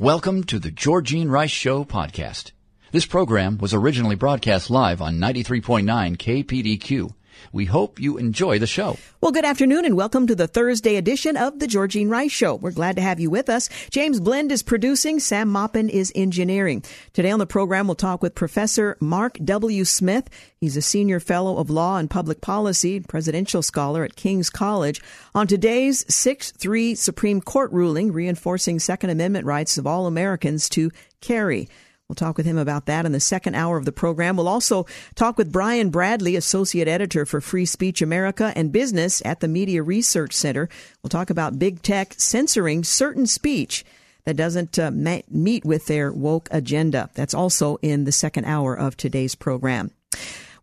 Welcome 0.00 0.44
to 0.44 0.58
the 0.58 0.70
Georgene 0.70 1.28
Rice 1.28 1.50
Show 1.50 1.84
podcast. 1.84 2.52
This 2.90 3.04
program 3.04 3.58
was 3.58 3.74
originally 3.74 4.16
broadcast 4.16 4.70
live 4.70 5.02
on 5.02 5.18
93.9 5.18 6.16
KPDQ. 6.16 7.12
We 7.52 7.64
hope 7.64 8.00
you 8.00 8.16
enjoy 8.16 8.58
the 8.58 8.66
show. 8.66 8.96
Well, 9.20 9.32
good 9.32 9.44
afternoon 9.44 9.84
and 9.84 9.96
welcome 9.96 10.26
to 10.26 10.34
the 10.34 10.46
Thursday 10.46 10.96
edition 10.96 11.36
of 11.36 11.58
the 11.58 11.66
Georgene 11.66 12.10
Rice 12.10 12.32
Show. 12.32 12.54
We're 12.54 12.70
glad 12.70 12.96
to 12.96 13.02
have 13.02 13.20
you 13.20 13.30
with 13.30 13.48
us. 13.48 13.68
James 13.90 14.20
Blend 14.20 14.52
is 14.52 14.62
producing. 14.62 15.20
Sam 15.20 15.48
Maupin 15.48 15.88
is 15.88 16.12
engineering. 16.14 16.82
Today 17.12 17.30
on 17.30 17.38
the 17.38 17.46
program, 17.46 17.86
we'll 17.86 17.94
talk 17.94 18.22
with 18.22 18.34
Professor 18.34 18.96
Mark 19.00 19.38
W. 19.44 19.84
Smith. 19.84 20.28
He's 20.58 20.76
a 20.76 20.82
senior 20.82 21.20
fellow 21.20 21.58
of 21.58 21.70
law 21.70 21.96
and 21.96 22.10
public 22.10 22.40
policy, 22.40 23.00
presidential 23.00 23.62
scholar 23.62 24.04
at 24.04 24.16
King's 24.16 24.50
College 24.50 25.00
on 25.34 25.46
today's 25.46 26.04
6-3 26.04 26.96
Supreme 26.96 27.40
Court 27.40 27.72
ruling 27.72 28.12
reinforcing 28.12 28.78
Second 28.78 29.10
Amendment 29.10 29.46
rights 29.46 29.78
of 29.78 29.86
all 29.86 30.06
Americans 30.06 30.68
to 30.70 30.90
carry. 31.20 31.68
We'll 32.10 32.16
talk 32.16 32.36
with 32.36 32.44
him 32.44 32.58
about 32.58 32.86
that 32.86 33.06
in 33.06 33.12
the 33.12 33.20
second 33.20 33.54
hour 33.54 33.76
of 33.76 33.84
the 33.84 33.92
program. 33.92 34.36
We'll 34.36 34.48
also 34.48 34.84
talk 35.14 35.38
with 35.38 35.52
Brian 35.52 35.90
Bradley, 35.90 36.34
Associate 36.34 36.88
Editor 36.88 37.24
for 37.24 37.40
Free 37.40 37.64
Speech 37.64 38.02
America 38.02 38.52
and 38.56 38.72
Business 38.72 39.22
at 39.24 39.38
the 39.38 39.46
Media 39.46 39.80
Research 39.80 40.32
Center. 40.32 40.68
We'll 41.04 41.08
talk 41.08 41.30
about 41.30 41.60
big 41.60 41.82
tech 41.82 42.14
censoring 42.18 42.82
certain 42.82 43.28
speech 43.28 43.84
that 44.24 44.34
doesn't 44.34 44.76
uh, 44.76 44.90
meet 44.90 45.64
with 45.64 45.86
their 45.86 46.10
woke 46.10 46.48
agenda. 46.50 47.10
That's 47.14 47.32
also 47.32 47.76
in 47.80 48.02
the 48.02 48.12
second 48.12 48.44
hour 48.44 48.74
of 48.74 48.96
today's 48.96 49.36
program. 49.36 49.92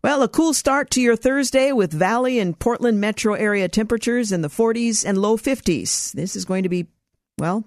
Well, 0.04 0.22
a 0.22 0.28
cool 0.28 0.52
start 0.52 0.90
to 0.90 1.00
your 1.00 1.16
Thursday 1.16 1.72
with 1.72 1.94
Valley 1.94 2.40
and 2.40 2.58
Portland 2.58 3.00
metro 3.00 3.32
area 3.32 3.70
temperatures 3.70 4.32
in 4.32 4.42
the 4.42 4.48
40s 4.48 5.02
and 5.02 5.16
low 5.16 5.38
50s. 5.38 6.12
This 6.12 6.36
is 6.36 6.44
going 6.44 6.64
to 6.64 6.68
be, 6.68 6.88
well, 7.38 7.64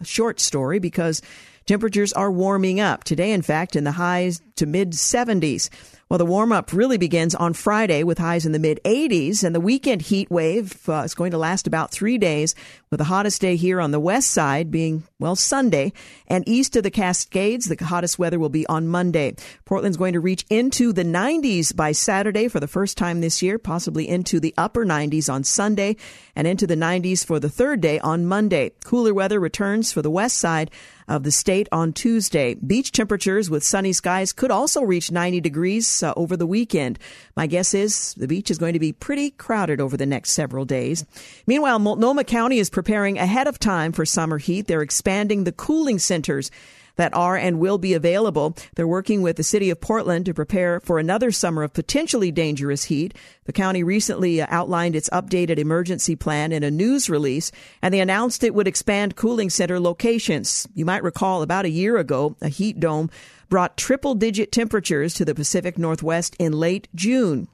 a 0.00 0.04
short 0.04 0.38
story 0.38 0.78
because 0.78 1.20
Temperatures 1.66 2.12
are 2.12 2.30
warming 2.30 2.78
up. 2.78 3.04
Today, 3.04 3.32
in 3.32 3.42
fact, 3.42 3.74
in 3.74 3.84
the 3.84 3.92
highs 3.92 4.42
to 4.56 4.66
mid 4.66 4.92
70s. 4.92 5.70
Well, 6.10 6.18
the 6.18 6.26
warm 6.26 6.52
up 6.52 6.72
really 6.72 6.98
begins 6.98 7.34
on 7.34 7.54
Friday 7.54 8.02
with 8.04 8.18
highs 8.18 8.44
in 8.44 8.52
the 8.52 8.58
mid 8.58 8.78
80s, 8.84 9.42
and 9.42 9.54
the 9.54 9.60
weekend 9.60 10.02
heat 10.02 10.30
wave 10.30 10.86
uh, 10.88 11.02
is 11.02 11.14
going 11.14 11.30
to 11.30 11.38
last 11.38 11.66
about 11.66 11.90
three 11.90 12.18
days, 12.18 12.54
with 12.90 12.98
the 12.98 13.04
hottest 13.04 13.40
day 13.40 13.56
here 13.56 13.80
on 13.80 13.90
the 13.90 13.98
west 13.98 14.30
side 14.30 14.70
being, 14.70 15.04
well, 15.18 15.34
Sunday. 15.34 15.92
And 16.28 16.46
east 16.46 16.76
of 16.76 16.82
the 16.82 16.90
Cascades, 16.90 17.66
the 17.66 17.82
hottest 17.82 18.18
weather 18.18 18.38
will 18.38 18.50
be 18.50 18.66
on 18.66 18.86
Monday. 18.86 19.34
Portland's 19.64 19.96
going 19.96 20.12
to 20.12 20.20
reach 20.20 20.44
into 20.50 20.92
the 20.92 21.04
90s 21.04 21.74
by 21.74 21.92
Saturday 21.92 22.48
for 22.48 22.60
the 22.60 22.68
first 22.68 22.98
time 22.98 23.22
this 23.22 23.42
year, 23.42 23.58
possibly 23.58 24.06
into 24.06 24.38
the 24.38 24.54
upper 24.58 24.84
90s 24.84 25.32
on 25.32 25.42
Sunday, 25.42 25.96
and 26.36 26.46
into 26.46 26.66
the 26.66 26.76
90s 26.76 27.24
for 27.24 27.40
the 27.40 27.48
third 27.48 27.80
day 27.80 27.98
on 28.00 28.26
Monday. 28.26 28.72
Cooler 28.84 29.14
weather 29.14 29.40
returns 29.40 29.90
for 29.90 30.02
the 30.02 30.10
west 30.10 30.36
side 30.36 30.70
of 31.08 31.22
the 31.22 31.30
state 31.30 31.68
on 31.72 31.92
Tuesday. 31.92 32.54
Beach 32.54 32.92
temperatures 32.92 33.50
with 33.50 33.62
sunny 33.62 33.92
skies 33.92 34.32
could 34.32 34.50
also 34.50 34.82
reach 34.82 35.10
90 35.10 35.40
degrees 35.40 36.02
uh, 36.02 36.12
over 36.16 36.36
the 36.36 36.46
weekend. 36.46 36.98
My 37.36 37.46
guess 37.46 37.74
is 37.74 38.14
the 38.14 38.28
beach 38.28 38.50
is 38.50 38.58
going 38.58 38.72
to 38.72 38.78
be 38.78 38.92
pretty 38.92 39.30
crowded 39.30 39.80
over 39.80 39.96
the 39.96 40.06
next 40.06 40.30
several 40.30 40.64
days. 40.64 41.04
Meanwhile, 41.46 41.78
Multnomah 41.78 42.24
County 42.24 42.58
is 42.58 42.70
preparing 42.70 43.18
ahead 43.18 43.46
of 43.46 43.58
time 43.58 43.92
for 43.92 44.06
summer 44.06 44.38
heat. 44.38 44.66
They're 44.66 44.82
expanding 44.82 45.44
the 45.44 45.52
cooling 45.52 45.98
centers 45.98 46.50
that 46.96 47.14
are 47.14 47.36
and 47.36 47.58
will 47.58 47.78
be 47.78 47.94
available. 47.94 48.56
They're 48.74 48.86
working 48.86 49.22
with 49.22 49.36
the 49.36 49.42
city 49.42 49.70
of 49.70 49.80
Portland 49.80 50.26
to 50.26 50.34
prepare 50.34 50.80
for 50.80 50.98
another 50.98 51.30
summer 51.30 51.62
of 51.62 51.72
potentially 51.72 52.30
dangerous 52.30 52.84
heat. 52.84 53.14
The 53.44 53.52
county 53.52 53.82
recently 53.82 54.40
uh, 54.40 54.46
outlined 54.48 54.96
its 54.96 55.10
updated 55.10 55.58
emergency 55.58 56.16
plan 56.16 56.52
in 56.52 56.62
a 56.62 56.70
news 56.70 57.10
release, 57.10 57.50
and 57.82 57.92
they 57.92 58.00
announced 58.00 58.44
it 58.44 58.54
would 58.54 58.68
expand 58.68 59.16
cooling 59.16 59.50
center 59.50 59.80
locations. 59.80 60.68
You 60.74 60.84
might 60.84 61.02
recall 61.02 61.42
about 61.42 61.64
a 61.64 61.70
year 61.70 61.96
ago, 61.98 62.36
a 62.40 62.48
heat 62.48 62.80
dome 62.80 63.10
brought 63.48 63.76
triple 63.76 64.14
digit 64.14 64.50
temperatures 64.50 65.14
to 65.14 65.24
the 65.24 65.34
Pacific 65.34 65.78
Northwest 65.78 66.34
in 66.38 66.52
late 66.52 66.88
June. 66.94 67.48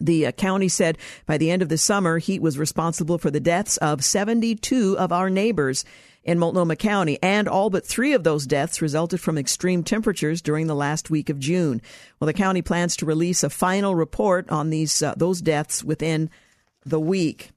The 0.00 0.26
uh, 0.26 0.32
county 0.32 0.68
said 0.68 0.98
by 1.26 1.38
the 1.38 1.50
end 1.50 1.62
of 1.62 1.68
the 1.68 1.78
summer, 1.78 2.18
heat 2.18 2.42
was 2.42 2.58
responsible 2.58 3.18
for 3.18 3.30
the 3.30 3.40
deaths 3.40 3.76
of 3.76 4.04
72 4.04 4.98
of 4.98 5.12
our 5.12 5.30
neighbors 5.30 5.84
in 6.24 6.38
Multnomah 6.38 6.76
County, 6.76 7.18
and 7.22 7.48
all 7.48 7.70
but 7.70 7.86
three 7.86 8.12
of 8.12 8.24
those 8.24 8.46
deaths 8.46 8.80
resulted 8.80 9.20
from 9.20 9.38
extreme 9.38 9.82
temperatures 9.82 10.40
during 10.40 10.66
the 10.66 10.74
last 10.74 11.10
week 11.10 11.28
of 11.28 11.38
June. 11.38 11.82
Well, 12.18 12.26
the 12.26 12.32
county 12.32 12.62
plans 12.62 12.96
to 12.96 13.06
release 13.06 13.42
a 13.42 13.50
final 13.50 13.94
report 13.94 14.48
on 14.50 14.70
these 14.70 15.02
uh, 15.02 15.14
those 15.16 15.40
deaths 15.40 15.82
within 15.82 16.30
the 16.84 17.00
week. 17.00 17.50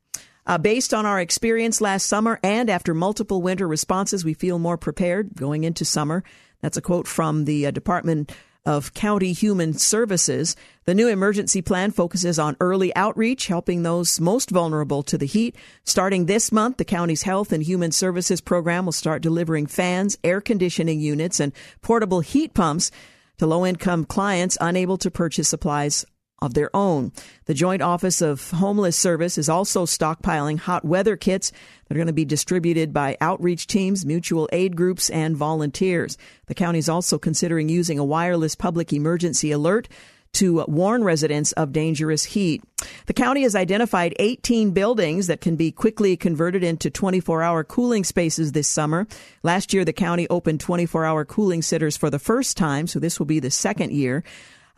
Uh, 0.48 0.58
based 0.59 0.94
on 0.94 1.06
our 1.06 1.20
experience 1.20 1.81
last 1.81 2.06
summer 2.06 2.40
and 2.44 2.70
after 2.70 2.94
multiple 2.94 3.42
winter 3.42 3.68
responses, 3.68 4.24
we 4.24 4.36
feel 4.36 4.59
more 4.59 4.78
prepared 4.78 5.36
going 5.36 5.64
into 5.64 5.84
summer. 5.84 6.24
That's 6.62 6.78
a 6.78 6.81
quote 6.81 7.08
from 7.08 7.46
the 7.46 7.68
uh, 7.68 7.72
Department 7.72 8.31
of 8.66 8.94
County 8.94 9.34
Human 9.34 9.74
Services. 9.74 10.56
The 10.86 10.96
new 10.96 11.08
emergency 11.08 11.62
plan 11.62 11.92
focuses 11.92 12.40
on 12.40 12.58
early 12.59 12.96
outreach, 12.96 13.48
helping 13.48 13.84
those 13.84 14.20
most 14.20 14.50
vulnerable 14.50 15.03
to 15.03 15.18
the 15.18 15.26
heat. 15.26 15.56
Starting 15.84 16.26
this 16.26 16.52
month, 16.52 16.78
the 16.78 16.86
county's 16.86 17.24
Health 17.24 17.52
and 17.52 17.64
Human 17.64 17.92
Services 17.92 18.42
program 18.42 18.86
will 18.86 18.92
start 18.92 19.22
delivering 19.22 19.68
fans, 19.68 20.18
air 20.24 20.42
conditioning 20.42 21.00
units, 21.00 21.40
and 21.40 21.54
portable 21.81 22.22
heat 22.22 22.54
pumps 22.54 22.92
to 23.38 23.48
low 23.48 23.66
income 23.66 24.06
clients 24.06 24.58
unable 24.62 24.98
to 24.98 25.12
purchase 25.12 25.50
supplies 25.50 26.06
of 26.40 26.53
their 26.53 26.73
own. 26.75 27.12
The 27.46 27.53
Joint 27.53 27.81
Office 27.81 28.22
of 28.22 28.51
Homeless 28.51 28.97
Service 28.97 29.38
is 29.38 29.50
also 29.50 29.85
stockpiling 29.85 30.59
hot 30.59 30.84
weather 30.84 31.16
kits 31.16 31.51
that 31.88 31.96
are 31.96 31.97
going 31.97 32.07
to 32.07 32.13
be 32.13 32.25
distributed 32.25 32.94
by 32.94 33.18
outreach 33.22 33.68
teams, 33.68 34.06
mutual 34.06 34.50
aid 34.51 34.75
groups, 34.75 35.09
and 35.09 35.38
volunteers. 35.38 36.18
The 36.47 36.56
county 36.56 36.79
is 36.79 36.90
also 36.90 37.18
considering 37.18 37.69
using 37.69 38.00
a 38.00 38.06
wireless 38.06 38.56
public 38.56 38.91
emergency 38.91 39.51
alert 39.51 39.88
to 40.35 40.66
warn 40.68 41.01
residents 41.01 41.53
of 41.53 41.72
dangerous 41.72 42.25
heat. 42.25 42.62
The 43.06 43.13
county 43.13 43.44
has 43.44 43.56
identified 43.56 44.13
18 44.19 44.72
buildings 44.72 45.28
that 45.28 45.40
can 45.40 45.56
be 45.56 45.72
quickly 45.72 46.18
converted 46.18 46.62
into 46.62 46.90
24 46.90 47.41
hour 47.41 47.63
cooling 47.63 48.03
spaces 48.03 48.51
this 48.51 48.68
summer. 48.68 49.07
Last 49.44 49.74
year, 49.74 49.85
the 49.85 49.94
county 49.94 50.28
opened 50.29 50.59
24 50.59 51.06
hour 51.06 51.24
cooling 51.24 51.62
centers 51.62 51.95
for 51.95 52.09
the 52.09 52.19
first 52.19 52.57
time, 52.57 52.85
so 52.85 53.00
this 53.00 53.18
will 53.18 53.25
be 53.25 53.40
the 53.40 53.50
second 53.50 53.94
year. 53.94 54.25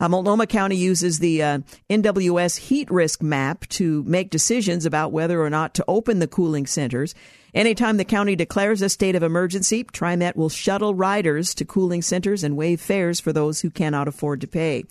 Uh, 0.00 0.08
Multnomah 0.08 0.46
County 0.46 0.76
uses 0.76 1.18
the 1.18 1.42
uh, 1.42 1.58
NWS 1.90 2.58
heat 2.58 2.90
risk 2.90 3.22
map 3.22 3.66
to 3.68 4.04
make 4.04 4.30
decisions 4.30 4.86
about 4.86 5.12
whether 5.12 5.42
or 5.42 5.50
not 5.50 5.74
to 5.74 5.84
open 5.88 6.20
the 6.20 6.28
cooling 6.28 6.66
centers. 6.66 7.14
Anytime 7.54 7.96
the 7.96 8.04
county 8.04 8.36
declares 8.36 8.82
a 8.82 8.88
state 8.88 9.16
of 9.16 9.22
emergency, 9.22 9.82
TriMet 9.82 10.36
will 10.36 10.50
shuttle 10.50 10.94
riders 10.94 11.54
to 11.54 11.64
cooling 11.64 12.02
centers 12.02 12.44
and 12.44 12.56
waive 12.56 12.80
fares 12.80 13.18
for 13.18 13.32
those 13.32 13.60
who 13.60 13.70
cannot 13.70 14.06
afford 14.06 14.40
to 14.42 14.46
pay. 14.46 14.84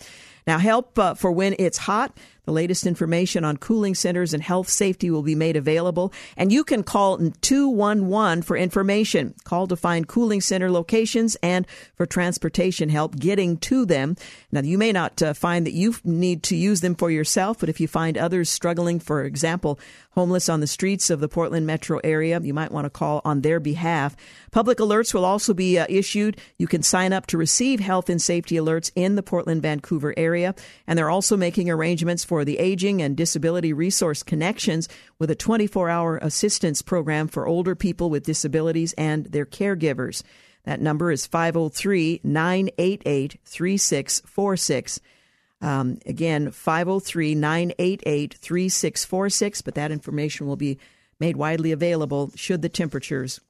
Now, 0.45 0.57
help 0.57 0.97
uh, 0.97 1.13
for 1.13 1.31
when 1.31 1.55
it's 1.59 1.77
hot. 1.77 2.17
The 2.47 2.53
latest 2.53 2.87
information 2.87 3.43
on 3.43 3.57
cooling 3.57 3.93
centers 3.93 4.33
and 4.33 4.41
health 4.41 4.69
safety 4.69 5.11
will 5.11 5.21
be 5.21 5.35
made 5.35 5.57
available, 5.57 6.13
and 6.37 6.49
you 6.49 6.63
can 6.63 6.81
call 6.81 7.17
211 7.17 8.43
for 8.43 8.55
information. 8.55 9.35
Call 9.43 9.67
to 9.67 9.75
find 9.75 10.07
cooling 10.07 10.39
center 10.39 10.71
locations 10.71 11.35
and 11.43 11.67
for 11.95 12.05
transportation 12.05 12.87
help 12.87 13.17
getting 13.17 13.57
to 13.57 13.85
them. 13.85 14.15
Now, 14.49 14.61
you 14.61 14.77
may 14.77 14.93
not 14.93 15.21
uh, 15.21 15.33
find 15.33 15.65
that 15.65 15.73
you 15.73 15.95
need 16.05 16.41
to 16.43 16.55
use 16.55 16.79
them 16.79 16.95
for 16.95 17.11
yourself, 17.11 17.59
but 17.59 17.67
if 17.67 17.81
you 17.81 17.87
find 17.89 18.17
others 18.17 18.49
struggling, 18.49 19.01
for 19.01 19.25
example, 19.25 19.77
homeless 20.11 20.47
on 20.47 20.61
the 20.61 20.67
streets 20.67 21.09
of 21.09 21.19
the 21.19 21.27
Portland 21.27 21.67
metro 21.67 21.99
area, 22.01 22.39
you 22.39 22.53
might 22.53 22.71
want 22.71 22.85
to 22.85 22.89
call 22.89 23.21
on 23.25 23.41
their 23.41 23.59
behalf. 23.59 24.15
Public 24.51 24.77
alerts 24.77 25.13
will 25.13 25.25
also 25.25 25.53
be 25.53 25.77
uh, 25.77 25.85
issued. 25.89 26.37
You 26.57 26.65
can 26.65 26.81
sign 26.81 27.11
up 27.11 27.27
to 27.27 27.37
receive 27.37 27.81
health 27.81 28.09
and 28.09 28.21
safety 28.21 28.55
alerts 28.55 28.89
in 28.95 29.15
the 29.15 29.21
Portland, 29.21 29.61
Vancouver 29.61 30.13
area, 30.17 30.55
and 30.87 30.97
they're 30.97 31.09
also 31.09 31.35
making 31.35 31.69
arrangements 31.69 32.23
for 32.23 32.36
for 32.37 32.45
the 32.45 32.59
Aging 32.59 33.01
and 33.01 33.17
Disability 33.17 33.73
Resource 33.73 34.21
Connections 34.21 34.87
with 35.17 35.31
a 35.31 35.35
24 35.35 35.89
hour 35.89 36.17
assistance 36.17 36.83
program 36.83 37.27
for 37.27 37.47
older 37.47 37.73
people 37.73 38.11
with 38.11 38.27
disabilities 38.27 38.93
and 38.93 39.25
their 39.25 39.43
caregivers. 39.43 40.21
That 40.63 40.79
number 40.79 41.11
is 41.11 41.25
503 41.25 42.21
988 42.23 43.39
3646. 43.43 44.99
Um, 45.61 45.97
again, 46.05 46.51
503 46.51 47.33
988 47.33 48.35
3646, 48.35 49.61
but 49.63 49.73
that 49.73 49.91
information 49.91 50.45
will 50.45 50.57
be 50.57 50.77
made 51.19 51.37
widely 51.37 51.71
available 51.71 52.31
should 52.35 52.61
the 52.61 52.69
temperatures 52.69 53.41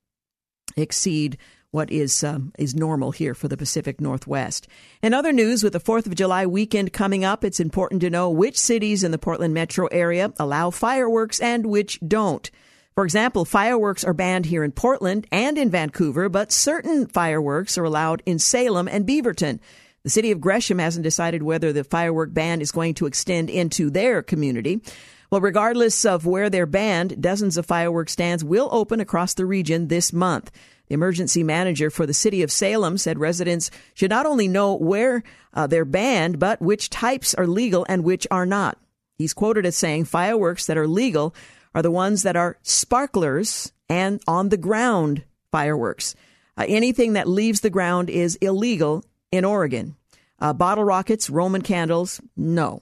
exceed 0.78 1.38
what 1.72 1.92
is 1.92 2.24
um, 2.24 2.54
is 2.58 2.76
normal 2.76 3.12
here 3.12 3.34
for 3.34 3.48
the 3.48 3.58
Pacific 3.58 4.00
Northwest. 4.00 4.68
In 5.02 5.14
other 5.14 5.34
news, 5.34 5.64
with 5.64 5.74
the 5.74 5.80
Fourth 5.80 6.08
of 6.08 6.16
July 6.16 6.46
weekend 6.46 6.94
coming 6.94 7.26
up, 7.26 7.44
it's 7.44 7.60
important 7.60 8.02
to 8.02 8.10
know 8.10 8.30
which 8.30 8.58
cities 8.58 9.04
in 9.04 9.12
the 9.12 9.18
Portland 9.18 9.54
metro 9.54 9.88
area 9.88 10.34
allow 10.40 10.70
fireworks 10.70 11.40
and 11.40 11.66
which 11.66 12.00
don't. 12.08 12.50
For 12.96 13.04
example, 13.04 13.46
fireworks 13.46 14.04
are 14.04 14.14
banned 14.14 14.48
here 14.48 14.64
in 14.64 14.72
Portland 14.72 15.28
and 15.32 15.58
in 15.58 15.70
Vancouver, 15.70 16.30
but 16.30 16.52
certain 16.52 17.06
fireworks 17.06 17.78
are 17.78 17.84
allowed 17.84 18.24
in 18.26 18.40
Salem 18.40 18.88
and 18.88 19.06
Beaverton. 19.06 19.60
The 20.04 20.10
city 20.10 20.32
of 20.32 20.42
Gresham 20.42 20.80
hasn't 20.80 21.04
decided 21.04 21.44
whether 21.44 21.72
the 21.72 21.84
firework 21.84 22.34
ban 22.34 22.62
is 22.62 22.72
going 22.72 22.96
to 22.96 23.06
extend 23.06 23.50
into 23.50 23.90
their 23.90 24.24
community. 24.24 24.82
Well, 25.30 25.42
regardless 25.42 26.06
of 26.06 26.26
where 26.26 26.50
they're 26.50 26.66
banned, 26.66 27.22
dozens 27.22 27.58
of 27.58 27.66
fireworks 27.66 28.14
stands 28.14 28.44
will 28.44 28.70
open 28.72 29.02
across 29.02 29.34
the 29.34 29.46
region 29.46 29.88
this 29.88 30.14
month. 30.14 30.52
The 30.88 30.94
emergency 30.94 31.44
manager 31.44 31.90
for 31.90 32.06
the 32.06 32.14
city 32.14 32.44
of 32.44 32.52
Salem 32.52 32.98
said 32.98 33.20
residents 33.20 33.70
should 33.94 34.10
not 34.10 34.26
only 34.26 34.48
know 34.48 34.76
where 34.76 35.24
uh, 35.54 35.68
they're 35.68 35.84
banned, 35.84 36.40
but 36.40 36.62
which 36.62 36.90
types 36.90 37.34
are 37.34 37.46
legal 37.46 37.86
and 37.90 38.06
which 38.06 38.26
are 38.32 38.46
not. 38.46 38.78
He's 39.18 39.34
quoted 39.34 39.66
as 39.66 39.76
saying 39.76 40.06
fireworks 40.06 40.66
that 40.68 40.78
are 40.78 40.88
legal 40.88 41.36
are 41.76 41.82
the 41.82 41.92
ones 41.92 42.24
that 42.24 42.38
are 42.38 42.58
sparklers 42.62 43.74
and 43.90 44.22
on 44.28 44.48
the 44.48 44.58
ground 44.58 45.24
fireworks. 45.52 46.16
Uh, 46.58 46.66
anything 46.68 47.14
that 47.14 47.28
leaves 47.28 47.60
the 47.60 47.70
ground 47.70 48.10
is 48.10 48.36
illegal 48.38 49.04
in 49.32 49.44
Oregon. 49.44 49.96
Uh, 50.40 50.54
bottle 50.54 50.84
rockets, 50.84 51.30
Roman 51.30 51.62
candles, 51.62 52.22
no. 52.38 52.82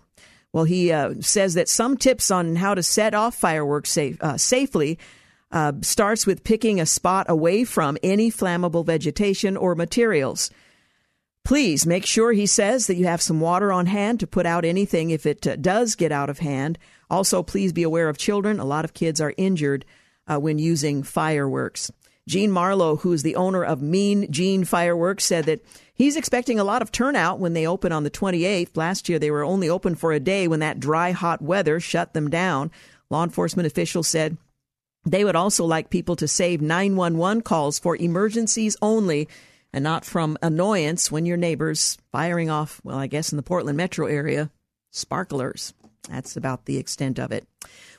Well, 0.55 0.63
he 0.63 0.93
uh, 0.93 1.15
says 1.19 1.55
that 1.55 1.67
some 1.67 1.97
tips 1.97 2.31
on 2.31 2.55
how 2.55 2.75
to 2.75 2.81
set 2.81 3.13
off 3.13 3.35
fireworks 3.35 3.89
safe, 3.89 4.23
uh, 4.23 4.37
safely 4.37 4.97
uh, 5.51 5.73
starts 5.81 6.25
with 6.25 6.45
picking 6.45 6.79
a 6.79 6.85
spot 6.85 7.25
away 7.27 7.65
from 7.65 7.97
any 8.01 8.31
flammable 8.31 8.85
vegetation 8.85 9.57
or 9.57 9.75
materials. 9.75 10.49
Please 11.43 11.85
make 11.85 12.05
sure, 12.05 12.31
he 12.31 12.45
says, 12.45 12.87
that 12.87 12.95
you 12.95 13.05
have 13.05 13.21
some 13.21 13.41
water 13.41 13.69
on 13.73 13.85
hand 13.85 14.21
to 14.21 14.27
put 14.27 14.45
out 14.45 14.63
anything 14.63 15.09
if 15.09 15.25
it 15.25 15.45
uh, 15.45 15.57
does 15.57 15.95
get 15.95 16.13
out 16.13 16.29
of 16.29 16.39
hand. 16.39 16.79
Also, 17.09 17.43
please 17.43 17.73
be 17.73 17.83
aware 17.83 18.07
of 18.07 18.17
children. 18.17 18.57
A 18.57 18.63
lot 18.63 18.85
of 18.85 18.93
kids 18.93 19.19
are 19.19 19.33
injured 19.35 19.83
uh, 20.25 20.39
when 20.39 20.57
using 20.57 21.03
fireworks. 21.03 21.91
Gene 22.29 22.49
Marlowe, 22.49 22.95
who 22.95 23.11
is 23.11 23.23
the 23.23 23.35
owner 23.35 23.65
of 23.65 23.81
Mean 23.81 24.31
Gene 24.31 24.63
Fireworks, 24.63 25.25
said 25.25 25.47
that 25.47 25.65
he's 25.95 26.15
expecting 26.15 26.59
a 26.59 26.63
lot 26.63 26.83
of 26.83 26.91
turnout 26.91 27.39
when 27.39 27.53
they 27.53 27.65
open 27.65 27.91
on 27.91 28.03
the 28.03 28.11
28th. 28.11 28.77
Last 28.77 29.09
year, 29.09 29.17
they 29.17 29.31
were 29.31 29.43
only 29.43 29.67
open 29.67 29.95
for 29.95 30.13
a 30.13 30.19
day 30.19 30.47
when 30.47 30.59
that 30.59 30.79
dry, 30.79 31.11
hot 31.11 31.41
weather 31.41 31.79
shut 31.79 32.13
them 32.13 32.29
down. 32.29 32.69
Law 33.09 33.23
enforcement 33.23 33.65
officials 33.65 34.07
said 34.07 34.37
they 35.05 35.23
would 35.23 35.35
also 35.35 35.65
like 35.65 35.89
people 35.89 36.15
to 36.17 36.27
save 36.27 36.61
911 36.61 37.41
calls 37.41 37.79
for 37.79 37.95
emergencies 37.95 38.77
only 38.81 39.27
and 39.71 39.83
not 39.83 40.05
from 40.05 40.37
annoyance 40.41 41.11
when 41.11 41.25
your 41.25 41.37
neighbors 41.37 41.97
firing 42.11 42.49
off, 42.49 42.79
well, 42.83 42.97
I 42.97 43.07
guess 43.07 43.31
in 43.31 43.37
the 43.37 43.43
Portland 43.43 43.77
metro 43.77 44.07
area, 44.07 44.49
sparklers. 44.91 45.73
That's 46.09 46.37
about 46.37 46.65
the 46.65 46.77
extent 46.77 47.19
of 47.19 47.31
it. 47.31 47.45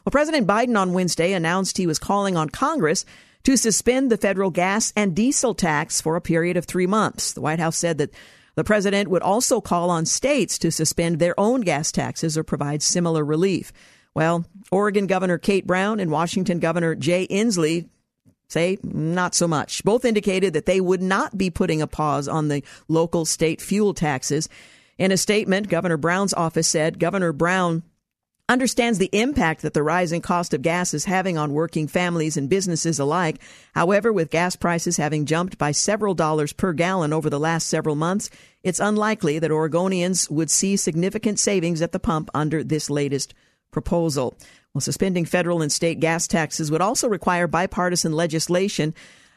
Well, 0.05 0.11
President 0.11 0.47
Biden 0.47 0.79
on 0.79 0.93
Wednesday 0.95 1.33
announced 1.33 1.77
he 1.77 1.87
was 1.87 1.99
calling 1.99 2.37
on 2.37 2.49
Congress 2.49 3.05
to 3.47 3.57
suspend 3.57 4.11
the 4.11 4.17
federal 4.17 4.51
gas 4.51 4.93
and 4.97 5.15
diesel 5.15 5.55
tax 5.55 6.01
for 6.01 6.17
a 6.17 6.21
period 6.21 6.57
of 6.57 6.65
three 6.65 6.89
months. 6.89 7.33
The 7.33 7.41
White 7.41 7.61
House 7.61 7.77
said 7.77 7.99
that 7.99 8.13
the 8.57 8.65
president 8.65 9.09
would 9.09 9.23
also 9.23 9.61
call 9.61 9.89
on 9.89 10.05
states 10.05 10.59
to 10.59 10.73
suspend 10.73 11.21
their 11.21 11.39
own 11.39 11.61
gas 11.61 11.93
taxes 11.93 12.37
or 12.37 12.43
provide 12.43 12.83
similar 12.83 13.25
relief. 13.25 13.73
Well, 14.17 14.47
Oregon 14.73 15.07
Governor 15.07 15.39
Kate 15.39 15.65
Brown 15.65 16.01
and 16.01 16.11
Washington 16.11 16.59
Governor 16.59 16.97
Jay 16.97 17.29
Inslee 17.29 17.89
say 18.49 18.79
not 18.83 19.37
so 19.37 19.47
much. 19.47 19.85
Both 19.85 20.05
indicated 20.05 20.53
that 20.55 20.67
they 20.67 20.81
would 20.81 21.01
not 21.01 21.39
be 21.39 21.49
putting 21.49 21.81
a 21.81 21.87
pause 21.87 22.27
on 22.27 22.49
the 22.49 22.65
local 22.89 23.25
state 23.25 23.61
fuel 23.61 23.95
taxes. 23.95 24.49
In 24.99 25.13
a 25.13 25.17
statement, 25.17 25.69
Governor 25.69 25.99
Brown's 25.99 26.35
office 26.35 26.67
said 26.67 26.99
Governor 26.99 27.33
Brown 27.33 27.85
understands 28.49 28.99
the 28.99 29.11
impact 29.13 29.63
that 29.63 29.75
the 29.75 29.83
rising 29.83 30.21
cost 30.21 30.55
of 30.55 30.63
gas 30.63 30.95
is 30.95 31.05
having 31.05 31.37
on 31.37 31.53
working 31.53 31.89
families 31.89 32.37
and 32.37 32.49
businesses 32.49 32.99
alike. 32.99 33.41
However, 33.75 34.13
with 34.13 34.31
gas 34.31 34.55
prices 34.55 34.97
having 34.97 35.27
jumped 35.27 35.59
by 35.59 35.73
several 35.73 36.15
dollars 36.15 36.53
per 36.53 36.73
gallon 36.73 37.13
over 37.13 37.29
the 37.29 37.41
last 37.41 37.67
several 37.67 37.97
months, 37.97 38.31
it's 38.63 38.81
unlikely 38.81 39.39
that 39.41 39.51
Oregonians 39.51 40.31
would 40.31 40.51
see 40.51 40.77
significant 40.77 41.39
savings 41.39 41.83
at 41.83 41.93
the 41.93 41.99
pump 41.99 42.31
under 42.35 42.63
this 42.63 42.89
latest 42.89 43.35
proposal. 43.73 44.39
Well, 44.73 44.81
suspending 44.81 45.25
federal 45.25 45.63
and 45.63 45.73
state 45.73 46.01
gas 46.01 46.29
taxes 46.29 46.71
would 46.71 46.81
also 46.81 47.09
require 47.09 47.49
bipartisan 47.49 48.13
legislation, 48.13 48.95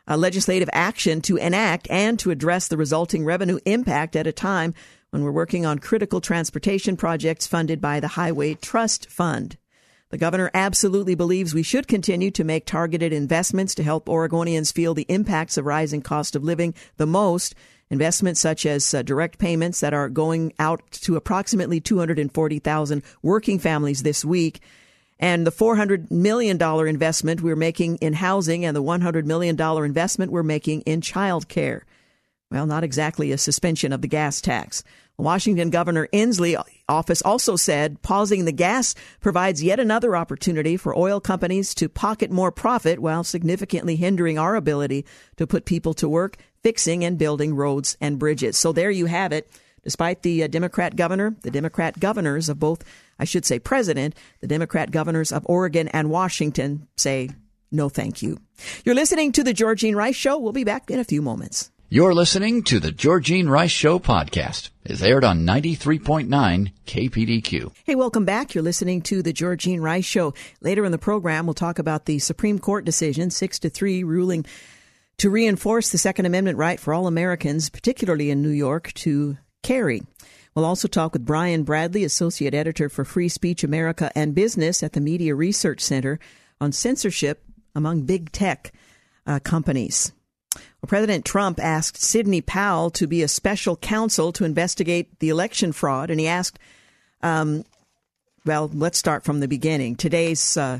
uh, 0.07 0.17
legislative 0.17 0.69
action 0.71 1.21
to 1.21 1.37
enact 1.37 1.87
and 1.89 2.19
to 2.19 2.29
address 2.29 2.67
the 2.67 2.77
resulting 2.77 3.25
revenue 3.25 3.59
impact 3.65 4.15
at 4.15 4.27
a 4.27 4.31
time 4.31 4.75
when 5.11 5.23
we're 5.23 5.31
working 5.31 5.65
on 5.65 5.79
critical 5.79 6.21
transportation 6.21 6.97
projects 6.97 7.47
funded 7.47 7.81
by 7.81 7.99
the 7.99 8.09
Highway 8.09 8.53
Trust 8.55 9.09
Fund. 9.09 9.57
The 10.09 10.17
governor 10.17 10.49
absolutely 10.53 11.15
believes 11.15 11.53
we 11.53 11.63
should 11.63 11.87
continue 11.87 12.31
to 12.31 12.43
make 12.43 12.65
targeted 12.65 13.13
investments 13.13 13.75
to 13.75 13.83
help 13.83 14.07
Oregonians 14.07 14.73
feel 14.73 14.93
the 14.93 15.05
impacts 15.09 15.57
of 15.57 15.65
rising 15.65 16.01
cost 16.01 16.35
of 16.35 16.43
living 16.43 16.73
the 16.97 17.05
most 17.05 17.53
Investments 17.91 18.39
such 18.39 18.65
as 18.67 18.93
uh, 18.93 19.01
direct 19.01 19.39
payments 19.39 19.79
that 19.79 19.93
are 19.93 20.09
going 20.09 20.53
out 20.59 20.83
to 20.91 21.15
approximately 21.15 21.79
240,000 21.79 23.03
working 23.23 23.57
families 23.57 24.03
this 24.03 24.23
week. 24.23 24.61
And 25.19 25.45
the 25.45 25.51
$400 25.51 26.11
million 26.11 26.61
investment 26.87 27.41
we're 27.41 27.55
making 27.55 27.97
in 27.97 28.13
housing 28.13 28.63
and 28.63 28.75
the 28.75 28.83
$100 28.83 29.25
million 29.25 29.59
investment 29.59 30.31
we're 30.31 30.43
making 30.43 30.81
in 30.81 31.01
child 31.01 31.49
care. 31.49 31.83
Well, 32.51 32.65
not 32.65 32.83
exactly 32.83 33.31
a 33.31 33.37
suspension 33.37 33.93
of 33.93 34.01
the 34.01 34.07
gas 34.07 34.41
tax. 34.41 34.83
Washington 35.17 35.69
Governor 35.69 36.07
Inslee 36.13 36.61
office 36.87 37.21
also 37.21 37.55
said 37.55 38.01
pausing 38.01 38.45
the 38.45 38.51
gas 38.51 38.95
provides 39.19 39.61
yet 39.61 39.79
another 39.79 40.15
opportunity 40.15 40.77
for 40.77 40.97
oil 40.97 41.19
companies 41.19 41.75
to 41.75 41.89
pocket 41.89 42.31
more 42.31 42.51
profit 42.51 42.99
while 42.99 43.23
significantly 43.23 43.97
hindering 43.97 44.39
our 44.39 44.55
ability 44.55 45.05
to 45.35 45.45
put 45.45 45.65
people 45.65 45.93
to 45.95 46.07
work 46.07 46.37
fixing 46.63 47.03
and 47.03 47.17
building 47.17 47.53
roads 47.53 47.97
and 48.01 48.17
bridges. 48.17 48.57
So 48.57 48.71
there 48.71 48.91
you 48.91 49.05
have 49.07 49.31
it. 49.31 49.51
Despite 49.83 50.23
the 50.23 50.43
uh, 50.43 50.47
Democrat 50.47 50.95
governor, 50.95 51.35
the 51.41 51.51
Democrat 51.51 51.99
governors 51.99 52.49
of 52.49 52.59
both, 52.59 52.83
I 53.17 53.25
should 53.25 53.45
say 53.45 53.59
president, 53.59 54.15
the 54.41 54.47
Democrat 54.47 54.91
governors 54.91 55.31
of 55.31 55.45
Oregon 55.47 55.87
and 55.89 56.09
Washington 56.09 56.87
say 56.97 57.29
no 57.71 57.89
thank 57.89 58.21
you. 58.21 58.39
You're 58.83 58.95
listening 58.95 59.31
to 59.33 59.43
the 59.43 59.53
Georgene 59.53 59.95
Rice 59.95 60.15
Show. 60.15 60.37
We'll 60.37 60.53
be 60.53 60.63
back 60.63 60.89
in 60.89 60.99
a 60.99 61.03
few 61.03 61.21
moments. 61.21 61.71
You're 61.91 62.13
listening 62.13 62.61
to 62.65 62.79
the 62.79 62.91
Georgene 62.91 63.49
Rice 63.49 63.71
Show 63.71 63.97
podcast. 63.97 64.69
It's 64.85 65.01
aired 65.01 65.23
on 65.23 65.43
93.9 65.43 66.71
KPDQ. 66.85 67.71
Hey, 67.83 67.95
welcome 67.95 68.25
back. 68.25 68.53
You're 68.53 68.63
listening 68.63 69.01
to 69.01 69.23
the 69.23 69.33
Georgene 69.33 69.81
Rice 69.81 70.05
Show. 70.05 70.35
Later 70.61 70.85
in 70.85 70.91
the 70.91 70.99
program, 70.99 71.47
we'll 71.47 71.55
talk 71.55 71.79
about 71.79 72.05
the 72.05 72.19
Supreme 72.19 72.59
Court 72.59 72.85
decision, 72.85 73.31
6 73.31 73.57
to 73.57 73.71
3, 73.71 74.03
ruling 74.03 74.45
to 75.17 75.31
reinforce 75.31 75.89
the 75.89 75.97
Second 75.97 76.27
Amendment 76.27 76.59
right 76.59 76.79
for 76.79 76.93
all 76.93 77.07
Americans, 77.07 77.71
particularly 77.71 78.29
in 78.29 78.43
New 78.43 78.49
York, 78.49 78.93
to 78.93 79.39
carry. 79.63 80.03
We'll 80.53 80.65
also 80.65 80.87
talk 80.87 81.13
with 81.13 81.25
Brian 81.25 81.63
Bradley, 81.63 82.03
Associate 82.03 82.53
Editor 82.53 82.89
for 82.89 83.03
Free 83.03 83.29
Speech 83.29 83.63
America 83.63 84.11
and 84.13 84.35
Business 84.35 84.83
at 84.83 84.93
the 84.93 85.01
Media 85.01 85.33
Research 85.33 85.81
Center, 85.81 86.19
on 86.61 86.71
censorship 86.71 87.43
among 87.73 88.03
big 88.03 88.31
tech 88.31 88.73
uh, 89.25 89.39
companies. 89.39 90.11
Well, 90.81 90.87
President 90.87 91.25
Trump 91.25 91.59
asked 91.59 92.01
Sidney 92.01 92.41
Powell 92.41 92.89
to 92.91 93.07
be 93.07 93.21
a 93.21 93.27
special 93.27 93.75
counsel 93.75 94.31
to 94.33 94.45
investigate 94.45 95.19
the 95.19 95.29
election 95.29 95.71
fraud, 95.71 96.09
and 96.09 96.19
he 96.19 96.27
asked, 96.27 96.57
um, 97.21 97.65
well, 98.45 98.69
let's 98.73 98.97
start 98.97 99.25
from 99.25 99.41
the 99.41 99.47
beginning. 99.47 99.95
Today's 99.95 100.55
uh, 100.55 100.79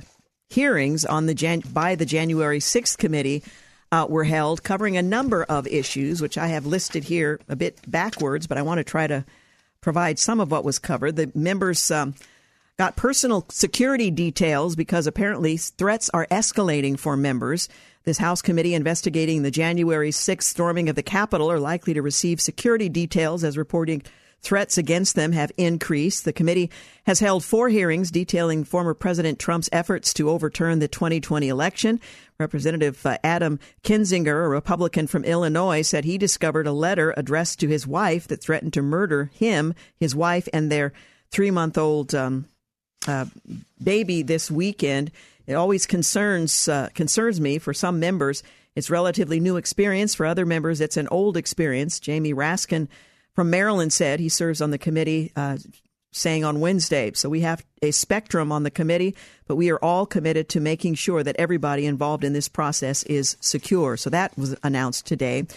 hearings 0.50 1.03
on 1.03 1.25
the 1.25 1.34
Jan- 1.34 1.63
by 1.74 1.96
the 1.96 2.06
January 2.06 2.60
6th 2.60 2.98
committee 2.98 3.44
uh, 3.91 4.06
were 4.10 4.24
held, 4.24 4.63
covering 4.63 4.96
a 4.96 5.01
number 5.01 5.44
of 5.44 5.68
issues, 5.68 6.22
which 6.22 6.38
I 6.38 6.48
have 6.48 6.65
listed 6.65 7.03
here 7.03 7.39
a 7.50 7.56
bit 7.56 7.79
backwards, 7.89 8.48
but 8.48 8.58
I 8.58 8.62
want 8.62 8.77
to 8.77 8.84
try 8.84 9.08
to 9.08 9.25
provide 9.82 10.18
some 10.18 10.39
of 10.39 10.51
what 10.51 10.63
was 10.63 10.79
covered. 10.79 11.15
The 11.15 11.32
members 11.36 11.91
um, 11.91 12.15
got 12.77 12.96
personal 12.96 13.46
security 13.50 14.12
details 14.12 14.75
because 14.75 15.08
apparently 15.08 15.58
threats 15.58 16.10
are 16.12 16.27
escalating 16.27 16.98
for 16.98 17.18
members. 17.18 17.68
This 18.10 18.18
House 18.18 18.42
committee 18.42 18.74
investigating 18.74 19.44
the 19.44 19.51
January 19.51 20.10
6th 20.10 20.42
storming 20.42 20.89
of 20.89 20.96
the 20.96 21.04
Capitol 21.04 21.51
are 21.51 21.60
likely 21.60 21.94
to 21.94 22.01
receive 22.01 22.42
security 22.42 22.89
details 22.89 23.44
as 23.44 23.56
reporting 23.56 24.01
threats 24.42 24.80
against 24.80 25.13
them 25.13 25.32
have 25.34 25.51
increased. 25.58 26.25
The 26.25 26.34
committee 26.34 26.72
has 27.06 27.20
held 27.20 27.44
four 27.44 27.70
hearings 27.70 28.10
detailing 28.10 28.63
former 28.63 28.96
President 28.96 29.38
Trump's 29.38 29.70
efforts 29.72 30.12
to 30.16 30.28
overturn 30.28 30.80
the 30.80 30.88
2020 30.88 31.50
election. 31.50 32.01
Representative 32.39 33.06
uh, 33.06 33.20
Adam 33.24 33.60
Kinzinger, 33.84 34.44
a 34.44 34.50
Republican 34.50 35.06
from 35.06 35.24
Illinois, 35.24 35.84
said 35.84 36.04
he 36.04 36.18
discovered 36.18 36.66
a 36.66 36.72
letter 36.72 37.13
addressed 37.16 37.60
to 37.60 37.68
his 37.68 37.86
wife 37.86 38.28
that 38.30 38.42
threatened 38.42 38.74
to 38.74 38.82
murder 38.82 39.30
him, 39.36 39.75
his 40.00 40.16
wife, 40.16 40.50
and 40.51 40.72
their 40.72 40.94
three 41.30 41.51
month 41.51 41.78
old 41.78 42.16
um, 42.16 42.48
uh, 43.08 43.25
baby 43.84 44.24
this 44.24 44.50
weekend. 44.50 45.12
It 45.50 45.56
always 45.56 45.88
concerns 45.88 46.70
uh, 46.70 46.89
concerns 46.94 47.41
me 47.41 47.58
for 47.58 47.74
some 47.74 48.00
members 48.00 48.44
It's 48.75 48.91
relatively 48.91 49.39
new 49.39 49.58
experience. 49.58 50.13
For 50.13 50.27
other 50.27 50.46
members, 50.46 50.79
it's 50.79 50.96
an 50.96 51.08
old 51.10 51.36
experience. 51.36 52.00
Jamie 52.00 52.36
Raskin 52.36 52.88
from 53.34 53.50
Maryland 53.50 53.91
said 53.91 54.20
he 54.20 54.29
serves 54.29 54.62
on 54.62 54.70
the 54.70 54.77
committee, 54.77 55.32
uh, 55.36 55.58
saying 56.12 56.44
on 56.46 56.60
Wednesday. 56.60 57.12
So 57.15 57.29
we 57.29 57.41
have 57.41 57.65
a 57.82 57.89
spectrum 57.89 58.51
on 58.51 58.62
the 58.62 58.70
committee, 58.70 59.15
but 59.48 59.56
we 59.56 59.72
are 59.72 59.84
all 59.84 60.06
committed 60.06 60.50
to 60.50 60.60
making 60.60 60.94
sure 60.94 61.24
that 61.24 61.36
everybody 61.39 61.88
involved 61.88 62.24
in 62.24 62.34
this 62.34 62.48
process 62.48 63.01
is 63.03 63.36
secure. 63.41 63.98
So 63.98 64.12
that 64.12 64.38
was 64.38 64.56
announced 64.63 65.08
today. 65.08 65.48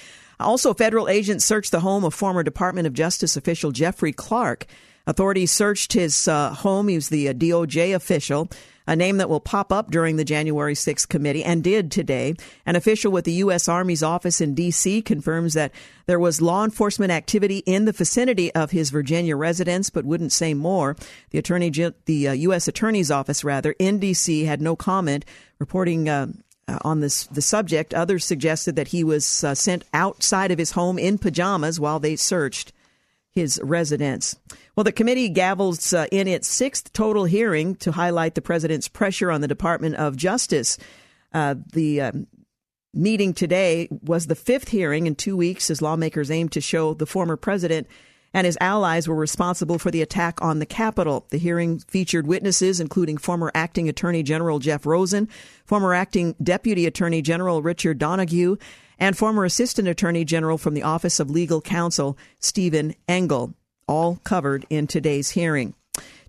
Also, 0.40 0.72
federal 0.72 1.06
agents 1.06 1.44
searched 1.44 1.70
the 1.70 1.80
home 1.80 2.02
of 2.02 2.14
former 2.14 2.42
Department 2.42 2.86
of 2.86 2.94
Justice 2.94 3.36
official 3.36 3.72
Jeffrey 3.72 4.12
Clark. 4.12 4.66
Authorities 5.06 5.50
searched 5.50 5.92
his 5.92 6.28
uh, 6.28 6.54
home. 6.54 6.88
He 6.88 6.94
was 6.94 7.08
the 7.08 7.28
uh, 7.28 7.34
DOJ 7.34 7.94
official, 7.94 8.48
a 8.86 8.96
name 8.96 9.18
that 9.18 9.28
will 9.28 9.40
pop 9.40 9.72
up 9.72 9.90
during 9.90 10.16
the 10.16 10.24
January 10.24 10.74
6th 10.74 11.08
committee 11.08 11.44
and 11.44 11.62
did 11.62 11.90
today. 11.90 12.34
An 12.66 12.76
official 12.76 13.12
with 13.12 13.24
the 13.24 13.32
U.S. 13.32 13.68
Army's 13.68 14.02
office 14.02 14.40
in 14.40 14.54
D.C. 14.54 15.02
confirms 15.02 15.54
that 15.54 15.72
there 16.06 16.18
was 16.18 16.42
law 16.42 16.64
enforcement 16.64 17.12
activity 17.12 17.58
in 17.58 17.84
the 17.84 17.92
vicinity 17.92 18.52
of 18.54 18.70
his 18.70 18.90
Virginia 18.90 19.36
residence, 19.36 19.90
but 19.90 20.04
wouldn't 20.04 20.32
say 20.32 20.54
more. 20.54 20.96
The 21.30 21.38
attorney, 21.38 21.70
the 21.70 22.28
uh, 22.28 22.32
U.S. 22.32 22.68
Attorney's 22.68 23.10
office, 23.10 23.44
rather, 23.44 23.74
in 23.78 23.98
D.C. 23.98 24.44
had 24.44 24.60
no 24.60 24.76
comment, 24.76 25.24
reporting 25.58 26.08
uh, 26.08 26.28
uh, 26.68 26.78
on 26.82 27.00
this 27.00 27.24
the 27.26 27.42
subject. 27.42 27.92
Others 27.92 28.24
suggested 28.24 28.76
that 28.76 28.88
he 28.88 29.04
was 29.04 29.44
uh, 29.44 29.54
sent 29.54 29.84
outside 29.92 30.50
of 30.50 30.58
his 30.58 30.72
home 30.72 30.98
in 30.98 31.18
pajamas 31.18 31.80
while 31.80 31.98
they 31.98 32.16
searched 32.16 32.72
his 33.30 33.60
residence. 33.62 34.36
Well, 34.74 34.84
the 34.84 34.92
committee 34.92 35.28
gavels 35.28 35.96
uh, 35.96 36.06
in 36.10 36.26
its 36.26 36.48
sixth 36.48 36.92
total 36.92 37.24
hearing 37.24 37.74
to 37.76 37.92
highlight 37.92 38.34
the 38.34 38.42
president's 38.42 38.88
pressure 38.88 39.30
on 39.30 39.40
the 39.40 39.48
Department 39.48 39.96
of 39.96 40.16
Justice. 40.16 40.78
Uh, 41.32 41.56
the 41.72 42.00
uh, 42.00 42.12
meeting 42.94 43.34
today 43.34 43.88
was 43.90 44.26
the 44.26 44.34
fifth 44.34 44.68
hearing 44.68 45.06
in 45.06 45.14
two 45.14 45.36
weeks 45.36 45.70
as 45.70 45.82
lawmakers 45.82 46.30
aim 46.30 46.48
to 46.50 46.60
show 46.60 46.94
the 46.94 47.06
former 47.06 47.36
president 47.36 47.86
and 48.34 48.46
his 48.46 48.58
allies 48.60 49.06
were 49.06 49.14
responsible 49.14 49.78
for 49.78 49.90
the 49.90 50.02
attack 50.02 50.40
on 50.40 50.58
the 50.58 50.66
Capitol. 50.66 51.26
The 51.30 51.38
hearing 51.38 51.80
featured 51.80 52.26
witnesses, 52.26 52.80
including 52.80 53.18
former 53.18 53.50
acting 53.54 53.88
Attorney 53.88 54.22
General 54.22 54.58
Jeff 54.58 54.86
Rosen, 54.86 55.28
former 55.64 55.92
acting 55.94 56.34
Deputy 56.42 56.86
Attorney 56.86 57.22
General 57.22 57.62
Richard 57.62 57.98
Donoghue, 57.98 58.56
and 58.98 59.16
former 59.16 59.44
Assistant 59.44 59.88
Attorney 59.88 60.24
General 60.24 60.58
from 60.58 60.74
the 60.74 60.82
Office 60.82 61.20
of 61.20 61.30
Legal 61.30 61.60
Counsel, 61.60 62.16
Stephen 62.38 62.94
Engel, 63.08 63.54
all 63.92 64.18
covered 64.24 64.64
in 64.70 64.86
today's 64.86 65.28
hearing. 65.30 65.74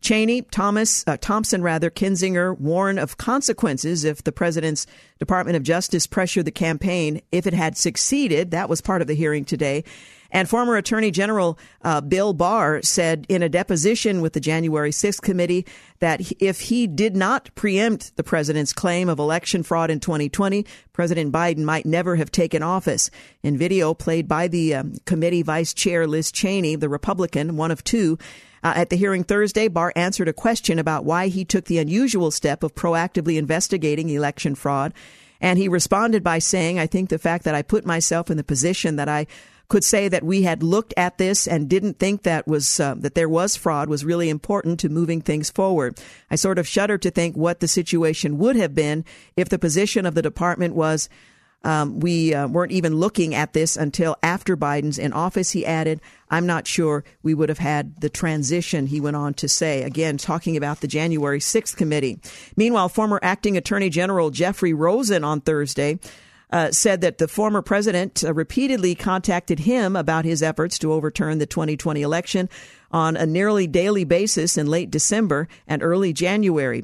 Cheney, 0.01 0.41
Thomas, 0.41 1.05
uh, 1.07 1.15
Thompson, 1.15 1.63
rather, 1.63 1.89
Kinzinger 1.89 2.59
warn 2.59 2.99
of 2.99 3.15
consequences 3.15 4.03
if 4.03 4.21
the 4.21 4.33
president's 4.33 4.85
Department 5.17 5.55
of 5.55 5.63
Justice 5.63 6.05
pressured 6.05 6.43
the 6.43 6.51
campaign. 6.51 7.21
If 7.31 7.47
it 7.47 7.53
had 7.53 7.77
succeeded, 7.77 8.51
that 8.51 8.67
was 8.67 8.81
part 8.81 9.01
of 9.01 9.07
the 9.07 9.15
hearing 9.15 9.45
today. 9.45 9.85
And 10.33 10.49
former 10.49 10.75
Attorney 10.75 11.11
General 11.11 11.59
uh, 11.83 12.01
Bill 12.01 12.33
Barr 12.33 12.81
said 12.81 13.27
in 13.29 13.43
a 13.43 13.49
deposition 13.49 14.19
with 14.19 14.33
the 14.33 14.39
January 14.39 14.89
6th 14.89 15.21
committee 15.21 15.65
that 15.99 16.31
if 16.41 16.59
he 16.61 16.87
did 16.87 17.15
not 17.15 17.53
preempt 17.53 18.17
the 18.17 18.23
president's 18.23 18.73
claim 18.73 19.09
of 19.09 19.19
election 19.19 19.61
fraud 19.61 19.91
in 19.91 19.99
2020, 19.99 20.65
President 20.91 21.31
Biden 21.31 21.59
might 21.59 21.85
never 21.85 22.15
have 22.15 22.31
taken 22.31 22.63
office. 22.63 23.11
In 23.43 23.57
video 23.57 23.93
played 23.93 24.27
by 24.27 24.47
the 24.47 24.73
um, 24.73 24.95
committee 25.05 25.43
vice 25.43 25.71
chair 25.71 26.07
Liz 26.07 26.31
Cheney, 26.31 26.75
the 26.75 26.89
Republican, 26.89 27.55
one 27.55 27.69
of 27.69 27.83
two, 27.83 28.17
uh, 28.63 28.73
at 28.75 28.89
the 28.89 28.95
hearing 28.95 29.23
Thursday, 29.23 29.67
Barr 29.67 29.93
answered 29.95 30.29
a 30.29 30.33
question 30.33 30.79
about 30.79 31.05
why 31.05 31.27
he 31.27 31.45
took 31.45 31.65
the 31.65 31.77
unusual 31.77 32.31
step 32.31 32.63
of 32.63 32.73
proactively 32.73 33.37
investigating 33.37 34.09
election 34.09 34.55
fraud. 34.55 34.93
And 35.41 35.59
he 35.59 35.67
responded 35.67 36.23
by 36.23 36.39
saying, 36.39 36.79
I 36.79 36.87
think 36.87 37.09
the 37.09 37.19
fact 37.19 37.43
that 37.43 37.53
I 37.53 37.61
put 37.61 37.85
myself 37.85 38.31
in 38.31 38.37
the 38.37 38.43
position 38.43 38.95
that 38.95 39.09
I 39.09 39.27
could 39.73 39.83
say 39.83 40.07
that 40.07 40.23
we 40.23 40.43
had 40.43 40.61
looked 40.61 40.93
at 40.95 41.17
this 41.17 41.47
and 41.47 41.67
didn't 41.67 41.97
think 41.97 42.21
that 42.21 42.47
was 42.47 42.79
uh, 42.79 42.93
that 42.95 43.15
there 43.15 43.27
was 43.27 43.55
fraud 43.55 43.89
was 43.89 44.05
really 44.05 44.29
important 44.29 44.79
to 44.79 44.87
moving 44.87 45.19
things 45.19 45.49
forward. 45.49 45.99
I 46.29 46.35
sort 46.35 46.59
of 46.59 46.67
shudder 46.67 46.99
to 46.99 47.09
think 47.09 47.35
what 47.35 47.59
the 47.59 47.67
situation 47.67 48.37
would 48.37 48.55
have 48.55 48.75
been 48.75 49.03
if 49.35 49.49
the 49.49 49.57
position 49.57 50.05
of 50.05 50.13
the 50.13 50.21
department 50.21 50.75
was 50.75 51.09
um, 51.63 51.99
we 52.01 52.35
uh, 52.35 52.47
weren't 52.47 52.71
even 52.71 52.97
looking 52.97 53.33
at 53.33 53.53
this 53.53 53.75
until 53.75 54.15
after 54.21 54.55
Biden's 54.55 54.99
in 54.99 55.11
office. 55.11 55.49
He 55.49 55.65
added, 55.65 56.01
I'm 56.29 56.45
not 56.45 56.67
sure 56.67 57.03
we 57.23 57.33
would 57.33 57.49
have 57.49 57.57
had 57.57 57.99
the 57.99 58.09
transition, 58.09 58.85
he 58.85 59.01
went 59.01 59.15
on 59.15 59.33
to 59.35 59.47
say, 59.47 59.81
again, 59.81 60.17
talking 60.17 60.55
about 60.55 60.81
the 60.81 60.87
January 60.87 61.39
6th 61.39 61.75
committee. 61.75 62.19
Meanwhile, 62.55 62.89
former 62.89 63.19
acting 63.23 63.57
Attorney 63.57 63.89
General 63.89 64.29
Jeffrey 64.29 64.75
Rosen 64.75 65.23
on 65.23 65.41
Thursday 65.41 65.97
uh, 66.53 66.71
said 66.71 67.01
that 67.01 67.17
the 67.17 67.27
former 67.27 67.63
president 67.63 68.23
uh, 68.23 68.31
repeatedly 68.31 68.93
contacted 68.93 69.61
him 69.61 69.95
about 69.95 70.23
his 70.23 70.43
efforts 70.43 70.77
to 70.77 70.93
overturn 70.93 71.39
the 71.39 71.47
2020 71.47 72.03
election 72.03 72.47
on 72.91 73.17
a 73.17 73.25
nearly 73.25 73.65
daily 73.65 74.03
basis 74.03 74.55
in 74.55 74.67
late 74.67 74.91
December 74.91 75.47
and 75.67 75.81
early 75.81 76.13
January. 76.13 76.83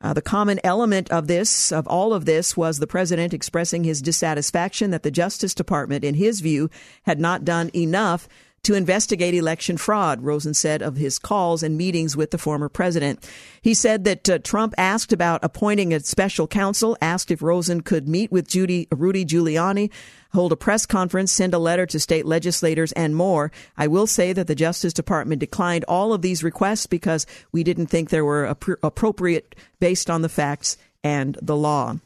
Uh, 0.00 0.14
the 0.14 0.22
common 0.22 0.58
element 0.64 1.10
of 1.10 1.26
this, 1.26 1.72
of 1.72 1.86
all 1.86 2.14
of 2.14 2.24
this, 2.24 2.56
was 2.56 2.78
the 2.78 2.86
president 2.86 3.34
expressing 3.34 3.84
his 3.84 4.00
dissatisfaction 4.00 4.90
that 4.90 5.02
the 5.02 5.10
Justice 5.10 5.54
Department, 5.54 6.02
in 6.02 6.14
his 6.14 6.40
view, 6.40 6.70
had 7.02 7.20
not 7.20 7.44
done 7.44 7.70
enough 7.74 8.28
to 8.66 8.74
investigate 8.74 9.32
election 9.32 9.76
fraud, 9.76 10.22
Rosen 10.22 10.52
said 10.52 10.82
of 10.82 10.96
his 10.96 11.20
calls 11.20 11.62
and 11.62 11.78
meetings 11.78 12.16
with 12.16 12.32
the 12.32 12.38
former 12.38 12.68
president. 12.68 13.24
He 13.62 13.74
said 13.74 14.02
that 14.02 14.28
uh, 14.28 14.38
Trump 14.40 14.74
asked 14.76 15.12
about 15.12 15.44
appointing 15.44 15.94
a 15.94 16.00
special 16.00 16.48
counsel, 16.48 16.98
asked 17.00 17.30
if 17.30 17.42
Rosen 17.42 17.82
could 17.82 18.08
meet 18.08 18.32
with 18.32 18.48
Judy, 18.48 18.88
Rudy 18.90 19.24
Giuliani, 19.24 19.92
hold 20.32 20.50
a 20.50 20.56
press 20.56 20.84
conference, 20.84 21.30
send 21.30 21.54
a 21.54 21.60
letter 21.60 21.86
to 21.86 22.00
state 22.00 22.26
legislators, 22.26 22.90
and 22.92 23.14
more. 23.14 23.52
I 23.76 23.86
will 23.86 24.08
say 24.08 24.32
that 24.32 24.48
the 24.48 24.56
Justice 24.56 24.92
Department 24.92 25.38
declined 25.38 25.84
all 25.86 26.12
of 26.12 26.22
these 26.22 26.42
requests 26.42 26.86
because 26.86 27.24
we 27.52 27.62
didn't 27.62 27.86
think 27.86 28.10
they 28.10 28.20
were 28.20 28.46
appropriate 28.82 29.54
based 29.78 30.10
on 30.10 30.22
the 30.22 30.28
facts 30.28 30.76
and 31.04 31.38
the 31.40 31.56
law. 31.56 32.00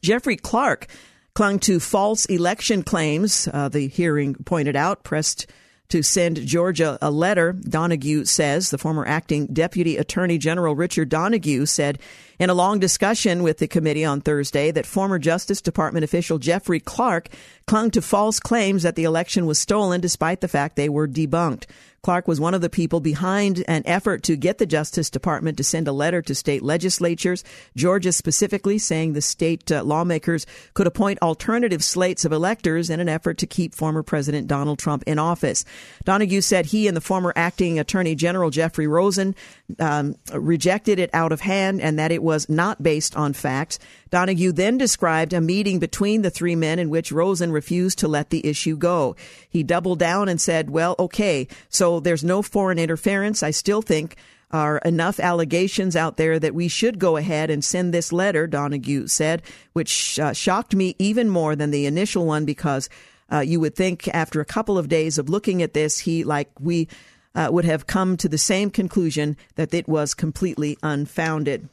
Jeffrey 0.00 0.36
Clark 0.36 0.86
clung 1.34 1.58
to 1.58 1.80
false 1.80 2.24
election 2.26 2.84
claims, 2.84 3.48
uh, 3.52 3.68
the 3.68 3.88
hearing 3.88 4.36
pointed 4.44 4.76
out, 4.76 5.02
pressed 5.02 5.50
to 5.88 6.02
send 6.02 6.46
Georgia 6.46 6.98
a 7.00 7.10
letter, 7.10 7.52
Donoghue 7.52 8.24
says. 8.24 8.70
The 8.70 8.78
former 8.78 9.06
acting 9.06 9.46
Deputy 9.46 9.96
Attorney 9.96 10.38
General 10.38 10.74
Richard 10.74 11.08
Donoghue 11.08 11.66
said 11.66 11.98
in 12.38 12.50
a 12.50 12.54
long 12.54 12.78
discussion 12.78 13.42
with 13.42 13.58
the 13.58 13.66
committee 13.66 14.04
on 14.04 14.20
Thursday 14.20 14.70
that 14.70 14.86
former 14.86 15.18
Justice 15.18 15.60
Department 15.60 16.04
official 16.04 16.38
Jeffrey 16.38 16.80
Clark 16.80 17.28
clung 17.66 17.90
to 17.90 18.02
false 18.02 18.38
claims 18.38 18.82
that 18.82 18.96
the 18.96 19.04
election 19.04 19.46
was 19.46 19.58
stolen 19.58 20.00
despite 20.00 20.40
the 20.40 20.48
fact 20.48 20.76
they 20.76 20.88
were 20.88 21.08
debunked. 21.08 21.64
Clark 22.02 22.28
was 22.28 22.40
one 22.40 22.54
of 22.54 22.60
the 22.60 22.70
people 22.70 23.00
behind 23.00 23.64
an 23.66 23.82
effort 23.84 24.22
to 24.24 24.36
get 24.36 24.58
the 24.58 24.66
Justice 24.66 25.10
Department 25.10 25.56
to 25.58 25.64
send 25.64 25.88
a 25.88 25.92
letter 25.92 26.22
to 26.22 26.34
state 26.34 26.62
legislatures, 26.62 27.42
Georgia 27.76 28.12
specifically, 28.12 28.78
saying 28.78 29.12
the 29.12 29.20
state 29.20 29.70
uh, 29.70 29.82
lawmakers 29.82 30.46
could 30.74 30.86
appoint 30.86 31.20
alternative 31.22 31.82
slates 31.82 32.24
of 32.24 32.32
electors 32.32 32.88
in 32.88 33.00
an 33.00 33.08
effort 33.08 33.38
to 33.38 33.46
keep 33.46 33.74
former 33.74 34.02
President 34.02 34.46
Donald 34.46 34.78
Trump 34.78 35.02
in 35.06 35.18
office. 35.18 35.64
Donoghue 36.04 36.40
said 36.40 36.66
he 36.66 36.86
and 36.86 36.96
the 36.96 37.00
former 37.00 37.32
acting 37.34 37.78
Attorney 37.78 38.14
General 38.14 38.50
Jeffrey 38.50 38.86
Rosen 38.86 39.34
um, 39.78 40.16
rejected 40.32 40.98
it 40.98 41.10
out 41.12 41.32
of 41.32 41.40
hand 41.40 41.80
and 41.80 41.98
that 41.98 42.12
it 42.12 42.22
was 42.22 42.48
not 42.48 42.82
based 42.82 43.16
on 43.16 43.32
facts. 43.32 43.78
Donoghue 44.10 44.52
then 44.52 44.78
described 44.78 45.32
a 45.32 45.40
meeting 45.40 45.78
between 45.78 46.22
the 46.22 46.30
three 46.30 46.56
men 46.56 46.78
in 46.78 46.90
which 46.90 47.12
Rosen 47.12 47.52
refused 47.52 47.98
to 47.98 48.08
let 48.08 48.30
the 48.30 48.46
issue 48.46 48.76
go. 48.76 49.14
He 49.48 49.62
doubled 49.62 49.98
down 49.98 50.28
and 50.28 50.40
said, 50.40 50.70
well, 50.70 50.94
okay, 50.98 51.48
so 51.68 52.00
there's 52.00 52.24
no 52.24 52.42
foreign 52.42 52.78
interference. 52.78 53.42
I 53.42 53.50
still 53.50 53.82
think 53.82 54.16
are 54.50 54.78
enough 54.78 55.20
allegations 55.20 55.94
out 55.94 56.16
there 56.16 56.38
that 56.38 56.54
we 56.54 56.68
should 56.68 56.98
go 56.98 57.18
ahead 57.18 57.50
and 57.50 57.62
send 57.62 57.92
this 57.92 58.12
letter, 58.12 58.46
Donoghue 58.46 59.06
said, 59.06 59.42
which 59.74 60.18
uh, 60.18 60.32
shocked 60.32 60.74
me 60.74 60.96
even 60.98 61.28
more 61.28 61.54
than 61.54 61.70
the 61.70 61.84
initial 61.84 62.24
one 62.24 62.46
because 62.46 62.88
uh, 63.30 63.40
you 63.40 63.60
would 63.60 63.76
think 63.76 64.08
after 64.08 64.40
a 64.40 64.46
couple 64.46 64.78
of 64.78 64.88
days 64.88 65.18
of 65.18 65.28
looking 65.28 65.62
at 65.62 65.74
this, 65.74 65.98
he, 65.98 66.24
like 66.24 66.48
we, 66.58 66.88
uh, 67.38 67.48
would 67.52 67.64
have 67.64 67.86
come 67.86 68.16
to 68.16 68.28
the 68.28 68.36
same 68.36 68.68
conclusion 68.68 69.36
that 69.54 69.72
it 69.72 69.88
was 69.88 70.12
completely 70.12 70.76
unfounded. 70.82 71.68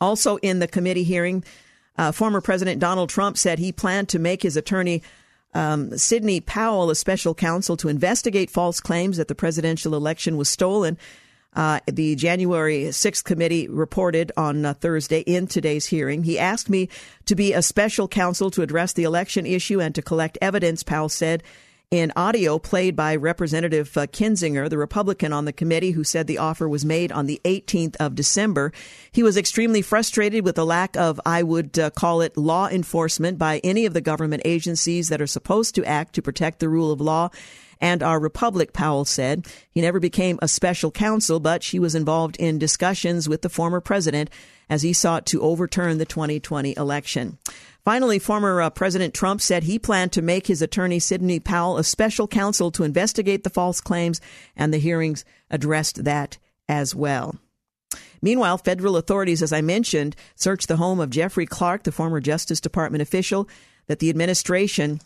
Also, 0.00 0.38
in 0.38 0.58
the 0.58 0.66
committee 0.66 1.04
hearing, 1.04 1.44
uh, 1.96 2.10
former 2.10 2.40
President 2.40 2.80
Donald 2.80 3.08
Trump 3.08 3.38
said 3.38 3.60
he 3.60 3.70
planned 3.70 4.08
to 4.08 4.18
make 4.18 4.42
his 4.42 4.56
attorney 4.56 5.00
um, 5.54 5.96
Sidney 5.96 6.40
Powell 6.40 6.90
a 6.90 6.96
special 6.96 7.32
counsel 7.32 7.76
to 7.76 7.88
investigate 7.88 8.50
false 8.50 8.80
claims 8.80 9.18
that 9.18 9.28
the 9.28 9.36
presidential 9.36 9.94
election 9.94 10.36
was 10.36 10.48
stolen. 10.48 10.98
Uh, 11.54 11.78
the 11.86 12.16
January 12.16 12.84
6th 12.86 13.22
committee 13.22 13.68
reported 13.68 14.32
on 14.36 14.64
uh, 14.64 14.74
Thursday 14.74 15.20
in 15.20 15.46
today's 15.46 15.86
hearing. 15.86 16.24
He 16.24 16.40
asked 16.40 16.68
me 16.68 16.88
to 17.26 17.36
be 17.36 17.52
a 17.52 17.62
special 17.62 18.08
counsel 18.08 18.50
to 18.50 18.62
address 18.62 18.94
the 18.94 19.04
election 19.04 19.46
issue 19.46 19.80
and 19.80 19.94
to 19.94 20.02
collect 20.02 20.38
evidence, 20.40 20.82
Powell 20.82 21.10
said 21.10 21.44
in 21.92 22.10
audio 22.16 22.58
played 22.58 22.96
by 22.96 23.14
Representative 23.14 23.94
uh, 23.98 24.06
Kinzinger, 24.06 24.70
the 24.70 24.78
Republican 24.78 25.30
on 25.30 25.44
the 25.44 25.52
committee 25.52 25.90
who 25.90 26.02
said 26.02 26.26
the 26.26 26.38
offer 26.38 26.66
was 26.66 26.86
made 26.86 27.12
on 27.12 27.26
the 27.26 27.38
18th 27.44 27.96
of 27.96 28.14
December. 28.14 28.72
He 29.12 29.22
was 29.22 29.36
extremely 29.36 29.82
frustrated 29.82 30.42
with 30.42 30.54
the 30.56 30.64
lack 30.64 30.96
of, 30.96 31.20
I 31.26 31.42
would 31.42 31.78
uh, 31.78 31.90
call 31.90 32.22
it, 32.22 32.34
law 32.34 32.66
enforcement 32.66 33.38
by 33.38 33.58
any 33.58 33.84
of 33.84 33.92
the 33.92 34.00
government 34.00 34.40
agencies 34.46 35.10
that 35.10 35.20
are 35.20 35.26
supposed 35.26 35.74
to 35.74 35.84
act 35.84 36.14
to 36.14 36.22
protect 36.22 36.60
the 36.60 36.70
rule 36.70 36.92
of 36.92 37.02
law 37.02 37.28
and 37.82 38.00
our 38.00 38.20
republic, 38.20 38.72
Powell 38.72 39.04
said. 39.04 39.44
He 39.68 39.80
never 39.80 39.98
became 39.98 40.38
a 40.40 40.46
special 40.46 40.92
counsel, 40.92 41.40
but 41.40 41.64
she 41.64 41.80
was 41.80 41.96
involved 41.96 42.36
in 42.36 42.58
discussions 42.58 43.28
with 43.28 43.42
the 43.42 43.48
former 43.48 43.80
president 43.80 44.30
as 44.70 44.82
he 44.82 44.92
sought 44.92 45.26
to 45.26 45.42
overturn 45.42 45.98
the 45.98 46.06
2020 46.06 46.74
election. 46.76 47.38
Finally, 47.84 48.20
former 48.20 48.62
uh, 48.62 48.70
President 48.70 49.12
Trump 49.12 49.40
said 49.40 49.64
he 49.64 49.80
planned 49.80 50.12
to 50.12 50.22
make 50.22 50.46
his 50.46 50.62
attorney 50.62 51.00
Sidney 51.00 51.40
Powell 51.40 51.76
a 51.76 51.82
special 51.82 52.28
counsel 52.28 52.70
to 52.70 52.84
investigate 52.84 53.42
the 53.42 53.50
false 53.50 53.80
claims, 53.80 54.20
and 54.56 54.72
the 54.72 54.78
hearings 54.78 55.24
addressed 55.50 56.04
that 56.04 56.38
as 56.68 56.94
well. 56.94 57.34
Meanwhile, 58.22 58.58
federal 58.58 58.96
authorities, 58.96 59.42
as 59.42 59.52
I 59.52 59.60
mentioned, 59.60 60.14
searched 60.36 60.68
the 60.68 60.76
home 60.76 61.00
of 61.00 61.10
Jeffrey 61.10 61.46
Clark, 61.46 61.82
the 61.82 61.90
former 61.90 62.20
Justice 62.20 62.60
Department 62.60 63.02
official 63.02 63.48
that 63.88 63.98
the 63.98 64.08
administration 64.08 65.00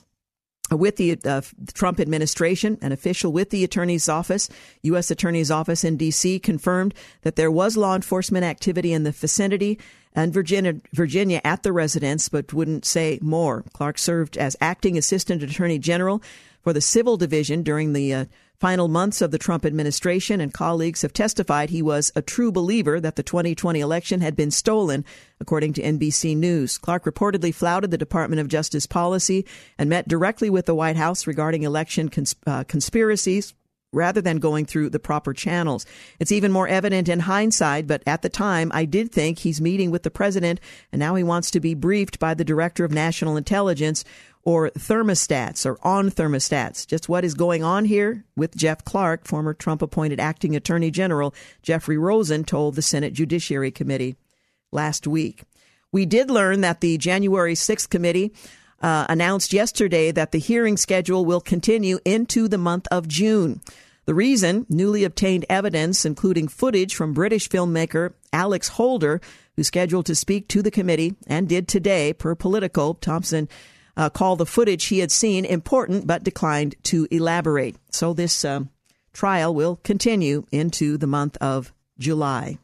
with 0.71 0.97
the 0.97 1.19
uh, 1.25 1.43
Trump 1.75 2.01
administration, 2.01 2.79
an 2.83 2.93
official 2.93 3.33
with 3.33 3.51
the 3.51 3.63
attorney's 3.63 4.09
office, 4.09 4.49
U.S. 4.83 5.11
Attorney's 5.11 5.51
Office 5.51 5.85
in 5.85 5.97
D.C., 5.97 6.41
confirmed 6.41 6.95
that 7.23 7.37
there 7.37 7.51
was 7.51 7.77
law 7.77 7.95
enforcement 7.95 8.45
activity 8.45 8.93
in 8.93 9.05
the 9.05 9.13
vicinity 9.13 9.79
and 10.17 10.33
Virginia, 10.33 10.75
Virginia 10.95 11.41
at 11.45 11.63
the 11.63 11.73
residence, 11.73 12.29
but 12.29 12.53
wouldn't 12.53 12.87
say 12.87 13.19
more. 13.21 13.65
Clark 13.75 13.99
served 13.99 14.37
as 14.39 14.57
acting 14.61 14.97
assistant 14.97 15.43
attorney 15.43 15.79
general 15.79 16.23
for 16.63 16.73
the 16.73 16.81
civil 16.81 17.17
division 17.17 17.63
during 17.63 17.93
the 17.93 18.13
uh, 18.13 18.25
final 18.59 18.89
months 18.89 19.21
of 19.21 19.31
the 19.31 19.39
Trump 19.39 19.65
administration, 19.65 20.41
and 20.41 20.53
colleagues 20.53 21.03
have 21.03 21.13
testified 21.13 21.71
he 21.71 21.83
was 21.83 22.11
a 22.17 22.23
true 22.23 22.51
believer 22.51 23.01
that 23.01 23.17
the 23.17 23.23
2020 23.23 23.81
election 23.81 24.21
had 24.21 24.37
been 24.37 24.51
stolen, 24.51 25.05
according 25.41 25.73
to 25.75 25.83
NBC 25.83 26.37
News. 26.37 26.79
Clark 26.79 27.05
reportedly 27.05 27.55
flouted 27.55 27.91
the 27.91 27.99
Department 27.99 28.41
of 28.41 28.49
Justice 28.49 28.87
policy 28.87 29.47
and 29.79 29.91
met 29.91 30.09
directly 30.09 30.51
with 30.51 30.67
the 30.67 30.75
White 30.75 30.97
House 30.97 31.27
regarding 31.27 31.63
election 31.63 32.09
cons- 32.09 32.37
uh, 32.47 32.65
conspiracies 32.65 33.55
rather 33.93 34.21
than 34.21 34.39
going 34.39 34.67
through 34.67 34.91
the 34.91 34.99
proper 34.99 35.33
channels. 35.33 35.87
It's 36.21 36.33
even 36.33 36.53
more 36.53 36.69
evident 36.69 37.09
in 37.09 37.21
hindsight, 37.21 37.87
but 37.87 38.03
at 38.07 38.23
the 38.23 38.29
time, 38.29 38.71
I 38.75 38.85
did 38.85 39.11
think 39.11 39.39
he's 39.39 39.61
meeting 39.61 39.91
with 39.91 40.03
the 40.03 40.11
president, 40.11 40.61
and 40.93 40.99
now 40.99 41.15
he 41.15 41.23
wants 41.23 41.51
to 41.53 41.61
be 41.61 41.75
briefed 41.75 42.19
by 42.19 42.35
the 42.35 42.45
director 42.45 42.85
of 42.85 42.93
national 42.93 43.37
intelligence 43.37 44.05
or 44.47 44.71
thermostats 44.71 45.67
or 45.67 45.77
on 45.83 46.09
thermostats. 46.09 46.87
Just 46.87 47.09
what 47.09 47.25
is 47.25 47.35
going 47.35 47.65
on 47.65 47.85
here 47.85 48.25
with 48.37 48.57
Jeff 48.57 48.85
Clark, 48.85 49.27
former 49.27 49.53
Trump 49.53 49.83
appointed 49.83 50.21
acting 50.21 50.55
attorney 50.55 50.91
general 50.93 51.35
Jeffrey 51.63 51.99
Rosen 51.99 52.45
told 52.45 52.77
the 52.77 52.83
Senate 52.83 53.13
Judiciary 53.13 53.73
Committee 53.73 54.15
last 54.71 55.05
week. 55.05 55.43
We 55.91 56.07
did 56.07 56.31
learn 56.31 56.61
that 56.61 56.81
the 56.81 56.97
January 56.97 57.55
6th 57.55 57.91
committee 57.91 58.33
uh, 58.81 59.07
announced 59.09 59.53
yesterday 59.53 60.13
that 60.13 60.31
the 60.31 60.39
hearing 60.39 60.77
schedule 60.77 61.25
will 61.25 61.41
continue 61.41 61.99
into 62.05 62.47
the 62.47 62.59
month 62.59 62.87
of 62.93 63.09
June. 63.09 63.61
The 64.05 64.15
reason 64.15 64.65
newly 64.69 65.03
obtained 65.03 65.45
evidence, 65.51 66.05
including 66.05 66.47
footage 66.47 66.95
from 66.95 67.15
British 67.15 67.49
filmmaker 67.49 68.13
Alex 68.33 68.69
Holder, 68.69 69.21
who's 69.57 69.67
scheduled 69.67 70.07
to 70.07 70.15
speak 70.15 70.47
to 70.49 70.63
the 70.63 70.71
committee 70.71 71.17
and 71.27 71.49
did 71.49 71.67
today, 71.67 72.13
per 72.13 72.37
Politico. 72.37 72.93
Thompson 72.93 73.49
uh, 73.97 74.11
called 74.11 74.39
the 74.39 74.47
footage 74.47 74.87
he 74.87 74.99
had 74.99 75.11
seen 75.11 75.45
important 75.45 76.07
but 76.07 76.25
declined 76.25 76.75
to 76.85 77.07
elaborate. 77.11 77.77
So 77.91 78.13
this 78.13 78.45
uh, 78.45 78.61
trial 79.13 79.55
will 79.55 79.77
continue 79.83 80.45
into 80.53 80.99
the 80.99 81.07
month 81.07 81.37
of 81.39 81.73
July. 81.99 82.59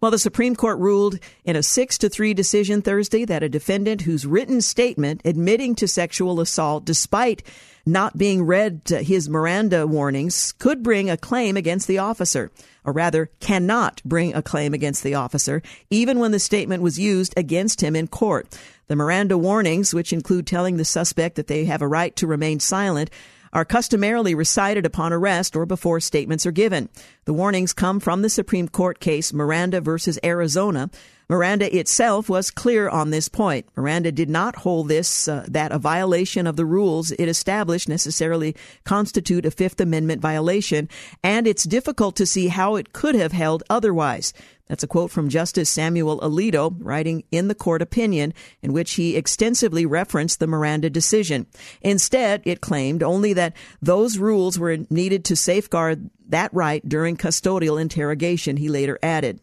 Well, 0.00 0.10
the 0.10 0.18
Supreme 0.18 0.56
Court 0.56 0.78
ruled 0.78 1.18
in 1.44 1.56
a 1.56 1.62
6 1.62 1.98
to 1.98 2.08
3 2.08 2.34
decision 2.34 2.82
Thursday 2.82 3.24
that 3.26 3.42
a 3.42 3.48
defendant 3.48 4.02
whose 4.02 4.26
written 4.26 4.60
statement 4.60 5.20
admitting 5.24 5.74
to 5.76 5.88
sexual 5.88 6.40
assault 6.40 6.84
despite 6.84 7.42
not 7.84 8.18
being 8.18 8.42
read 8.42 8.82
his 8.86 9.28
Miranda 9.28 9.86
warnings 9.86 10.52
could 10.52 10.82
bring 10.82 11.08
a 11.08 11.16
claim 11.16 11.56
against 11.56 11.88
the 11.88 11.98
officer, 11.98 12.50
or 12.84 12.92
rather 12.92 13.30
cannot 13.40 14.02
bring 14.04 14.34
a 14.34 14.42
claim 14.42 14.74
against 14.74 15.02
the 15.02 15.14
officer 15.14 15.62
even 15.90 16.18
when 16.18 16.30
the 16.30 16.38
statement 16.38 16.82
was 16.82 16.98
used 16.98 17.32
against 17.36 17.80
him 17.80 17.96
in 17.96 18.06
court. 18.06 18.58
The 18.88 18.96
Miranda 18.96 19.38
warnings, 19.38 19.94
which 19.94 20.12
include 20.12 20.46
telling 20.46 20.76
the 20.76 20.84
suspect 20.84 21.36
that 21.36 21.46
they 21.46 21.66
have 21.66 21.82
a 21.82 21.88
right 21.88 22.16
to 22.16 22.26
remain 22.26 22.58
silent, 22.58 23.10
are 23.52 23.64
customarily 23.64 24.34
recited 24.34 24.84
upon 24.84 25.12
arrest 25.12 25.56
or 25.56 25.66
before 25.66 26.00
statements 26.00 26.46
are 26.46 26.50
given. 26.50 26.88
The 27.24 27.32
warnings 27.32 27.72
come 27.72 28.00
from 28.00 28.22
the 28.22 28.30
Supreme 28.30 28.68
Court 28.68 29.00
case 29.00 29.32
Miranda 29.32 29.80
versus 29.80 30.18
Arizona. 30.24 30.90
Miranda 31.30 31.76
itself 31.76 32.30
was 32.30 32.50
clear 32.50 32.88
on 32.88 33.10
this 33.10 33.28
point. 33.28 33.66
Miranda 33.76 34.10
did 34.10 34.30
not 34.30 34.56
hold 34.56 34.88
this 34.88 35.28
uh, 35.28 35.44
that 35.48 35.72
a 35.72 35.78
violation 35.78 36.46
of 36.46 36.56
the 36.56 36.64
rules 36.64 37.10
it 37.12 37.28
established 37.28 37.88
necessarily 37.88 38.56
constitute 38.84 39.44
a 39.44 39.50
Fifth 39.50 39.80
Amendment 39.80 40.22
violation, 40.22 40.88
and 41.22 41.46
it's 41.46 41.64
difficult 41.64 42.16
to 42.16 42.24
see 42.24 42.48
how 42.48 42.76
it 42.76 42.94
could 42.94 43.14
have 43.14 43.32
held 43.32 43.62
otherwise. 43.68 44.32
That's 44.68 44.82
a 44.82 44.88
quote 44.88 45.10
from 45.10 45.28
Justice 45.28 45.70
Samuel 45.70 46.20
Alito, 46.20 46.76
writing 46.78 47.24
in 47.30 47.48
the 47.48 47.54
court 47.54 47.82
opinion, 47.82 48.34
in 48.62 48.72
which 48.72 48.94
he 48.94 49.16
extensively 49.16 49.86
referenced 49.86 50.40
the 50.40 50.46
Miranda 50.46 50.90
decision. 50.90 51.46
Instead, 51.80 52.42
it 52.44 52.60
claimed 52.60 53.02
only 53.02 53.32
that 53.32 53.56
those 53.80 54.18
rules 54.18 54.58
were 54.58 54.78
needed 54.90 55.24
to 55.26 55.36
safeguard 55.36 56.10
that 56.28 56.52
right 56.52 56.86
during 56.86 57.16
custodial 57.16 57.80
interrogation, 57.80 58.56
he 58.56 58.68
later 58.68 58.98
added. 59.02 59.40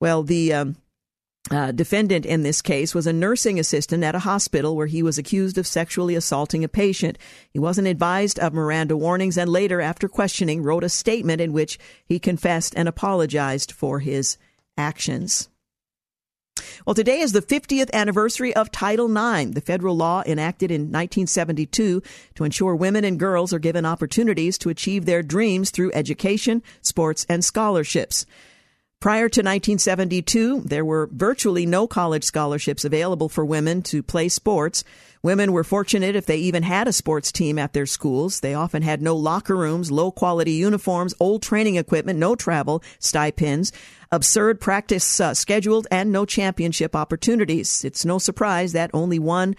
Well, 0.00 0.22
the 0.22 0.52
um, 0.52 0.76
uh, 1.50 1.72
defendant 1.72 2.26
in 2.26 2.42
this 2.42 2.60
case 2.60 2.94
was 2.94 3.06
a 3.06 3.12
nursing 3.12 3.58
assistant 3.60 4.02
at 4.02 4.14
a 4.14 4.20
hospital 4.20 4.74
where 4.74 4.86
he 4.86 5.02
was 5.02 5.18
accused 5.18 5.58
of 5.58 5.66
sexually 5.66 6.14
assaulting 6.14 6.64
a 6.64 6.68
patient. 6.68 7.18
He 7.50 7.58
wasn't 7.58 7.88
advised 7.88 8.38
of 8.38 8.52
Miranda 8.52 8.96
warnings 8.96 9.38
and 9.38 9.48
later, 9.48 9.80
after 9.80 10.08
questioning, 10.08 10.62
wrote 10.62 10.84
a 10.84 10.88
statement 10.88 11.40
in 11.40 11.52
which 11.52 11.78
he 12.04 12.18
confessed 12.18 12.74
and 12.76 12.88
apologized 12.88 13.72
for 13.72 14.00
his 14.00 14.38
actions. 14.76 15.48
Well, 16.86 16.94
today 16.94 17.20
is 17.20 17.32
the 17.32 17.42
50th 17.42 17.92
anniversary 17.92 18.54
of 18.54 18.70
Title 18.70 19.10
IX, 19.10 19.52
the 19.52 19.60
federal 19.60 19.96
law 19.96 20.22
enacted 20.26 20.70
in 20.70 20.82
1972 20.82 22.02
to 22.34 22.44
ensure 22.44 22.74
women 22.74 23.04
and 23.04 23.18
girls 23.18 23.52
are 23.52 23.58
given 23.58 23.84
opportunities 23.84 24.56
to 24.58 24.70
achieve 24.70 25.04
their 25.04 25.22
dreams 25.22 25.70
through 25.70 25.92
education, 25.92 26.62
sports, 26.80 27.26
and 27.28 27.44
scholarships. 27.44 28.24
Prior 28.98 29.28
to 29.28 29.40
1972, 29.40 30.62
there 30.62 30.84
were 30.84 31.10
virtually 31.12 31.66
no 31.66 31.86
college 31.86 32.24
scholarships 32.24 32.82
available 32.82 33.28
for 33.28 33.44
women 33.44 33.82
to 33.82 34.02
play 34.02 34.30
sports. 34.30 34.84
Women 35.22 35.52
were 35.52 35.64
fortunate 35.64 36.16
if 36.16 36.24
they 36.24 36.38
even 36.38 36.62
had 36.62 36.88
a 36.88 36.94
sports 36.94 37.30
team 37.30 37.58
at 37.58 37.74
their 37.74 37.84
schools. 37.84 38.40
They 38.40 38.54
often 38.54 38.82
had 38.82 39.02
no 39.02 39.14
locker 39.14 39.54
rooms, 39.54 39.90
low 39.90 40.10
quality 40.10 40.52
uniforms, 40.52 41.14
old 41.20 41.42
training 41.42 41.76
equipment, 41.76 42.18
no 42.18 42.34
travel 42.34 42.82
stipends, 42.98 43.70
absurd 44.10 44.62
practice 44.62 45.20
uh, 45.20 45.34
scheduled, 45.34 45.86
and 45.90 46.10
no 46.10 46.24
championship 46.24 46.96
opportunities. 46.96 47.84
It's 47.84 48.06
no 48.06 48.18
surprise 48.18 48.72
that 48.72 48.90
only 48.94 49.18
one 49.18 49.56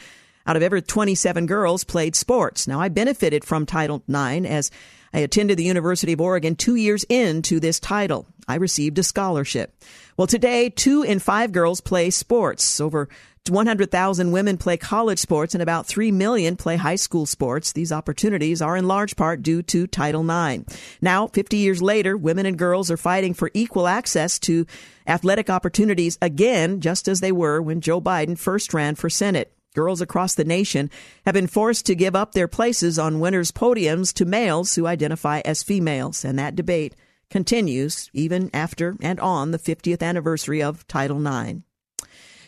out 0.48 0.56
of 0.56 0.64
every 0.64 0.82
27 0.82 1.46
girls 1.46 1.84
played 1.84 2.16
sports. 2.16 2.68
Now, 2.68 2.82
I 2.82 2.90
benefited 2.90 3.46
from 3.46 3.68
Title 3.68 4.02
IX 4.10 4.48
as 4.48 4.72
I 5.14 5.20
attended 5.20 5.60
the 5.60 5.64
University 5.64 6.14
of 6.14 6.22
Oregon 6.22 6.56
two 6.56 6.76
years 6.76 7.06
into 7.08 7.60
this 7.60 7.80
title. 7.80 8.26
I 8.48 8.56
received 8.56 8.98
a 9.00 9.04
scholarship. 9.04 9.74
Well, 10.16 10.28
today, 10.28 10.70
two 10.70 11.04
in 11.04 11.20
five 11.20 11.52
girls 11.52 11.82
play 11.82 12.10
sports. 12.10 12.80
Over 12.80 13.10
100,000 13.50 14.32
women 14.32 14.58
play 14.58 14.78
college 14.78 15.20
sports 15.20 15.56
and 15.56 15.62
about 15.62 15.86
3 15.86 16.12
million 16.12 16.56
play 16.56 16.76
high 16.76 16.96
school 16.96 17.26
sports. 17.26 17.72
These 17.72 17.92
opportunities 17.92 18.62
are 18.62 18.78
in 18.78 18.88
large 18.88 19.16
part 19.16 19.42
due 19.42 19.62
to 19.64 19.88
Title 19.88 20.30
IX. 20.30 20.64
Now, 21.02 21.28
50 21.28 21.58
years 21.58 21.82
later, 21.82 22.18
women 22.18 22.46
and 22.46 22.58
girls 22.58 22.92
are 22.92 22.98
fighting 22.98 23.34
for 23.34 23.52
equal 23.54 23.88
access 23.88 24.40
to 24.40 24.66
athletic 25.06 25.50
opportunities 25.50 26.18
again, 26.22 26.82
just 26.82 27.08
as 27.08 27.20
they 27.20 27.32
were 27.32 27.62
when 27.62 27.82
Joe 27.82 28.02
Biden 28.02 28.38
first 28.38 28.74
ran 28.74 28.96
for 28.96 29.10
Senate. 29.10 29.54
Girls 29.76 30.02
across 30.02 30.34
the 30.34 30.44
nation 30.44 30.90
have 31.26 31.36
been 31.36 31.48
forced 31.48 31.86
to 31.86 31.96
give 31.96 32.16
up 32.16 32.32
their 32.32 32.48
places 32.48 32.98
on 32.98 33.20
winners' 33.20 33.52
podiums 33.52 34.12
to 34.16 34.26
males 34.26 34.74
who 34.74 34.88
identify 34.88 35.42
as 35.46 35.62
females, 35.62 36.26
and 36.26 36.40
that 36.40 36.56
debate 36.56 36.96
continues 37.30 38.10
even 38.14 38.50
after 38.54 38.96
and 39.02 39.20
on 39.20 39.52
the 39.52 39.60
50th 39.60 40.02
anniversary 40.02 40.62
of 40.62 40.88
Title 40.88 41.26
IX. 41.26 41.62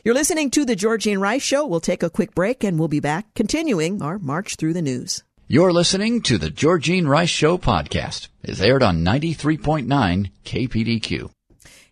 You're 0.03 0.13
listening 0.13 0.49
to 0.51 0.63
The 0.63 0.75
Georgene 0.75 1.19
Rice 1.19 1.41
Show. 1.41 1.65
We'll 1.65 1.81
take 1.81 2.03
a 2.03 2.09
quick 2.09 2.33
break 2.33 2.63
and 2.63 2.79
we'll 2.79 2.87
be 2.87 3.01
back 3.01 3.33
continuing 3.35 4.01
our 4.01 4.17
march 4.17 4.55
through 4.55 4.73
the 4.73 4.81
news. 4.81 5.23
You're 5.47 5.73
listening 5.73 6.21
to 6.21 6.37
The 6.37 6.49
Georgene 6.49 7.07
Rice 7.07 7.29
Show 7.29 7.57
podcast. 7.57 8.29
It's 8.43 8.61
aired 8.61 8.83
on 8.83 9.03
93.9 9.03 10.31
KPDQ. 10.45 11.31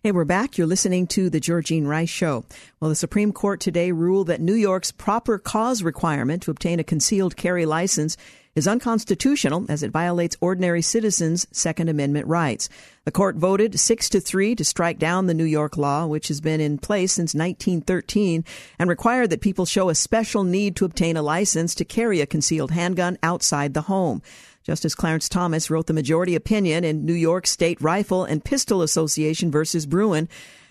Hey, 0.00 0.12
we're 0.12 0.24
back. 0.24 0.56
You're 0.56 0.68
listening 0.68 1.08
to 1.08 1.28
the 1.28 1.40
Georgene 1.40 1.86
Rice 1.86 2.08
Show. 2.08 2.44
Well, 2.78 2.88
the 2.88 2.94
Supreme 2.94 3.32
Court 3.32 3.60
today 3.60 3.90
ruled 3.90 4.28
that 4.28 4.40
New 4.40 4.54
York's 4.54 4.92
proper 4.92 5.38
cause 5.38 5.82
requirement 5.82 6.44
to 6.44 6.52
obtain 6.52 6.78
a 6.78 6.84
concealed 6.84 7.36
carry 7.36 7.66
license 7.66 8.16
is 8.58 8.68
unconstitutional 8.68 9.64
as 9.70 9.82
it 9.82 9.90
violates 9.90 10.36
ordinary 10.40 10.82
citizens' 10.82 11.46
Second 11.50 11.88
Amendment 11.88 12.26
rights. 12.26 12.68
The 13.04 13.10
court 13.10 13.36
voted 13.36 13.80
6 13.80 14.08
to 14.10 14.20
3 14.20 14.54
to 14.56 14.64
strike 14.64 14.98
down 14.98 15.26
the 15.26 15.32
New 15.32 15.44
York 15.44 15.78
law, 15.78 16.04
which 16.04 16.28
has 16.28 16.42
been 16.42 16.60
in 16.60 16.76
place 16.76 17.12
since 17.12 17.34
1913 17.34 18.44
and 18.78 18.90
required 18.90 19.30
that 19.30 19.40
people 19.40 19.64
show 19.64 19.88
a 19.88 19.94
special 19.94 20.44
need 20.44 20.76
to 20.76 20.84
obtain 20.84 21.16
a 21.16 21.22
license 21.22 21.74
to 21.76 21.86
carry 21.86 22.20
a 22.20 22.26
concealed 22.26 22.72
handgun 22.72 23.16
outside 23.22 23.72
the 23.72 23.82
home. 23.82 24.20
Justice 24.62 24.94
Clarence 24.94 25.30
Thomas 25.30 25.70
wrote 25.70 25.86
the 25.86 25.94
majority 25.94 26.34
opinion 26.34 26.84
in 26.84 27.06
New 27.06 27.14
York 27.14 27.46
State 27.46 27.80
Rifle 27.80 28.24
and 28.24 28.44
Pistol 28.44 28.82
Association 28.82 29.50
versus 29.50 29.86
Bruen 29.86 30.28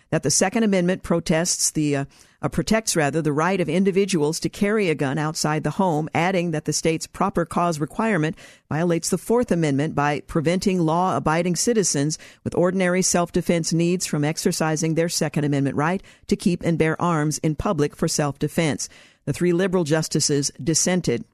that 0.09 0.23
the 0.23 0.31
Second 0.31 0.63
Amendment 0.63 1.03
protests 1.03 1.71
the 1.71 1.95
uh, 1.95 2.05
uh, 2.41 2.49
protects 2.49 2.95
rather 2.95 3.21
the 3.21 3.33
right 3.33 3.59
of 3.59 3.67
individuals 3.67 4.39
to 4.39 4.49
carry 4.49 4.89
a 4.89 4.95
gun 4.95 5.17
outside 5.17 5.63
the 5.63 5.71
home, 5.71 6.07
adding 6.13 6.51
that 6.51 6.65
the 6.65 6.73
state's 6.73 7.07
proper 7.07 7.45
cause 7.45 7.79
requirement 7.79 8.37
violates 8.69 9.09
the 9.09 9.17
Fourth 9.17 9.51
Amendment 9.51 9.95
by 9.95 10.19
preventing 10.21 10.79
law-abiding 10.79 11.55
citizens 11.55 12.17
with 12.43 12.55
ordinary 12.55 13.01
self-defense 13.01 13.73
needs 13.73 14.05
from 14.05 14.23
exercising 14.23 14.93
their 14.93 15.09
Second 15.09 15.45
Amendment 15.45 15.75
right 15.75 16.03
to 16.27 16.35
keep 16.35 16.61
and 16.63 16.77
bear 16.77 16.99
arms 17.01 17.39
in 17.39 17.55
public 17.55 17.95
for 17.95 18.07
self-defense. 18.07 18.87
The 19.25 19.33
three 19.33 19.51
liberal 19.51 19.83
justices 19.83 20.51
dissented. 20.63 21.25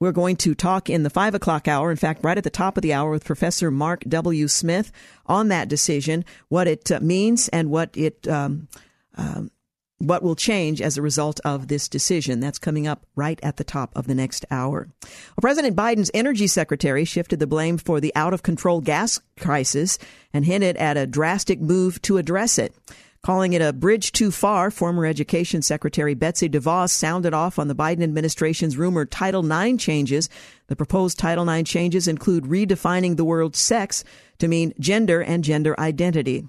We're 0.00 0.12
going 0.12 0.36
to 0.36 0.54
talk 0.54 0.88
in 0.88 1.02
the 1.02 1.10
five 1.10 1.34
o'clock 1.34 1.68
hour, 1.68 1.90
in 1.90 1.98
fact, 1.98 2.24
right 2.24 2.38
at 2.38 2.44
the 2.44 2.48
top 2.48 2.78
of 2.78 2.82
the 2.82 2.94
hour, 2.94 3.10
with 3.10 3.24
Professor 3.24 3.70
Mark 3.70 4.02
W. 4.08 4.48
Smith 4.48 4.90
on 5.26 5.48
that 5.48 5.68
decision, 5.68 6.24
what 6.48 6.66
it 6.66 6.90
uh, 6.90 7.00
means, 7.00 7.48
and 7.48 7.70
what 7.70 7.90
it 7.94 8.26
um, 8.26 8.68
um, 9.16 9.50
what 9.98 10.22
will 10.22 10.34
change 10.34 10.80
as 10.80 10.96
a 10.96 11.02
result 11.02 11.38
of 11.44 11.68
this 11.68 11.86
decision. 11.86 12.40
That's 12.40 12.58
coming 12.58 12.86
up 12.86 13.04
right 13.14 13.38
at 13.42 13.58
the 13.58 13.64
top 13.64 13.92
of 13.94 14.06
the 14.06 14.14
next 14.14 14.46
hour. 14.50 14.88
Well, 15.02 15.42
President 15.42 15.76
Biden's 15.76 16.10
energy 16.14 16.46
secretary 16.46 17.04
shifted 17.04 17.38
the 17.38 17.46
blame 17.46 17.76
for 17.76 18.00
the 18.00 18.12
out 18.16 18.32
of 18.32 18.42
control 18.42 18.80
gas 18.80 19.20
crisis 19.38 19.98
and 20.32 20.46
hinted 20.46 20.78
at 20.78 20.96
a 20.96 21.06
drastic 21.06 21.60
move 21.60 22.00
to 22.02 22.16
address 22.16 22.58
it. 22.58 22.74
Calling 23.22 23.52
it 23.52 23.60
a 23.60 23.74
bridge 23.74 24.12
too 24.12 24.30
far, 24.30 24.70
former 24.70 25.04
Education 25.04 25.60
Secretary 25.60 26.14
Betsy 26.14 26.48
DeVos 26.48 26.88
sounded 26.88 27.34
off 27.34 27.58
on 27.58 27.68
the 27.68 27.74
Biden 27.74 28.02
administration's 28.02 28.78
rumored 28.78 29.10
Title 29.10 29.44
IX 29.44 29.76
changes. 29.82 30.30
The 30.68 30.76
proposed 30.76 31.18
Title 31.18 31.46
IX 31.46 31.68
changes 31.68 32.08
include 32.08 32.44
redefining 32.44 33.18
the 33.18 33.24
word 33.26 33.54
sex 33.56 34.04
to 34.38 34.48
mean 34.48 34.72
gender 34.80 35.20
and 35.20 35.44
gender 35.44 35.78
identity. 35.78 36.48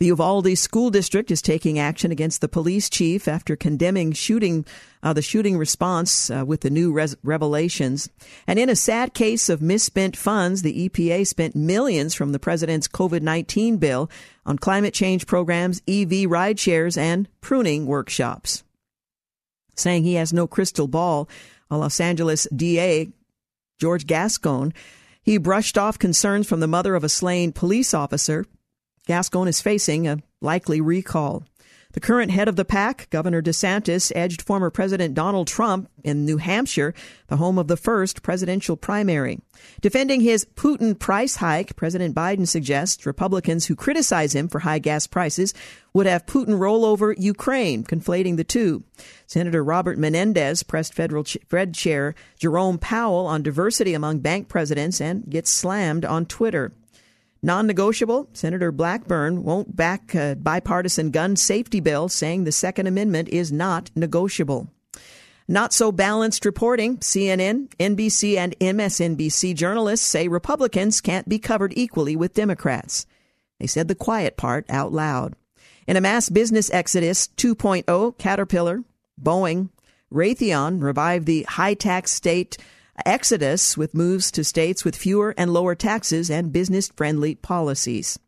The 0.00 0.06
Uvalde 0.06 0.56
School 0.56 0.88
District 0.88 1.30
is 1.30 1.42
taking 1.42 1.78
action 1.78 2.10
against 2.10 2.40
the 2.40 2.48
police 2.48 2.88
chief 2.88 3.28
after 3.28 3.54
condemning 3.54 4.12
shooting 4.12 4.64
uh, 5.02 5.12
the 5.12 5.20
shooting 5.20 5.58
response 5.58 6.30
uh, 6.30 6.42
with 6.46 6.62
the 6.62 6.70
new 6.70 6.90
res- 6.90 7.18
revelations. 7.22 8.08
And 8.46 8.58
in 8.58 8.70
a 8.70 8.76
sad 8.76 9.12
case 9.12 9.50
of 9.50 9.60
misspent 9.60 10.16
funds, 10.16 10.62
the 10.62 10.88
EPA 10.88 11.26
spent 11.26 11.54
millions 11.54 12.14
from 12.14 12.32
the 12.32 12.38
president's 12.38 12.88
COVID 12.88 13.20
19 13.20 13.76
bill 13.76 14.10
on 14.46 14.56
climate 14.56 14.94
change 14.94 15.26
programs, 15.26 15.82
EV 15.86 16.30
ride 16.30 16.58
shares, 16.58 16.96
and 16.96 17.28
pruning 17.42 17.84
workshops. 17.84 18.64
Saying 19.76 20.04
he 20.04 20.14
has 20.14 20.32
no 20.32 20.46
crystal 20.46 20.88
ball, 20.88 21.28
a 21.70 21.76
Los 21.76 22.00
Angeles 22.00 22.48
DA, 22.56 23.12
George 23.78 24.06
Gascon, 24.06 24.72
he 25.22 25.36
brushed 25.36 25.76
off 25.76 25.98
concerns 25.98 26.46
from 26.48 26.60
the 26.60 26.66
mother 26.66 26.94
of 26.94 27.04
a 27.04 27.10
slain 27.10 27.52
police 27.52 27.92
officer 27.92 28.46
Gascon 29.10 29.48
is 29.48 29.60
facing 29.60 30.06
a 30.06 30.22
likely 30.40 30.80
recall. 30.80 31.42
The 31.94 31.98
current 31.98 32.30
head 32.30 32.46
of 32.46 32.54
the 32.54 32.64
pack, 32.64 33.10
Governor 33.10 33.42
DeSantis, 33.42 34.12
edged 34.14 34.40
former 34.40 34.70
President 34.70 35.16
Donald 35.16 35.48
Trump 35.48 35.90
in 36.04 36.24
New 36.24 36.36
Hampshire, 36.36 36.94
the 37.26 37.36
home 37.36 37.58
of 37.58 37.66
the 37.66 37.76
first 37.76 38.22
presidential 38.22 38.76
primary. 38.76 39.40
Defending 39.80 40.20
his 40.20 40.44
Putin 40.44 40.96
price 40.96 41.34
hike, 41.34 41.74
President 41.74 42.14
Biden 42.14 42.46
suggests 42.46 43.04
Republicans 43.04 43.66
who 43.66 43.74
criticize 43.74 44.32
him 44.32 44.46
for 44.46 44.60
high 44.60 44.78
gas 44.78 45.08
prices 45.08 45.54
would 45.92 46.06
have 46.06 46.24
Putin 46.26 46.56
roll 46.56 46.84
over 46.84 47.12
Ukraine, 47.18 47.82
conflating 47.82 48.36
the 48.36 48.44
two. 48.44 48.84
Senator 49.26 49.64
Robert 49.64 49.98
Menendez 49.98 50.62
pressed 50.62 50.94
federal 50.94 51.24
Fed 51.24 51.74
Chair 51.74 52.14
Jerome 52.38 52.78
Powell 52.78 53.26
on 53.26 53.42
diversity 53.42 53.92
among 53.92 54.20
bank 54.20 54.48
presidents 54.48 55.00
and 55.00 55.28
gets 55.28 55.50
slammed 55.50 56.04
on 56.04 56.26
Twitter. 56.26 56.70
Non 57.42 57.66
negotiable, 57.66 58.28
Senator 58.34 58.70
Blackburn 58.70 59.44
won't 59.44 59.74
back 59.74 60.14
a 60.14 60.36
bipartisan 60.38 61.10
gun 61.10 61.36
safety 61.36 61.80
bill, 61.80 62.08
saying 62.10 62.44
the 62.44 62.52
Second 62.52 62.86
Amendment 62.86 63.30
is 63.30 63.50
not 63.50 63.90
negotiable. 63.96 64.68
Not 65.48 65.72
so 65.72 65.90
balanced 65.90 66.44
reporting. 66.44 66.98
CNN, 66.98 67.68
NBC, 67.78 68.36
and 68.36 68.54
MSNBC 68.60 69.54
journalists 69.54 70.06
say 70.06 70.28
Republicans 70.28 71.00
can't 71.00 71.28
be 71.28 71.38
covered 71.38 71.72
equally 71.74 72.14
with 72.14 72.34
Democrats. 72.34 73.06
They 73.58 73.66
said 73.66 73.88
the 73.88 73.94
quiet 73.94 74.36
part 74.36 74.66
out 74.68 74.92
loud. 74.92 75.34
In 75.88 75.96
a 75.96 76.00
mass 76.00 76.28
business 76.28 76.70
exodus 76.70 77.26
2.0, 77.36 78.18
Caterpillar, 78.18 78.84
Boeing, 79.20 79.70
Raytheon 80.12 80.82
revived 80.82 81.26
the 81.26 81.44
high 81.44 81.74
tax 81.74 82.10
state 82.10 82.58
exodus 83.04 83.76
with 83.76 83.94
moves 83.94 84.30
to 84.32 84.44
states 84.44 84.84
with 84.84 84.96
fewer 84.96 85.34
and 85.36 85.52
lower 85.52 85.74
taxes 85.74 86.30
and 86.30 86.52
business 86.52 86.88
friendly 86.96 87.34
policies. 87.34 88.18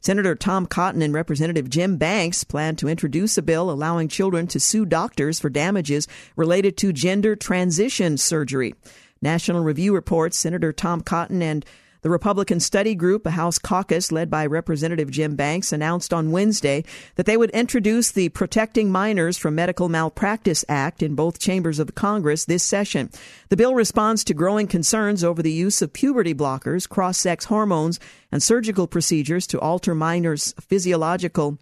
Senator 0.00 0.34
Tom 0.34 0.66
Cotton 0.66 1.02
and 1.02 1.12
Representative 1.12 1.68
Jim 1.68 1.96
Banks 1.96 2.44
plan 2.44 2.76
to 2.76 2.88
introduce 2.88 3.36
a 3.36 3.42
bill 3.42 3.70
allowing 3.70 4.08
children 4.08 4.46
to 4.48 4.60
sue 4.60 4.84
doctors 4.84 5.38
for 5.38 5.50
damages 5.50 6.08
related 6.36 6.76
to 6.78 6.92
gender 6.92 7.36
transition 7.36 8.16
surgery. 8.16 8.74
National 9.20 9.62
Review 9.62 9.94
reports 9.94 10.38
Senator 10.38 10.72
Tom 10.72 11.00
Cotton 11.00 11.42
and 11.42 11.64
the 12.02 12.10
Republican 12.10 12.60
Study 12.60 12.94
Group, 12.94 13.26
a 13.26 13.30
House 13.30 13.58
caucus 13.58 14.12
led 14.12 14.30
by 14.30 14.46
Representative 14.46 15.10
Jim 15.10 15.36
Banks, 15.36 15.72
announced 15.72 16.12
on 16.12 16.30
Wednesday 16.30 16.84
that 17.16 17.26
they 17.26 17.36
would 17.36 17.50
introduce 17.50 18.10
the 18.10 18.28
Protecting 18.30 18.90
Minors 18.90 19.36
from 19.36 19.54
Medical 19.54 19.88
Malpractice 19.88 20.64
Act 20.68 21.02
in 21.02 21.14
both 21.14 21.38
chambers 21.38 21.78
of 21.78 21.94
Congress 21.94 22.44
this 22.44 22.62
session. 22.62 23.10
The 23.48 23.56
bill 23.56 23.74
responds 23.74 24.24
to 24.24 24.34
growing 24.34 24.66
concerns 24.66 25.24
over 25.24 25.42
the 25.42 25.52
use 25.52 25.82
of 25.82 25.92
puberty 25.92 26.34
blockers, 26.34 26.88
cross 26.88 27.18
sex 27.18 27.46
hormones, 27.46 27.98
and 28.30 28.42
surgical 28.42 28.86
procedures 28.86 29.46
to 29.48 29.60
alter 29.60 29.94
minors' 29.94 30.54
physiological 30.60 31.58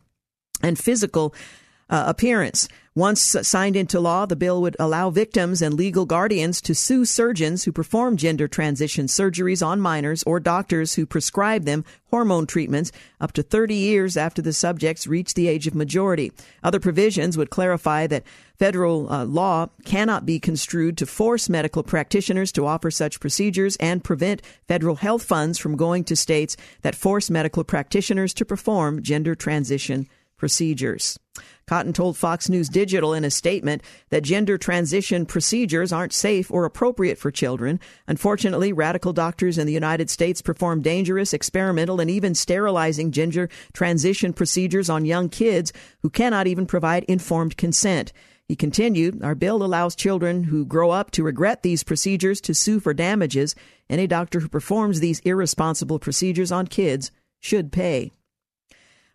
and 0.62 0.78
physical 0.78 1.34
uh, 1.88 2.04
appearance. 2.06 2.68
Once 2.96 3.36
signed 3.42 3.76
into 3.76 4.00
law, 4.00 4.24
the 4.24 4.34
bill 4.34 4.62
would 4.62 4.74
allow 4.80 5.10
victims 5.10 5.60
and 5.60 5.74
legal 5.74 6.06
guardians 6.06 6.62
to 6.62 6.74
sue 6.74 7.04
surgeons 7.04 7.64
who 7.64 7.70
perform 7.70 8.16
gender 8.16 8.48
transition 8.48 9.04
surgeries 9.04 9.64
on 9.64 9.78
minors 9.78 10.22
or 10.22 10.40
doctors 10.40 10.94
who 10.94 11.04
prescribe 11.04 11.64
them 11.64 11.84
hormone 12.10 12.46
treatments 12.46 12.90
up 13.20 13.32
to 13.32 13.42
30 13.42 13.74
years 13.74 14.16
after 14.16 14.40
the 14.40 14.52
subjects 14.54 15.06
reach 15.06 15.34
the 15.34 15.46
age 15.46 15.66
of 15.66 15.74
majority. 15.74 16.32
Other 16.62 16.80
provisions 16.80 17.36
would 17.36 17.50
clarify 17.50 18.06
that 18.06 18.24
federal 18.58 19.12
uh, 19.12 19.26
law 19.26 19.68
cannot 19.84 20.24
be 20.24 20.40
construed 20.40 20.96
to 20.96 21.04
force 21.04 21.50
medical 21.50 21.82
practitioners 21.82 22.50
to 22.52 22.64
offer 22.64 22.90
such 22.90 23.20
procedures 23.20 23.76
and 23.76 24.02
prevent 24.02 24.40
federal 24.66 24.96
health 24.96 25.22
funds 25.22 25.58
from 25.58 25.76
going 25.76 26.02
to 26.04 26.16
states 26.16 26.56
that 26.80 26.94
force 26.94 27.28
medical 27.28 27.62
practitioners 27.62 28.32
to 28.32 28.46
perform 28.46 29.02
gender 29.02 29.34
transition 29.34 30.08
procedures. 30.38 31.18
Cotton 31.68 31.92
told 31.92 32.16
Fox 32.16 32.48
News 32.48 32.68
Digital 32.68 33.12
in 33.12 33.24
a 33.24 33.30
statement 33.30 33.82
that 34.10 34.22
gender 34.22 34.56
transition 34.56 35.26
procedures 35.26 35.92
aren't 35.92 36.12
safe 36.12 36.48
or 36.48 36.64
appropriate 36.64 37.18
for 37.18 37.32
children. 37.32 37.80
Unfortunately, 38.06 38.72
radical 38.72 39.12
doctors 39.12 39.58
in 39.58 39.66
the 39.66 39.72
United 39.72 40.08
States 40.08 40.40
perform 40.40 40.80
dangerous, 40.80 41.32
experimental, 41.32 42.00
and 42.00 42.08
even 42.08 42.36
sterilizing 42.36 43.10
gender 43.10 43.48
transition 43.72 44.32
procedures 44.32 44.88
on 44.88 45.04
young 45.04 45.28
kids 45.28 45.72
who 46.02 46.08
cannot 46.08 46.46
even 46.46 46.66
provide 46.66 47.02
informed 47.08 47.56
consent. 47.56 48.12
He 48.46 48.54
continued, 48.54 49.20
Our 49.24 49.34
bill 49.34 49.64
allows 49.64 49.96
children 49.96 50.44
who 50.44 50.64
grow 50.64 50.92
up 50.92 51.10
to 51.10 51.24
regret 51.24 51.64
these 51.64 51.82
procedures 51.82 52.40
to 52.42 52.54
sue 52.54 52.78
for 52.78 52.94
damages. 52.94 53.56
Any 53.90 54.06
doctor 54.06 54.38
who 54.38 54.48
performs 54.48 55.00
these 55.00 55.18
irresponsible 55.24 55.98
procedures 55.98 56.52
on 56.52 56.68
kids 56.68 57.10
should 57.40 57.72
pay. 57.72 58.12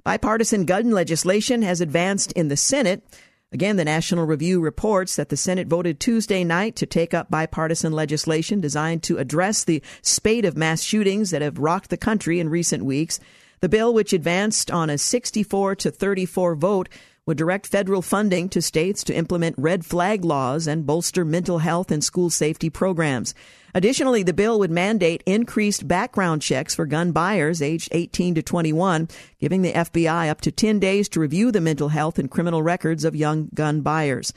Bipartisan 0.04 0.66
gun 0.66 0.92
legislation 0.92 1.62
has 1.62 1.80
advanced 1.80 2.32
in 2.32 2.48
the 2.48 2.58
Senate. 2.58 3.04
Again, 3.52 3.76
the 3.76 3.86
National 3.86 4.26
Review 4.26 4.60
reports 4.60 5.16
that 5.16 5.30
the 5.30 5.38
Senate 5.38 5.68
voted 5.68 6.00
Tuesday 6.00 6.44
night 6.44 6.76
to 6.78 6.86
take 6.86 7.14
up 7.14 7.30
bipartisan 7.30 7.92
legislation 7.92 8.62
designed 8.62 9.04
to 9.04 9.18
address 9.18 9.64
the 9.64 9.84
spate 10.02 10.46
of 10.46 10.58
mass 10.58 10.82
shootings 10.82 11.30
that 11.30 11.42
have 11.42 11.60
rocked 11.60 11.90
the 11.90 11.98
country 11.98 12.40
in 12.40 12.50
recent 12.50 12.84
weeks. 12.84 13.20
The 13.60 13.70
bill, 13.70 13.94
which 13.94 14.14
advanced 14.14 14.72
on 14.72 14.90
a 14.90 14.98
64 14.98 15.76
to 15.76 15.92
34 15.92 16.56
vote, 16.56 16.90
would 17.28 17.38
direct 17.38 17.68
federal 17.68 18.02
funding 18.02 18.50
to 18.50 18.62
states 18.62 19.04
to 19.04 19.14
implement 19.14 19.56
red 19.58 19.86
flag 19.86 20.26
laws 20.26 20.66
and 20.66 20.88
bolster 20.88 21.24
mental 21.24 21.60
health 21.60 21.92
and 21.92 22.04
school 22.04 22.32
safety 22.32 22.72
programs. 22.72 23.36
Additionally, 23.74 24.24
the 24.24 24.34
bill 24.34 24.60
would 24.60 24.72
mandate 24.72 25.24
increased 25.26 25.88
background 25.88 26.42
checks 26.42 26.76
for 26.76 26.86
gun 26.86 27.12
buyers 27.12 27.62
aged 27.62 27.90
18 27.92 28.36
to 28.36 28.42
21, 28.42 29.08
giving 29.40 29.62
the 29.62 29.74
FBI 29.74 30.30
up 30.30 30.42
to 30.42 30.52
10 30.52 30.80
days 30.80 31.08
to 31.10 31.20
review 31.20 31.52
the 31.52 31.62
mental 31.62 31.90
health 31.90 32.20
and 32.20 32.30
criminal 32.30 32.62
records 32.62 33.06
of 33.06 33.16
young 33.16 33.50
gun 33.54 33.82
buyers. 33.82 34.34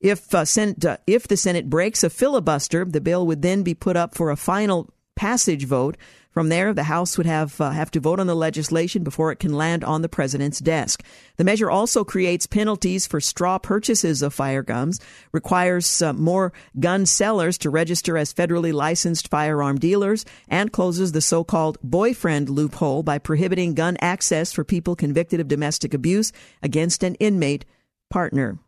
If, 0.00 0.34
uh, 0.34 0.44
uh, 0.86 0.96
if 1.06 1.26
the 1.26 1.36
Senate 1.36 1.70
breaks 1.70 2.04
a 2.04 2.10
filibuster, 2.10 2.84
the 2.84 3.00
bill 3.00 3.26
would 3.26 3.42
then 3.42 3.62
be 3.62 3.74
put 3.74 3.96
up 3.96 4.14
for 4.14 4.30
a 4.30 4.36
final 4.36 4.90
passage 5.14 5.64
vote. 5.64 5.96
From 6.36 6.50
there, 6.50 6.74
the 6.74 6.82
House 6.82 7.16
would 7.16 7.24
have 7.24 7.58
uh, 7.62 7.70
have 7.70 7.90
to 7.92 7.98
vote 7.98 8.20
on 8.20 8.26
the 8.26 8.36
legislation 8.36 9.02
before 9.02 9.32
it 9.32 9.38
can 9.38 9.54
land 9.54 9.82
on 9.82 10.02
the 10.02 10.08
president's 10.10 10.58
desk. 10.58 11.02
The 11.38 11.44
measure 11.44 11.70
also 11.70 12.04
creates 12.04 12.46
penalties 12.46 13.06
for 13.06 13.22
straw 13.22 13.56
purchases 13.58 14.20
of 14.20 14.34
firearms, 14.34 15.00
requires 15.32 16.02
uh, 16.02 16.12
more 16.12 16.52
gun 16.78 17.06
sellers 17.06 17.56
to 17.56 17.70
register 17.70 18.18
as 18.18 18.34
federally 18.34 18.70
licensed 18.70 19.28
firearm 19.28 19.78
dealers, 19.78 20.26
and 20.46 20.70
closes 20.70 21.12
the 21.12 21.22
so-called 21.22 21.78
boyfriend 21.82 22.50
loophole 22.50 23.02
by 23.02 23.16
prohibiting 23.16 23.72
gun 23.72 23.96
access 24.02 24.52
for 24.52 24.62
people 24.62 24.94
convicted 24.94 25.40
of 25.40 25.48
domestic 25.48 25.94
abuse 25.94 26.32
against 26.62 27.02
an 27.02 27.14
inmate 27.14 27.64
partner. 28.10 28.58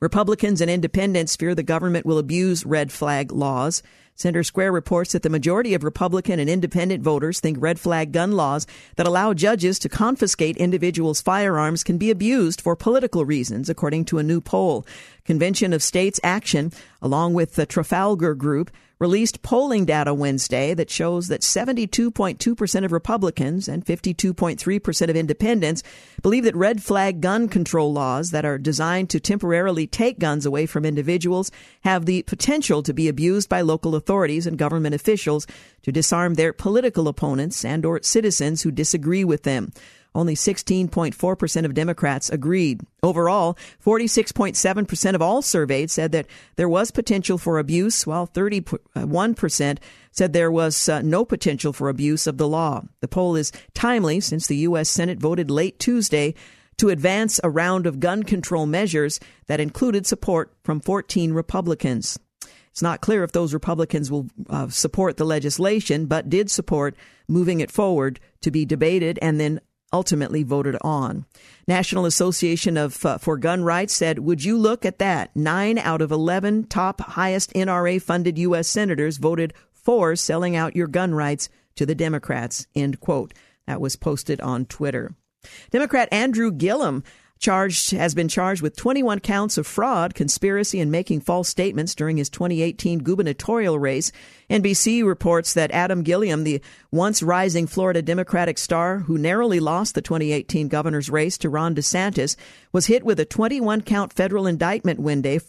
Republicans 0.00 0.60
and 0.60 0.68
independents 0.68 1.36
fear 1.36 1.54
the 1.54 1.62
government 1.62 2.04
will 2.04 2.18
abuse 2.18 2.66
red 2.66 2.90
flag 2.90 3.30
laws. 3.30 3.80
Center 4.18 4.42
Square 4.42 4.72
reports 4.72 5.12
that 5.12 5.22
the 5.22 5.30
majority 5.30 5.74
of 5.74 5.84
Republican 5.84 6.40
and 6.40 6.50
independent 6.50 7.04
voters 7.04 7.38
think 7.38 7.56
red 7.60 7.78
flag 7.78 8.10
gun 8.10 8.32
laws 8.32 8.66
that 8.96 9.06
allow 9.06 9.32
judges 9.32 9.78
to 9.78 9.88
confiscate 9.88 10.56
individuals' 10.56 11.20
firearms 11.20 11.84
can 11.84 11.98
be 11.98 12.10
abused 12.10 12.60
for 12.60 12.74
political 12.74 13.24
reasons, 13.24 13.70
according 13.70 14.04
to 14.04 14.18
a 14.18 14.24
new 14.24 14.40
poll. 14.40 14.84
Convention 15.24 15.72
of 15.72 15.84
States 15.84 16.18
Action, 16.24 16.72
along 17.00 17.34
with 17.34 17.54
the 17.54 17.64
Trafalgar 17.64 18.34
Group, 18.34 18.72
released 18.98 19.42
polling 19.42 19.84
data 19.84 20.12
Wednesday 20.12 20.74
that 20.74 20.90
shows 20.90 21.28
that 21.28 21.42
72.2% 21.42 22.84
of 22.84 22.92
Republicans 22.92 23.68
and 23.68 23.84
52.3% 23.84 25.08
of 25.08 25.16
independents 25.16 25.82
believe 26.22 26.44
that 26.44 26.56
red 26.56 26.82
flag 26.82 27.20
gun 27.20 27.48
control 27.48 27.92
laws 27.92 28.30
that 28.30 28.44
are 28.44 28.58
designed 28.58 29.10
to 29.10 29.20
temporarily 29.20 29.86
take 29.86 30.18
guns 30.18 30.44
away 30.44 30.66
from 30.66 30.84
individuals 30.84 31.50
have 31.82 32.06
the 32.06 32.22
potential 32.22 32.82
to 32.82 32.92
be 32.92 33.08
abused 33.08 33.48
by 33.48 33.60
local 33.60 33.94
authorities 33.94 34.46
and 34.46 34.58
government 34.58 34.94
officials 34.94 35.46
to 35.82 35.92
disarm 35.92 36.34
their 36.34 36.52
political 36.52 37.08
opponents 37.08 37.64
and 37.64 37.84
or 37.84 38.00
citizens 38.02 38.62
who 38.62 38.70
disagree 38.70 39.24
with 39.24 39.44
them. 39.44 39.72
Only 40.18 40.34
16.4% 40.34 41.64
of 41.64 41.74
Democrats 41.74 42.28
agreed. 42.28 42.80
Overall, 43.04 43.56
46.7% 43.86 45.14
of 45.14 45.22
all 45.22 45.42
surveyed 45.42 45.92
said 45.92 46.10
that 46.10 46.26
there 46.56 46.68
was 46.68 46.90
potential 46.90 47.38
for 47.38 47.60
abuse, 47.60 48.04
while 48.04 48.26
31% 48.26 49.78
said 50.10 50.32
there 50.32 50.50
was 50.50 50.88
uh, 50.88 51.02
no 51.02 51.24
potential 51.24 51.72
for 51.72 51.88
abuse 51.88 52.26
of 52.26 52.36
the 52.36 52.48
law. 52.48 52.82
The 53.00 53.06
poll 53.06 53.36
is 53.36 53.52
timely 53.74 54.18
since 54.18 54.48
the 54.48 54.56
U.S. 54.56 54.88
Senate 54.88 55.20
voted 55.20 55.52
late 55.52 55.78
Tuesday 55.78 56.34
to 56.78 56.88
advance 56.88 57.38
a 57.44 57.50
round 57.50 57.86
of 57.86 58.00
gun 58.00 58.24
control 58.24 58.66
measures 58.66 59.20
that 59.46 59.60
included 59.60 60.04
support 60.04 60.52
from 60.64 60.80
14 60.80 61.32
Republicans. 61.32 62.18
It's 62.72 62.82
not 62.82 63.02
clear 63.02 63.22
if 63.22 63.30
those 63.30 63.54
Republicans 63.54 64.10
will 64.10 64.26
uh, 64.50 64.68
support 64.68 65.16
the 65.16 65.24
legislation, 65.24 66.06
but 66.06 66.28
did 66.28 66.50
support 66.50 66.96
moving 67.28 67.60
it 67.60 67.70
forward 67.70 68.18
to 68.40 68.50
be 68.50 68.64
debated 68.64 69.18
and 69.22 69.38
then 69.38 69.60
ultimately 69.92 70.42
voted 70.42 70.76
on. 70.82 71.24
National 71.66 72.06
Association 72.06 72.76
of 72.76 73.04
uh, 73.04 73.18
for 73.18 73.36
Gun 73.36 73.62
Rights 73.64 73.94
said, 73.94 74.18
"Would 74.18 74.44
you 74.44 74.56
look 74.58 74.84
at 74.84 74.98
that? 74.98 75.34
9 75.34 75.78
out 75.78 76.02
of 76.02 76.10
11 76.10 76.64
top 76.64 77.00
highest 77.00 77.52
NRA 77.54 78.00
funded 78.00 78.38
US 78.38 78.68
senators 78.68 79.16
voted 79.18 79.54
for 79.72 80.16
selling 80.16 80.56
out 80.56 80.76
your 80.76 80.86
gun 80.86 81.14
rights 81.14 81.48
to 81.76 81.86
the 81.86 81.94
Democrats." 81.94 82.66
End 82.74 83.00
quote. 83.00 83.32
That 83.66 83.80
was 83.80 83.96
posted 83.96 84.40
on 84.40 84.66
Twitter. 84.66 85.14
Democrat 85.70 86.08
Andrew 86.10 86.50
Gillum 86.50 87.04
charged 87.38 87.92
has 87.92 88.14
been 88.14 88.28
charged 88.28 88.62
with 88.62 88.76
21 88.76 89.20
counts 89.20 89.58
of 89.58 89.66
fraud, 89.66 90.14
conspiracy, 90.14 90.80
and 90.80 90.90
making 90.90 91.20
false 91.20 91.48
statements 91.48 91.94
during 91.94 92.16
his 92.16 92.30
2018 92.30 93.00
gubernatorial 93.00 93.78
race. 93.78 94.12
NBC 94.50 95.04
reports 95.04 95.54
that 95.54 95.70
Adam 95.70 96.02
Gillum, 96.02 96.44
the 96.44 96.60
once 96.90 97.22
rising 97.22 97.66
Florida 97.66 98.02
Democratic 98.02 98.58
star 98.58 99.00
who 99.00 99.18
narrowly 99.18 99.60
lost 99.60 99.94
the 99.94 100.02
2018 100.02 100.68
governor's 100.68 101.10
race 101.10 101.38
to 101.38 101.48
Ron 101.48 101.74
DeSantis, 101.74 102.36
was 102.72 102.86
hit 102.86 103.04
with 103.04 103.20
a 103.20 103.24
21 103.24 103.82
count 103.82 104.12
federal 104.12 104.46
indictment 104.46 105.00
Wednesday, 105.00 105.40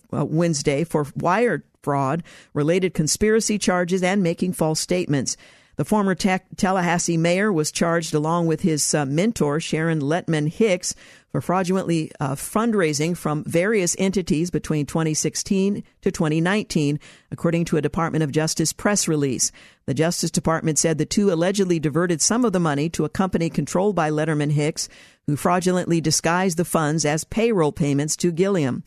uh, 0.82 0.86
for 0.86 1.08
wire 1.16 1.64
fraud, 1.82 2.24
related 2.54 2.94
conspiracy 2.94 3.58
charges, 3.58 4.04
and 4.04 4.22
making 4.22 4.54
false 4.54 4.80
statements. 4.80 5.38
The 5.80 5.86
former 5.86 6.14
Tallahassee 6.14 7.16
mayor 7.16 7.54
was 7.54 7.72
charged 7.72 8.14
along 8.14 8.48
with 8.48 8.64
his 8.64 8.94
uh, 8.94 9.06
mentor, 9.06 9.62
Sharon 9.62 10.02
Lettman 10.02 10.50
Hicks, 10.50 10.94
for 11.32 11.42
fraudulently 11.42 12.12
uh, 12.20 12.36
fundraising 12.36 13.16
from 13.16 13.44
various 13.44 13.96
entities 14.00 14.50
between 14.50 14.86
2016 14.86 15.84
to 16.02 16.12
2019, 16.12 17.00
according 17.32 17.66
to 17.66 17.78
a 17.78 17.82
Department 17.82 18.24
of 18.24 18.32
Justice 18.32 18.74
press 18.74 19.08
release. 19.08 19.52
The 19.86 19.94
Justice 19.94 20.32
Department 20.32 20.80
said 20.80 20.98
the 20.98 21.06
two 21.06 21.32
allegedly 21.32 21.80
diverted 21.80 22.22
some 22.22 22.46
of 22.46 22.54
the 22.54 22.60
money 22.60 22.90
to 22.90 23.06
a 23.06 23.10
company 23.10 23.50
controlled 23.50 23.96
by 23.96 24.10
Letterman 24.10 24.52
Hicks, 24.52 24.90
who 25.28 25.36
fraudulently 25.36 26.02
disguised 26.02 26.58
the 26.58 26.66
funds 26.66 27.06
as 27.06 27.24
payroll 27.24 27.72
payments 27.72 28.16
to 28.18 28.32
Gillum. 28.32 28.84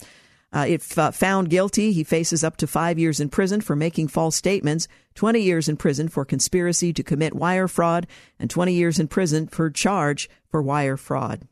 Uh, 0.53 0.67
if 0.69 0.99
uh, 0.99 1.11
found 1.11 1.49
guilty, 1.49 1.93
he 1.93 2.05
faces 2.05 2.45
up 2.45 2.59
to 2.59 2.67
five 2.67 2.99
years 2.99 3.21
in 3.21 3.29
prison 3.31 3.61
for 3.61 3.75
making 3.75 4.09
false 4.09 4.37
statements, 4.37 4.87
20 5.15 5.41
years 5.41 5.69
in 5.69 5.77
prison 5.79 6.09
for 6.09 6.27
conspiracy 6.27 6.93
to 6.93 7.03
commit 7.03 7.35
wire 7.35 7.69
fraud, 7.69 8.07
and 8.39 8.51
20 8.51 8.75
years 8.75 8.99
in 8.99 9.09
prison 9.09 9.47
for 9.47 9.71
charge 9.71 10.29
for 10.51 10.61
wire 10.61 10.99
fraud. 10.99 11.47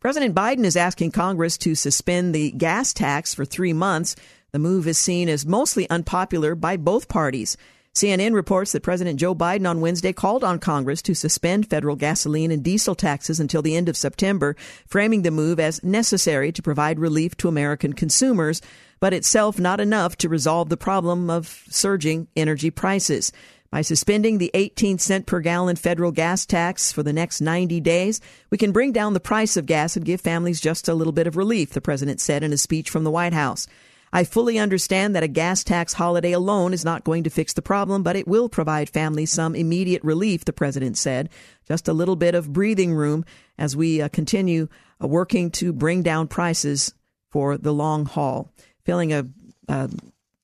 President 0.00 0.34
Biden 0.34 0.64
is 0.64 0.76
asking 0.76 1.10
Congress 1.10 1.58
to 1.58 1.74
suspend 1.74 2.34
the 2.34 2.50
gas 2.52 2.92
tax 2.92 3.34
for 3.34 3.44
three 3.44 3.72
months. 3.72 4.16
The 4.52 4.58
move 4.58 4.86
is 4.86 4.98
seen 4.98 5.28
as 5.28 5.46
mostly 5.46 5.88
unpopular 5.90 6.54
by 6.54 6.76
both 6.76 7.08
parties. 7.08 7.56
CNN 7.96 8.34
reports 8.34 8.72
that 8.72 8.82
President 8.82 9.18
Joe 9.18 9.34
Biden 9.34 9.66
on 9.66 9.80
Wednesday 9.80 10.12
called 10.12 10.44
on 10.44 10.58
Congress 10.58 11.00
to 11.00 11.14
suspend 11.14 11.70
federal 11.70 11.96
gasoline 11.96 12.50
and 12.50 12.62
diesel 12.62 12.94
taxes 12.94 13.40
until 13.40 13.62
the 13.62 13.74
end 13.74 13.88
of 13.88 13.96
September, 13.96 14.54
framing 14.86 15.22
the 15.22 15.30
move 15.30 15.58
as 15.58 15.82
necessary 15.82 16.52
to 16.52 16.60
provide 16.60 16.98
relief 16.98 17.38
to 17.38 17.48
American 17.48 17.94
consumers, 17.94 18.60
but 19.00 19.14
itself 19.14 19.58
not 19.58 19.80
enough 19.80 20.14
to 20.18 20.28
resolve 20.28 20.68
the 20.68 20.76
problem 20.76 21.30
of 21.30 21.64
surging 21.70 22.28
energy 22.36 22.70
prices. 22.70 23.32
By 23.76 23.82
suspending 23.82 24.38
the 24.38 24.50
18 24.54 24.96
cent 24.96 25.26
per 25.26 25.40
gallon 25.40 25.76
federal 25.76 26.10
gas 26.10 26.46
tax 26.46 26.90
for 26.92 27.02
the 27.02 27.12
next 27.12 27.42
90 27.42 27.78
days, 27.82 28.22
we 28.48 28.56
can 28.56 28.72
bring 28.72 28.90
down 28.90 29.12
the 29.12 29.20
price 29.20 29.54
of 29.58 29.66
gas 29.66 29.96
and 29.96 30.04
give 30.06 30.22
families 30.22 30.62
just 30.62 30.88
a 30.88 30.94
little 30.94 31.12
bit 31.12 31.26
of 31.26 31.36
relief, 31.36 31.74
the 31.74 31.82
president 31.82 32.18
said 32.18 32.42
in 32.42 32.54
a 32.54 32.56
speech 32.56 32.88
from 32.88 33.04
the 33.04 33.10
White 33.10 33.34
House. 33.34 33.66
I 34.14 34.24
fully 34.24 34.58
understand 34.58 35.14
that 35.14 35.24
a 35.24 35.28
gas 35.28 35.62
tax 35.62 35.92
holiday 35.92 36.32
alone 36.32 36.72
is 36.72 36.86
not 36.86 37.04
going 37.04 37.24
to 37.24 37.28
fix 37.28 37.52
the 37.52 37.60
problem, 37.60 38.02
but 38.02 38.16
it 38.16 38.26
will 38.26 38.48
provide 38.48 38.88
families 38.88 39.30
some 39.30 39.54
immediate 39.54 40.02
relief, 40.02 40.46
the 40.46 40.54
president 40.54 40.96
said. 40.96 41.28
Just 41.68 41.86
a 41.86 41.92
little 41.92 42.16
bit 42.16 42.34
of 42.34 42.54
breathing 42.54 42.94
room 42.94 43.26
as 43.58 43.76
we 43.76 44.00
uh, 44.00 44.08
continue 44.08 44.68
uh, 45.04 45.06
working 45.06 45.50
to 45.50 45.74
bring 45.74 46.02
down 46.02 46.28
prices 46.28 46.94
for 47.30 47.58
the 47.58 47.74
long 47.74 48.06
haul. 48.06 48.50
Filling 48.86 49.12
a, 49.12 49.26
a 49.68 49.90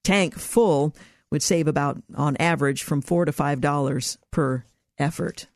tank 0.05 0.35
full 0.35 0.95
would 1.33 1.43
save 1.43 1.67
about, 1.67 2.01
on 2.15 2.37
average, 2.37 2.83
from 2.83 3.01
four 3.01 3.25
to 3.25 3.33
five 3.33 3.61
dollars 3.61 4.19
per 4.31 4.65
effort. 4.99 5.49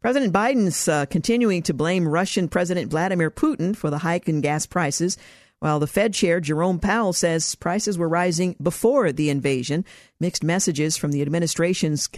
President 0.00 0.32
Biden's 0.32 0.88
uh, 0.88 1.06
continuing 1.06 1.62
to 1.62 1.74
blame 1.74 2.08
Russian 2.08 2.48
President 2.48 2.90
Vladimir 2.90 3.30
Putin 3.30 3.76
for 3.76 3.90
the 3.90 3.98
hike 3.98 4.26
in 4.26 4.40
gas 4.40 4.64
prices, 4.64 5.18
while 5.60 5.78
the 5.78 5.86
Fed 5.86 6.14
chair 6.14 6.40
Jerome 6.40 6.78
Powell 6.78 7.12
says 7.12 7.54
prices 7.54 7.98
were 7.98 8.08
rising 8.08 8.56
before 8.60 9.12
the 9.12 9.28
invasion. 9.28 9.84
Mixed 10.18 10.42
messages 10.42 10.96
from 10.96 11.12
the 11.12 11.20
administration's 11.20 12.08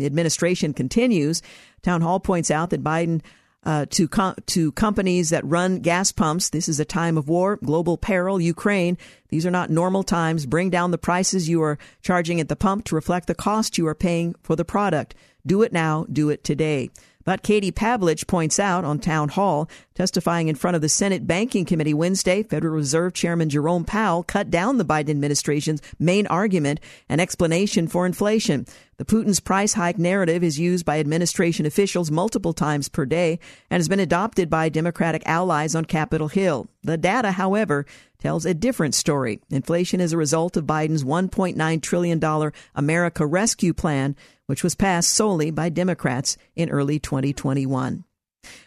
administration 0.00 0.74
continues. 0.74 1.40
Town 1.82 2.00
Hall 2.00 2.18
points 2.18 2.50
out 2.50 2.70
that 2.70 2.82
Biden 2.84 3.22
uh, 3.64 3.86
to 3.90 4.08
com- 4.08 4.34
to 4.46 4.72
companies 4.72 5.30
that 5.30 5.44
run 5.44 5.80
gas 5.80 6.12
pumps. 6.12 6.50
This 6.50 6.68
is 6.68 6.80
a 6.80 6.84
time 6.84 7.16
of 7.16 7.28
war, 7.28 7.56
global 7.56 7.96
peril, 7.96 8.40
Ukraine. 8.40 8.98
These 9.28 9.46
are 9.46 9.50
not 9.50 9.70
normal 9.70 10.02
times. 10.02 10.46
Bring 10.46 10.70
down 10.70 10.90
the 10.90 10.98
prices 10.98 11.48
you 11.48 11.62
are 11.62 11.78
charging 12.02 12.40
at 12.40 12.48
the 12.48 12.56
pump 12.56 12.84
to 12.86 12.94
reflect 12.94 13.26
the 13.26 13.34
cost 13.34 13.78
you 13.78 13.86
are 13.86 13.94
paying 13.94 14.34
for 14.42 14.56
the 14.56 14.64
product. 14.64 15.14
Do 15.46 15.62
it 15.62 15.72
now. 15.72 16.06
Do 16.12 16.30
it 16.30 16.44
today. 16.44 16.90
But 17.24 17.42
Katie 17.42 17.72
Pavlich 17.72 18.26
points 18.26 18.58
out 18.58 18.84
on 18.84 18.98
Town 18.98 19.28
Hall, 19.28 19.68
testifying 19.94 20.48
in 20.48 20.56
front 20.56 20.74
of 20.74 20.82
the 20.82 20.88
Senate 20.88 21.26
Banking 21.26 21.64
Committee 21.64 21.94
Wednesday, 21.94 22.42
Federal 22.42 22.74
Reserve 22.74 23.12
Chairman 23.12 23.48
Jerome 23.48 23.84
Powell 23.84 24.24
cut 24.24 24.50
down 24.50 24.78
the 24.78 24.84
Biden 24.84 25.10
administration's 25.10 25.82
main 25.98 26.26
argument 26.26 26.80
and 27.08 27.20
explanation 27.20 27.86
for 27.86 28.06
inflation. 28.06 28.66
The 29.02 29.16
Putin's 29.16 29.40
price 29.40 29.72
hike 29.72 29.98
narrative 29.98 30.44
is 30.44 30.60
used 30.60 30.84
by 30.84 31.00
administration 31.00 31.66
officials 31.66 32.12
multiple 32.12 32.52
times 32.52 32.88
per 32.88 33.04
day 33.04 33.40
and 33.68 33.80
has 33.80 33.88
been 33.88 33.98
adopted 33.98 34.48
by 34.48 34.68
Democratic 34.68 35.24
allies 35.26 35.74
on 35.74 35.86
Capitol 35.86 36.28
Hill. 36.28 36.68
The 36.84 36.96
data, 36.96 37.32
however, 37.32 37.84
tells 38.20 38.46
a 38.46 38.54
different 38.54 38.94
story. 38.94 39.40
Inflation 39.50 40.00
is 40.00 40.12
a 40.12 40.16
result 40.16 40.56
of 40.56 40.66
Biden's 40.66 41.02
$1.9 41.02 41.82
trillion 41.82 42.52
America 42.76 43.26
Rescue 43.26 43.74
Plan, 43.74 44.14
which 44.46 44.62
was 44.62 44.76
passed 44.76 45.10
solely 45.10 45.50
by 45.50 45.68
Democrats 45.68 46.36
in 46.54 46.70
early 46.70 47.00
2021. 47.00 48.04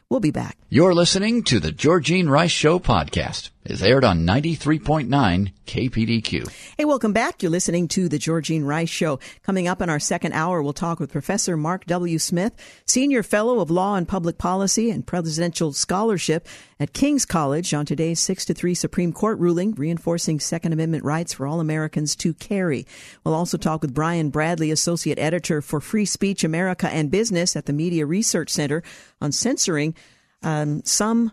We'll 0.09 0.19
be 0.19 0.31
back. 0.31 0.57
You're 0.67 0.95
listening 0.95 1.43
to 1.43 1.59
the 1.59 1.71
Georgene 1.71 2.27
Rice 2.27 2.49
Show 2.49 2.79
podcast. 2.79 3.51
It's 3.65 3.83
aired 3.83 4.03
on 4.03 4.25
93.9 4.25 5.53
KPDQ. 5.67 6.51
Hey, 6.75 6.85
welcome 6.85 7.13
back. 7.13 7.43
You're 7.43 7.51
listening 7.51 7.87
to 7.89 8.09
the 8.09 8.17
Georgene 8.17 8.65
Rice 8.65 8.89
Show. 8.89 9.19
Coming 9.43 9.67
up 9.67 9.79
in 9.79 9.91
our 9.91 9.99
second 9.99 10.33
hour, 10.33 10.63
we'll 10.63 10.73
talk 10.73 10.99
with 10.99 11.11
Professor 11.11 11.55
Mark 11.55 11.85
W. 11.85 12.17
Smith, 12.17 12.55
Senior 12.87 13.21
Fellow 13.21 13.59
of 13.59 13.69
Law 13.69 13.93
and 13.95 14.07
Public 14.07 14.39
Policy 14.39 14.89
and 14.89 15.05
Presidential 15.05 15.71
Scholarship 15.71 16.47
at 16.79 16.93
King's 16.93 17.25
College 17.25 17.71
on 17.75 17.85
today's 17.85 18.19
6 18.19 18.45
to 18.45 18.55
3 18.55 18.73
Supreme 18.73 19.13
Court 19.13 19.37
ruling 19.37 19.75
reinforcing 19.75 20.39
Second 20.39 20.73
Amendment 20.73 21.03
rights 21.03 21.31
for 21.31 21.45
all 21.45 21.59
Americans 21.59 22.15
to 22.17 22.33
carry. 22.33 22.87
We'll 23.23 23.35
also 23.35 23.57
talk 23.57 23.83
with 23.83 23.93
Brian 23.93 24.31
Bradley, 24.31 24.71
Associate 24.71 25.19
Editor 25.19 25.61
for 25.61 25.79
Free 25.79 26.05
Speech 26.05 26.43
America 26.43 26.89
and 26.89 27.11
Business 27.11 27.55
at 27.55 27.67
the 27.67 27.73
Media 27.73 28.07
Research 28.07 28.49
Center 28.49 28.81
on 29.21 29.31
censoring 29.31 29.93
um, 30.43 30.81
some 30.83 31.31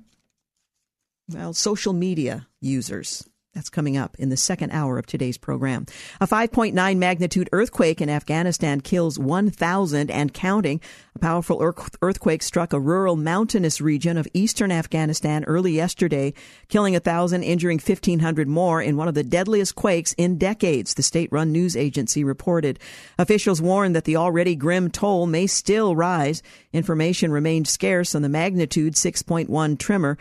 well, 1.29 1.53
social 1.53 1.93
media 1.93 2.47
users. 2.61 3.29
That's 3.55 3.69
coming 3.69 3.99
up 3.99 4.17
in 4.19 4.31
the 4.31 4.37
second 4.39 4.71
hour 4.71 4.99
of 4.99 5.05
today's 5.05 5.37
program. 5.37 5.85
A 6.23 6.27
5.9 6.27 6.97
magnitude 6.97 7.51
earthquake 7.53 8.01
in 8.01 8.09
Afghanistan 8.09 8.81
kills 8.81 9.19
1,000 9.19 10.11
and 10.11 10.33
counting. 10.33 10.81
A 11.15 11.19
powerful 11.19 11.61
earthquake 12.01 12.43
struck 12.43 12.73
a 12.73 12.81
rural 12.81 13.15
mountainous 13.15 13.79
region 13.79 14.17
of 14.17 14.27
eastern 14.33 14.73
Afghanistan 14.73 15.45
early 15.45 15.73
yesterday, 15.73 16.33
killing 16.69 16.95
1,000, 16.95 17.43
injuring 17.43 17.77
1,500 17.79 18.49
more 18.49 18.81
in 18.81 18.97
one 18.97 19.07
of 19.07 19.15
the 19.15 19.23
deadliest 19.23 19.75
quakes 19.75 20.15
in 20.15 20.39
decades, 20.39 20.95
the 20.95 21.03
state 21.03 21.31
run 21.31 21.53
news 21.53 21.77
agency 21.77 22.25
reported. 22.25 22.79
Officials 23.19 23.61
warned 23.61 23.95
that 23.95 24.05
the 24.05 24.17
already 24.17 24.57
grim 24.57 24.91
toll 24.91 25.27
may 25.27 25.47
still 25.47 25.95
rise. 25.95 26.43
Information 26.73 27.31
remained 27.31 27.69
scarce 27.69 28.15
on 28.15 28.23
the 28.23 28.31
magnitude 28.31 28.95
6.1 28.95 29.79
tremor 29.79 30.17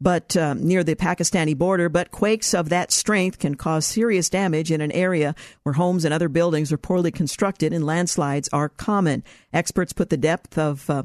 but 0.00 0.36
uh, 0.36 0.54
near 0.54 0.82
the 0.82 0.96
Pakistani 0.96 1.56
border. 1.56 1.88
But 1.88 2.10
quakes 2.10 2.54
of 2.54 2.68
that 2.70 2.90
strength 2.90 3.38
can 3.38 3.54
cause 3.54 3.84
serious 3.84 4.30
damage 4.30 4.70
in 4.70 4.80
an 4.80 4.92
area 4.92 5.34
where 5.62 5.74
homes 5.74 6.04
and 6.04 6.14
other 6.14 6.28
buildings 6.28 6.72
are 6.72 6.78
poorly 6.78 7.10
constructed 7.10 7.72
and 7.72 7.84
landslides 7.84 8.48
are 8.52 8.68
common. 8.68 9.22
Experts 9.52 9.92
put 9.92 10.10
the 10.10 10.16
depth 10.16 10.56
of 10.56 10.88
uh, 10.88 11.02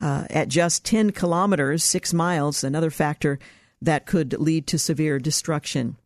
uh, 0.00 0.24
at 0.30 0.48
just 0.48 0.84
10 0.84 1.12
kilometers, 1.12 1.84
six 1.84 2.12
miles, 2.12 2.64
another 2.64 2.90
factor 2.90 3.38
that 3.80 4.06
could 4.06 4.32
lead 4.34 4.66
to 4.66 4.78
severe 4.78 5.18
destruction. 5.18 5.96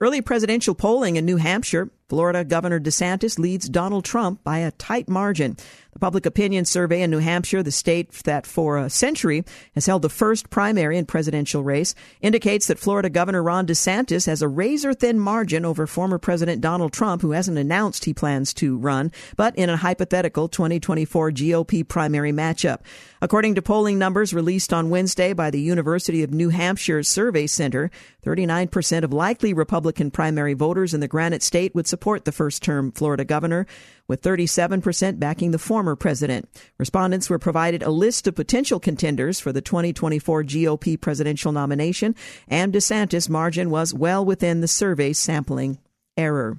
Early 0.00 0.20
presidential 0.20 0.74
polling 0.74 1.16
in 1.16 1.24
New 1.24 1.36
Hampshire, 1.36 1.90
Florida 2.08 2.44
Governor 2.44 2.80
DeSantis 2.80 3.38
leads 3.38 3.68
Donald 3.68 4.04
Trump 4.04 4.42
by 4.42 4.58
a 4.58 4.72
tight 4.72 5.08
margin. 5.08 5.56
Public 6.00 6.24
opinion 6.24 6.64
survey 6.64 7.02
in 7.02 7.10
New 7.10 7.18
Hampshire, 7.18 7.62
the 7.62 7.70
state 7.70 8.10
that 8.24 8.46
for 8.46 8.78
a 8.78 8.88
century 8.88 9.44
has 9.74 9.84
held 9.84 10.00
the 10.00 10.08
first 10.08 10.48
primary 10.48 10.96
and 10.96 11.06
presidential 11.06 11.62
race, 11.62 11.94
indicates 12.22 12.66
that 12.66 12.78
Florida 12.78 13.10
Governor 13.10 13.42
Ron 13.42 13.66
DeSantis 13.66 14.26
has 14.26 14.40
a 14.40 14.48
razor 14.48 14.94
thin 14.94 15.20
margin 15.20 15.66
over 15.66 15.86
former 15.86 16.18
President 16.18 16.62
Donald 16.62 16.94
Trump, 16.94 17.20
who 17.20 17.32
hasn't 17.32 17.58
announced 17.58 18.06
he 18.06 18.14
plans 18.14 18.54
to 18.54 18.78
run, 18.78 19.12
but 19.36 19.54
in 19.56 19.68
a 19.68 19.76
hypothetical 19.76 20.48
2024 20.48 21.32
GOP 21.32 21.86
primary 21.86 22.32
matchup. 22.32 22.80
According 23.22 23.56
to 23.56 23.62
polling 23.62 23.98
numbers 23.98 24.32
released 24.32 24.72
on 24.72 24.88
Wednesday 24.88 25.34
by 25.34 25.50
the 25.50 25.60
University 25.60 26.22
of 26.22 26.32
New 26.32 26.48
Hampshire 26.48 27.02
Survey 27.02 27.46
Center, 27.46 27.90
39% 28.24 29.04
of 29.04 29.12
likely 29.12 29.52
Republican 29.52 30.10
primary 30.10 30.54
voters 30.54 30.94
in 30.94 31.00
the 31.00 31.08
Granite 31.08 31.42
State 31.42 31.74
would 31.74 31.86
support 31.86 32.24
the 32.24 32.32
first 32.32 32.62
term 32.62 32.90
Florida 32.92 33.26
governor, 33.26 33.66
with 34.10 34.22
37% 34.22 35.20
backing 35.20 35.52
the 35.52 35.58
former 35.58 35.94
president. 35.94 36.48
Respondents 36.78 37.30
were 37.30 37.38
provided 37.38 37.80
a 37.80 37.90
list 37.90 38.26
of 38.26 38.34
potential 38.34 38.80
contenders 38.80 39.38
for 39.38 39.52
the 39.52 39.60
2024 39.60 40.42
GOP 40.42 41.00
presidential 41.00 41.52
nomination, 41.52 42.16
and 42.48 42.72
DeSantis' 42.72 43.28
margin 43.28 43.70
was 43.70 43.94
well 43.94 44.24
within 44.24 44.62
the 44.62 44.66
survey's 44.66 45.16
sampling 45.16 45.78
error. 46.16 46.58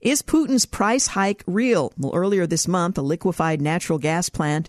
Is 0.00 0.20
Putin's 0.20 0.66
price 0.66 1.06
hike 1.06 1.44
real? 1.46 1.92
Well, 1.96 2.10
earlier 2.12 2.44
this 2.44 2.66
month, 2.66 2.98
a 2.98 3.02
liquefied 3.02 3.62
natural 3.62 4.00
gas 4.00 4.28
plant 4.28 4.68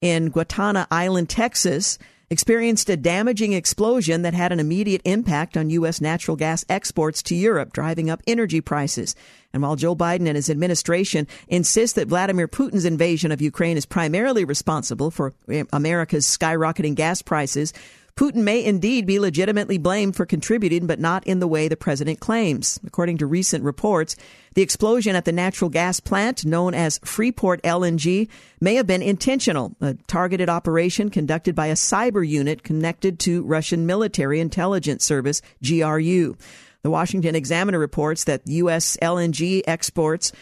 in 0.00 0.30
Quintana 0.30 0.86
Island, 0.88 1.28
Texas, 1.28 1.98
experienced 2.32 2.90
a 2.90 2.96
damaging 2.96 3.52
explosion 3.52 4.22
that 4.22 4.34
had 4.34 4.50
an 4.50 4.58
immediate 4.58 5.02
impact 5.04 5.56
on 5.56 5.70
U.S. 5.70 6.00
natural 6.00 6.36
gas 6.36 6.64
exports 6.68 7.22
to 7.24 7.36
Europe, 7.36 7.72
driving 7.72 8.10
up 8.10 8.22
energy 8.26 8.60
prices. 8.60 9.14
And 9.52 9.62
while 9.62 9.76
Joe 9.76 9.94
Biden 9.94 10.26
and 10.26 10.34
his 10.34 10.50
administration 10.50 11.28
insist 11.46 11.94
that 11.96 12.08
Vladimir 12.08 12.48
Putin's 12.48 12.86
invasion 12.86 13.30
of 13.30 13.42
Ukraine 13.42 13.76
is 13.76 13.86
primarily 13.86 14.44
responsible 14.44 15.10
for 15.10 15.34
America's 15.72 16.26
skyrocketing 16.26 16.94
gas 16.94 17.22
prices, 17.22 17.72
Putin 18.16 18.42
may 18.42 18.62
indeed 18.62 19.06
be 19.06 19.18
legitimately 19.18 19.78
blamed 19.78 20.14
for 20.14 20.26
contributing, 20.26 20.86
but 20.86 21.00
not 21.00 21.26
in 21.26 21.40
the 21.40 21.48
way 21.48 21.66
the 21.66 21.76
president 21.76 22.20
claims. 22.20 22.78
According 22.86 23.18
to 23.18 23.26
recent 23.26 23.64
reports, 23.64 24.16
the 24.54 24.62
explosion 24.62 25.16
at 25.16 25.24
the 25.24 25.32
natural 25.32 25.70
gas 25.70 25.98
plant 25.98 26.44
known 26.44 26.74
as 26.74 27.00
Freeport 27.04 27.62
LNG 27.62 28.28
may 28.60 28.74
have 28.74 28.86
been 28.86 29.02
intentional, 29.02 29.74
a 29.80 29.94
targeted 30.06 30.50
operation 30.50 31.08
conducted 31.08 31.54
by 31.54 31.68
a 31.68 31.74
cyber 31.74 32.26
unit 32.26 32.62
connected 32.62 33.18
to 33.20 33.44
Russian 33.44 33.86
military 33.86 34.40
intelligence 34.40 35.04
service, 35.04 35.40
GRU. 35.66 36.36
The 36.82 36.90
Washington 36.90 37.34
Examiner 37.34 37.78
reports 37.78 38.24
that 38.24 38.46
U.S. 38.46 38.98
LNG 39.00 39.62
exports 39.66 40.32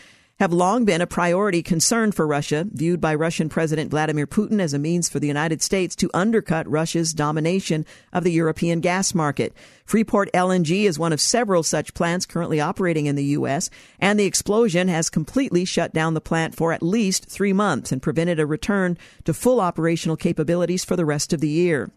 have 0.41 0.55
long 0.55 0.87
been 0.87 1.03
a 1.03 1.07
priority 1.07 1.63
concern 1.63 2.11
for 2.11 2.27
Russia, 2.27 2.67
viewed 2.73 2.99
by 2.99 3.15
Russian 3.15 3.51
President 3.51 3.91
Vladimir 3.91 4.27
Putin 4.27 4.59
as 4.59 4.73
a 4.73 4.79
means 4.79 5.07
for 5.07 5.21
the 5.21 5.27
United 5.27 5.61
States 5.61 5.95
to 5.95 6.11
undercut 6.15 6.67
Russia's 6.67 7.13
domination 7.13 7.85
of 8.11 8.25
the 8.25 8.33
European 8.33 8.81
gas 8.81 9.15
market. 9.15 9.53
Freeport 9.85 10.33
LNG 10.33 10.85
is 10.85 10.99
one 10.99 11.13
of 11.13 11.21
several 11.21 11.63
such 11.63 11.93
plants 11.93 12.25
currently 12.25 12.59
operating 12.59 13.05
in 13.05 13.17
the 13.17 13.25
U.S., 13.37 13.69
and 13.99 14.19
the 14.19 14.25
explosion 14.25 14.89
has 14.89 15.11
completely 15.11 15.67
shut 15.67 15.93
down 15.93 16.15
the 16.15 16.23
plant 16.23 16.55
for 16.55 16.73
at 16.73 16.83
least 16.83 17.29
three 17.29 17.53
months 17.53 17.93
and 17.93 18.01
prevented 18.01 18.41
a 18.41 18.47
return 18.47 18.97
to 19.25 19.35
full 19.35 19.61
operational 19.61 20.17
capabilities 20.17 20.87
for 20.87 20.97
the 20.97 21.05
rest 21.05 21.35
of 21.35 21.43
the 21.43 21.49
year. 21.49 21.91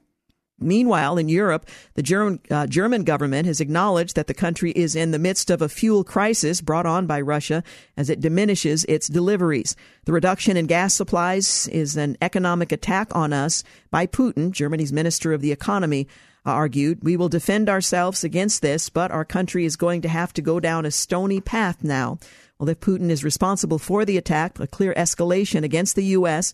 Meanwhile, 0.63 1.17
in 1.17 1.29
Europe, 1.29 1.67
the 1.93 2.01
German, 2.01 2.39
uh, 2.49 2.67
German, 2.67 3.03
government 3.03 3.45
has 3.45 3.61
acknowledged 3.61 4.15
that 4.15 4.27
the 4.27 4.33
country 4.33 4.71
is 4.71 4.95
in 4.95 5.11
the 5.11 5.19
midst 5.19 5.49
of 5.49 5.61
a 5.61 5.69
fuel 5.69 6.03
crisis 6.03 6.61
brought 6.61 6.85
on 6.85 7.05
by 7.05 7.21
Russia 7.21 7.63
as 7.97 8.09
it 8.09 8.19
diminishes 8.19 8.85
its 8.85 9.07
deliveries. 9.07 9.75
The 10.05 10.13
reduction 10.13 10.57
in 10.57 10.65
gas 10.65 10.93
supplies 10.93 11.67
is 11.67 11.97
an 11.97 12.17
economic 12.21 12.71
attack 12.71 13.15
on 13.15 13.33
us 13.33 13.63
by 13.91 14.07
Putin, 14.07 14.51
Germany's 14.51 14.93
Minister 14.93 15.33
of 15.33 15.41
the 15.41 15.51
Economy 15.51 16.07
argued. 16.45 17.03
We 17.03 17.17
will 17.17 17.29
defend 17.29 17.69
ourselves 17.69 18.23
against 18.23 18.61
this, 18.61 18.89
but 18.89 19.11
our 19.11 19.25
country 19.25 19.65
is 19.65 19.75
going 19.75 20.01
to 20.01 20.09
have 20.09 20.33
to 20.33 20.41
go 20.41 20.59
down 20.59 20.85
a 20.85 20.91
stony 20.91 21.39
path 21.39 21.83
now. 21.83 22.19
Well, 22.57 22.69
if 22.69 22.79
Putin 22.79 23.09
is 23.09 23.23
responsible 23.23 23.79
for 23.79 24.05
the 24.05 24.17
attack, 24.17 24.59
a 24.59 24.67
clear 24.67 24.93
escalation 24.93 25.63
against 25.63 25.95
the 25.95 26.05
U.S., 26.05 26.53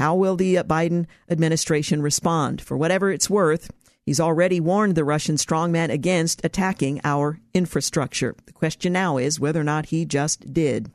how 0.00 0.14
will 0.14 0.34
the 0.34 0.56
uh, 0.56 0.64
Biden 0.64 1.04
administration 1.28 2.00
respond? 2.00 2.62
For 2.62 2.74
whatever 2.74 3.10
it's 3.10 3.28
worth, 3.28 3.70
he's 4.06 4.18
already 4.18 4.58
warned 4.58 4.94
the 4.94 5.04
Russian 5.04 5.36
strongman 5.36 5.90
against 5.90 6.42
attacking 6.42 7.02
our 7.04 7.38
infrastructure. 7.52 8.34
The 8.46 8.52
question 8.54 8.94
now 8.94 9.18
is 9.18 9.38
whether 9.38 9.60
or 9.60 9.64
not 9.64 9.86
he 9.86 10.06
just 10.06 10.54
did. 10.54 10.90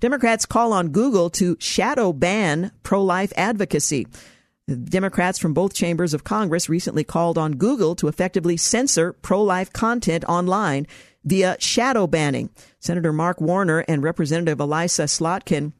Democrats 0.00 0.46
call 0.46 0.72
on 0.72 0.88
Google 0.88 1.28
to 1.30 1.58
shadow 1.60 2.14
ban 2.14 2.72
pro 2.82 3.04
life 3.04 3.30
advocacy. 3.36 4.06
Democrats 4.84 5.38
from 5.38 5.52
both 5.52 5.74
chambers 5.74 6.14
of 6.14 6.24
Congress 6.24 6.70
recently 6.70 7.04
called 7.04 7.36
on 7.36 7.56
Google 7.56 7.94
to 7.96 8.08
effectively 8.08 8.56
censor 8.56 9.12
pro 9.12 9.42
life 9.42 9.70
content 9.74 10.24
online 10.24 10.86
via 11.26 11.58
shadow 11.60 12.06
banning. 12.06 12.48
Senator 12.80 13.12
Mark 13.12 13.38
Warner 13.38 13.80
and 13.80 14.02
Representative 14.02 14.60
Elissa 14.60 15.04
Slotkin 15.04 15.72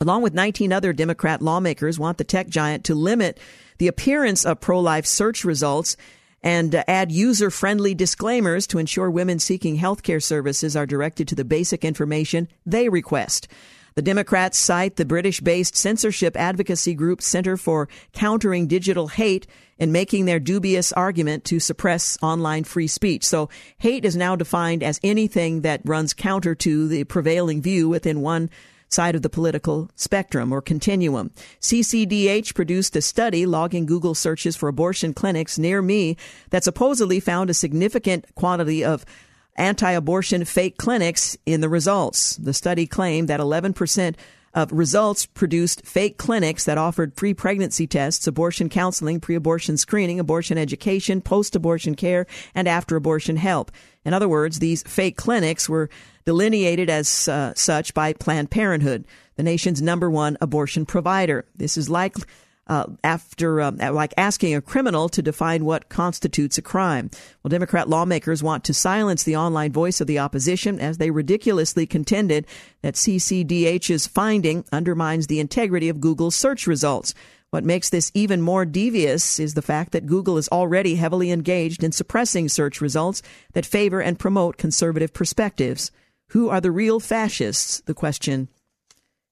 along 0.00 0.22
with 0.22 0.34
19 0.34 0.72
other 0.72 0.92
Democrat 0.92 1.42
lawmakers, 1.42 1.98
want 1.98 2.18
the 2.18 2.24
tech 2.24 2.48
giant 2.48 2.84
to 2.84 2.94
limit 2.94 3.38
the 3.78 3.88
appearance 3.88 4.44
of 4.44 4.60
pro 4.60 4.80
life 4.80 5.06
search 5.06 5.44
results 5.44 5.96
and 6.42 6.74
uh, 6.74 6.84
add 6.86 7.10
user 7.10 7.50
friendly 7.50 7.94
disclaimers 7.94 8.66
to 8.68 8.78
ensure 8.78 9.10
women 9.10 9.38
seeking 9.38 9.76
health 9.76 10.02
care 10.02 10.20
services 10.20 10.76
are 10.76 10.86
directed 10.86 11.26
to 11.28 11.34
the 11.34 11.44
basic 11.44 11.84
information 11.84 12.48
they 12.64 12.88
request. 12.88 13.48
The 13.96 14.02
Democrats 14.02 14.58
cite 14.58 14.96
the 14.96 15.06
British 15.06 15.40
based 15.40 15.74
censorship 15.74 16.36
advocacy 16.36 16.92
group 16.92 17.22
Center 17.22 17.56
for 17.56 17.88
Countering 18.12 18.66
Digital 18.66 19.08
Hate 19.08 19.46
in 19.78 19.90
making 19.90 20.26
their 20.26 20.38
dubious 20.38 20.92
argument 20.92 21.44
to 21.46 21.58
suppress 21.58 22.18
online 22.20 22.64
free 22.64 22.88
speech. 22.88 23.24
So 23.24 23.48
hate 23.78 24.04
is 24.04 24.14
now 24.14 24.36
defined 24.36 24.82
as 24.82 25.00
anything 25.02 25.62
that 25.62 25.80
runs 25.84 26.12
counter 26.12 26.54
to 26.56 26.88
the 26.88 27.04
prevailing 27.04 27.62
view 27.62 27.88
within 27.88 28.20
one 28.20 28.50
side 28.88 29.14
of 29.14 29.22
the 29.22 29.28
political 29.28 29.90
spectrum 29.96 30.52
or 30.52 30.60
continuum. 30.60 31.30
CCDH 31.60 32.54
produced 32.54 32.96
a 32.96 33.02
study 33.02 33.46
logging 33.46 33.86
Google 33.86 34.14
searches 34.14 34.56
for 34.56 34.68
abortion 34.68 35.12
clinics 35.12 35.58
near 35.58 35.82
me 35.82 36.16
that 36.50 36.64
supposedly 36.64 37.20
found 37.20 37.50
a 37.50 37.54
significant 37.54 38.26
quantity 38.34 38.84
of 38.84 39.04
anti 39.56 39.90
abortion 39.90 40.44
fake 40.44 40.76
clinics 40.76 41.36
in 41.46 41.60
the 41.60 41.68
results. 41.68 42.36
The 42.36 42.54
study 42.54 42.86
claimed 42.86 43.28
that 43.28 43.40
11% 43.40 44.14
of 44.56 44.72
results 44.72 45.26
produced 45.26 45.84
fake 45.84 46.16
clinics 46.16 46.64
that 46.64 46.78
offered 46.78 47.14
free 47.14 47.34
pregnancy 47.34 47.86
tests, 47.86 48.26
abortion 48.26 48.70
counseling, 48.70 49.20
pre 49.20 49.34
abortion 49.34 49.76
screening, 49.76 50.18
abortion 50.18 50.56
education, 50.56 51.20
post 51.20 51.54
abortion 51.54 51.94
care, 51.94 52.26
and 52.54 52.66
after 52.66 52.96
abortion 52.96 53.36
help. 53.36 53.70
In 54.04 54.14
other 54.14 54.28
words, 54.28 54.58
these 54.58 54.82
fake 54.84 55.16
clinics 55.16 55.68
were 55.68 55.90
delineated 56.26 56.90
as 56.90 57.28
uh, 57.28 57.54
such 57.54 57.94
by 57.94 58.12
Planned 58.12 58.50
Parenthood, 58.50 59.06
the 59.36 59.42
nation's 59.42 59.80
number 59.80 60.10
one 60.10 60.36
abortion 60.40 60.84
provider. 60.84 61.46
This 61.54 61.76
is 61.76 61.88
like 61.88 62.16
uh, 62.66 62.86
after 63.04 63.60
uh, 63.60 63.92
like 63.92 64.12
asking 64.16 64.54
a 64.54 64.60
criminal 64.60 65.08
to 65.08 65.22
define 65.22 65.64
what 65.64 65.88
constitutes 65.88 66.58
a 66.58 66.62
crime. 66.62 67.10
Well, 67.42 67.48
Democrat 67.48 67.88
lawmakers 67.88 68.42
want 68.42 68.64
to 68.64 68.74
silence 68.74 69.22
the 69.22 69.36
online 69.36 69.70
voice 69.70 70.00
of 70.00 70.08
the 70.08 70.18
opposition 70.18 70.80
as 70.80 70.98
they 70.98 71.12
ridiculously 71.12 71.86
contended 71.86 72.44
that 72.82 72.94
CCDH's 72.94 74.08
finding 74.08 74.64
undermines 74.72 75.28
the 75.28 75.38
integrity 75.38 75.88
of 75.88 76.00
Google's 76.00 76.34
search 76.34 76.66
results. 76.66 77.14
What 77.50 77.62
makes 77.62 77.88
this 77.88 78.10
even 78.14 78.42
more 78.42 78.64
devious 78.64 79.38
is 79.38 79.54
the 79.54 79.62
fact 79.62 79.92
that 79.92 80.06
Google 80.06 80.36
is 80.36 80.48
already 80.48 80.96
heavily 80.96 81.30
engaged 81.30 81.84
in 81.84 81.92
suppressing 81.92 82.48
search 82.48 82.80
results 82.80 83.22
that 83.52 83.64
favor 83.64 84.02
and 84.02 84.18
promote 84.18 84.56
conservative 84.56 85.14
perspectives. 85.14 85.92
Who 86.28 86.48
are 86.48 86.60
the 86.60 86.70
real 86.70 87.00
fascists? 87.00 87.80
The 87.80 87.94
question 87.94 88.48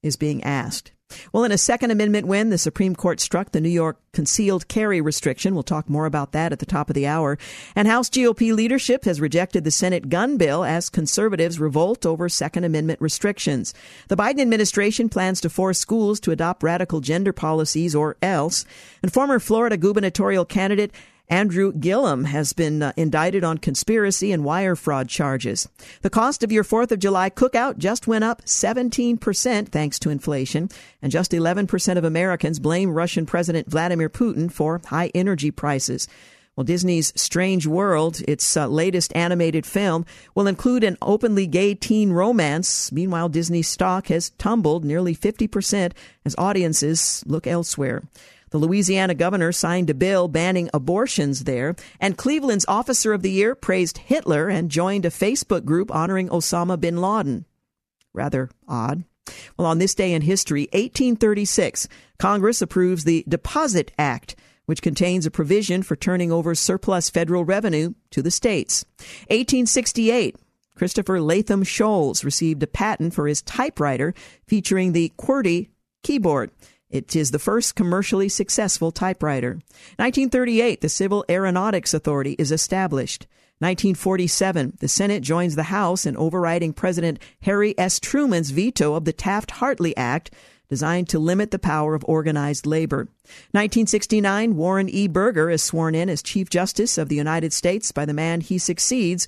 is 0.02 0.16
being 0.16 0.42
asked. 0.44 0.92
Well, 1.32 1.44
in 1.44 1.52
a 1.52 1.58
Second 1.58 1.90
Amendment 1.90 2.26
win, 2.26 2.50
the 2.50 2.58
Supreme 2.58 2.96
Court 2.96 3.20
struck 3.20 3.52
the 3.52 3.60
New 3.60 3.68
York 3.68 3.98
concealed 4.12 4.68
carry 4.68 5.00
restriction. 5.00 5.54
We'll 5.54 5.62
talk 5.62 5.88
more 5.88 6.06
about 6.06 6.32
that 6.32 6.52
at 6.52 6.58
the 6.58 6.66
top 6.66 6.88
of 6.88 6.94
the 6.94 7.06
hour. 7.06 7.38
And 7.76 7.86
House 7.86 8.08
GOP 8.08 8.54
leadership 8.54 9.04
has 9.04 9.20
rejected 9.20 9.64
the 9.64 9.70
Senate 9.70 10.08
gun 10.08 10.36
bill 10.36 10.64
as 10.64 10.88
conservatives 10.88 11.60
revolt 11.60 12.06
over 12.06 12.28
Second 12.28 12.64
Amendment 12.64 13.00
restrictions. 13.00 13.74
The 14.08 14.16
Biden 14.16 14.40
administration 14.40 15.08
plans 15.08 15.40
to 15.42 15.50
force 15.50 15.78
schools 15.78 16.20
to 16.20 16.30
adopt 16.30 16.62
radical 16.62 17.00
gender 17.00 17.32
policies 17.32 17.94
or 17.94 18.16
else. 18.22 18.64
And 19.02 19.12
former 19.12 19.38
Florida 19.38 19.76
gubernatorial 19.76 20.44
candidate 20.44 20.92
Andrew 21.34 21.72
Gillum 21.72 22.26
has 22.26 22.52
been 22.52 22.80
uh, 22.80 22.92
indicted 22.96 23.42
on 23.42 23.58
conspiracy 23.58 24.30
and 24.30 24.44
wire 24.44 24.76
fraud 24.76 25.08
charges. 25.08 25.68
The 26.02 26.08
cost 26.08 26.44
of 26.44 26.52
your 26.52 26.62
4th 26.62 26.92
of 26.92 27.00
July 27.00 27.28
cookout 27.28 27.76
just 27.76 28.06
went 28.06 28.22
up 28.22 28.42
17% 28.42 29.68
thanks 29.68 29.98
to 29.98 30.10
inflation, 30.10 30.68
and 31.02 31.10
just 31.10 31.32
11% 31.32 31.98
of 31.98 32.04
Americans 32.04 32.60
blame 32.60 32.94
Russian 32.94 33.26
President 33.26 33.68
Vladimir 33.68 34.08
Putin 34.08 34.48
for 34.48 34.80
high 34.86 35.10
energy 35.12 35.50
prices. 35.50 36.06
Well, 36.54 36.62
Disney's 36.62 37.12
Strange 37.20 37.66
World, 37.66 38.22
its 38.28 38.56
uh, 38.56 38.68
latest 38.68 39.10
animated 39.16 39.66
film, 39.66 40.06
will 40.36 40.46
include 40.46 40.84
an 40.84 40.96
openly 41.02 41.48
gay 41.48 41.74
teen 41.74 42.12
romance. 42.12 42.92
Meanwhile, 42.92 43.30
Disney's 43.30 43.66
stock 43.66 44.06
has 44.06 44.30
tumbled 44.38 44.84
nearly 44.84 45.16
50% 45.16 45.94
as 46.24 46.36
audiences 46.38 47.24
look 47.26 47.48
elsewhere. 47.48 48.04
The 48.50 48.58
Louisiana 48.58 49.14
governor 49.14 49.52
signed 49.52 49.90
a 49.90 49.94
bill 49.94 50.28
banning 50.28 50.70
abortions 50.72 51.44
there, 51.44 51.74
and 52.00 52.16
Cleveland's 52.16 52.66
Officer 52.68 53.12
of 53.12 53.22
the 53.22 53.30
Year 53.30 53.54
praised 53.54 53.98
Hitler 53.98 54.48
and 54.48 54.70
joined 54.70 55.04
a 55.04 55.10
Facebook 55.10 55.64
group 55.64 55.94
honoring 55.94 56.28
Osama 56.28 56.80
bin 56.80 56.98
Laden. 56.98 57.44
Rather 58.12 58.50
odd. 58.68 59.04
Well, 59.56 59.66
on 59.66 59.78
this 59.78 59.94
day 59.94 60.12
in 60.12 60.22
history, 60.22 60.68
1836, 60.72 61.88
Congress 62.18 62.62
approves 62.62 63.04
the 63.04 63.24
Deposit 63.28 63.92
Act, 63.98 64.36
which 64.66 64.82
contains 64.82 65.26
a 65.26 65.30
provision 65.30 65.82
for 65.82 65.96
turning 65.96 66.30
over 66.30 66.54
surplus 66.54 67.10
federal 67.10 67.44
revenue 67.44 67.94
to 68.10 68.22
the 68.22 68.30
states. 68.30 68.84
1868, 69.28 70.36
Christopher 70.74 71.20
Latham 71.20 71.64
Scholes 71.64 72.24
received 72.24 72.62
a 72.62 72.66
patent 72.66 73.14
for 73.14 73.26
his 73.26 73.42
typewriter 73.42 74.14
featuring 74.46 74.92
the 74.92 75.12
QWERTY 75.18 75.68
keyboard. 76.02 76.50
It 76.94 77.16
is 77.16 77.32
the 77.32 77.40
first 77.40 77.74
commercially 77.74 78.28
successful 78.28 78.92
typewriter. 78.92 79.54
1938, 79.96 80.80
the 80.80 80.88
Civil 80.88 81.24
Aeronautics 81.28 81.92
Authority 81.92 82.36
is 82.38 82.52
established. 82.52 83.26
1947, 83.58 84.74
the 84.78 84.86
Senate 84.86 85.24
joins 85.24 85.56
the 85.56 85.64
House 85.64 86.06
in 86.06 86.16
overriding 86.16 86.72
President 86.72 87.18
Harry 87.42 87.76
S. 87.76 87.98
Truman's 87.98 88.50
veto 88.50 88.94
of 88.94 89.06
the 89.06 89.12
Taft 89.12 89.50
Hartley 89.50 89.96
Act, 89.96 90.30
designed 90.68 91.08
to 91.08 91.18
limit 91.18 91.50
the 91.50 91.58
power 91.58 91.96
of 91.96 92.04
organized 92.06 92.64
labor. 92.64 93.08
1969, 93.50 94.54
Warren 94.54 94.88
E. 94.88 95.08
Burger 95.08 95.50
is 95.50 95.64
sworn 95.64 95.96
in 95.96 96.08
as 96.08 96.22
Chief 96.22 96.48
Justice 96.48 96.96
of 96.96 97.08
the 97.08 97.16
United 97.16 97.52
States 97.52 97.90
by 97.90 98.04
the 98.04 98.14
man 98.14 98.40
he 98.40 98.56
succeeds, 98.56 99.26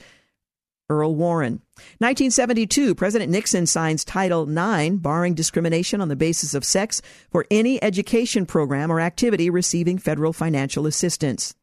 Earl 0.88 1.16
Warren. 1.16 1.62
1972, 1.98 2.94
President 2.94 3.30
Nixon 3.30 3.66
signs 3.66 4.04
Title 4.04 4.48
IX, 4.48 4.96
barring 4.96 5.34
discrimination 5.34 6.00
on 6.00 6.08
the 6.08 6.16
basis 6.16 6.54
of 6.54 6.64
sex 6.64 7.02
for 7.30 7.46
any 7.50 7.82
education 7.82 8.46
program 8.46 8.90
or 8.90 9.00
activity 9.00 9.50
receiving 9.50 9.98
federal 9.98 10.32
financial 10.32 10.86
assistance. 10.86 11.54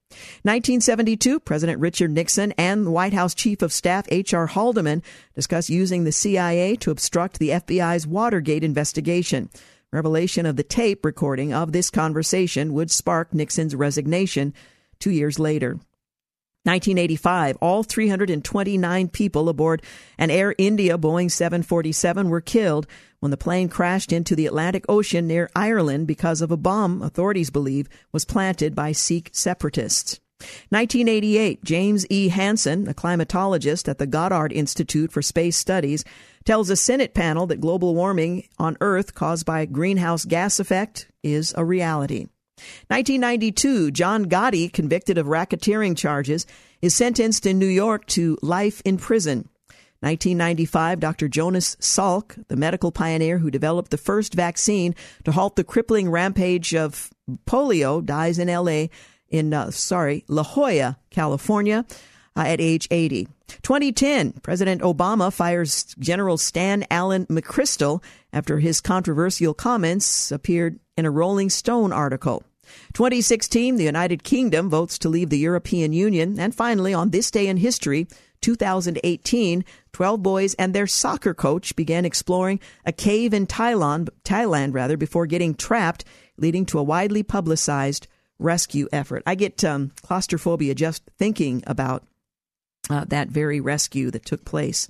1972, 0.44 1.40
President 1.40 1.80
Richard 1.80 2.12
Nixon 2.12 2.52
and 2.58 2.86
the 2.86 2.92
White 2.92 3.14
House 3.14 3.34
Chief 3.34 3.62
of 3.62 3.74
Staff 3.74 4.06
H.R. 4.10 4.48
Haldeman 4.48 5.02
discuss 5.34 5.70
using 5.70 6.04
the 6.04 6.12
CIA 6.12 6.76
to 6.78 6.92
obstruct 6.92 7.40
the 7.40 7.50
FBI's 7.50 8.06
Watergate 8.06 8.64
investigation. 8.64 9.50
Revelation 9.92 10.46
of 10.46 10.56
the 10.56 10.64
tape 10.64 11.06
recording 11.06 11.54
of 11.54 11.72
this 11.72 11.90
conversation 11.90 12.74
would 12.74 12.92
spark 12.92 13.34
Nixon's 13.34 13.76
resignation 13.76 14.54
two 15.00 15.12
years 15.12 15.40
later. 15.40 15.80
1985, 16.66 17.58
all 17.60 17.84
329 17.84 19.10
people 19.10 19.50
aboard 19.50 19.82
an 20.18 20.32
Air 20.32 20.56
India 20.58 20.98
Boeing 20.98 21.30
747 21.30 22.30
were 22.30 22.40
killed 22.40 22.88
when 23.20 23.32
the 23.32 23.38
plane 23.38 23.68
crashed 23.68 24.14
into 24.14 24.34
the 24.34 24.46
Atlantic 24.46 24.86
Ocean 24.88 25.28
near 25.28 25.50
Ireland 25.54 26.08
because 26.08 26.42
of 26.42 26.52
a 26.52 26.58
bomb 26.58 27.02
authorities 27.02 27.50
believe 27.50 27.90
was 28.14 28.24
planted 28.24 28.74
by 28.76 28.94
Sikh 28.94 29.30
separatists. 29.34 30.22
1988, 30.70 31.64
James 31.64 32.06
E. 32.10 32.30
Hansen, 32.30 32.88
a 32.88 32.94
climatologist 32.94 33.88
at 33.88 33.98
the 33.98 34.08
Goddard 34.08 34.52
Institute 34.52 35.12
for 35.12 35.22
Space 35.22 35.58
Studies, 35.58 36.04
tells 36.46 36.70
a 36.70 36.76
Senate 36.76 37.14
panel 37.14 37.48
that 37.48 37.62
global 37.62 37.96
warming 37.96 38.48
on 38.58 38.78
Earth 38.82 39.14
caused 39.14 39.46
by 39.46 39.66
greenhouse 39.66 40.26
gas 40.26 40.60
effect 40.60 41.08
is 41.24 41.54
a 41.58 41.64
reality. 41.64 42.28
1992, 42.88 43.92
John 43.92 44.26
Gotti, 44.26 44.72
convicted 44.72 45.18
of 45.18 45.28
racketeering 45.28 45.98
charges, 45.98 46.46
is 46.82 46.96
sentenced 46.96 47.46
in 47.46 47.60
New 47.60 47.66
York 47.68 48.06
to 48.08 48.38
life 48.42 48.82
in 48.86 48.98
prison. 48.98 49.50
1995, 50.02 51.00
Dr. 51.00 51.30
Jonas 51.30 51.78
Salk, 51.78 52.44
the 52.50 52.58
medical 52.58 52.92
pioneer 52.92 53.38
who 53.38 53.50
developed 53.50 53.90
the 53.90 53.98
first 53.98 54.34
vaccine 54.34 54.96
to 55.24 55.32
halt 55.32 55.56
the 55.56 55.64
crippling 55.64 56.10
rampage 56.10 56.76
of 56.76 57.10
polio, 57.46 58.04
dies 58.04 58.38
in 58.38 58.50
LA 58.50 58.88
in 59.30 59.54
uh, 59.54 59.72
sorry, 59.72 60.26
La 60.28 60.44
Jolla, 60.44 60.98
California, 61.10 61.86
uh, 62.36 62.42
at 62.42 62.60
age 62.60 62.88
80. 62.92 63.28
2010, 63.62 64.34
President 64.44 64.82
Obama 64.82 65.32
fires 65.32 65.96
General 66.00 66.38
Stan 66.38 66.86
Allen 66.92 67.26
McChrystal 67.28 68.04
after 68.32 68.60
his 68.60 68.82
controversial 68.82 69.54
comments 69.54 70.32
appeared 70.32 70.80
in 70.98 71.06
a 71.06 71.12
Rolling 71.12 71.50
Stone 71.50 71.94
article. 71.94 72.44
2016, 72.94 73.76
the 73.76 73.84
United 73.84 74.24
Kingdom 74.24 74.70
votes 74.70 74.98
to 75.00 75.10
leave 75.10 75.30
the 75.30 75.38
European 75.38 75.94
Union. 75.94 76.40
And 76.40 76.54
finally, 76.54 76.94
on 76.94 77.10
this 77.10 77.32
day 77.32 77.48
in 77.48 77.58
history, 77.58 78.08
2018, 78.42 79.66
12 79.94 80.24
boys 80.24 80.54
and 80.56 80.74
their 80.74 80.88
soccer 80.88 81.34
coach 81.34 81.76
began 81.76 82.06
exploring 82.06 82.60
a 82.86 82.92
cave 82.92 83.34
in 83.34 83.48
Thailand, 83.48 84.10
Thailand 84.24 84.74
rather, 84.74 84.98
before 84.98 85.26
getting 85.26 85.56
trapped, 85.56 86.04
leading 86.38 86.66
to 86.68 86.80
a 86.80 86.84
widely 86.84 87.24
publicized 87.24 88.08
rescue 88.40 88.88
effort. 88.92 89.24
I 89.26 89.36
get 89.36 89.64
um, 89.64 89.92
claustrophobia 90.02 90.76
just 90.76 91.04
thinking 91.18 91.64
about 91.66 92.04
uh, 92.90 93.06
that 93.06 93.30
very 93.30 93.62
rescue 93.62 94.12
that 94.12 94.26
took 94.26 94.44
place 94.44 94.90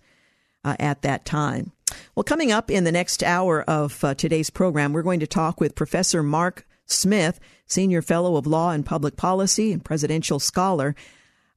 uh, 0.65 0.75
at 0.79 1.03
that 1.03 1.25
time. 1.25 1.71
Well, 2.15 2.23
coming 2.23 2.51
up 2.51 2.71
in 2.71 2.83
the 2.83 2.91
next 2.91 3.23
hour 3.23 3.61
of 3.63 4.03
uh, 4.03 4.15
today's 4.15 4.49
program, 4.49 4.93
we're 4.93 5.03
going 5.03 5.19
to 5.19 5.27
talk 5.27 5.59
with 5.59 5.75
Professor 5.75 6.23
Mark 6.23 6.65
Smith, 6.85 7.39
Senior 7.65 8.01
Fellow 8.01 8.35
of 8.35 8.47
Law 8.47 8.71
and 8.71 8.85
Public 8.85 9.15
Policy 9.15 9.71
and 9.71 9.83
Presidential 9.83 10.39
Scholar, 10.39 10.95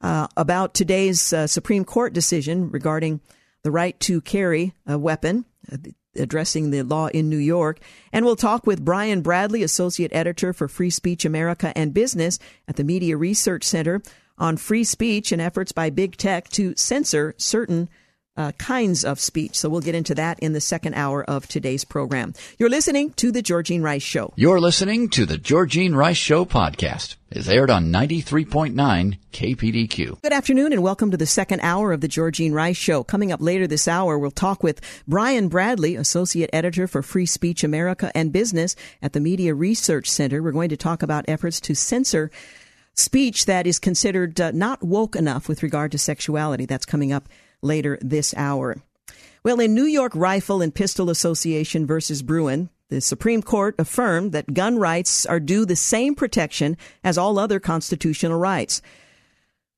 uh, 0.01 0.27
about 0.37 0.75
today's 0.75 1.33
uh, 1.33 1.47
Supreme 1.47 1.85
Court 1.85 2.13
decision 2.13 2.71
regarding 2.71 3.21
the 3.63 3.71
right 3.71 3.99
to 4.01 4.21
carry 4.21 4.75
a 4.87 4.99
weapon, 4.99 5.45
uh, 5.73 5.77
addressing 6.15 6.71
the 6.71 6.83
law 6.83 7.09
in 7.09 7.29
New 7.29 7.37
York. 7.37 7.81
And 8.13 8.25
we'll 8.25 8.37
talk 8.37 8.67
with 8.67 8.85
Brian 8.85 9.23
Bradley, 9.23 9.63
Associate 9.63 10.13
Editor 10.15 10.53
for 10.53 10.69
Free 10.69 10.91
Speech 10.91 11.25
America 11.25 11.73
and 11.77 11.93
Business 11.93 12.39
at 12.69 12.77
the 12.77 12.85
Media 12.85 13.17
Research 13.17 13.65
Center, 13.65 14.03
on 14.39 14.57
free 14.57 14.85
speech 14.85 15.33
and 15.33 15.41
efforts 15.41 15.73
by 15.73 15.89
big 15.89 16.17
tech 16.17 16.49
to 16.51 16.75
censor 16.77 17.35
certain 17.39 17.89
uh, 18.37 18.53
kinds 18.53 19.05
of 19.05 19.19
speech. 19.21 19.59
So 19.59 19.69
we'll 19.69 19.81
get 19.81 19.95
into 19.95 20.15
that 20.15 20.39
in 20.41 20.53
the 20.53 20.61
second 20.61 20.95
hour 20.95 21.25
of 21.25 21.47
today's 21.47 21.85
program. 21.85 22.35
You're 22.59 22.71
listening 22.71 23.13
to 23.15 23.33
The 23.33 23.43
Georgene 23.43 23.83
Rice 23.83 24.03
Show. 24.03 24.33
You're 24.37 24.61
listening 24.61 25.09
to 25.11 25.27
The 25.27 25.39
Georgene 25.39 25.95
Rice 25.95 26.17
Show 26.17 26.45
podcast. 26.45 27.17
Is 27.29 27.49
aired 27.49 27.71
on 27.71 27.93
93.9 27.93 29.19
KPDQ. 29.33 30.23
Good 30.23 30.33
afternoon 30.33 30.73
and 30.73 30.83
welcome 30.83 31.11
to 31.11 31.17
the 31.17 31.27
second 31.27 31.61
hour 31.61 31.93
of 31.93 32.01
The 32.01 32.09
Georgene 32.09 32.53
Rice 32.53 32.77
Show. 32.77 33.03
Coming 33.03 33.33
up 33.33 33.43
later 33.43 33.67
this 33.67 33.89
hour, 33.89 34.17
we'll 34.17 34.31
talk 34.31 34.63
with 34.63 34.81
Brian 35.09 35.49
Bradley, 35.49 35.97
Associate 35.97 36.49
Editor 36.53 36.87
for 36.87 37.03
Free 37.03 37.27
Speech 37.27 37.65
America 37.65 38.13
and 38.15 38.33
Business 38.33 38.77
at 39.03 39.13
the 39.13 39.21
Media 39.21 39.55
Research 39.55 40.09
Center. 40.09 40.41
We're 40.41 40.53
going 40.53 40.69
to 40.69 40.77
talk 40.77 41.03
about 41.03 41.25
efforts 41.27 41.61
to 41.63 41.75
censor 41.75 42.31
speech 42.95 43.47
that 43.47 43.67
is 43.67 43.81
considered 43.81 44.41
uh, 44.41 44.53
not 44.53 44.83
woke 44.83 45.17
enough 45.17 45.49
with 45.49 45.65
regard 45.65 45.93
to 45.93 45.99
sexuality. 45.99 46.65
That's 46.65 46.87
coming 46.87 47.13
up 47.13 47.29
later 47.63 47.99
this 48.01 48.35
hour. 48.37 48.77
Well, 49.43 49.61
in 49.61 49.75
New 49.75 49.85
York 49.85 50.13
Rifle 50.15 50.61
and 50.61 50.75
Pistol 50.75 51.09
Association 51.09 51.87
versus 51.87 52.23
Bruen, 52.23 52.69
the 52.89 53.01
Supreme 53.01 53.43
Court 53.43 53.75
affirmed 53.79 54.33
that 54.33 54.55
gun 54.55 54.79
rights 54.79 55.27
are 55.27 55.41
due 55.41 55.65
the 55.65 55.77
same 55.77 56.15
protection 56.15 56.77
as 57.03 57.19
all 57.19 57.39
other 57.39 57.59
constitutional 57.59 58.39
rights. 58.39 58.81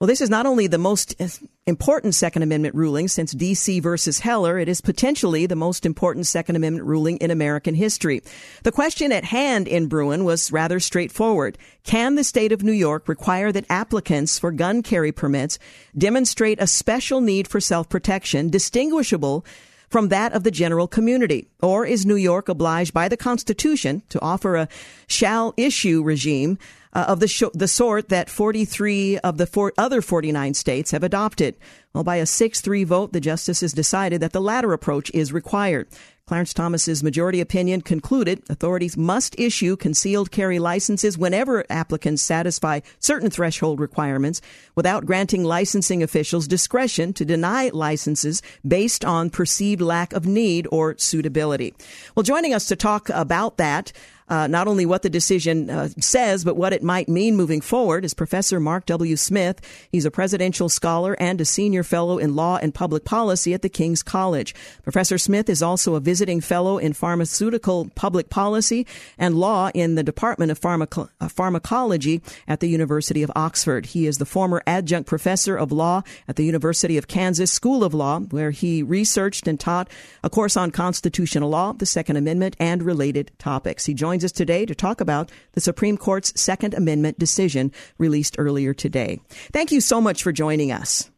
Well, 0.00 0.06
this 0.06 0.20
is 0.20 0.30
not 0.30 0.46
only 0.46 0.68
the 0.68 0.78
most 0.78 1.20
important 1.66 2.14
Second 2.14 2.44
Amendment 2.44 2.76
ruling 2.76 3.08
since 3.08 3.32
D.C. 3.32 3.80
versus 3.80 4.20
Heller, 4.20 4.56
it 4.56 4.68
is 4.68 4.80
potentially 4.80 5.44
the 5.46 5.56
most 5.56 5.84
important 5.84 6.28
Second 6.28 6.54
Amendment 6.54 6.86
ruling 6.86 7.16
in 7.16 7.32
American 7.32 7.74
history. 7.74 8.22
The 8.62 8.70
question 8.70 9.10
at 9.10 9.24
hand 9.24 9.66
in 9.66 9.88
Bruen 9.88 10.24
was 10.24 10.52
rather 10.52 10.78
straightforward. 10.78 11.58
Can 11.82 12.14
the 12.14 12.22
state 12.22 12.52
of 12.52 12.62
New 12.62 12.70
York 12.70 13.08
require 13.08 13.50
that 13.50 13.66
applicants 13.68 14.38
for 14.38 14.52
gun 14.52 14.84
carry 14.84 15.10
permits 15.10 15.58
demonstrate 15.96 16.62
a 16.62 16.68
special 16.68 17.20
need 17.20 17.48
for 17.48 17.60
self-protection 17.60 18.50
distinguishable 18.50 19.44
from 19.88 20.10
that 20.10 20.32
of 20.32 20.44
the 20.44 20.52
general 20.52 20.86
community? 20.86 21.48
Or 21.60 21.84
is 21.84 22.06
New 22.06 22.14
York 22.14 22.48
obliged 22.48 22.94
by 22.94 23.08
the 23.08 23.16
Constitution 23.16 24.04
to 24.10 24.20
offer 24.20 24.54
a 24.54 24.68
shall 25.08 25.54
issue 25.56 26.04
regime 26.04 26.56
uh, 26.92 27.06
of 27.08 27.20
the, 27.20 27.28
sh- 27.28 27.44
the 27.54 27.68
sort 27.68 28.08
that 28.08 28.30
43 28.30 29.18
of 29.18 29.38
the 29.38 29.46
four 29.46 29.72
other 29.78 30.02
49 30.02 30.54
states 30.54 30.90
have 30.90 31.02
adopted. 31.02 31.56
Well, 31.94 32.04
by 32.04 32.16
a 32.16 32.24
6-3 32.24 32.86
vote, 32.86 33.12
the 33.12 33.20
justices 33.20 33.72
decided 33.72 34.20
that 34.20 34.32
the 34.32 34.40
latter 34.40 34.72
approach 34.72 35.10
is 35.12 35.32
required. 35.32 35.88
Clarence 36.28 36.52
Thomas's 36.52 37.02
majority 37.02 37.40
opinion 37.40 37.80
concluded 37.80 38.42
authorities 38.50 38.98
must 38.98 39.40
issue 39.40 39.78
concealed 39.78 40.30
carry 40.30 40.58
licenses 40.58 41.16
whenever 41.16 41.64
applicants 41.70 42.20
satisfy 42.20 42.80
certain 42.98 43.30
threshold 43.30 43.80
requirements 43.80 44.42
without 44.74 45.06
granting 45.06 45.42
licensing 45.42 46.02
officials 46.02 46.46
discretion 46.46 47.14
to 47.14 47.24
deny 47.24 47.70
licenses 47.72 48.42
based 48.66 49.06
on 49.06 49.30
perceived 49.30 49.80
lack 49.80 50.12
of 50.12 50.26
need 50.26 50.68
or 50.70 50.98
suitability. 50.98 51.72
Well, 52.14 52.24
joining 52.24 52.52
us 52.52 52.68
to 52.68 52.76
talk 52.76 53.08
about 53.08 53.56
that 53.56 53.90
uh, 54.28 54.46
not 54.46 54.68
only 54.68 54.86
what 54.86 55.02
the 55.02 55.10
decision 55.10 55.70
uh, 55.70 55.88
says, 55.98 56.44
but 56.44 56.56
what 56.56 56.72
it 56.72 56.82
might 56.82 57.08
mean 57.08 57.36
moving 57.36 57.60
forward 57.60 58.04
is 58.04 58.14
Professor 58.14 58.60
Mark 58.60 58.86
W. 58.86 59.16
Smith. 59.16 59.60
He's 59.90 60.04
a 60.04 60.10
presidential 60.10 60.68
scholar 60.68 61.16
and 61.18 61.40
a 61.40 61.44
senior 61.44 61.82
fellow 61.82 62.18
in 62.18 62.36
law 62.36 62.58
and 62.60 62.74
public 62.74 63.04
policy 63.04 63.54
at 63.54 63.62
the 63.62 63.68
King's 63.68 64.02
College. 64.02 64.54
Professor 64.82 65.18
Smith 65.18 65.48
is 65.48 65.62
also 65.62 65.94
a 65.94 66.00
visiting 66.00 66.40
fellow 66.40 66.78
in 66.78 66.92
pharmaceutical 66.92 67.90
public 67.94 68.30
policy 68.30 68.86
and 69.18 69.34
law 69.34 69.70
in 69.74 69.94
the 69.94 70.02
Department 70.02 70.50
of 70.50 70.60
Pharmaco- 70.60 71.08
uh, 71.20 71.28
Pharmacology 71.28 72.20
at 72.46 72.60
the 72.60 72.68
University 72.68 73.22
of 73.22 73.32
Oxford. 73.34 73.86
He 73.86 74.06
is 74.06 74.18
the 74.18 74.26
former 74.26 74.62
adjunct 74.66 75.08
professor 75.08 75.56
of 75.56 75.72
law 75.72 76.02
at 76.26 76.36
the 76.36 76.44
University 76.44 76.96
of 76.98 77.08
Kansas 77.08 77.50
School 77.50 77.84
of 77.84 77.94
Law, 77.94 78.20
where 78.20 78.50
he 78.50 78.82
researched 78.82 79.48
and 79.48 79.58
taught 79.58 79.88
a 80.22 80.30
course 80.30 80.56
on 80.56 80.70
constitutional 80.70 81.50
law, 81.50 81.72
the 81.72 81.86
Second 81.86 82.16
Amendment, 82.16 82.56
and 82.58 82.82
related 82.82 83.30
topics. 83.38 83.86
He 83.86 83.94
joins 83.94 84.17
joins 84.18 84.24
us 84.24 84.32
today 84.32 84.66
to 84.66 84.74
talk 84.74 85.00
about 85.00 85.30
the 85.52 85.60
Supreme 85.60 85.96
Court's 85.96 86.32
Second 86.40 86.74
Amendment 86.74 87.20
decision 87.20 87.70
released 87.98 88.34
earlier 88.36 88.74
today. 88.74 89.20
Thank 89.52 89.70
you 89.70 89.80
so 89.80 90.00
much 90.00 90.24
for 90.24 90.32
joining 90.32 90.72
us. 90.72 91.08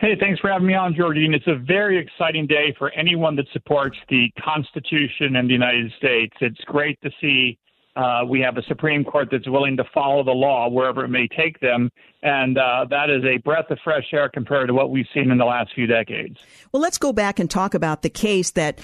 Hey, 0.00 0.16
thanks 0.20 0.38
for 0.38 0.50
having 0.50 0.66
me 0.66 0.74
on, 0.74 0.92
Georgene. 0.92 1.34
It's 1.34 1.46
a 1.46 1.56
very 1.56 1.98
exciting 1.98 2.46
day 2.46 2.74
for 2.78 2.90
anyone 2.90 3.36
that 3.36 3.46
supports 3.54 3.96
the 4.10 4.30
Constitution 4.38 5.36
and 5.36 5.48
the 5.48 5.54
United 5.54 5.92
States. 5.96 6.34
It's 6.42 6.60
great 6.66 6.98
to 7.02 7.10
see 7.22 7.58
uh, 7.96 8.22
we 8.28 8.40
have 8.40 8.58
a 8.58 8.62
Supreme 8.64 9.02
Court 9.02 9.28
that's 9.32 9.48
willing 9.48 9.78
to 9.78 9.84
follow 9.94 10.22
the 10.22 10.30
law 10.30 10.68
wherever 10.68 11.04
it 11.04 11.08
may 11.08 11.26
take 11.28 11.58
them. 11.60 11.90
And 12.22 12.58
uh, 12.58 12.84
that 12.90 13.08
is 13.08 13.24
a 13.24 13.38
breath 13.38 13.70
of 13.70 13.78
fresh 13.82 14.08
air 14.12 14.28
compared 14.28 14.68
to 14.68 14.74
what 14.74 14.90
we've 14.90 15.08
seen 15.14 15.30
in 15.30 15.38
the 15.38 15.46
last 15.46 15.72
few 15.74 15.86
decades. 15.86 16.38
Well, 16.70 16.82
let's 16.82 16.98
go 16.98 17.14
back 17.14 17.38
and 17.38 17.50
talk 17.50 17.72
about 17.72 18.02
the 18.02 18.10
case 18.10 18.50
that 18.52 18.78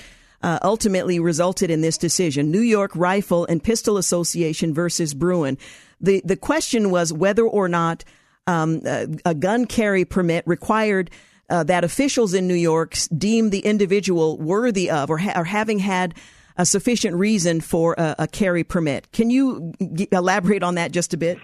uh, 0.47 0.61
ultimately 0.63 1.19
resulted 1.19 1.73
in 1.73 1.81
this 1.81 1.99
decision. 1.99 2.53
New 2.53 2.61
York 2.61 2.93
Rifle 2.95 3.45
and 3.47 3.61
Pistol 3.61 3.99
Association 3.99 4.73
versus 4.73 5.13
Bruen. 5.13 5.59
The 6.01 6.23
the 6.25 6.37
question 6.37 6.93
was 6.93 7.13
whether 7.13 7.43
or 7.43 7.69
not 7.69 8.05
um, 8.47 8.81
a, 8.87 9.09
a, 9.25 9.35
gun 9.35 9.67
carry 9.67 10.05
permit 10.05 10.47
required 10.47 11.11
uh, 11.51 11.65
that 11.65 11.83
officials 11.83 12.33
in 12.33 12.47
New 12.47 12.55
York 12.55 12.97
deem 13.19 13.51
the 13.51 13.59
individual 13.59 14.39
worthy 14.39 14.89
of 14.89 15.11
or, 15.11 15.19
ha- 15.19 15.33
or 15.35 15.43
having 15.43 15.81
had 15.81 16.15
a 16.57 16.65
sufficient 16.65 17.17
reason 17.17 17.61
for 17.61 17.97
a, 17.99 18.15
a 18.21 18.29
carry 18.29 18.63
permit. 18.63 19.11
Can 19.11 19.31
you 19.31 19.73
g- 19.95 20.07
elaborate 20.13 20.63
on 20.63 20.77
that 20.77 20.93
just 20.93 21.13
a 21.13 21.17
bit? 21.17 21.39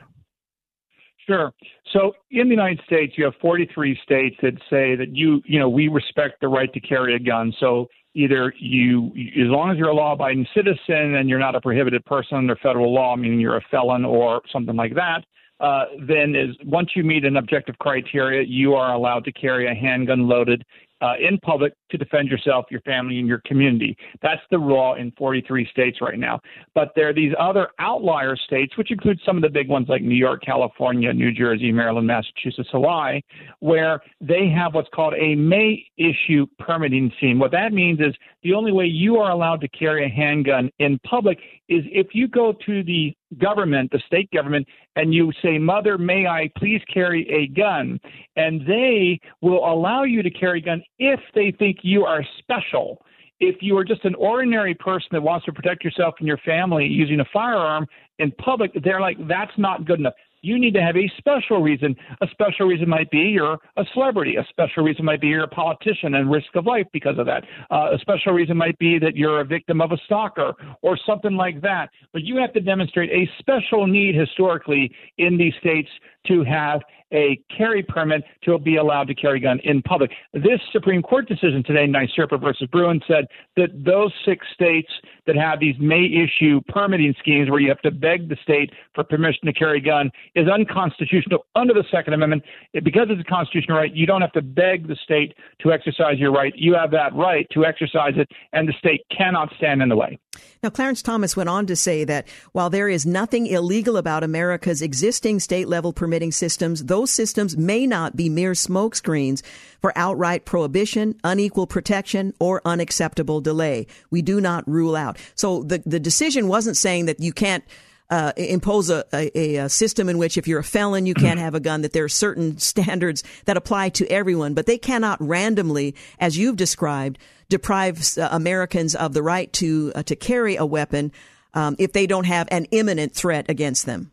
Sure. 1.27 1.53
So 1.93 2.13
in 2.31 2.49
the 2.49 2.55
United 2.55 2.81
States, 2.87 3.15
you 3.17 3.25
have 3.25 3.35
43 3.41 3.99
states 4.05 4.37
that 4.43 4.55
say 4.71 4.95
that 4.95 5.09
you, 5.11 5.43
you 5.45 5.59
know, 5.59 5.69
we 5.69 5.89
respect 5.89 6.41
the 6.41 6.49
right 6.49 6.73
to 6.73 6.81
carry 6.81 7.17
a 7.17 7.19
gun. 7.19 7.53
So 7.59 7.89
either 8.15 8.53
you, 8.59 9.07
as 9.41 9.49
long 9.49 9.71
as 9.71 9.79
you're 9.79 9.89
a 9.89 9.95
law 9.95 10.13
abiding 10.13 10.47
citizen 10.55 11.15
and 11.17 11.29
you're 11.29 11.39
not 11.39 11.55
a 11.55 11.61
prohibited 11.61 12.05
person 12.05 12.37
under 12.39 12.57
federal 12.57 12.93
law, 12.93 13.17
meaning 13.17 13.41
you're 13.41 13.57
a 13.57 13.65
felon 13.71 14.05
or 14.05 14.43
something 14.53 14.77
like 14.77 14.95
that, 14.95 15.25
uh, 15.61 15.85
then 16.07 16.35
is 16.35 16.57
once 16.65 16.91
you 16.95 17.05
meet 17.05 17.25
an 17.25 17.37
objective 17.37 17.79
criteria, 17.79 18.45
you 18.47 18.75
are 18.75 18.93
allowed 18.93 19.25
to 19.25 19.33
carry 19.33 19.71
a 19.71 19.75
handgun 19.75 20.27
loaded 20.27 20.65
uh, 21.03 21.15
in 21.21 21.37
public 21.39 21.75
to 21.91 21.99
defend 21.99 22.29
yourself, 22.29 22.67
your 22.71 22.81
family, 22.83 23.19
and 23.19 23.27
your 23.27 23.43
community. 23.45 23.97
That's 24.23 24.41
the 24.51 24.59
law 24.59 24.95
in 24.95 25.11
43 25.19 25.69
states 25.71 25.99
right 26.01 26.19
now. 26.19 26.41
But 26.75 26.93
there 26.95 27.09
are 27.09 27.13
these 27.13 27.33
other 27.39 27.69
outlier 27.81 28.37
states, 28.37 28.79
which 28.79 28.91
include 28.91 29.21
some 29.27 29.37
of 29.37 29.43
the 29.43 29.49
big 29.49 29.69
ones 29.69 29.89
like 29.89 30.03
New 30.03 30.15
York, 30.15 30.43
California, 30.45 31.13
New 31.13 31.33
Jersey, 31.33 31.73
Maryland, 31.73 32.07
Massachusetts, 32.07 32.69
Hawaii, 32.71 33.21
where 33.59 34.01
they 34.21 34.49
have 34.49 34.75
what's 34.75 34.89
called 34.95 35.15
a 35.15 35.35
may 35.35 35.85
issue 35.99 36.47
permitting 36.59 37.13
scheme. 37.17 37.39
What 37.39 37.51
that 37.51 37.73
means 37.73 38.01
is 38.01 38.15
the 38.43 38.55
only 38.55 38.73
way 38.73 38.87
you 38.87 39.17
are 39.17 39.33
allowed 39.33 39.61
to 39.63 39.69
carry 39.69 40.07
a 40.07 40.09
handgun 40.09 40.71
in 40.79 40.99
public 41.01 41.39
is 41.69 41.83
if 41.91 42.09
you 42.13 42.29
go 42.29 42.53
to 42.67 42.83
the 42.85 43.15
government, 43.39 43.91
the 43.91 44.01
state 44.07 44.31
government, 44.31 44.67
and 44.97 45.15
you 45.15 45.33
say, 45.43 45.59
Mother, 45.59 45.99
may 45.99 46.27
I 46.27 46.51
please 46.57 46.81
carry 46.93 47.29
a 47.31 47.47
gun? 47.55 48.01
And 48.37 48.67
they 48.67 49.21
will 49.41 49.65
allow 49.65 50.05
you 50.05 50.23
to 50.23 50.31
carry 50.31 50.61
a 50.61 50.63
gun 50.63 50.83
if 50.99 51.21
they 51.35 51.53
think 51.59 51.79
you 51.83 52.05
are 52.05 52.25
special. 52.39 53.05
If 53.41 53.57
you 53.61 53.77
are 53.77 53.85
just 53.85 54.05
an 54.05 54.15
ordinary 54.17 54.75
person 54.75 55.09
that 55.13 55.23
wants 55.23 55.47
to 55.47 55.53
protect 55.53 55.83
yourself 55.83 56.15
and 56.19 56.29
your 56.29 56.39
family 56.39 56.87
using 56.87 57.21
a 57.21 57.25
firearm 57.33 57.87
in 58.19 58.31
public, 58.33 58.71
they're 58.85 59.01
like, 59.01 59.17
that's 59.27 59.53
not 59.59 59.85
good 59.85 59.99
enough 59.99 60.15
you 60.43 60.59
need 60.59 60.75
to 60.75 60.83
have 60.83 60.97
a 60.97 61.11
special 61.17 61.63
reason. 61.63 61.97
A 62.21 62.27
special 62.31 62.67
reason 62.67 62.89
might 62.89 63.11
be 63.11 63.19
you're 63.19 63.59
a 63.77 63.85
celebrity. 63.95 64.37
A 64.37 64.45
special 64.51 64.83
reason 64.83 65.05
might 65.05 65.21
be 65.21 65.29
you're 65.29 65.45
a 65.45 65.49
politician 65.49 66.15
and 66.15 66.31
risk 66.31 66.55
of 66.55 66.67
life 66.67 66.87
because 66.93 67.19
of 67.19 67.27
that. 67.27 67.45
Uh, 67.71 67.91
a 67.95 67.99
special 67.99 68.33
reason 68.33 68.57
might 68.57 68.79
be 68.79 68.99
that 68.99 69.17
you're 69.17 69.41
a 69.41 69.45
victim 69.45 69.81
of 69.81 69.93
a 69.93 69.97
stalker 70.05 70.53
or 70.83 70.99
something 71.07 71.37
like 71.37 71.61
that. 71.63 71.91
But 72.13 72.23
you 72.23 72.37
have 72.37 72.53
to 72.55 72.61
demonstrate 72.61 73.11
a 73.11 73.31
special 73.39 73.87
need 73.87 74.15
historically 74.15 74.93
in 75.19 75.39
these 75.39 75.55
states 75.61 75.89
to 76.27 76.45
have 76.45 76.81
a 77.13 77.41
carry 77.57 77.83
permit 77.83 78.23
to 78.45 78.59
be 78.59 78.77
allowed 78.77 79.07
to 79.09 79.15
carry 79.15 79.39
a 79.39 79.43
gun 79.43 79.61
in 79.65 79.83
public. 79.83 80.11
This 80.33 80.61
Supreme 80.73 81.03
Court 81.03 81.29
decision 81.29 81.63
today, 81.63 81.87
NYSERPA 81.87 82.41
versus 82.41 82.69
Bruen, 82.73 83.01
said 83.07 83.27
that 83.57 83.69
those 83.85 84.13
six 84.25 84.47
states 84.55 84.89
that 85.27 85.37
have 85.37 85.61
these 85.61 85.77
may 85.79 86.05
issue 86.05 86.61
permitting 86.69 87.15
schemes 87.19 87.51
where 87.51 87.61
you 87.61 87.69
have 87.69 87.81
to 87.83 87.91
beg 87.91 88.29
the 88.29 88.37
state 88.43 88.71
for 88.95 89.05
permission 89.05 89.47
to 89.47 89.53
carry 89.53 89.79
a 89.79 89.81
gun 89.81 90.11
is 90.35 90.49
unconstitutional 90.49 91.47
under 91.55 91.75
the 91.75 91.85
Second 91.91 92.15
Amendment. 92.15 92.43
Because 92.83 93.07
it's 93.11 93.21
a 93.21 93.31
constitutional 93.31 93.79
right, 93.79 93.95
you 93.95 94.07
don't 94.07 94.21
have 94.21 94.33
to 94.33 94.43
beg 94.43 94.89
the 94.89 94.97
state 94.97 95.35
to 95.61 95.73
exercise 95.73 96.19
your 96.19 96.33
right. 96.33 96.53
You 96.57 96.75
have 96.75 96.91
that 96.93 97.15
right 97.15 97.47
to 97.53 97.65
exercise 97.65 98.15
it, 98.17 98.29
and 98.53 98.69
the 98.69 98.75
state 98.79 99.03
cannot 99.17 99.53
stand 99.57 99.83
in 99.83 99.89
the 99.89 99.97
way. 99.97 100.19
Now, 100.63 100.71
Clarence 100.71 101.03
Thomas 101.03 101.37
went 101.37 101.49
on 101.49 101.67
to 101.67 101.77
say 101.77 102.05
that 102.05 102.27
while 102.53 102.71
there 102.71 102.89
is 102.89 103.05
nothing 103.05 103.47
illegal 103.47 103.97
about 103.97 104.23
America's 104.25 104.81
existing 104.81 105.41
state 105.41 105.69
level 105.69 105.93
permitting 105.93 106.33
systems, 106.33 106.85
those 106.85 107.11
systems 107.11 107.57
may 107.57 107.87
not 107.87 108.17
be 108.17 108.29
mere 108.29 108.53
smokescreens 108.53 109.43
for 109.81 109.93
outright 109.97 110.45
prohibition, 110.45 111.19
unequal 111.25 111.67
protection, 111.67 112.33
or 112.39 112.63
unacceptable 112.65 113.41
delay. 113.41 113.87
We 114.11 114.23
do 114.23 114.41
not 114.41 114.67
rule 114.69 114.95
out. 114.95 115.12
So 115.35 115.63
the, 115.63 115.83
the 115.85 116.01
decision 116.01 116.49
wasn't 116.49 116.77
saying 116.77 117.07
that 117.07 117.21
you 117.21 117.33
can't 117.33 117.65
uh, 118.11 118.33
impose 118.37 118.91
a, 118.91 119.05
a, 119.15 119.57
a, 119.57 119.69
system 119.71 120.09
in 120.11 120.19
which 120.19 120.37
if 120.37 120.47
you're 120.47 120.61
a 120.61 120.65
felon, 120.65 121.07
you 121.07 121.15
can't 121.15 121.39
have 121.39 121.55
a 121.55 121.61
gun, 121.61 121.81
that 121.81 121.95
there 121.95 122.05
are 122.05 122.11
certain 122.11 122.59
standards 122.73 123.25
that 123.47 123.57
apply 123.57 123.89
to 123.89 124.07
everyone, 124.09 124.53
but 124.53 124.67
they 124.67 124.77
cannot 124.77 125.19
randomly, 125.19 125.95
as 126.19 126.37
you've 126.37 126.57
described, 126.57 127.19
deprive 127.49 128.19
uh, 128.19 128.29
Americans 128.31 128.95
of 128.95 129.15
the 129.15 129.23
right 129.23 129.51
to, 129.55 129.93
uh, 129.95 130.03
to 130.03 130.15
carry 130.15 130.57
a 130.57 130.67
weapon 130.67 131.11
um, 131.55 131.75
if 131.79 131.93
they 131.95 132.07
don't 132.07 132.27
have 132.27 132.49
an 132.51 132.67
imminent 132.67 133.15
threat 133.15 133.47
against 133.49 133.87
them. 133.87 134.13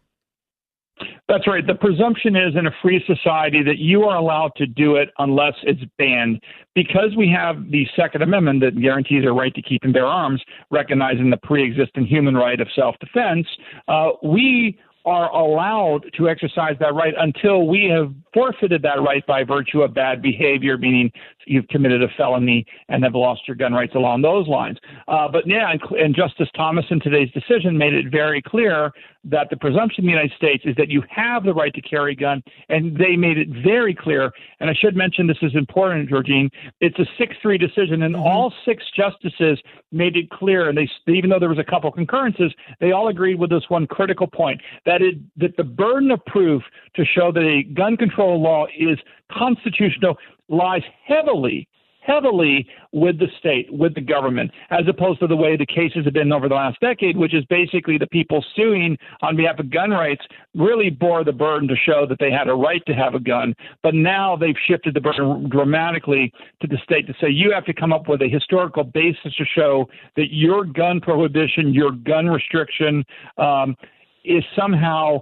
That's 1.27 1.47
right. 1.47 1.65
The 1.65 1.75
presumption 1.75 2.35
is 2.35 2.55
in 2.55 2.67
a 2.67 2.71
free 2.81 3.03
society 3.05 3.63
that 3.63 3.77
you 3.77 4.03
are 4.03 4.17
allowed 4.17 4.51
to 4.57 4.65
do 4.65 4.95
it 4.95 5.09
unless 5.19 5.53
it's 5.63 5.81
banned. 5.97 6.41
Because 6.75 7.15
we 7.17 7.29
have 7.29 7.69
the 7.71 7.85
Second 7.95 8.23
Amendment 8.23 8.61
that 8.61 8.79
guarantees 8.79 9.25
a 9.25 9.31
right 9.31 9.53
to 9.53 9.61
keep 9.61 9.83
and 9.83 9.93
bear 9.93 10.07
arms, 10.07 10.41
recognizing 10.71 11.29
the 11.29 11.37
pre 11.37 11.63
existing 11.63 12.05
human 12.05 12.35
right 12.35 12.59
of 12.59 12.67
self 12.75 12.95
defense, 12.99 13.47
uh, 13.87 14.09
we 14.23 14.79
are 15.09 15.29
allowed 15.31 16.01
to 16.17 16.29
exercise 16.29 16.75
that 16.79 16.93
right 16.93 17.13
until 17.17 17.67
we 17.67 17.81
have 17.95 18.13
forfeited 18.33 18.81
that 18.83 19.01
right 19.01 19.25
by 19.25 19.43
virtue 19.43 19.81
of 19.81 19.93
bad 19.93 20.21
behavior, 20.21 20.77
meaning 20.77 21.11
you've 21.47 21.67
committed 21.67 22.03
a 22.03 22.07
felony 22.15 22.65
and 22.89 23.03
have 23.03 23.15
lost 23.15 23.41
your 23.47 23.55
gun 23.55 23.73
rights 23.73 23.95
along 23.95 24.21
those 24.21 24.47
lines. 24.47 24.77
Uh, 25.07 25.27
but 25.27 25.43
yeah, 25.47 25.73
and 26.03 26.15
Justice 26.15 26.47
Thomas 26.55 26.85
in 26.91 26.99
today's 26.99 27.31
decision 27.31 27.77
made 27.77 27.93
it 27.93 28.05
very 28.11 28.41
clear 28.41 28.91
that 29.25 29.49
the 29.49 29.57
presumption 29.57 30.03
in 30.03 30.05
the 30.05 30.11
United 30.11 30.35
States 30.37 30.63
is 30.65 30.75
that 30.77 30.89
you 30.89 31.03
have 31.09 31.43
the 31.43 31.53
right 31.53 31.73
to 31.73 31.81
carry 31.81 32.13
a 32.13 32.15
gun, 32.15 32.41
and 32.69 32.95
they 32.95 33.17
made 33.17 33.37
it 33.37 33.49
very 33.63 33.93
clear. 33.93 34.31
And 34.59 34.69
I 34.69 34.73
should 34.73 34.95
mention 34.95 35.27
this 35.27 35.37
is 35.41 35.55
important, 35.55 36.09
Georgene. 36.09 36.49
It's 36.79 36.97
a 36.99 37.05
six-three 37.17 37.57
decision, 37.57 38.03
and 38.03 38.15
mm-hmm. 38.15 38.23
all 38.23 38.53
six 38.63 38.83
justices 38.95 39.59
made 39.91 40.15
it 40.15 40.29
clear. 40.29 40.69
And 40.69 40.77
they, 40.77 40.87
even 41.11 41.29
though 41.29 41.39
there 41.39 41.49
was 41.49 41.59
a 41.59 41.69
couple 41.69 41.91
concurrences, 41.91 42.53
they 42.79 42.91
all 42.91 43.09
agreed 43.09 43.39
with 43.39 43.49
this 43.49 43.63
one 43.67 43.87
critical 43.87 44.27
point 44.27 44.61
that 44.85 44.98
that 45.37 45.57
the 45.57 45.63
burden 45.63 46.11
of 46.11 46.23
proof 46.25 46.61
to 46.95 47.05
show 47.05 47.31
that 47.31 47.43
a 47.43 47.63
gun 47.73 47.97
control 47.97 48.41
law 48.41 48.65
is 48.77 48.97
constitutional 49.31 50.17
lies 50.47 50.83
heavily 51.05 51.67
heavily 52.09 52.65
with 52.91 53.19
the 53.19 53.27
state, 53.37 53.71
with 53.71 53.93
the 53.93 54.01
government, 54.01 54.51
as 54.71 54.81
opposed 54.87 55.19
to 55.19 55.27
the 55.27 55.35
way 55.35 55.55
the 55.55 55.65
cases 55.65 56.05
have 56.05 56.13
been 56.13 56.31
over 56.31 56.49
the 56.49 56.55
last 56.55 56.79
decade, 56.79 57.15
which 57.15 57.33
is 57.33 57.45
basically 57.45 57.97
the 57.97 58.07
people 58.07 58.43
suing 58.55 58.97
on 59.21 59.35
behalf 59.35 59.59
of 59.59 59.69
gun 59.69 59.91
rights 59.91 60.23
really 60.55 60.89
bore 60.89 61.23
the 61.23 61.31
burden 61.31 61.67
to 61.67 61.75
show 61.75 62.05
that 62.07 62.17
they 62.19 62.31
had 62.31 62.47
a 62.47 62.53
right 62.53 62.81
to 62.87 62.93
have 62.93 63.13
a 63.13 63.19
gun. 63.19 63.53
But 63.83 63.93
now 63.93 64.35
they've 64.35 64.55
shifted 64.67 64.95
the 64.95 65.01
burden 65.01 65.49
dramatically 65.49 66.33
to 66.61 66.67
the 66.67 66.77
state 66.83 67.05
to 67.07 67.13
say 67.21 67.29
you 67.29 67.51
have 67.53 67.65
to 67.65 67.73
come 67.73 67.93
up 67.93 68.07
with 68.07 68.21
a 68.21 68.29
historical 68.29 68.83
basis 68.83 69.35
to 69.35 69.45
show 69.45 69.87
that 70.15 70.33
your 70.33 70.65
gun 70.65 70.99
prohibition, 71.01 71.73
your 71.73 71.91
gun 71.91 72.27
restriction, 72.27 73.03
um, 73.37 73.75
is 74.23 74.43
somehow 74.55 75.21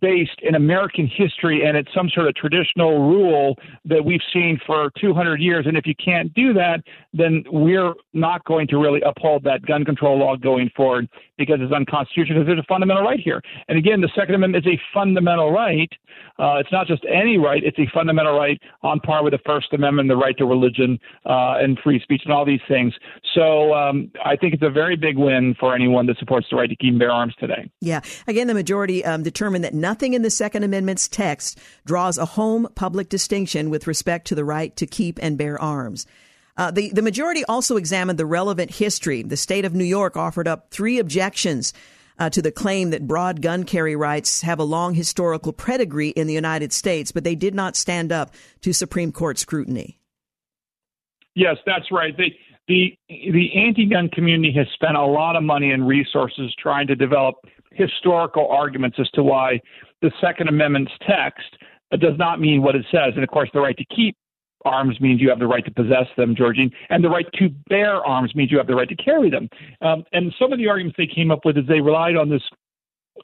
based 0.00 0.40
in 0.42 0.54
American 0.54 1.06
history 1.06 1.66
and 1.66 1.76
it's 1.76 1.92
some 1.94 2.08
sort 2.08 2.26
of 2.26 2.34
traditional 2.34 3.08
rule 3.08 3.56
that 3.84 4.04
we've 4.04 4.20
seen 4.32 4.58
for 4.66 4.90
200 5.00 5.40
years. 5.40 5.66
And 5.66 5.76
if 5.76 5.86
you 5.86 5.94
can't 6.02 6.32
do 6.34 6.52
that, 6.54 6.82
then 7.12 7.44
we're 7.50 7.92
not 8.12 8.44
going 8.44 8.66
to 8.68 8.78
really 8.78 9.00
uphold 9.02 9.44
that 9.44 9.62
gun 9.66 9.84
control 9.84 10.18
law 10.18 10.36
going 10.36 10.70
forward 10.76 11.08
because 11.36 11.58
it's 11.60 11.72
unconstitutional 11.72 12.40
because 12.40 12.46
there's 12.46 12.60
a 12.60 12.66
fundamental 12.68 13.02
right 13.02 13.20
here. 13.20 13.42
And 13.68 13.76
again, 13.76 14.00
the 14.00 14.10
Second 14.16 14.36
Amendment 14.36 14.66
is 14.66 14.72
a 14.72 14.80
fundamental 14.92 15.52
right. 15.52 15.90
Uh, 16.38 16.56
it's 16.58 16.70
not 16.72 16.86
just 16.86 17.04
any 17.12 17.38
right, 17.38 17.62
it's 17.62 17.78
a 17.78 17.86
fundamental 17.92 18.38
right 18.38 18.60
on 18.82 19.00
par 19.00 19.22
with 19.22 19.32
the 19.32 19.38
First 19.44 19.72
Amendment, 19.72 20.08
the 20.08 20.16
right 20.16 20.36
to 20.38 20.46
religion 20.46 20.98
uh, 21.26 21.56
and 21.58 21.78
free 21.82 22.00
speech 22.00 22.22
and 22.24 22.32
all 22.32 22.44
these 22.44 22.60
things. 22.68 22.94
So 23.34 23.74
um, 23.74 24.10
I 24.24 24.36
think 24.36 24.54
it's 24.54 24.62
a 24.62 24.70
very 24.70 24.96
big 24.96 25.16
win 25.18 25.54
for 25.58 25.74
anyone 25.74 26.06
that 26.06 26.18
supports 26.18 26.46
the 26.50 26.56
right 26.56 26.68
to 26.68 26.76
keep 26.76 26.94
and 26.94 27.00
bear 27.00 27.10
arms 27.10 27.34
today. 27.38 27.68
Yeah. 27.80 28.00
Again, 28.26 28.46
the 28.46 28.54
majority 28.54 29.04
um, 29.04 29.22
determined 29.22 29.64
that 29.64 29.74
nothing 29.84 30.14
in 30.14 30.22
the 30.22 30.30
Second 30.30 30.62
Amendment's 30.62 31.08
text 31.08 31.58
draws 31.84 32.16
a 32.16 32.24
home 32.24 32.66
public 32.74 33.10
distinction 33.10 33.68
with 33.68 33.86
respect 33.86 34.26
to 34.28 34.34
the 34.34 34.44
right 34.44 34.74
to 34.76 34.86
keep 34.86 35.18
and 35.22 35.36
bear 35.36 35.60
arms. 35.60 36.06
Uh, 36.56 36.70
the, 36.70 36.90
the 36.90 37.02
majority 37.02 37.44
also 37.44 37.76
examined 37.76 38.18
the 38.18 38.24
relevant 38.40 38.70
history. 38.70 39.22
The 39.22 39.36
state 39.36 39.64
of 39.64 39.74
New 39.74 39.84
York 39.98 40.16
offered 40.16 40.48
up 40.48 40.70
three 40.70 40.98
objections 40.98 41.74
uh, 42.18 42.30
to 42.30 42.40
the 42.40 42.52
claim 42.52 42.90
that 42.90 43.06
broad 43.06 43.42
gun 43.42 43.64
carry 43.64 43.96
rights 43.96 44.42
have 44.42 44.58
a 44.58 44.64
long 44.64 44.94
historical 44.94 45.52
pedigree 45.52 46.10
in 46.10 46.26
the 46.26 46.32
United 46.32 46.72
States, 46.72 47.12
but 47.12 47.24
they 47.24 47.34
did 47.34 47.54
not 47.54 47.76
stand 47.76 48.12
up 48.12 48.32
to 48.62 48.72
Supreme 48.72 49.12
Court 49.12 49.38
scrutiny. 49.38 49.98
Yes, 51.34 51.56
that's 51.66 51.90
right. 51.90 52.16
The 52.16 52.30
the 52.68 52.96
the 53.08 53.48
anti-gun 53.66 54.08
community 54.08 54.52
has 54.56 54.66
spent 54.74 54.96
a 54.96 55.04
lot 55.04 55.36
of 55.36 55.42
money 55.42 55.72
and 55.72 55.86
resources 55.86 56.54
trying 56.62 56.86
to 56.86 56.94
develop 56.94 57.34
historical 57.74 58.48
arguments 58.48 58.98
as 59.00 59.08
to 59.10 59.22
why 59.22 59.60
the 60.02 60.10
Second 60.20 60.48
Amendment's 60.48 60.92
text 61.06 61.56
does 62.00 62.16
not 62.18 62.40
mean 62.40 62.62
what 62.62 62.74
it 62.74 62.84
says. 62.90 63.12
And 63.14 63.22
of 63.22 63.30
course, 63.30 63.48
the 63.52 63.60
right 63.60 63.76
to 63.76 63.84
keep 63.94 64.16
arms 64.64 65.00
means 65.00 65.20
you 65.20 65.28
have 65.28 65.38
the 65.38 65.46
right 65.46 65.64
to 65.64 65.70
possess 65.70 66.06
them, 66.16 66.34
Georgene, 66.34 66.72
and 66.88 67.04
the 67.04 67.08
right 67.08 67.26
to 67.34 67.50
bear 67.68 67.96
arms 68.04 68.34
means 68.34 68.50
you 68.50 68.58
have 68.58 68.66
the 68.66 68.74
right 68.74 68.88
to 68.88 68.96
carry 68.96 69.30
them. 69.30 69.48
Um, 69.82 70.04
and 70.12 70.32
some 70.38 70.52
of 70.52 70.58
the 70.58 70.68
arguments 70.68 70.96
they 70.96 71.06
came 71.06 71.30
up 71.30 71.40
with 71.44 71.58
is 71.58 71.66
they 71.68 71.80
relied 71.80 72.16
on 72.16 72.28
this 72.28 72.42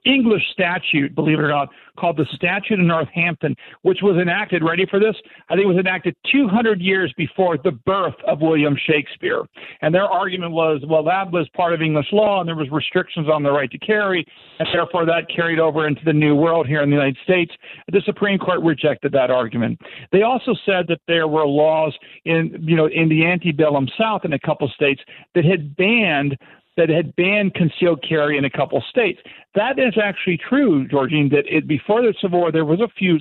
English 0.05 0.43
statute, 0.53 1.15
believe 1.15 1.39
it 1.39 1.43
or 1.43 1.49
not, 1.49 1.69
called 1.99 2.17
the 2.17 2.27
Statute 2.35 2.81
of 2.81 2.87
Northampton, 2.87 3.55
which 3.83 3.99
was 4.03 4.17
enacted, 4.17 4.63
ready 4.63 4.87
for 4.89 4.99
this? 4.99 5.15
I 5.49 5.55
think 5.55 5.65
it 5.65 5.69
was 5.69 5.77
enacted 5.77 6.17
200 6.31 6.81
years 6.81 7.13
before 7.17 7.59
the 7.59 7.73
birth 7.73 8.15
of 8.27 8.41
William 8.41 8.77
Shakespeare. 8.87 9.43
And 9.83 9.95
their 9.95 10.05
argument 10.05 10.53
was, 10.53 10.83
well, 10.89 11.05
that 11.05 11.31
was 11.31 11.49
part 11.55 11.75
of 11.75 11.83
English 11.83 12.07
law 12.13 12.41
and 12.41 12.49
there 12.49 12.57
was 12.57 12.71
restrictions 12.71 13.29
on 13.29 13.43
the 13.43 13.51
right 13.51 13.71
to 13.71 13.79
carry, 13.79 14.25
and 14.59 14.69
therefore 14.73 15.05
that 15.07 15.27
carried 15.35 15.59
over 15.59 15.87
into 15.87 16.03
the 16.05 16.13
New 16.13 16.35
World 16.35 16.67
here 16.67 16.83
in 16.83 16.91
the 16.91 16.97
United 16.97 17.19
States. 17.23 17.53
The 17.93 18.03
Supreme 18.05 18.39
Court 18.39 18.61
rejected 18.63 19.13
that 19.13 19.31
argument. 19.31 19.81
They 20.13 20.23
also 20.23 20.55
said 20.65 20.87
that 20.89 21.01
there 21.07 21.29
were 21.29 21.47
laws 21.47 21.97
in, 22.25 22.57
you 22.61 22.77
know, 22.77 22.87
in 22.87 23.09
the 23.09 23.27
antebellum 23.27 23.89
South 23.99 24.25
in 24.25 24.33
a 24.33 24.39
couple 24.39 24.69
states 24.69 25.03
that 25.35 25.45
had 25.45 25.77
banned 25.77 26.37
that 26.77 26.89
had 26.89 27.15
banned 27.17 27.53
concealed 27.55 28.03
carry 28.09 28.39
in 28.39 28.45
a 28.45 28.51
couple 28.51 28.83
states. 28.89 29.21
That 29.55 29.81
is 29.81 29.95
actually 30.01 30.39
true, 30.49 30.87
Georgene, 30.87 31.29
that 31.31 31.45
it, 31.47 31.67
before 31.67 32.03
the 32.03 32.15
Civil 32.21 32.39
War, 32.39 32.53
there 32.53 32.65
was 32.65 32.81
a 32.81 32.89
few 32.97 33.19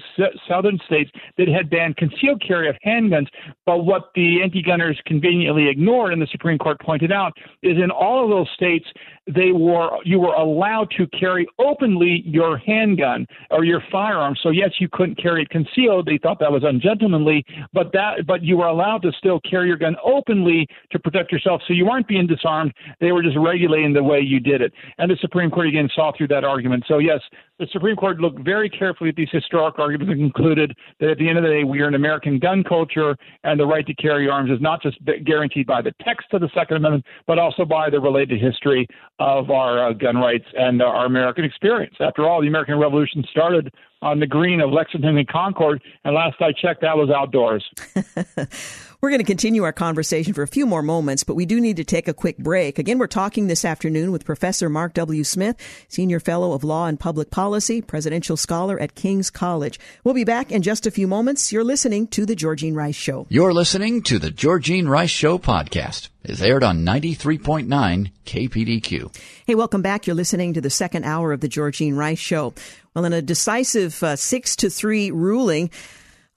southern 0.48 0.80
states 0.86 1.10
that 1.38 1.48
had 1.48 1.72
banned 1.72 1.98
concealed 1.98 2.44
carry 2.46 2.70
of 2.70 2.76
handguns. 2.86 3.28
But 3.66 3.86
what 3.86 4.12
the 4.14 4.44
anti-gunners 4.44 5.02
conveniently 5.08 5.68
ignored, 5.68 6.14
and 6.14 6.22
the 6.22 6.28
Supreme 6.32 6.60
Court 6.60 6.80
pointed 6.82 7.12
out, 7.12 7.34
is 7.64 7.78
in 7.78 7.90
all 7.90 8.24
of 8.24 8.30
those 8.30 8.48
states, 8.54 8.86
they 9.26 9.52
were 9.52 9.90
you 10.06 10.20
were 10.20 10.34
allowed 10.34 10.90
to 10.98 11.08
carry 11.08 11.48
openly 11.60 12.24
your 12.26 12.58
handgun 12.58 13.28
or 13.52 13.64
your 13.64 13.82
firearm. 13.92 14.36
So 14.42 14.50
yes, 14.50 14.72
you 14.80 14.88
couldn't 14.92 15.22
carry 15.22 15.44
it 15.44 15.50
concealed. 15.50 16.06
They 16.08 16.18
thought 16.18 16.40
that 16.40 16.52
was 16.52 16.64
ungentlemanly, 16.64 17.46
but 17.74 17.92
that 17.94 18.26
but 18.28 18.44
you 18.44 18.58
were 18.58 18.68
allowed 18.68 19.02
to 19.04 19.12
still 19.18 19.40
carry 19.42 19.68
your 19.68 19.78
gun 19.78 19.96
openly 20.04 20.68
to 20.92 21.00
protect 21.00 21.32
yourself. 21.32 21.62
So 21.68 21.74
you 21.74 21.86
weren't 21.86 22.08
being 22.08 22.28
disarmed. 22.28 22.74
They 23.00 23.12
were 23.12 23.22
just 23.22 23.38
regulating 23.38 23.94
the 23.94 24.04
way 24.04 24.20
you 24.20 24.40
did 24.40 24.62
it. 24.62 24.74
And 24.98 25.10
the 25.10 25.18
Supreme 25.22 25.52
Court 25.52 25.68
again 25.68 25.90
saw 25.96 26.12
through 26.20 26.28
that 26.28 26.44
argument. 26.44 26.84
So, 26.88 27.00
yes, 27.00 27.22
the 27.58 27.68
Supreme 27.72 27.96
Court 27.96 28.20
looked 28.20 28.40
very 28.40 28.70
carefully 28.70 29.10
at 29.10 29.16
these 29.16 29.30
historic 29.32 29.80
arguments 29.80 30.12
and 30.12 30.22
concluded 30.22 30.76
that 31.00 31.10
at 31.10 31.18
the 31.18 31.30
end 31.30 31.38
of 31.38 31.44
the 31.44 31.50
day, 31.50 31.64
we 31.64 31.80
are 31.80 31.88
an 31.88 31.96
American 31.96 32.38
gun 32.38 32.64
culture, 32.64 33.16
and 33.44 33.60
the 33.60 33.66
right 33.66 33.88
to 33.88 33.94
carry 33.96 34.30
arms 34.30 34.52
is 34.52 34.62
not 34.62 34.84
just 34.84 34.98
guaranteed 35.26 35.66
by 35.66 35.82
the 35.82 35.94
text 36.04 36.28
of 36.34 36.42
the 36.42 36.50
Second 36.54 36.78
Amendment, 36.78 37.06
but 37.26 37.40
also 37.40 37.64
by 37.64 37.90
the 37.90 38.00
related 38.00 38.40
history 38.42 38.86
of 39.20 39.50
our 39.50 39.90
uh, 39.90 39.94
gun 39.94 40.18
rights 40.18 40.46
and 40.58 40.82
uh, 40.82 40.86
our 40.86 41.06
American 41.06 41.46
experience. 41.46 41.96
After 42.02 42.28
all, 42.28 42.42
the 42.42 42.48
American 42.48 42.78
Revolution 42.78 43.24
started 43.32 43.74
on 44.02 44.20
the 44.20 44.28
green 44.28 44.62
of 44.62 44.72
Lexington 44.72 45.18
and 45.18 45.28
Concord, 45.28 45.82
and 46.04 46.14
last 46.14 46.36
I 46.42 46.52
checked, 46.52 46.82
that 46.82 46.98
was 46.98 47.10
outdoors. 47.10 47.66
We're 49.02 49.12
going 49.12 49.22
to 49.22 49.26
continue 49.26 49.64
our 49.64 49.72
conversation 49.72 50.34
for 50.34 50.42
a 50.42 50.48
few 50.48 50.66
more 50.66 50.82
moments, 50.82 51.24
but 51.24 51.36
we 51.36 51.46
do 51.46 51.62
need 51.62 51.78
to 51.78 51.86
take 51.86 52.10
a 52.10 52.14
quick 52.14 52.38
break. 52.38 52.78
Again, 52.78 53.00
we're 53.00 53.08
talking 53.08 53.48
this 53.48 53.64
afternoon 53.64 54.12
with 54.12 54.26
Professor 54.26 54.68
Mark 54.68 54.94
W. 54.94 55.24
Smith, 55.24 55.56
Senior 55.88 56.20
Fellow 56.20 56.52
of 56.52 56.66
Law 56.66 56.86
and 56.86 57.00
Public 57.00 57.32
Policy, 57.32 57.82
Presidential 57.82 58.36
Scholar 58.36 58.78
at 58.78 58.96
King's 58.96 59.30
College. 59.30 59.80
We'll 60.04 60.16
be 60.16 60.26
back 60.26 60.52
in 60.52 60.64
just 60.64 60.86
a 60.86 60.92
few 60.92 61.08
moments. 61.08 61.50
You're 61.50 61.64
listening 61.64 62.08
to 62.08 62.26
The 62.26 62.36
Georgene 62.36 62.76
Rice 62.76 62.98
Show. 62.98 63.26
You're 63.30 63.54
listening 63.54 64.02
to 64.04 64.20
The 64.20 64.32
Georgene 64.32 64.90
Rice 64.90 65.12
Show 65.12 65.38
podcast. 65.40 66.10
is 66.26 66.42
aired 66.42 66.66
on 66.66 66.84
93.9 66.86 68.12
KPDQ. 68.26 69.16
Hey, 69.48 69.56
welcome 69.56 69.82
back. 69.82 70.08
You're 70.08 70.16
listening 70.18 70.56
to 70.56 70.62
the 70.62 70.70
second 70.70 71.06
hour 71.06 71.32
of 71.32 71.40
The 71.40 71.48
Georgene 71.48 71.96
Rice 71.96 72.20
Show. 72.20 72.54
Well, 72.94 73.06
in 73.06 73.14
a 73.14 73.22
decisive 73.22 74.04
uh, 74.04 74.18
six 74.18 74.58
to 74.58 74.70
three 74.70 75.10
ruling, 75.10 75.72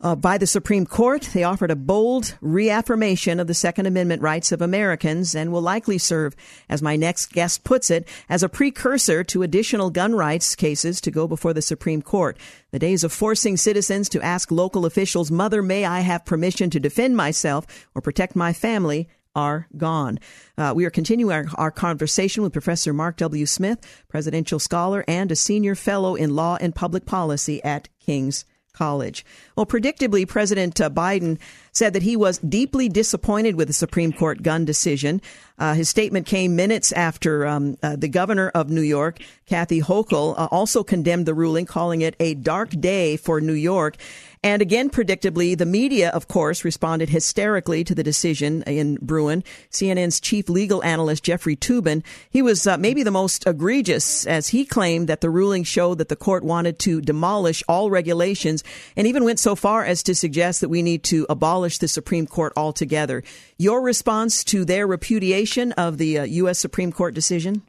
uh, 0.03 0.14
by 0.16 0.36
the 0.36 0.46
Supreme 0.46 0.84
Court. 0.84 1.22
They 1.32 1.44
offered 1.44 1.70
a 1.70 1.76
bold 1.76 2.36
reaffirmation 2.40 3.40
of 3.40 3.46
the 3.46 3.55
Second 3.55 3.86
Amendment 3.86 4.20
rights 4.20 4.53
of 4.53 4.61
Americans 4.61 5.34
and 5.34 5.53
will 5.53 5.62
likely 5.62 5.98
serve, 5.98 6.34
as 6.68 6.82
my 6.82 6.96
next 6.96 7.32
guest 7.32 7.64
puts 7.64 7.90
it, 7.90 8.09
as 8.28 8.42
a 8.42 8.48
precursor 8.48 9.24
to 9.24 9.42
additional 9.42 9.90
gun 9.90 10.14
rights 10.14 10.55
cases 10.55 11.00
to 11.00 11.11
go 11.11 11.26
before 11.26 11.55
the 11.55 11.62
Supreme 11.62 12.03
Court. 12.03 12.36
The 12.72 12.78
days 12.78 13.05
of 13.05 13.12
forcing 13.12 13.57
citizens 13.57 14.09
to 14.11 14.22
ask 14.22 14.50
local 14.50 14.84
officials, 14.84 15.30
Mother, 15.30 15.62
may 15.62 15.84
I 15.84 16.00
have 16.00 16.24
permission 16.24 16.70
to 16.70 16.80
defend 16.80 17.16
myself 17.16 17.66
or 17.94 18.03
protect 18.03 18.34
my 18.34 18.53
family, 18.53 19.09
are 19.34 19.66
gone. 19.76 20.18
Uh, 20.59 20.72
we 20.76 20.84
are 20.84 20.90
continuing 20.90 21.32
our, 21.32 21.46
our, 21.57 21.70
conversation 21.70 22.42
with 22.42 22.53
Professor 22.53 22.92
Mark 22.92 23.16
W. 23.16 23.46
Smith, 23.46 24.05
presidential 24.09 24.59
scholar 24.59 25.05
and 25.09 25.32
a 25.32 25.36
senior 25.36 25.74
fellow 25.74 26.14
in 26.14 26.36
law 26.36 26.59
and 26.61 26.74
public 26.74 27.07
policy 27.07 27.62
at 27.64 27.88
King's 27.98 28.44
College. 28.74 29.24
Well, 29.54 29.66
predictably, 29.66 30.26
President 30.26 30.80
uh, 30.80 30.88
Biden 30.88 31.38
said 31.72 31.92
that 31.92 32.02
he 32.02 32.16
was 32.16 32.38
deeply 32.38 32.88
disappointed 32.88 33.54
with 33.54 33.68
the 33.68 33.74
Supreme 33.74 34.12
Court 34.12 34.42
gun 34.42 34.64
decision. 34.64 35.20
Uh, 35.58 35.74
his 35.74 35.90
statement 35.90 36.26
came 36.26 36.56
minutes 36.56 36.90
after 36.92 37.46
um, 37.46 37.76
uh, 37.82 37.96
the 37.96 38.08
governor 38.08 38.48
of 38.48 38.70
New 38.70 38.80
York, 38.80 39.20
Kathy 39.46 39.80
Hochul, 39.80 40.34
uh, 40.38 40.48
also 40.50 40.82
condemned 40.82 41.26
the 41.26 41.34
ruling, 41.34 41.66
calling 41.66 42.00
it 42.00 42.16
a 42.18 42.34
dark 42.34 42.70
day 42.70 43.16
for 43.18 43.40
New 43.40 43.52
York. 43.52 43.96
And 44.45 44.61
again, 44.61 44.90
predictably, 44.90 45.57
the 45.57 45.64
media, 45.64 46.09
of 46.09 46.26
course, 46.26 46.64
responded 46.64 47.11
hysterically 47.11 47.84
to 47.84 47.95
the 47.95 48.03
decision 48.03 48.64
in 48.64 48.99
Bruen. 49.01 49.45
CNN's 49.70 50.18
chief 50.18 50.49
legal 50.49 50.82
analyst, 50.82 51.22
Jeffrey 51.22 51.55
Toobin, 51.55 52.03
he 52.28 52.43
was 52.43 52.66
uh, 52.66 52.76
maybe 52.76 53.05
the 53.05 53.12
most 53.12 53.47
egregious 53.47 54.26
as 54.26 54.49
he 54.49 54.64
claimed 54.64 55.09
that 55.09 55.20
the 55.20 55.30
ruling 55.30 55.62
showed 55.62 55.99
that 55.99 56.09
the 56.09 56.16
court 56.16 56.43
wanted 56.43 56.80
to 56.80 57.01
demolish 57.01 57.62
all 57.68 57.88
regulations 57.88 58.64
and 58.97 59.07
even 59.07 59.22
went 59.22 59.38
so 59.38 59.55
far 59.55 59.84
as 59.84 60.03
to 60.03 60.14
suggest 60.14 60.61
that 60.61 60.68
we 60.68 60.82
need 60.82 61.05
to 61.05 61.24
abolish 61.30 61.78
the 61.78 61.86
Supreme 61.86 62.26
Court 62.26 62.53
altogether. 62.57 63.22
Your 63.59 63.80
response 63.80 64.43
to 64.45 64.64
their 64.64 64.88
repudiation 64.88 65.70
of 65.72 65.99
the 65.99 66.18
uh, 66.18 66.24
U.S. 66.24 66.59
Supreme 66.59 66.90
Court 66.90 67.14
decision? 67.14 67.62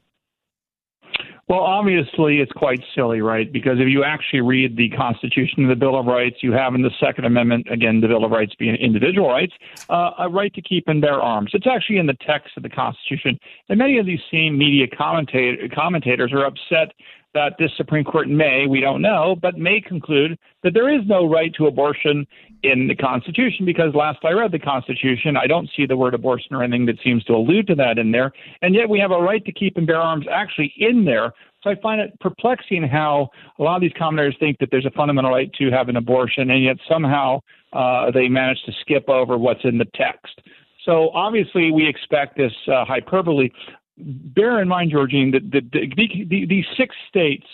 Well, 1.54 1.62
obviously, 1.62 2.40
it's 2.40 2.52
quite 2.52 2.80
silly, 2.96 3.22
right? 3.22 3.54
Because 3.54 3.78
if 3.80 3.88
you 3.88 4.04
actually 4.04 4.42
read 4.42 4.76
the 4.76 4.90
Constitution 4.90 5.60
and 5.60 5.70
the 5.70 5.76
Bill 5.76 5.96
of 5.96 6.08
Rights, 6.08 6.38
you 6.42 6.52
have 6.52 6.74
in 6.74 6.82
the 6.82 6.90
Second 7.00 7.26
Amendment, 7.26 7.68
again, 7.70 8.02
the 8.02 8.08
Bill 8.08 8.26
of 8.26 8.32
Rights 8.32 8.56
being 8.58 8.74
individual 8.78 9.30
rights, 9.30 9.54
uh, 9.88 10.14
a 10.18 10.28
right 10.28 10.52
to 10.56 10.64
keep 10.64 10.88
and 10.88 11.00
bear 11.00 11.22
arms. 11.22 11.52
It's 11.54 11.68
actually 11.68 12.00
in 12.00 12.08
the 12.08 12.18
text 12.26 12.58
of 12.58 12.64
the 12.64 12.70
Constitution. 12.70 13.38
And 13.70 13.78
many 13.78 14.00
of 14.00 14.08
these 14.08 14.22
same 14.32 14.58
media 14.58 14.88
commentator, 14.88 15.70
commentators 15.72 16.34
are 16.34 16.44
upset 16.44 16.96
that 17.34 17.54
this 17.58 17.72
Supreme 17.78 18.04
Court 18.04 18.30
may, 18.30 18.68
we 18.68 18.80
don't 18.80 19.02
know, 19.02 19.36
but 19.42 19.58
may 19.58 19.82
conclude 19.82 20.38
that 20.64 20.74
there 20.74 20.94
is 20.94 21.02
no 21.08 21.28
right 21.30 21.54
to 21.56 21.68
abortion 21.68 22.26
in 22.64 22.88
the 22.88 22.96
Constitution 22.96 23.66
because 23.66 23.94
last 23.94 24.20
I 24.24 24.32
read 24.32 24.52
the 24.52 24.60
Constitution, 24.60 25.36
I 25.36 25.48
don't 25.48 25.70
see 25.76 25.86
the 25.86 25.98
word 25.98 26.14
abortion 26.14 26.56
or 26.56 26.64
anything 26.64 26.86
that 26.86 26.98
seems 27.04 27.24
to 27.26 27.34
allude 27.34 27.68
to 27.68 27.76
that 27.76 27.98
in 27.98 28.12
there. 28.12 28.32
And 28.62 28.76
yet 28.76 28.88
we 28.88 29.00
have 29.00 29.12
a 29.12 29.20
right 29.20 29.44
to 29.46 29.52
keep 29.52 29.78
and 29.78 29.88
bear 29.88 30.02
arms 30.02 30.26
actually 30.32 30.74
in 30.78 31.06
there. 31.06 31.34
So 31.64 31.70
I 31.70 31.76
find 31.82 32.02
it 32.02 32.18
perplexing 32.20 32.84
how 32.84 33.30
a 33.58 33.64
lot 33.64 33.78
of 33.78 33.82
these 33.82 33.94
commentators 33.98 34.36
think 34.40 34.60
that 34.60 34.70
there's 34.70 34.86
a 34.86 34.92
fundamental 34.92 35.32
right 35.32 35.52
to 35.54 35.72
have 35.72 35.88
an 35.88 35.96
abortion, 35.96 36.52
and 36.52 36.64
yet 36.64 36.78
somehow 36.90 37.40
uh, 37.72 38.12
they 38.12 38.28
manage 38.28 38.62
to 38.66 38.74
skip 38.82 39.08
over 39.10 39.38
what's 39.38 39.64
in 39.64 39.78
the 39.78 39.88
text. 39.96 40.42
So 40.86 41.10
obviously, 41.12 41.72
we 41.72 41.88
expect 41.88 42.36
this 42.36 42.52
uh, 42.68 42.84
hyperbole 42.84 43.50
bear 43.98 44.62
in 44.62 44.68
mind, 44.68 44.92
Georgene, 44.92 45.32
that 45.32 45.52
the, 45.52 45.62
the, 45.72 46.26
the, 46.30 46.46
these 46.46 46.66
six 46.78 46.96
states 47.08 47.46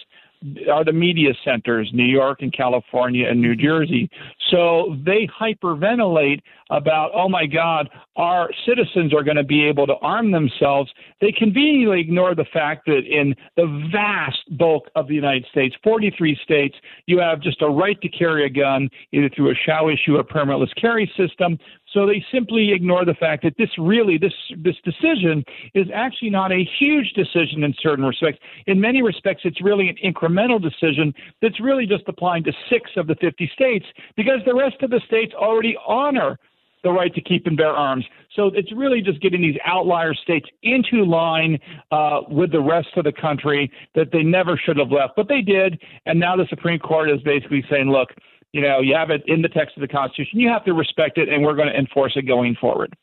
are 0.72 0.86
the 0.86 0.94
media 0.94 1.32
centers, 1.44 1.90
New 1.94 2.06
York 2.06 2.42
and 2.42 2.54
California 2.54 3.28
and 3.28 3.42
New 3.42 3.56
Jersey. 3.56 4.10
So 4.50 4.96
they 5.06 5.28
hyperventilate 5.38 6.42
about, 6.70 7.12
oh 7.14 7.28
my 7.28 7.46
God, 7.46 7.90
our 8.16 8.50
citizens 8.66 9.14
are 9.14 9.24
going 9.24 9.38
to 9.38 9.44
be 9.44 9.66
able 9.66 9.86
to 9.88 9.96
arm 9.96 10.32
themselves. 10.32 10.92
They 11.20 11.32
conveniently 11.32 12.00
ignore 12.00 12.36
the 12.36 12.46
fact 12.54 12.86
that 12.86 13.02
in 13.06 13.36
the 13.58 13.90
vast 13.92 14.58
bulk 14.58 14.90
of 14.96 15.08
the 15.08 15.16
United 15.16 15.46
States, 15.52 15.76
43 15.84 16.40
states, 16.42 16.76
you 17.06 17.20
have 17.20 17.42
just 17.42 17.62
a 17.62 17.68
right 17.68 18.00
to 18.02 18.10
carry 18.10 18.46
a 18.46 18.50
gun, 18.50 18.90
either 19.12 19.30
through 19.36 19.52
a 19.52 19.56
shall 19.56 19.90
issue 19.90 20.16
or 20.16 20.24
permitless 20.24 20.74
carry 20.80 21.12
system, 21.18 21.58
so 21.94 22.06
they 22.06 22.24
simply 22.32 22.72
ignore 22.72 23.06
the 23.06 23.14
fact 23.14 23.44
that 23.44 23.56
this 23.58 23.70
really 23.78 24.18
this 24.18 24.34
this 24.58 24.76
decision 24.84 25.44
is 25.74 25.88
actually 25.94 26.30
not 26.30 26.52
a 26.52 26.68
huge 26.80 27.14
decision 27.14 27.64
in 27.64 27.74
certain 27.82 28.06
respects. 28.06 28.40
In 28.68 28.80
many 28.80 29.02
respects, 29.02 29.42
it's 29.44 29.62
really 29.62 29.90
an 29.90 29.98
incremental 30.04 30.62
decision 30.62 31.14
that's 31.42 31.60
really 31.60 31.86
just 31.86 32.04
applying 32.08 32.44
to 32.44 32.54
six 32.70 32.92
of 32.98 33.08
the 33.08 33.16
50 33.16 33.50
states 33.54 33.86
because 34.16 34.40
the 34.46 34.56
rest 34.56 34.82
of 34.82 34.90
the 34.90 35.02
states 35.08 35.34
already 35.34 35.76
honor 35.88 36.38
the 36.84 36.92
right 36.92 37.14
to 37.14 37.22
keep 37.22 37.46
and 37.46 37.58
bear 37.58 37.72
arms. 37.72 38.06
So 38.36 38.52
it's 38.54 38.72
really 38.74 39.02
just 39.02 39.22
getting 39.22 39.42
these 39.42 39.58
outlier 39.66 40.14
states 40.14 40.48
into 40.64 41.04
line 41.04 41.60
uh, 41.92 42.22
with 42.30 42.52
the 42.52 42.62
rest 42.62 42.90
of 42.96 43.04
the 43.04 43.12
country 43.12 43.72
that 43.96 44.12
they 44.14 44.24
never 44.24 44.58
should 44.58 44.78
have 44.78 44.92
left, 44.92 45.14
but 45.16 45.28
they 45.28 45.42
did. 45.42 45.82
And 46.06 46.20
now 46.20 46.38
the 46.38 46.46
Supreme 46.50 46.80
Court 46.80 47.10
is 47.10 47.22
basically 47.22 47.66
saying, 47.70 47.90
look, 47.90 48.10
you 48.52 48.62
know, 48.62 48.80
you 48.82 48.96
have 48.96 49.10
it 49.10 49.24
in 49.28 49.42
the 49.42 49.50
text 49.50 49.78
of 49.78 49.82
the 49.82 49.88
Constitution. 49.88 50.40
You 50.40 50.50
have 50.50 50.66
to 50.66 50.74
respect 50.74 51.18
it, 51.18 51.30
and 51.30 51.44
we're 51.44 51.56
going 51.56 51.68
to 51.68 51.78
enforce 51.78 52.14
it 52.16 52.24
going 52.24 52.56
forward. 52.56 52.96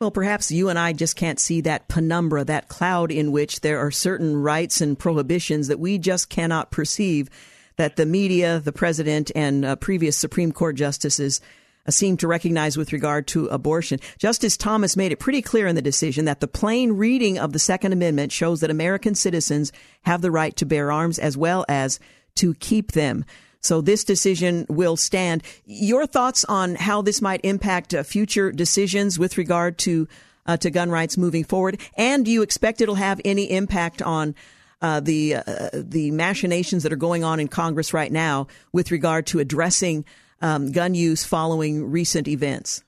Well, 0.00 0.12
perhaps 0.12 0.52
you 0.52 0.68
and 0.68 0.78
I 0.78 0.92
just 0.92 1.16
can't 1.16 1.40
see 1.40 1.60
that 1.62 1.88
penumbra, 1.88 2.44
that 2.44 2.68
cloud 2.68 3.10
in 3.10 3.32
which 3.32 3.62
there 3.62 3.80
are 3.80 3.90
certain 3.90 4.36
rights 4.36 4.80
and 4.80 4.96
prohibitions 4.96 5.66
that 5.66 5.80
we 5.80 5.98
just 5.98 6.28
cannot 6.28 6.70
perceive 6.70 7.28
that 7.76 7.96
the 7.96 8.06
media, 8.06 8.60
the 8.60 8.72
president, 8.72 9.32
and 9.34 9.64
uh, 9.64 9.74
previous 9.76 10.16
Supreme 10.16 10.52
Court 10.52 10.76
justices 10.76 11.40
uh, 11.84 11.90
seem 11.90 12.16
to 12.18 12.28
recognize 12.28 12.76
with 12.76 12.92
regard 12.92 13.26
to 13.28 13.46
abortion. 13.46 13.98
Justice 14.18 14.56
Thomas 14.56 14.96
made 14.96 15.10
it 15.10 15.18
pretty 15.18 15.42
clear 15.42 15.66
in 15.66 15.74
the 15.74 15.82
decision 15.82 16.26
that 16.26 16.38
the 16.38 16.46
plain 16.46 16.92
reading 16.92 17.36
of 17.36 17.52
the 17.52 17.58
Second 17.58 17.92
Amendment 17.92 18.30
shows 18.30 18.60
that 18.60 18.70
American 18.70 19.16
citizens 19.16 19.72
have 20.02 20.22
the 20.22 20.30
right 20.30 20.54
to 20.56 20.66
bear 20.66 20.92
arms 20.92 21.18
as 21.18 21.36
well 21.36 21.64
as 21.68 21.98
to 22.36 22.54
keep 22.54 22.92
them. 22.92 23.24
So 23.68 23.82
this 23.82 24.02
decision 24.02 24.64
will 24.70 24.96
stand. 24.96 25.42
Your 25.66 26.06
thoughts 26.06 26.42
on 26.46 26.74
how 26.74 27.02
this 27.02 27.20
might 27.20 27.42
impact 27.44 27.92
uh, 27.92 28.02
future 28.02 28.50
decisions 28.50 29.18
with 29.18 29.36
regard 29.36 29.76
to 29.80 30.08
uh, 30.46 30.56
to 30.56 30.70
gun 30.70 30.90
rights 30.90 31.18
moving 31.18 31.44
forward, 31.44 31.78
and 31.94 32.24
do 32.24 32.30
you 32.30 32.40
expect 32.40 32.80
it'll 32.80 32.94
have 32.94 33.20
any 33.26 33.50
impact 33.50 34.00
on 34.00 34.34
uh, 34.80 35.00
the 35.00 35.34
uh, 35.34 35.68
the 35.74 36.10
machinations 36.12 36.82
that 36.82 36.94
are 36.94 36.96
going 36.96 37.24
on 37.24 37.40
in 37.40 37.48
Congress 37.48 37.92
right 37.92 38.10
now 38.10 38.46
with 38.72 38.90
regard 38.90 39.26
to 39.26 39.38
addressing 39.38 40.06
um, 40.40 40.72
gun 40.72 40.94
use 40.94 41.22
following 41.24 41.90
recent 41.90 42.26
events? 42.26 42.82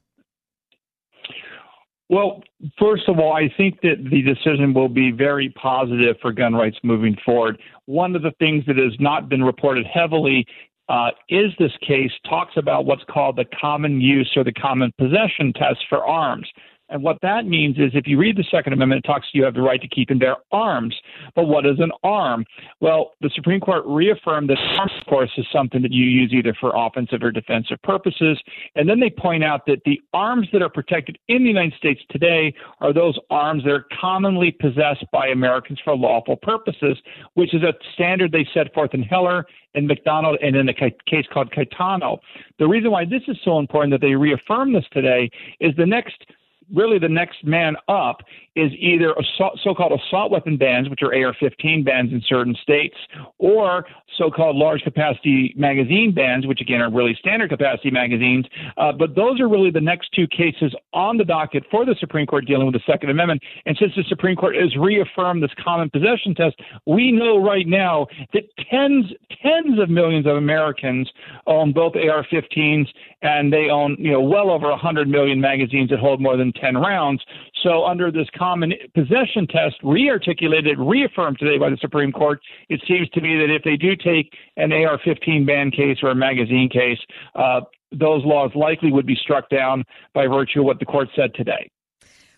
Well, 2.10 2.42
first 2.76 3.04
of 3.06 3.20
all, 3.20 3.34
I 3.34 3.52
think 3.56 3.82
that 3.82 3.96
the 4.10 4.22
decision 4.22 4.74
will 4.74 4.88
be 4.88 5.12
very 5.12 5.50
positive 5.50 6.16
for 6.20 6.32
gun 6.32 6.54
rights 6.54 6.76
moving 6.82 7.16
forward. 7.24 7.56
One 7.84 8.16
of 8.16 8.22
the 8.22 8.32
things 8.40 8.64
that 8.66 8.76
has 8.78 8.98
not 8.98 9.28
been 9.28 9.44
reported 9.44 9.86
heavily 9.86 10.44
uh, 10.90 11.10
is 11.28 11.52
this 11.58 11.72
case 11.86 12.10
talks 12.28 12.54
about 12.56 12.84
what's 12.84 13.04
called 13.08 13.36
the 13.36 13.44
common 13.58 14.00
use 14.00 14.32
or 14.34 14.42
the 14.42 14.52
common 14.52 14.92
possession 14.98 15.52
test 15.52 15.78
for 15.88 16.04
arms. 16.04 16.48
And 16.90 17.02
what 17.02 17.18
that 17.22 17.46
means 17.46 17.78
is 17.78 17.92
if 17.94 18.06
you 18.06 18.18
read 18.18 18.36
the 18.36 18.44
Second 18.50 18.72
Amendment, 18.72 19.04
it 19.04 19.08
talks 19.08 19.28
you 19.32 19.44
have 19.44 19.54
the 19.54 19.62
right 19.62 19.80
to 19.80 19.88
keep 19.88 20.10
and 20.10 20.18
bear 20.18 20.36
arms. 20.52 20.94
But 21.34 21.44
what 21.44 21.64
is 21.64 21.78
an 21.78 21.92
arm? 22.02 22.44
Well, 22.80 23.12
the 23.20 23.30
Supreme 23.34 23.60
Court 23.60 23.84
reaffirmed 23.86 24.50
that 24.50 24.58
arms, 24.78 24.92
of 25.00 25.06
course, 25.06 25.30
is 25.38 25.46
something 25.52 25.82
that 25.82 25.92
you 25.92 26.04
use 26.04 26.32
either 26.32 26.54
for 26.60 26.72
offensive 26.74 27.22
or 27.22 27.30
defensive 27.30 27.80
purposes. 27.82 28.38
And 28.74 28.88
then 28.88 29.00
they 29.00 29.10
point 29.10 29.44
out 29.44 29.66
that 29.66 29.82
the 29.84 30.00
arms 30.12 30.48
that 30.52 30.62
are 30.62 30.68
protected 30.68 31.18
in 31.28 31.44
the 31.44 31.48
United 31.48 31.74
States 31.78 32.00
today 32.10 32.52
are 32.80 32.92
those 32.92 33.18
arms 33.30 33.64
that 33.64 33.70
are 33.70 33.86
commonly 34.00 34.50
possessed 34.50 35.04
by 35.12 35.28
Americans 35.28 35.78
for 35.84 35.96
lawful 35.96 36.36
purposes, 36.36 36.98
which 37.34 37.54
is 37.54 37.62
a 37.62 37.72
standard 37.94 38.32
they 38.32 38.46
set 38.52 38.72
forth 38.74 38.94
in 38.94 39.02
Heller 39.02 39.46
and 39.74 39.86
McDonald 39.86 40.38
and 40.42 40.56
in 40.56 40.68
a 40.68 40.74
case 40.74 41.26
called 41.32 41.52
Caetano. 41.52 42.18
The 42.58 42.66
reason 42.66 42.90
why 42.90 43.04
this 43.04 43.22
is 43.28 43.36
so 43.44 43.58
important 43.58 43.92
that 43.92 44.00
they 44.00 44.14
reaffirm 44.14 44.72
this 44.72 44.84
today 44.92 45.30
is 45.60 45.72
the 45.76 45.86
next 45.86 46.26
really 46.74 46.98
the 46.98 47.08
next 47.08 47.44
man 47.44 47.76
up 47.88 48.22
is 48.56 48.72
either 48.78 49.14
so-called 49.62 49.92
assault 49.92 50.32
weapon 50.32 50.56
bans, 50.56 50.88
which 50.88 51.00
are 51.02 51.14
AR-15 51.14 51.84
bans 51.84 52.12
in 52.12 52.20
certain 52.26 52.54
states, 52.60 52.96
or 53.38 53.86
so-called 54.18 54.56
large 54.56 54.82
capacity 54.82 55.54
magazine 55.56 56.12
bans, 56.12 56.46
which 56.46 56.60
again 56.60 56.80
are 56.80 56.90
really 56.90 57.16
standard 57.18 57.48
capacity 57.48 57.90
magazines. 57.90 58.44
Uh, 58.76 58.92
but 58.92 59.14
those 59.14 59.40
are 59.40 59.48
really 59.48 59.70
the 59.70 59.80
next 59.80 60.10
two 60.14 60.26
cases 60.26 60.74
on 60.92 61.16
the 61.16 61.24
docket 61.24 61.64
for 61.70 61.86
the 61.86 61.94
Supreme 62.00 62.26
Court 62.26 62.44
dealing 62.44 62.66
with 62.66 62.74
the 62.74 62.82
Second 62.86 63.10
Amendment. 63.10 63.40
And 63.66 63.76
since 63.78 63.92
the 63.96 64.04
Supreme 64.08 64.36
Court 64.36 64.56
has 64.56 64.76
reaffirmed 64.76 65.42
this 65.42 65.52
common 65.62 65.88
possession 65.88 66.34
test, 66.34 66.56
we 66.86 67.12
know 67.12 67.38
right 67.42 67.66
now 67.66 68.08
that 68.32 68.44
tens 68.70 69.06
tens 69.42 69.78
of 69.80 69.88
millions 69.88 70.26
of 70.26 70.36
Americans 70.36 71.08
own 71.46 71.72
both 71.72 71.94
AR-15s 71.94 72.86
and 73.22 73.52
they 73.52 73.68
own 73.70 73.96
you 73.98 74.10
know 74.10 74.20
well 74.20 74.50
over 74.50 74.68
100 74.68 75.08
million 75.08 75.40
magazines 75.40 75.90
that 75.90 75.98
hold 75.98 76.20
more 76.20 76.36
than 76.36 76.52
10 76.60 76.76
rounds. 76.76 77.22
So 77.62 77.84
under 77.84 78.10
this 78.10 78.28
common 78.36 78.72
possession 78.94 79.46
test, 79.46 79.76
rearticulated, 79.82 80.76
reaffirmed 80.78 81.38
today 81.38 81.58
by 81.58 81.70
the 81.70 81.78
Supreme 81.80 82.12
Court, 82.12 82.40
it 82.68 82.80
seems 82.86 83.08
to 83.10 83.20
me 83.20 83.36
that 83.38 83.54
if 83.54 83.62
they 83.62 83.76
do 83.76 83.96
take 83.96 84.32
an 84.56 84.72
AR-15 84.72 85.46
ban 85.46 85.70
case 85.70 85.98
or 86.02 86.10
a 86.10 86.14
magazine 86.14 86.68
case, 86.68 86.98
uh, 87.34 87.60
those 87.92 88.24
laws 88.24 88.50
likely 88.54 88.92
would 88.92 89.06
be 89.06 89.16
struck 89.16 89.48
down 89.48 89.84
by 90.14 90.26
virtue 90.26 90.60
of 90.60 90.66
what 90.66 90.78
the 90.78 90.86
court 90.86 91.08
said 91.16 91.34
today. 91.34 91.70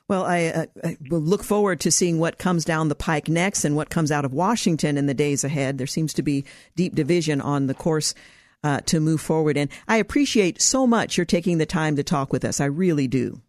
Well, 0.08 0.24
I, 0.24 0.46
uh, 0.46 0.66
I, 0.84 0.96
will 1.08 1.20
look 1.20 1.42
forward 1.42 1.80
to 1.80 1.90
seeing 1.90 2.18
what 2.18 2.38
comes 2.38 2.64
down 2.64 2.88
the 2.88 2.94
pike 2.94 3.28
next 3.28 3.64
and 3.64 3.76
what 3.76 3.88
comes 3.88 4.10
out 4.10 4.24
of 4.24 4.32
Washington 4.32 4.98
in 4.98 5.06
the 5.06 5.14
days 5.14 5.44
ahead. 5.44 5.78
There 5.78 5.86
seems 5.86 6.12
to 6.14 6.22
be 6.22 6.44
deep 6.76 6.94
division 6.94 7.40
on 7.40 7.66
the 7.66 7.74
course 7.74 8.14
uh, 8.64 8.80
to 8.86 9.00
move 9.00 9.20
forward. 9.20 9.56
And 9.56 9.70
I 9.88 9.96
appreciate 9.96 10.60
so 10.60 10.86
much 10.86 11.16
your 11.16 11.24
taking 11.24 11.58
the 11.58 11.66
time 11.66 11.96
to 11.96 12.02
talk 12.02 12.32
with 12.32 12.44
us. 12.44 12.60
I 12.60 12.66
really 12.66 13.08
do. 13.08 13.40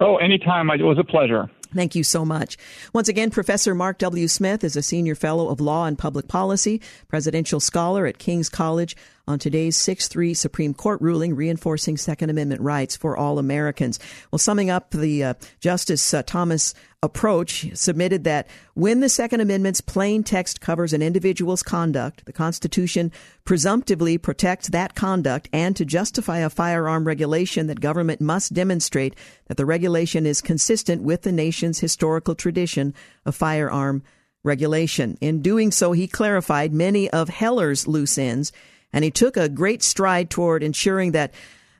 Oh, 0.00 0.16
anytime. 0.16 0.70
It 0.70 0.82
was 0.82 0.98
a 0.98 1.04
pleasure. 1.04 1.50
Thank 1.74 1.94
you 1.94 2.04
so 2.04 2.24
much. 2.24 2.56
Once 2.92 3.08
again, 3.08 3.30
Professor 3.30 3.74
Mark 3.74 3.98
W. 3.98 4.28
Smith 4.28 4.62
is 4.62 4.76
a 4.76 4.82
senior 4.82 5.14
fellow 5.14 5.48
of 5.48 5.60
law 5.60 5.86
and 5.86 5.98
public 5.98 6.28
policy, 6.28 6.80
presidential 7.08 7.60
scholar 7.60 8.06
at 8.06 8.18
King's 8.18 8.48
College 8.48 8.96
on 9.26 9.38
today's 9.38 9.76
6 9.76 10.08
3 10.08 10.34
Supreme 10.34 10.74
Court 10.74 11.00
ruling 11.00 11.34
reinforcing 11.34 11.96
Second 11.96 12.30
Amendment 12.30 12.60
rights 12.60 12.96
for 12.96 13.16
all 13.16 13.38
Americans. 13.38 13.98
Well, 14.30 14.38
summing 14.38 14.70
up 14.70 14.90
the 14.90 15.24
uh, 15.24 15.34
Justice 15.60 16.14
uh, 16.14 16.22
Thomas 16.22 16.74
approach, 17.02 17.66
submitted 17.74 18.24
that 18.24 18.48
when 18.72 19.00
the 19.00 19.08
Second 19.08 19.40
Amendment's 19.40 19.80
plain 19.80 20.24
text 20.24 20.60
covers 20.60 20.92
an 20.92 21.02
individual's 21.02 21.62
conduct, 21.62 22.24
the 22.24 22.32
Constitution 22.32 23.12
presumptively 23.44 24.16
protects 24.16 24.68
that 24.68 24.94
conduct, 24.94 25.48
and 25.52 25.76
to 25.76 25.84
justify 25.84 26.38
a 26.38 26.50
firearm 26.50 27.06
regulation, 27.06 27.66
that 27.66 27.80
government 27.80 28.20
must 28.20 28.54
demonstrate 28.54 29.14
that 29.48 29.58
the 29.58 29.66
regulation 29.66 30.24
is 30.24 30.40
consistent 30.40 31.02
with 31.02 31.22
the 31.22 31.32
nation's 31.32 31.63
historical 31.72 32.34
tradition 32.34 32.94
of 33.24 33.34
firearm 33.34 34.02
regulation. 34.42 35.16
In 35.20 35.42
doing 35.42 35.70
so, 35.70 35.92
he 35.92 36.06
clarified 36.06 36.72
many 36.72 37.08
of 37.10 37.28
Heller's 37.28 37.88
loose 37.88 38.18
ends 38.18 38.52
and 38.92 39.02
he 39.02 39.10
took 39.10 39.36
a 39.36 39.48
great 39.48 39.82
stride 39.82 40.30
toward 40.30 40.62
ensuring 40.62 41.12
that 41.12 41.34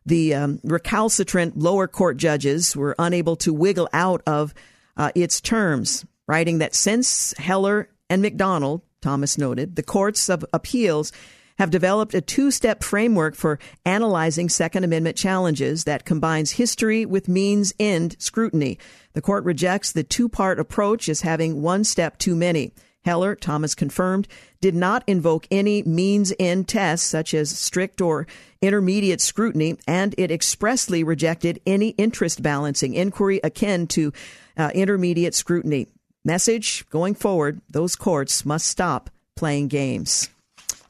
the 0.04 0.34
um, 0.34 0.60
recalcitrant 0.64 1.56
lower 1.56 1.86
court 1.86 2.16
judges 2.16 2.76
were 2.76 2.96
unable 2.98 3.36
to 3.36 3.54
wiggle 3.54 3.88
out 3.92 4.20
of 4.26 4.52
uh, 4.96 5.12
its 5.14 5.40
terms, 5.40 6.04
writing 6.26 6.58
that 6.58 6.74
since 6.74 7.32
Heller 7.38 7.88
and 8.10 8.20
McDonald, 8.20 8.82
Thomas 9.00 9.38
noted, 9.38 9.76
the 9.76 9.82
courts 9.82 10.28
of 10.28 10.44
appeals 10.52 11.12
have 11.58 11.70
developed 11.70 12.14
a 12.14 12.20
two 12.20 12.50
step 12.50 12.82
framework 12.82 13.34
for 13.34 13.58
analyzing 13.84 14.48
Second 14.48 14.84
Amendment 14.84 15.16
challenges 15.16 15.84
that 15.84 16.04
combines 16.04 16.52
history 16.52 17.06
with 17.06 17.28
means 17.28 17.72
end 17.78 18.16
scrutiny. 18.18 18.78
The 19.12 19.22
court 19.22 19.44
rejects 19.44 19.92
the 19.92 20.02
two 20.02 20.28
part 20.28 20.58
approach 20.58 21.08
as 21.08 21.20
having 21.20 21.62
one 21.62 21.84
step 21.84 22.18
too 22.18 22.34
many. 22.34 22.72
Heller, 23.04 23.34
Thomas 23.34 23.74
confirmed, 23.74 24.26
did 24.62 24.74
not 24.74 25.04
invoke 25.06 25.46
any 25.50 25.82
means 25.82 26.32
end 26.38 26.68
tests 26.68 27.06
such 27.06 27.34
as 27.34 27.56
strict 27.56 28.00
or 28.00 28.26
intermediate 28.62 29.20
scrutiny, 29.20 29.76
and 29.86 30.14
it 30.16 30.30
expressly 30.30 31.04
rejected 31.04 31.60
any 31.66 31.90
interest 31.90 32.42
balancing 32.42 32.94
inquiry 32.94 33.40
akin 33.44 33.86
to 33.88 34.12
uh, 34.56 34.70
intermediate 34.74 35.34
scrutiny. 35.34 35.86
Message 36.24 36.88
going 36.88 37.14
forward 37.14 37.60
those 37.68 37.94
courts 37.94 38.46
must 38.46 38.66
stop 38.66 39.10
playing 39.36 39.68
games. 39.68 40.30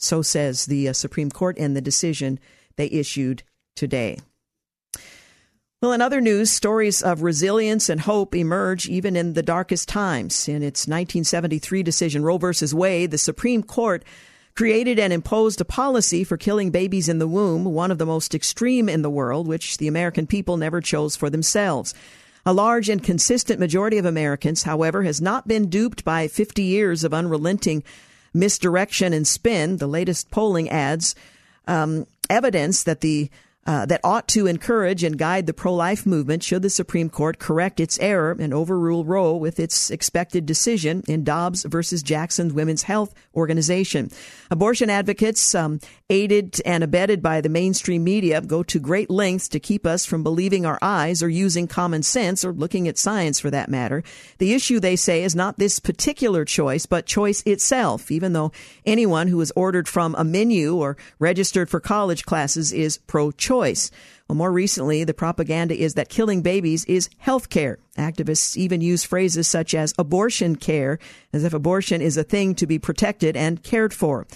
So 0.05 0.23
says 0.23 0.67
the 0.67 0.89
uh, 0.89 0.93
Supreme 0.93 1.31
Court 1.31 1.57
in 1.57 1.75
the 1.75 1.81
decision 1.81 2.39
they 2.77 2.87
issued 2.87 3.43
today. 3.75 4.19
Well, 5.81 5.93
in 5.93 6.01
other 6.01 6.21
news, 6.21 6.51
stories 6.51 7.03
of 7.03 7.23
resilience 7.23 7.89
and 7.89 8.01
hope 8.01 8.35
emerge 8.35 8.89
even 8.89 9.17
in 9.17 9.35
the 9.35 9.43
darkest 9.43 9.89
times. 9.89 10.49
In 10.49 10.63
its 10.63 10.87
1973 10.87 11.83
decision, 11.83 12.23
Roe 12.23 12.39
v. 12.39 12.53
Wade, 12.73 13.11
the 13.11 13.19
Supreme 13.19 13.63
Court 13.63 14.05
created 14.55 14.99
and 14.99 15.13
imposed 15.13 15.61
a 15.61 15.65
policy 15.65 16.25
for 16.25 16.37
killing 16.37 16.71
babies 16.71 17.09
in 17.09 17.19
the 17.19 17.29
womb, 17.29 17.65
one 17.65 17.91
of 17.91 17.99
the 17.99 18.07
most 18.07 18.35
extreme 18.35 18.89
in 18.89 19.03
the 19.03 19.11
world, 19.11 19.49
which 19.49 19.79
the 19.79 19.89
American 19.89 20.27
people 20.27 20.57
never 20.57 20.81
chose 20.81 21.17
for 21.17 21.29
themselves. 21.29 21.93
A 22.47 22.53
large 22.53 22.89
and 22.89 23.03
consistent 23.03 23.59
majority 23.59 23.99
of 23.99 24.05
Americans, 24.05 24.63
however, 24.63 25.03
has 25.03 25.21
not 25.21 25.49
been 25.49 25.69
duped 25.69 26.05
by 26.05 26.29
50 26.29 26.63
years 26.63 27.05
of 27.05 27.15
unrelenting 27.15 27.83
misdirection 28.35 29.13
and 29.13 29.27
spin. 29.27 29.79
The 29.79 29.87
latest 29.87 30.31
polling 30.31 30.69
adds 30.69 31.15
um, 31.67 32.07
evidence 32.29 32.83
that 32.83 33.01
the 33.01 33.31
uh, 33.67 33.87
that 33.87 34.01
ought 34.05 34.29
to 34.29 34.47
encourage 34.47 35.03
and 35.03 35.19
guide 35.19 35.47
the 35.47 35.55
pro 35.55 35.75
life 35.75 36.05
movement 36.05 36.43
should 36.43 36.63
the 36.63 36.71
Supreme 36.71 37.09
Court 37.09 37.39
correct 37.39 37.81
its 37.81 37.99
error 37.99 38.37
and 38.39 38.53
overrule 38.53 39.05
Roe 39.05 39.35
with 39.37 39.59
its 39.59 39.91
expected 39.91 40.45
decision 40.45 41.03
in 41.09 41.25
Dobbs 41.25 41.65
versus 41.65 42.03
Jackson's 42.03 42.53
Women's 42.53 42.83
Health 42.83 43.15
Organization. 43.35 44.11
Abortion 44.51 44.91
advocates, 44.91 45.55
um, 45.55 45.81
aided 46.11 46.61
and 46.67 46.85
abetted 46.85 47.23
by 47.23 47.41
the 47.41 47.49
mainstream 47.49 48.05
media, 48.05 48.41
go 48.43 48.63
to 48.63 48.79
great 48.79 49.09
lengths 49.09 49.49
to 49.49 49.59
keep 49.59 49.87
us 49.87 50.05
from 50.05 50.23
believing 50.23 50.67
our 50.67 50.79
eyes 50.83 51.23
or 51.23 51.29
using 51.29 51.67
common 51.67 52.03
sense 52.03 52.45
or 52.45 52.53
looking 52.53 52.87
at 52.87 52.99
science 52.99 53.41
for 53.41 53.51
that 53.51 53.71
matter. 53.71 54.03
The 54.39 54.53
issue, 54.53 54.79
they 54.79 54.97
say, 54.97 55.25
is 55.25 55.35
not 55.35 55.59
this 55.59 55.79
particular 55.79 56.45
choice, 56.45 56.85
but 56.85 57.07
choice 57.07 57.43
itself, 57.47 58.11
even 58.11 58.35
though 58.35 58.53
anyone 58.85 59.29
who 59.29 59.41
is 59.41 59.53
ordered 59.57 59.89
from 59.89 60.15
a 60.17 60.25
menu 60.25 60.77
or 60.77 60.99
registered 61.19 61.71
for 61.71 61.81
college 61.81 62.27
classes 62.27 62.71
is 62.71 62.99
pro 62.99 63.31
choice 63.33 63.54
choice. 63.55 63.91
Well, 64.29 64.37
more 64.37 64.51
recently, 64.51 65.05
the 65.05 65.15
propaganda 65.15 65.77
is 65.77 65.95
that 65.95 66.09
killing 66.09 66.43
babies 66.43 66.85
is 66.87 67.09
health 67.19 67.51
care. 67.51 67.79
Activists 67.97 68.57
even 68.57 68.81
use 68.81 69.05
phrases 69.05 69.47
such 69.47 69.75
as 69.75 69.95
abortion 69.97 70.57
care, 70.57 70.99
as 71.33 71.45
if 71.45 71.55
abortion 71.55 72.01
is 72.01 72.17
a 72.17 72.25
thing 72.25 72.57
to 72.57 72.67
be 72.67 72.81
protected 72.81 73.37
and 73.37 73.63
cared 73.63 73.95
for. 73.95 74.27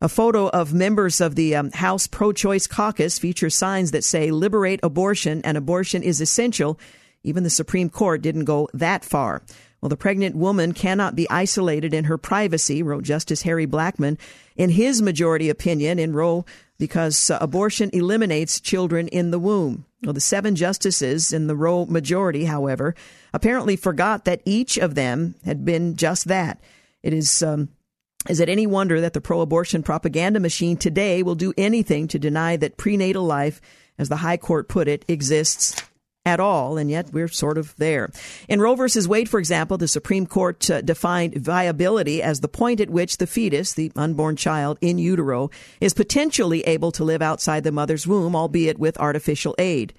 A 0.00 0.08
photo 0.08 0.48
of 0.48 0.72
members 0.72 1.20
of 1.20 1.34
the 1.34 1.54
um, 1.54 1.70
House 1.72 2.06
pro 2.06 2.32
choice 2.32 2.66
caucus 2.66 3.18
features 3.18 3.54
signs 3.54 3.90
that 3.90 4.04
say 4.04 4.30
liberate 4.30 4.80
abortion 4.82 5.42
and 5.42 5.58
abortion 5.58 6.02
is 6.02 6.20
essential. 6.22 6.78
Even 7.22 7.42
the 7.42 7.50
Supreme 7.50 7.90
Court 7.90 8.22
didn't 8.22 8.44
go 8.44 8.68
that 8.72 9.04
far. 9.04 9.42
Well, 9.80 9.90
the 9.90 9.96
pregnant 9.96 10.34
woman 10.34 10.72
cannot 10.72 11.14
be 11.14 11.28
isolated 11.28 11.92
in 11.92 12.04
her 12.04 12.18
privacy, 12.18 12.82
wrote 12.82 13.04
Justice 13.04 13.42
Harry 13.42 13.66
Blackmun 13.66 14.18
in 14.56 14.70
his 14.70 15.02
majority 15.02 15.50
opinion 15.50 15.98
in 15.98 16.14
Roe 16.14 16.44
because 16.78 17.30
uh, 17.30 17.38
abortion 17.40 17.90
eliminates 17.92 18.60
children 18.60 19.08
in 19.08 19.30
the 19.30 19.38
womb. 19.38 19.86
Well, 20.02 20.12
the 20.12 20.20
seven 20.20 20.56
justices 20.56 21.32
in 21.32 21.46
the 21.46 21.56
Roe 21.56 21.86
majority, 21.86 22.44
however, 22.44 22.94
apparently 23.32 23.76
forgot 23.76 24.24
that 24.24 24.42
each 24.44 24.76
of 24.76 24.94
them 24.94 25.34
had 25.44 25.64
been 25.64 25.96
just 25.96 26.28
that. 26.28 26.60
It 27.02 27.12
is. 27.12 27.42
Um, 27.42 27.70
is 28.28 28.40
it 28.40 28.48
any 28.48 28.66
wonder 28.66 29.00
that 29.00 29.12
the 29.12 29.20
pro 29.20 29.40
abortion 29.40 29.84
propaganda 29.84 30.40
machine 30.40 30.76
today 30.76 31.22
will 31.22 31.36
do 31.36 31.54
anything 31.56 32.08
to 32.08 32.18
deny 32.18 32.56
that 32.56 32.76
prenatal 32.76 33.24
life, 33.24 33.60
as 33.98 34.08
the 34.08 34.16
High 34.16 34.36
Court 34.36 34.68
put 34.68 34.88
it, 34.88 35.04
exists 35.06 35.80
at 36.26 36.40
all, 36.40 36.76
and 36.76 36.90
yet 36.90 37.12
we're 37.12 37.28
sort 37.28 37.56
of 37.56 37.74
there. 37.76 38.10
In 38.48 38.60
Roe 38.60 38.74
versus 38.74 39.08
Wade, 39.08 39.28
for 39.28 39.38
example, 39.38 39.78
the 39.78 39.88
Supreme 39.88 40.26
Court 40.26 40.68
uh, 40.68 40.82
defined 40.82 41.36
viability 41.36 42.20
as 42.20 42.40
the 42.40 42.48
point 42.48 42.80
at 42.80 42.90
which 42.90 43.16
the 43.16 43.28
fetus, 43.28 43.72
the 43.72 43.92
unborn 43.96 44.34
child 44.36 44.76
in 44.80 44.98
utero, 44.98 45.50
is 45.80 45.94
potentially 45.94 46.62
able 46.62 46.90
to 46.92 47.04
live 47.04 47.22
outside 47.22 47.62
the 47.62 47.72
mother's 47.72 48.06
womb, 48.06 48.34
albeit 48.34 48.78
with 48.78 48.98
artificial 48.98 49.54
aid. 49.56 49.94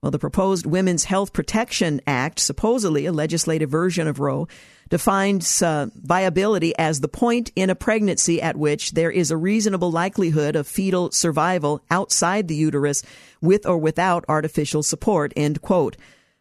Well, 0.00 0.12
the 0.12 0.18
proposed 0.18 0.66
Women's 0.66 1.04
Health 1.04 1.32
Protection 1.32 2.00
Act, 2.06 2.38
supposedly 2.38 3.06
a 3.06 3.12
legislative 3.12 3.70
version 3.70 4.06
of 4.06 4.20
Roe, 4.20 4.48
defines 4.92 5.62
uh, 5.62 5.86
viability 5.94 6.76
as 6.76 7.00
the 7.00 7.08
point 7.08 7.50
in 7.56 7.70
a 7.70 7.74
pregnancy 7.74 8.42
at 8.42 8.58
which 8.58 8.90
there 8.90 9.10
is 9.10 9.30
a 9.30 9.36
reasonable 9.38 9.90
likelihood 9.90 10.54
of 10.54 10.66
fetal 10.66 11.10
survival 11.10 11.82
outside 11.90 12.46
the 12.46 12.54
uterus 12.54 13.02
with 13.40 13.64
or 13.64 13.78
without 13.78 14.22
artificial 14.28 14.82
support, 14.82 15.32
end 15.34 15.62
quote. 15.62 15.96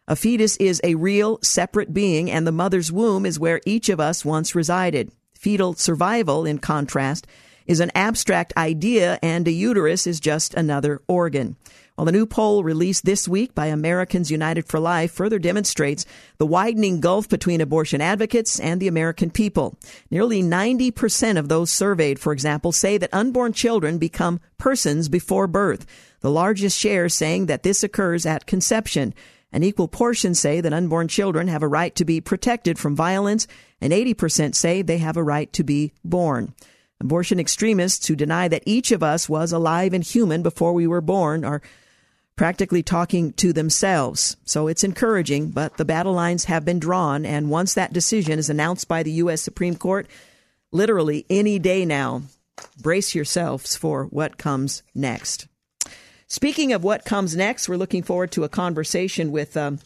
A 0.06 0.18
fetus 0.18 0.58
is 0.58 0.82
a 0.84 0.96
real, 0.96 1.40
separate 1.42 1.94
being, 1.94 2.30
and 2.30 2.46
the 2.46 2.52
mother's 2.52 2.92
womb 2.92 3.26
is 3.26 3.40
where 3.40 3.62
each 3.66 3.88
of 3.88 4.02
us 4.02 4.26
once 4.26 4.54
resided. 4.54 5.14
Fetal 5.34 5.74
survival, 5.76 6.46
in 6.46 6.60
contrast, 6.60 7.26
is 7.66 7.80
an 7.80 7.92
abstract 7.96 8.52
idea, 8.58 9.18
and 9.24 9.48
a 9.48 9.52
uterus 9.52 10.06
is 10.06 10.20
just 10.20 10.54
another 10.56 11.02
organ. 11.08 11.56
Well, 12.02 12.08
the 12.08 12.14
new 12.14 12.26
poll 12.26 12.64
released 12.64 13.06
this 13.06 13.28
week 13.28 13.54
by 13.54 13.68
Americans 13.68 14.32
United 14.32 14.68
for 14.68 14.80
Life 14.80 15.12
further 15.12 15.38
demonstrates 15.38 16.04
the 16.40 16.48
widening 16.48 17.00
gulf 17.00 17.30
between 17.30 17.62
abortion 17.62 18.02
advocates 18.02 18.60
and 18.60 18.82
the 18.82 18.88
American 18.88 19.30
people. 19.30 19.78
Nearly 20.10 20.42
90% 20.42 21.38
of 21.38 21.48
those 21.48 21.70
surveyed, 21.70 22.18
for 22.18 22.34
example, 22.34 22.72
say 22.72 22.98
that 22.98 23.14
unborn 23.14 23.54
children 23.54 24.00
become 24.00 24.40
persons 24.58 25.10
before 25.10 25.46
birth. 25.46 25.86
The 26.22 26.32
largest 26.32 26.76
share 26.76 27.08
saying 27.08 27.46
that 27.46 27.62
this 27.62 27.84
occurs 27.84 28.26
at 28.26 28.48
conception. 28.48 29.14
An 29.52 29.62
equal 29.62 29.88
portion 29.88 30.34
say 30.34 30.60
that 30.60 30.74
unborn 30.74 31.08
children 31.08 31.50
have 31.50 31.62
a 31.62 31.68
right 31.68 31.94
to 31.98 32.04
be 32.04 32.20
protected 32.20 32.80
from 32.80 32.96
violence, 32.96 33.46
and 33.80 33.94
80% 33.94 34.56
say 34.56 34.82
they 34.82 34.98
have 34.98 35.18
a 35.18 35.24
right 35.24 35.54
to 35.54 35.64
be 35.64 35.94
born. 36.04 36.56
Abortion 37.00 37.40
extremists 37.40 38.08
who 38.08 38.16
deny 38.16 38.48
that 38.48 38.64
each 38.66 38.92
of 38.92 39.04
us 39.04 39.30
was 39.30 39.52
alive 39.52 39.94
and 39.94 40.04
human 40.04 40.42
before 40.42 40.74
we 40.74 40.88
were 40.88 41.02
born 41.02 41.46
are 41.46 41.62
practically 42.36 42.82
talking 42.84 43.34
to 43.34 43.54
themselves. 43.54 44.38
So 44.46 44.68
it's 44.68 44.84
encouraging, 44.84 45.50
but 45.50 45.78
the 45.78 45.86
battle 45.86 46.14
lines 46.14 46.46
have 46.46 46.66
been 46.66 46.80
drawn. 46.80 47.26
And 47.26 47.50
once 47.50 47.74
that 47.74 47.94
decision 47.94 48.40
is 48.40 48.50
announced 48.50 48.88
by 48.88 49.04
the 49.04 49.12
U.S. 49.14 49.42
Supreme 49.42 49.76
Court, 49.76 50.08
literally 50.72 51.26
any 51.30 51.60
day 51.60 51.86
now, 51.86 52.24
brace 52.82 53.14
yourselves 53.14 53.76
for 53.76 54.06
what 54.06 54.38
comes 54.38 54.84
next. 54.96 55.48
Speaking 56.28 56.72
of 56.72 56.84
what 56.84 57.04
comes 57.04 57.36
next, 57.36 57.68
we're 57.68 57.76
looking 57.76 58.04
forward 58.04 58.32
to 58.32 58.46
a 58.46 58.50
conversation 58.50 59.32
with 59.32 59.58
um, 59.58 59.80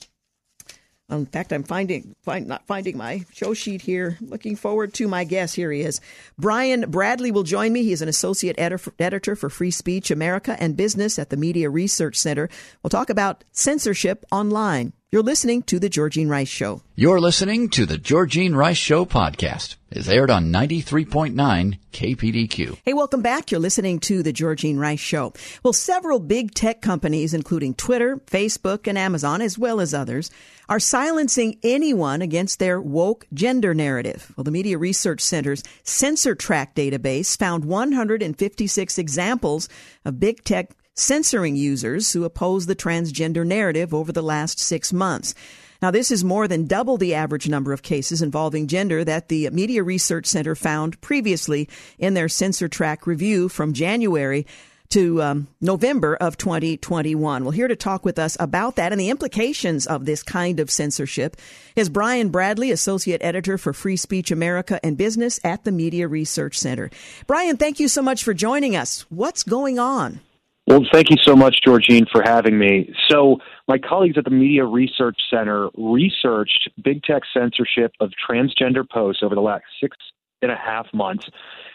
in 1.10 1.26
fact, 1.28 1.54
I'm 1.54 1.64
finding 1.64 2.16
find, 2.24 2.48
not 2.48 2.66
finding 2.66 2.98
my 2.98 3.26
show 3.32 3.54
sheet 3.54 3.82
here. 3.82 4.18
Looking 4.22 4.56
forward 4.56 4.94
to 4.96 5.08
my 5.08 5.24
guest. 5.24 5.56
Here 5.56 5.72
he 5.72 5.82
is. 5.82 6.02
Brian 6.38 6.90
Bradley 6.90 7.32
will 7.32 7.44
join 7.44 7.72
me. 7.74 7.84
He 7.84 7.92
is 7.92 8.02
an 8.02 8.10
associate 8.10 8.56
editor 8.58 9.36
for 9.36 9.50
Free 9.50 9.72
Speech 9.72 10.10
America 10.10 10.58
and 10.60 10.76
Business 10.76 11.20
at 11.20 11.30
the 11.30 11.38
Media 11.38 11.70
Research 11.70 12.16
Center. 12.18 12.50
We'll 12.82 12.90
talk 12.90 13.12
about 13.12 13.44
censorship 13.52 14.26
online. 14.32 14.94
You're 15.12 15.22
listening 15.22 15.62
to 15.64 15.78
The 15.78 15.88
Georgene 15.88 16.30
Rice 16.30 16.48
Show. 16.48 16.82
You're 16.96 17.22
listening 17.22 17.70
to 17.70 17.86
The 17.86 18.00
Georgene 18.00 18.56
Rice 18.56 18.76
Show 18.76 19.06
podcast. 19.06 19.76
It's 19.92 20.10
aired 20.10 20.32
on 20.32 20.52
93.9 20.52 21.78
KPDQ. 21.94 22.80
Hey, 22.84 22.94
welcome 22.94 23.22
back. 23.22 23.52
You're 23.52 23.60
listening 23.60 24.00
to 24.00 24.24
The 24.24 24.34
Georgene 24.34 24.80
Rice 24.80 25.00
Show. 25.00 25.34
Well, 25.62 25.74
several 25.74 26.20
big 26.20 26.56
tech 26.56 26.82
companies, 26.82 27.36
including 27.36 27.76
Twitter, 27.76 28.18
Facebook, 28.26 28.88
and 28.88 28.98
Amazon, 28.98 29.42
as 29.42 29.60
well 29.60 29.80
as 29.80 29.94
others, 29.94 30.32
are 30.70 30.80
silencing 30.80 31.60
anyone 31.62 32.24
against 32.24 32.58
their 32.58 32.82
woke 32.82 33.28
gender 33.32 33.76
narrative. 33.76 34.34
Well, 34.36 34.44
the 34.44 34.50
Media 34.50 34.80
Research 34.80 35.22
Center's 35.22 35.62
Censor 35.84 36.34
Track 36.34 36.74
database 36.74 37.38
found 37.38 37.64
156 37.64 38.98
examples 38.98 39.70
of 40.04 40.20
big 40.20 40.44
tech 40.44 40.72
censoring 40.96 41.56
users 41.56 42.14
who 42.14 42.24
oppose 42.24 42.66
the 42.66 42.76
transgender 42.76 43.46
narrative 43.46 43.94
over 43.94 44.12
the 44.12 44.24
last 44.24 44.60
six 44.60 44.92
months. 44.92 45.36
Now, 45.82 45.92
this 45.92 46.10
is 46.10 46.24
more 46.24 46.48
than 46.48 46.68
double 46.68 46.98
the 46.98 47.14
average 47.14 47.50
number 47.50 47.74
of 47.74 47.84
cases 47.84 48.22
involving 48.22 48.68
gender 48.68 49.04
that 49.04 49.28
the 49.28 49.50
Media 49.52 49.84
Research 49.84 50.26
Center 50.26 50.56
found 50.56 51.00
previously 51.02 51.70
in 52.00 52.14
their 52.14 52.30
censor 52.30 52.68
track 52.68 53.06
review 53.06 53.50
from 53.50 53.74
January 53.74 54.48
to 54.90 55.22
um, 55.22 55.48
November 55.62 56.16
of 56.16 56.38
2021. 56.38 57.44
Well, 57.44 57.52
here 57.52 57.68
to 57.68 57.76
talk 57.76 58.06
with 58.06 58.18
us 58.18 58.38
about 58.40 58.76
that 58.78 58.92
and 58.92 59.02
the 59.02 59.10
implications 59.10 59.86
of 59.88 60.06
this 60.06 60.24
kind 60.24 60.60
of 60.60 60.72
censorship 60.72 61.38
is 61.76 61.90
Brian 61.90 62.30
Bradley, 62.30 62.72
Associate 62.72 63.22
Editor 63.22 63.58
for 63.58 63.74
Free 63.74 63.98
Speech 63.98 64.32
America 64.32 64.80
and 64.84 64.98
Business 64.98 65.40
at 65.44 65.64
the 65.64 65.72
Media 65.72 66.08
Research 66.08 66.58
Center. 66.58 66.90
Brian, 67.28 67.58
thank 67.58 67.80
you 67.80 67.88
so 67.88 68.02
much 68.02 68.24
for 68.24 68.34
joining 68.34 68.76
us. 68.76 69.02
What's 69.10 69.44
going 69.44 69.80
on? 69.80 70.22
Well, 70.68 70.82
thank 70.92 71.12
you 71.12 71.18
so 71.22 71.36
much, 71.36 71.58
Georgene, 71.66 72.10
for 72.12 72.24
having 72.24 72.58
me. 72.58 72.92
So, 73.08 73.38
my 73.68 73.78
colleagues 73.78 74.18
at 74.18 74.24
the 74.24 74.32
Media 74.32 74.66
Research 74.66 75.18
Center 75.30 75.70
researched 75.78 76.70
big 76.84 77.04
tech 77.04 77.22
censorship 77.32 77.92
of 78.00 78.12
transgender 78.28 78.88
posts 78.90 79.22
over 79.22 79.36
the 79.36 79.42
last 79.42 79.64
six 79.80 79.96
and 80.42 80.52
a 80.52 80.56
half 80.56 80.88
months. 80.92 81.28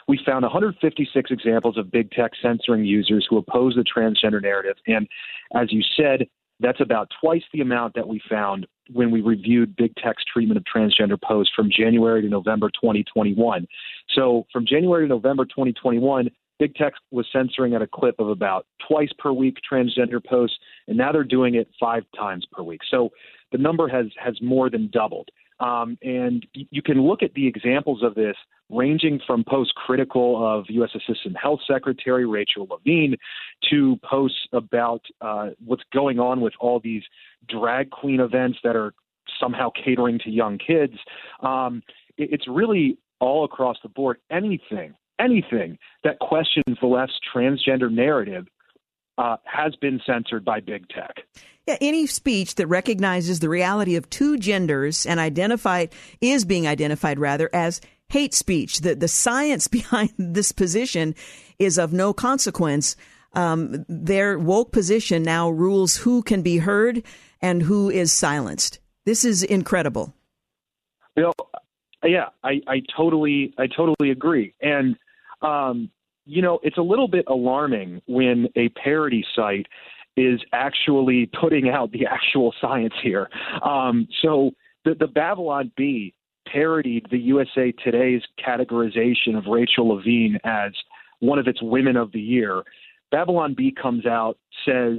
We 0.08 0.18
found 0.26 0.42
156 0.42 1.30
examples 1.30 1.78
of 1.78 1.92
big 1.92 2.10
tech 2.10 2.32
censoring 2.42 2.84
users 2.84 3.26
who 3.30 3.38
oppose 3.38 3.76
the 3.76 3.84
transgender 3.84 4.42
narrative. 4.42 4.76
And 4.88 5.06
as 5.54 5.72
you 5.72 5.82
said, 5.96 6.26
that's 6.58 6.80
about 6.80 7.08
twice 7.20 7.42
the 7.52 7.60
amount 7.60 7.94
that 7.94 8.08
we 8.08 8.20
found 8.28 8.66
when 8.92 9.10
we 9.10 9.20
reviewed 9.20 9.76
big 9.76 9.94
tech's 9.96 10.24
treatment 10.24 10.58
of 10.58 10.64
transgender 10.64 11.20
posts 11.20 11.52
from 11.54 11.70
January 11.70 12.22
to 12.22 12.28
November 12.28 12.70
2021. 12.70 13.66
So, 14.14 14.46
from 14.52 14.66
January 14.66 15.04
to 15.04 15.08
November 15.08 15.44
2021, 15.44 16.28
Big 16.60 16.74
Tech 16.74 16.92
was 17.10 17.26
censoring 17.32 17.74
at 17.74 17.82
a 17.82 17.86
clip 17.86 18.20
of 18.20 18.28
about 18.28 18.66
twice 18.86 19.08
per 19.18 19.32
week 19.32 19.56
transgender 19.68 20.24
posts, 20.24 20.58
and 20.86 20.96
now 20.96 21.10
they're 21.10 21.24
doing 21.24 21.54
it 21.54 21.68
five 21.80 22.04
times 22.16 22.44
per 22.52 22.62
week. 22.62 22.82
So 22.88 23.08
the 23.50 23.58
number 23.58 23.88
has 23.88 24.06
has 24.22 24.40
more 24.42 24.70
than 24.70 24.90
doubled. 24.92 25.30
Um, 25.58 25.98
and 26.02 26.46
you 26.52 26.80
can 26.82 27.02
look 27.02 27.22
at 27.22 27.34
the 27.34 27.46
examples 27.46 28.02
of 28.02 28.14
this 28.14 28.36
ranging 28.70 29.20
from 29.26 29.44
posts 29.44 29.72
critical 29.76 30.42
of 30.46 30.66
U.S. 30.68 30.90
Assistant 30.94 31.36
Health 31.36 31.60
Secretary 31.66 32.26
Rachel 32.26 32.66
Levine 32.70 33.16
to 33.70 33.98
posts 34.08 34.38
about 34.52 35.02
uh, 35.20 35.50
what's 35.64 35.82
going 35.92 36.18
on 36.18 36.40
with 36.40 36.54
all 36.60 36.80
these 36.80 37.02
drag 37.48 37.90
queen 37.90 38.20
events 38.20 38.58
that 38.64 38.76
are 38.76 38.94
somehow 39.38 39.70
catering 39.84 40.18
to 40.20 40.30
young 40.30 40.58
kids. 40.58 40.94
Um, 41.42 41.82
it, 42.16 42.30
it's 42.32 42.48
really 42.48 42.98
all 43.18 43.44
across 43.44 43.76
the 43.82 43.88
board. 43.88 44.18
Anything 44.30 44.94
anything 45.20 45.78
that 46.04 46.18
questions 46.18 46.76
the 46.80 46.86
left's 46.86 47.18
transgender 47.34 47.90
narrative 47.90 48.46
uh, 49.18 49.36
has 49.44 49.76
been 49.76 50.00
censored 50.06 50.44
by 50.44 50.60
big 50.60 50.88
tech. 50.88 51.14
Yeah, 51.66 51.76
any 51.80 52.06
speech 52.06 52.54
that 52.56 52.66
recognizes 52.66 53.40
the 53.40 53.48
reality 53.48 53.96
of 53.96 54.08
two 54.08 54.38
genders 54.38 55.04
and 55.04 55.20
identified 55.20 55.92
is 56.20 56.44
being 56.44 56.66
identified 56.66 57.18
rather 57.18 57.50
as 57.52 57.80
hate 58.08 58.34
speech. 58.34 58.80
The 58.80 58.94
the 58.94 59.08
science 59.08 59.68
behind 59.78 60.10
this 60.18 60.52
position 60.52 61.14
is 61.58 61.78
of 61.78 61.92
no 61.92 62.12
consequence. 62.12 62.96
Um, 63.32 63.84
their 63.88 64.38
woke 64.38 64.72
position 64.72 65.22
now 65.22 65.50
rules 65.50 65.96
who 65.96 66.22
can 66.22 66.42
be 66.42 66.58
heard 66.58 67.04
and 67.40 67.62
who 67.62 67.88
is 67.88 68.12
silenced. 68.12 68.80
This 69.04 69.24
is 69.24 69.44
incredible. 69.44 70.12
Bill, 71.14 71.32
yeah, 72.04 72.30
I, 72.42 72.60
I 72.66 72.82
totally 72.96 73.54
I 73.58 73.66
totally 73.66 74.10
agree. 74.10 74.54
And 74.60 74.96
um, 75.42 75.90
you 76.26 76.42
know, 76.42 76.60
it's 76.62 76.78
a 76.78 76.82
little 76.82 77.08
bit 77.08 77.24
alarming 77.28 78.02
when 78.06 78.48
a 78.56 78.68
parody 78.70 79.24
site 79.34 79.66
is 80.16 80.40
actually 80.52 81.30
putting 81.40 81.68
out 81.68 81.90
the 81.92 82.06
actual 82.06 82.54
science 82.60 82.94
here. 83.02 83.28
Um, 83.62 84.08
so 84.22 84.52
the, 84.84 84.94
the 84.94 85.06
Babylon 85.06 85.72
Bee 85.76 86.14
parodied 86.46 87.06
the 87.10 87.18
USA 87.18 87.72
Today's 87.72 88.22
categorization 88.44 89.36
of 89.36 89.46
Rachel 89.46 89.88
Levine 89.88 90.38
as 90.44 90.72
one 91.20 91.38
of 91.38 91.46
its 91.46 91.60
women 91.62 91.96
of 91.96 92.12
the 92.12 92.20
year. 92.20 92.62
Babylon 93.10 93.54
Bee 93.54 93.72
comes 93.72 94.06
out, 94.06 94.38
says 94.64 94.98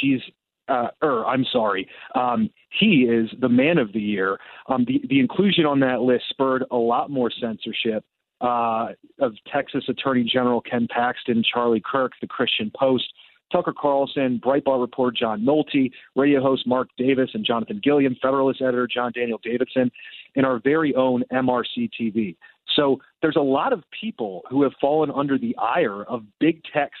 she's 0.00 0.20
uh, 0.68 0.88
er, 1.02 1.26
I'm 1.26 1.44
sorry, 1.52 1.88
um, 2.14 2.48
he 2.70 3.02
is 3.02 3.28
the 3.40 3.48
man 3.48 3.78
of 3.78 3.92
the 3.92 4.00
year. 4.00 4.38
Um, 4.68 4.84
the, 4.86 5.02
the 5.08 5.18
inclusion 5.20 5.66
on 5.66 5.80
that 5.80 6.00
list 6.00 6.24
spurred 6.30 6.64
a 6.70 6.76
lot 6.76 7.10
more 7.10 7.30
censorship 7.30 8.04
uh, 8.42 8.88
of 9.20 9.34
Texas 9.52 9.84
Attorney 9.88 10.24
General 10.24 10.60
Ken 10.60 10.88
Paxton, 10.90 11.42
Charlie 11.42 11.82
Kirk, 11.84 12.12
the 12.20 12.26
Christian 12.26 12.70
Post, 12.76 13.04
Tucker 13.52 13.74
Carlson, 13.78 14.40
Breitbart 14.44 14.80
reporter 14.80 15.14
John 15.18 15.42
Nolte, 15.42 15.90
radio 16.16 16.42
host 16.42 16.66
Mark 16.66 16.88
Davis 16.96 17.30
and 17.34 17.44
Jonathan 17.44 17.80
Gilliam, 17.82 18.16
Federalist 18.20 18.60
editor 18.60 18.88
John 18.92 19.12
Daniel 19.14 19.38
Davidson, 19.42 19.90
and 20.34 20.44
our 20.46 20.58
very 20.58 20.94
own 20.94 21.22
MRC 21.32 21.90
TV. 22.00 22.36
So 22.74 23.00
there's 23.20 23.36
a 23.36 23.42
lot 23.42 23.72
of 23.72 23.84
people 24.00 24.42
who 24.50 24.62
have 24.62 24.72
fallen 24.80 25.10
under 25.10 25.38
the 25.38 25.54
ire 25.56 26.02
of 26.04 26.22
big 26.40 26.62
tech's 26.72 26.98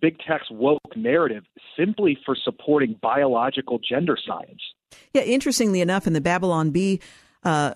big 0.00 0.18
tech's 0.18 0.50
woke 0.50 0.80
narrative 0.96 1.44
simply 1.78 2.18
for 2.26 2.36
supporting 2.36 2.96
biological 3.00 3.78
gender 3.78 4.18
science. 4.26 4.60
Yeah, 5.12 5.22
interestingly 5.22 5.80
enough, 5.80 6.06
in 6.06 6.12
the 6.12 6.20
Babylon 6.20 6.70
Bee 6.70 7.00
uh, 7.44 7.74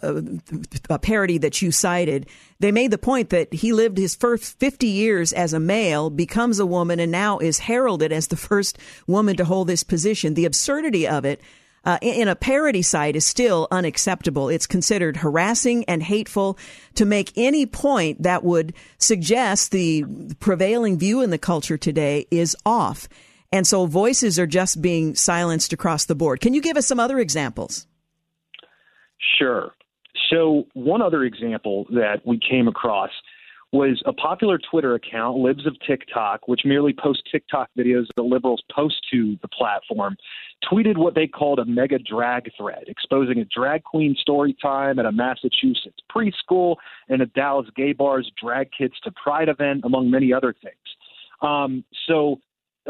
a 0.89 0.99
parody 0.99 1.39
that 1.39 1.61
you 1.61 1.71
cited, 1.71 2.27
they 2.59 2.73
made 2.73 2.91
the 2.91 2.99
point 2.99 3.31
that 3.31 3.53
he 3.53 3.73
lived 3.73 3.99
his 3.99 4.15
first 4.15 4.59
50 4.59 4.87
years 4.87 5.33
as 5.33 5.53
a 5.53 5.61
male, 5.61 6.11
becomes 6.11 6.59
a 6.59 6.67
woman, 6.67 7.01
and 7.01 7.13
now 7.13 7.39
is 7.39 7.59
heralded 7.61 8.13
as 8.13 8.29
the 8.29 8.37
first 8.37 8.79
woman 9.07 9.37
to 9.37 9.45
hold 9.45 9.69
this 9.69 9.83
position. 9.83 10.35
The 10.35 10.47
absurdity 10.47 11.07
of 11.07 11.25
it 11.25 11.41
uh, 11.85 11.99
in 12.03 12.29
a 12.29 12.37
parody 12.37 12.83
site 12.83 13.17
is 13.17 13.25
still 13.25 13.69
unacceptable. 13.71 14.49
It's 14.49 14.67
considered 14.67 15.19
harassing 15.19 15.85
and 15.85 16.03
hateful 16.03 16.59
to 16.97 17.05
make 17.05 17.33
any 17.37 17.67
point 17.67 18.23
that 18.23 18.45
would 18.45 18.75
suggest 18.99 19.71
the 19.71 20.05
prevailing 20.41 20.99
view 20.99 21.21
in 21.21 21.31
the 21.31 21.39
culture 21.39 21.79
today 21.79 22.27
is 22.31 22.57
off. 22.67 23.09
And 23.53 23.67
so 23.67 23.87
voices 23.87 24.39
are 24.39 24.47
just 24.47 24.83
being 24.83 25.15
silenced 25.15 25.73
across 25.73 26.05
the 26.05 26.15
board. 26.15 26.41
Can 26.41 26.53
you 26.53 26.61
give 26.61 26.77
us 26.77 26.87
some 26.87 27.01
other 27.01 27.19
examples? 27.19 27.87
Sure. 29.39 29.73
So, 30.31 30.67
one 30.75 31.03
other 31.03 31.25
example 31.25 31.87
that 31.91 32.21
we 32.25 32.39
came 32.39 32.69
across 32.69 33.11
was 33.73 34.03
a 34.07 34.13
popular 34.13 34.59
Twitter 34.59 34.95
account, 34.95 35.37
Libs 35.39 35.67
of 35.67 35.77
TikTok, 35.87 36.49
which 36.49 36.63
merely 36.65 36.95
posts 36.95 37.23
TikTok 37.31 37.69
videos 37.77 38.07
the 38.17 38.23
liberals 38.23 38.63
post 38.75 38.97
to 39.11 39.37
the 39.43 39.49
platform, 39.49 40.17
tweeted 40.71 40.97
what 40.97 41.15
they 41.15 41.27
called 41.27 41.59
a 41.59 41.65
mega 41.67 41.99
drag 41.99 42.51
thread, 42.57 42.85
exposing 42.87 43.39
a 43.39 43.45
drag 43.45 43.85
queen 43.85 44.17
story 44.19 44.57
time 44.61 44.99
at 44.99 45.05
a 45.05 45.13
Massachusetts 45.13 45.99
preschool 46.11 46.77
and 47.09 47.21
a 47.21 47.27
Dallas 47.27 47.69
gay 47.77 47.93
bar's 47.93 48.31
drag 48.43 48.71
kids 48.77 48.95
to 49.05 49.13
pride 49.13 49.51
event, 49.51 49.83
among 49.85 50.11
many 50.11 50.33
other 50.33 50.55
things. 50.63 50.75
Um, 51.43 51.85
so, 52.07 52.41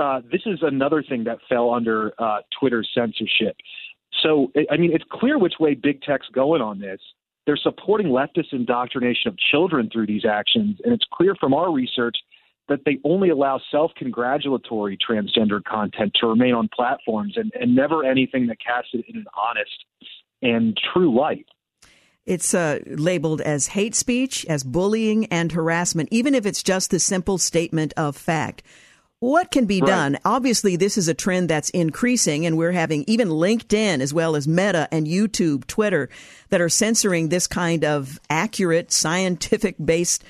uh, 0.01 0.21
this 0.31 0.43
is 0.47 0.61
another 0.63 1.03
thing 1.03 1.25
that 1.25 1.39
fell 1.49 1.75
under 1.75 2.13
uh, 2.19 2.39
Twitter 2.59 2.85
censorship. 2.95 3.57
So, 4.23 4.53
I 4.71 4.77
mean, 4.77 4.93
it's 4.93 5.05
clear 5.11 5.39
which 5.39 5.55
way 5.61 5.75
big 5.75 6.03
tech's 6.03 6.29
going 6.29 6.63
on 6.63 6.81
this. 6.81 7.01
They're 7.47 7.57
supporting 7.57 8.09
leftist 8.09 8.53
indoctrination 8.53 9.29
of 9.29 9.39
children 9.39 9.89
through 9.91 10.07
these 10.07 10.25
actions, 10.25 10.79
and 10.85 10.93
it's 10.93 11.05
clear 11.13 11.35
from 11.35 11.55
our 11.55 11.73
research 11.73 12.17
that 12.69 12.81
they 12.85 12.99
only 13.05 13.31
allow 13.31 13.61
self 13.71 13.93
congratulatory 13.97 14.99
transgender 14.99 15.63
content 15.65 16.13
to 16.21 16.27
remain 16.27 16.55
on 16.55 16.69
platforms 16.75 17.35
and, 17.37 17.51
and 17.59 17.75
never 17.75 18.05
anything 18.05 18.47
that 18.49 18.59
casts 18.65 18.91
it 18.93 19.05
in 19.09 19.17
an 19.17 19.25
honest 19.35 19.85
and 20.43 20.79
true 20.93 21.17
light. 21.17 21.47
It's 22.27 22.53
uh, 22.53 22.81
labeled 22.87 23.41
as 23.41 23.69
hate 23.69 23.95
speech, 23.95 24.45
as 24.47 24.63
bullying 24.63 25.25
and 25.27 25.51
harassment, 25.51 26.11
even 26.13 26.35
if 26.35 26.45
it's 26.45 26.63
just 26.63 26.91
the 26.91 27.01
simple 27.01 27.39
statement 27.39 27.95
of 27.97 28.17
fact. 28.17 28.63
What 29.21 29.51
can 29.51 29.67
be 29.67 29.81
right. 29.81 29.89
done? 29.89 30.19
Obviously, 30.25 30.77
this 30.77 30.97
is 30.97 31.09
a 31.09 31.15
trend 31.15 31.51
that's 31.51 31.71
increasing, 31.71 32.47
and 32.47 32.57
we're 32.57 32.73
having 32.73 33.05
even 33.09 33.29
LinkedIn 33.29 34.01
as 34.01 34.15
well 34.15 34.37
as 34.37 34.47
Meta 34.47 34.87
and 34.93 35.09
YouTube, 35.09 35.67
Twitter, 35.67 36.09
that 36.51 36.61
are 36.61 36.69
censoring 36.69 37.29
this 37.29 37.49
kind 37.49 37.85
of 37.85 38.21
accurate, 38.31 38.93
scientific 38.93 39.75
based 39.85 40.23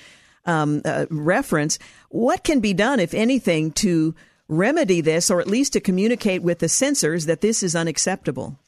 um, 0.47 0.81
uh, 0.87 1.05
reference. 1.11 1.79
What 2.09 2.45
can 2.45 2.61
be 2.61 2.73
done, 2.73 2.99
if 2.99 3.13
anything, 3.13 3.73
to 3.73 4.15
remedy 4.49 5.03
this, 5.03 5.31
or 5.31 5.41
at 5.41 5.47
least 5.47 5.75
to 5.75 5.81
communicate 5.81 6.43
with 6.43 6.61
the 6.61 6.69
censors 6.69 7.27
that 7.27 7.43
this 7.43 7.63
is 7.63 7.77
unacceptable? 7.77 8.59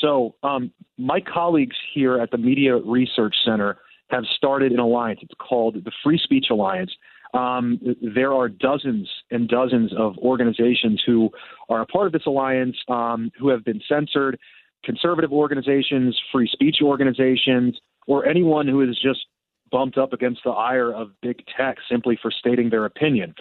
So, 0.00 0.34
um, 0.42 0.72
my 0.98 1.20
colleagues 1.20 1.76
here 1.94 2.18
at 2.18 2.32
the 2.32 2.38
Media 2.38 2.76
Research 2.76 3.36
Center 3.44 3.78
have 4.08 4.24
started 4.36 4.72
an 4.72 4.80
alliance. 4.80 5.20
It's 5.22 5.34
called 5.38 5.74
the 5.74 5.92
Free 6.02 6.18
Speech 6.18 6.46
Alliance. 6.50 6.90
Um, 7.32 7.80
there 8.14 8.32
are 8.32 8.48
dozens 8.48 9.08
and 9.30 9.48
dozens 9.48 9.92
of 9.96 10.18
organizations 10.18 11.02
who 11.06 11.30
are 11.68 11.82
a 11.82 11.86
part 11.86 12.06
of 12.06 12.12
this 12.12 12.26
alliance 12.26 12.76
um, 12.88 13.30
who 13.38 13.48
have 13.48 13.64
been 13.64 13.80
censored 13.88 14.38
conservative 14.84 15.32
organizations, 15.32 16.18
free 16.32 16.48
speech 16.50 16.76
organizations, 16.82 17.78
or 18.06 18.26
anyone 18.26 18.66
who 18.66 18.80
is 18.80 18.98
just 19.00 19.26
bumped 19.70 19.98
up 19.98 20.12
against 20.12 20.40
the 20.44 20.50
ire 20.50 20.92
of 20.92 21.10
big 21.22 21.44
tech 21.56 21.76
simply 21.88 22.18
for 22.20 22.30
stating 22.30 22.70
their 22.70 22.84
opinion. 22.84 23.34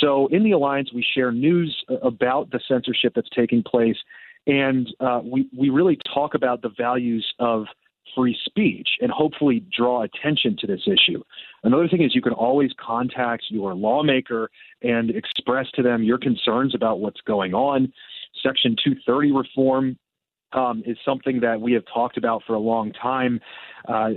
So, 0.00 0.28
in 0.28 0.42
the 0.42 0.52
alliance, 0.52 0.90
we 0.94 1.04
share 1.14 1.30
news 1.30 1.76
about 2.02 2.50
the 2.50 2.60
censorship 2.66 3.12
that's 3.14 3.28
taking 3.34 3.62
place, 3.62 3.96
and 4.46 4.88
uh, 5.00 5.20
we 5.22 5.48
we 5.56 5.68
really 5.68 5.98
talk 6.12 6.34
about 6.34 6.62
the 6.62 6.70
values 6.76 7.26
of 7.38 7.66
free 8.14 8.36
speech 8.44 8.88
and 9.00 9.10
hopefully 9.10 9.64
draw 9.76 10.02
attention 10.02 10.56
to 10.58 10.66
this 10.66 10.82
issue. 10.86 11.22
Another 11.62 11.88
thing 11.88 12.02
is 12.02 12.14
you 12.14 12.22
can 12.22 12.32
always 12.32 12.70
contact 12.78 13.44
your 13.48 13.74
lawmaker 13.74 14.50
and 14.82 15.10
express 15.10 15.66
to 15.74 15.82
them 15.82 16.02
your 16.02 16.18
concerns 16.18 16.74
about 16.74 17.00
what's 17.00 17.20
going 17.22 17.54
on. 17.54 17.92
Section 18.42 18.76
230 18.82 19.32
reform 19.32 19.98
um, 20.52 20.82
is 20.86 20.96
something 21.04 21.40
that 21.40 21.60
we 21.60 21.72
have 21.72 21.84
talked 21.92 22.16
about 22.16 22.42
for 22.46 22.54
a 22.54 22.60
long 22.60 22.92
time. 22.92 23.40
Uh, 23.88 24.10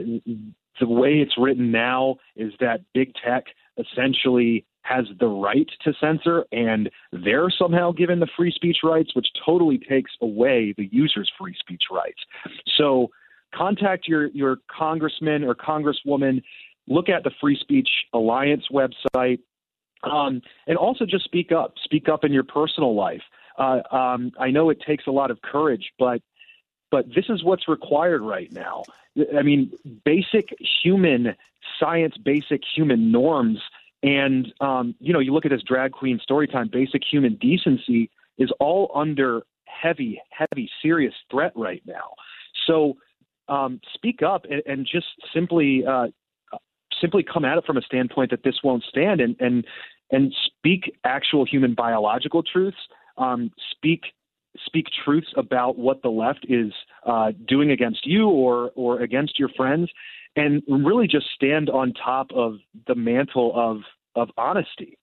the 0.80 0.88
way 0.88 1.16
it's 1.16 1.38
written 1.38 1.72
now 1.72 2.18
is 2.36 2.54
that 2.60 2.82
big 2.94 3.14
tech 3.24 3.46
essentially 3.78 4.66
has 4.88 5.06
the 5.20 5.28
right 5.28 5.70
to 5.84 5.94
censor 6.00 6.46
and 6.52 6.90
they're 7.12 7.50
somehow 7.50 7.92
given 7.92 8.20
the 8.20 8.28
free 8.38 8.52
speech 8.52 8.78
rights, 8.84 9.14
which 9.16 9.28
totally 9.46 9.78
takes 9.78 10.12
away 10.22 10.74
the 10.78 10.88
user's 10.92 11.30
free 11.38 11.56
speech 11.60 11.84
rights. 11.92 12.20
So 12.78 13.10
contact 13.58 14.08
your, 14.08 14.28
your 14.28 14.58
congressman 14.70 15.44
or 15.44 15.56
congresswoman, 15.56 16.42
look 16.88 17.10
at 17.10 17.24
the 17.24 17.32
Free 17.42 17.58
Speech 17.60 17.90
Alliance 18.14 18.66
website, 18.72 19.40
um, 20.04 20.42
and 20.68 20.78
also 20.78 21.06
just 21.06 21.26
speak 21.26 21.52
up. 21.52 21.74
Speak 21.84 22.08
up 22.10 22.24
in 22.24 22.32
your 22.32 22.44
personal 22.44 22.96
life. 22.96 23.22
Uh, 23.58 23.82
um, 23.92 24.32
I 24.40 24.52
know 24.52 24.70
it 24.70 24.80
takes 24.86 25.08
a 25.08 25.12
lot 25.12 25.32
of 25.32 25.42
courage, 25.42 25.92
but 25.98 26.22
but 26.92 27.08
this 27.08 27.26
is 27.30 27.44
what's 27.44 27.68
required 27.68 28.22
right 28.22 28.52
now. 28.52 28.84
I 29.38 29.42
mean, 29.42 29.72
basic 30.06 30.56
human 30.84 31.36
science, 31.80 32.16
basic 32.24 32.62
human 32.76 33.12
norms, 33.12 33.60
and 34.04 34.54
um, 34.62 34.96
you 35.00 35.12
know, 35.12 35.20
you 35.20 35.34
look 35.34 35.46
at 35.46 35.52
this 35.52 35.64
drag 35.64 35.92
queen 35.92 36.20
story 36.22 36.48
time. 36.48 36.70
Basic 36.72 37.02
human 37.10 37.36
decency 37.36 38.10
is 38.38 38.52
all 38.60 38.92
under 38.94 39.42
heavy, 39.66 40.22
heavy, 40.30 40.70
serious 40.82 41.14
threat 41.32 41.52
right 41.56 41.82
now. 41.86 42.14
So 42.68 42.98
um, 43.50 43.80
speak 43.94 44.22
up 44.22 44.46
and, 44.50 44.62
and 44.66 44.88
just 44.90 45.08
simply 45.34 45.84
uh, 45.88 46.08
simply 47.02 47.24
come 47.24 47.46
at 47.46 47.58
it 47.58 47.66
from 47.66 47.78
a 47.78 47.82
standpoint 47.82 48.32
that 48.32 48.44
this 48.44 48.56
won't 48.64 48.84
stand 48.84 49.22
and 49.22 49.36
and 49.40 49.66
and 50.12 50.34
speak 50.46 50.96
actual 51.04 51.46
human 51.46 51.74
biological 51.74 52.44
truths. 52.44 52.78
Um, 53.18 53.52
speak 53.72 54.02
speak 54.66 54.88
truths 55.06 55.28
about 55.38 55.78
what 55.78 56.02
the 56.02 56.10
left 56.10 56.46
is 56.50 56.74
uh, 57.06 57.32
doing 57.48 57.72
against 57.72 58.06
you 58.06 58.28
or 58.28 58.72
or 58.76 59.02
against 59.02 59.40
your 59.40 59.50
friends, 59.50 59.90
and 60.36 60.62
really 60.68 61.08
just 61.08 61.28
stand 61.36 61.70
on 61.70 61.94
top 61.94 62.32
of 62.34 62.56
the 62.88 62.96
mantle 62.96 63.52
of 63.56 63.82
of 64.16 64.30
honesty. 64.38 64.98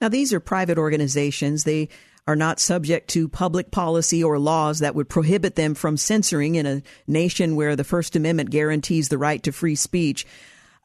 Now, 0.00 0.08
these 0.08 0.32
are 0.32 0.40
private 0.40 0.76
organizations. 0.76 1.64
They 1.64 1.88
are 2.26 2.36
not 2.36 2.58
subject 2.58 3.08
to 3.08 3.28
public 3.28 3.70
policy 3.70 4.24
or 4.24 4.38
laws 4.38 4.78
that 4.78 4.94
would 4.94 5.08
prohibit 5.08 5.56
them 5.56 5.74
from 5.74 5.96
censoring 5.96 6.54
in 6.54 6.66
a 6.66 6.82
nation 7.06 7.54
where 7.54 7.76
the 7.76 7.84
First 7.84 8.16
Amendment 8.16 8.50
guarantees 8.50 9.08
the 9.08 9.18
right 9.18 9.42
to 9.42 9.52
free 9.52 9.74
speech. 9.74 10.26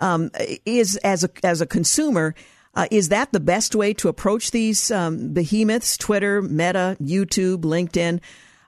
Um, 0.02 0.32
is 0.66 0.96
as 0.98 1.26
a 1.26 1.30
as 1.44 1.60
a 1.60 1.66
consumer, 1.66 2.34
uh, 2.74 2.88
is 2.90 3.10
that 3.10 3.34
the 3.34 3.40
best 3.42 3.76
way 3.76 3.94
to 3.96 4.08
approach 4.08 4.52
these 4.52 4.92
um, 4.92 5.34
behemoths, 5.34 5.98
Twitter, 5.98 6.42
Meta, 6.42 6.96
YouTube, 7.02 7.64
LinkedIn, 7.64 8.22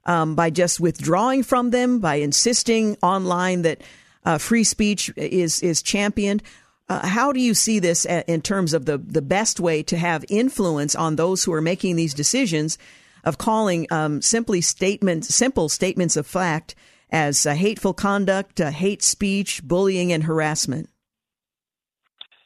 um, 0.06 0.36
by 0.36 0.50
just 0.50 0.82
withdrawing 0.82 1.44
from 1.44 1.70
them, 1.70 2.00
by 2.00 2.16
insisting 2.16 2.98
online 3.02 3.62
that 3.62 3.82
uh, 4.26 4.38
free 4.38 4.66
speech 4.66 5.12
is 5.16 5.62
is 5.62 5.82
championed? 5.82 6.44
Uh, 6.92 7.08
how 7.08 7.32
do 7.32 7.40
you 7.40 7.54
see 7.54 7.80
this 7.80 8.04
in 8.04 8.42
terms 8.42 8.74
of 8.74 8.86
the, 8.86 8.98
the 8.98 9.22
best 9.22 9.62
way 9.62 9.82
to 9.82 9.98
have 9.98 10.26
influence 10.28 10.94
on 10.94 11.16
those 11.16 11.46
who 11.46 11.54
are 11.54 11.62
making 11.62 11.96
these 11.96 12.14
decisions 12.14 12.78
of 13.24 13.38
calling 13.38 13.88
um, 13.92 14.22
simply 14.22 14.60
statements, 14.60 15.34
simple 15.34 15.70
statements 15.70 16.18
of 16.18 16.28
fact 16.28 16.76
as 17.10 17.46
uh, 17.46 17.54
hateful 17.54 17.94
conduct, 17.94 18.60
uh, 18.60 18.72
hate 18.72 19.02
speech, 19.02 19.64
bullying, 19.64 20.12
and 20.12 20.24
harassment? 20.24 20.90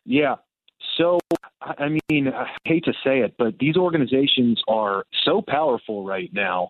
Yeah, 0.06 0.36
so, 0.96 1.18
I 1.60 1.98
mean, 2.08 2.28
I 2.28 2.46
hate 2.66 2.86
to 2.86 2.94
say 3.04 3.22
it, 3.22 3.34
but 3.40 3.58
these 3.58 3.76
organizations 3.76 4.62
are 4.68 5.06
so 5.26 5.42
powerful 5.42 6.06
right 6.06 6.30
now 6.32 6.70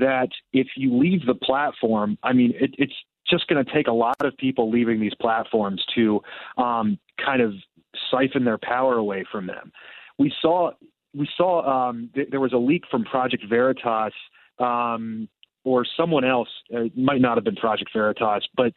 that 0.00 0.30
if 0.52 0.66
you 0.76 0.98
leave 0.98 1.26
the 1.26 1.34
platform, 1.36 2.18
I 2.24 2.32
mean, 2.32 2.54
it, 2.58 2.74
it's 2.76 2.94
just 3.28 3.46
going 3.48 3.64
to 3.64 3.72
take 3.72 3.86
a 3.86 3.92
lot 3.92 4.16
of 4.24 4.36
people 4.36 4.70
leaving 4.70 5.00
these 5.00 5.14
platforms 5.20 5.84
to 5.94 6.20
um, 6.58 6.98
kind 7.24 7.40
of 7.40 7.54
siphon 8.10 8.44
their 8.44 8.58
power 8.58 8.94
away 8.94 9.24
from 9.30 9.46
them. 9.46 9.72
We 10.18 10.32
saw 10.40 10.72
we 11.14 11.28
saw 11.36 11.88
um, 11.88 12.10
th- 12.14 12.28
there 12.30 12.40
was 12.40 12.52
a 12.52 12.58
leak 12.58 12.84
from 12.90 13.04
Project 13.04 13.44
Veritas 13.48 14.12
um, 14.58 15.28
or 15.64 15.84
someone 15.96 16.24
else. 16.24 16.48
It 16.70 16.96
might 16.96 17.20
not 17.20 17.36
have 17.36 17.44
been 17.44 17.56
Project 17.56 17.90
Veritas, 17.92 18.46
but 18.56 18.72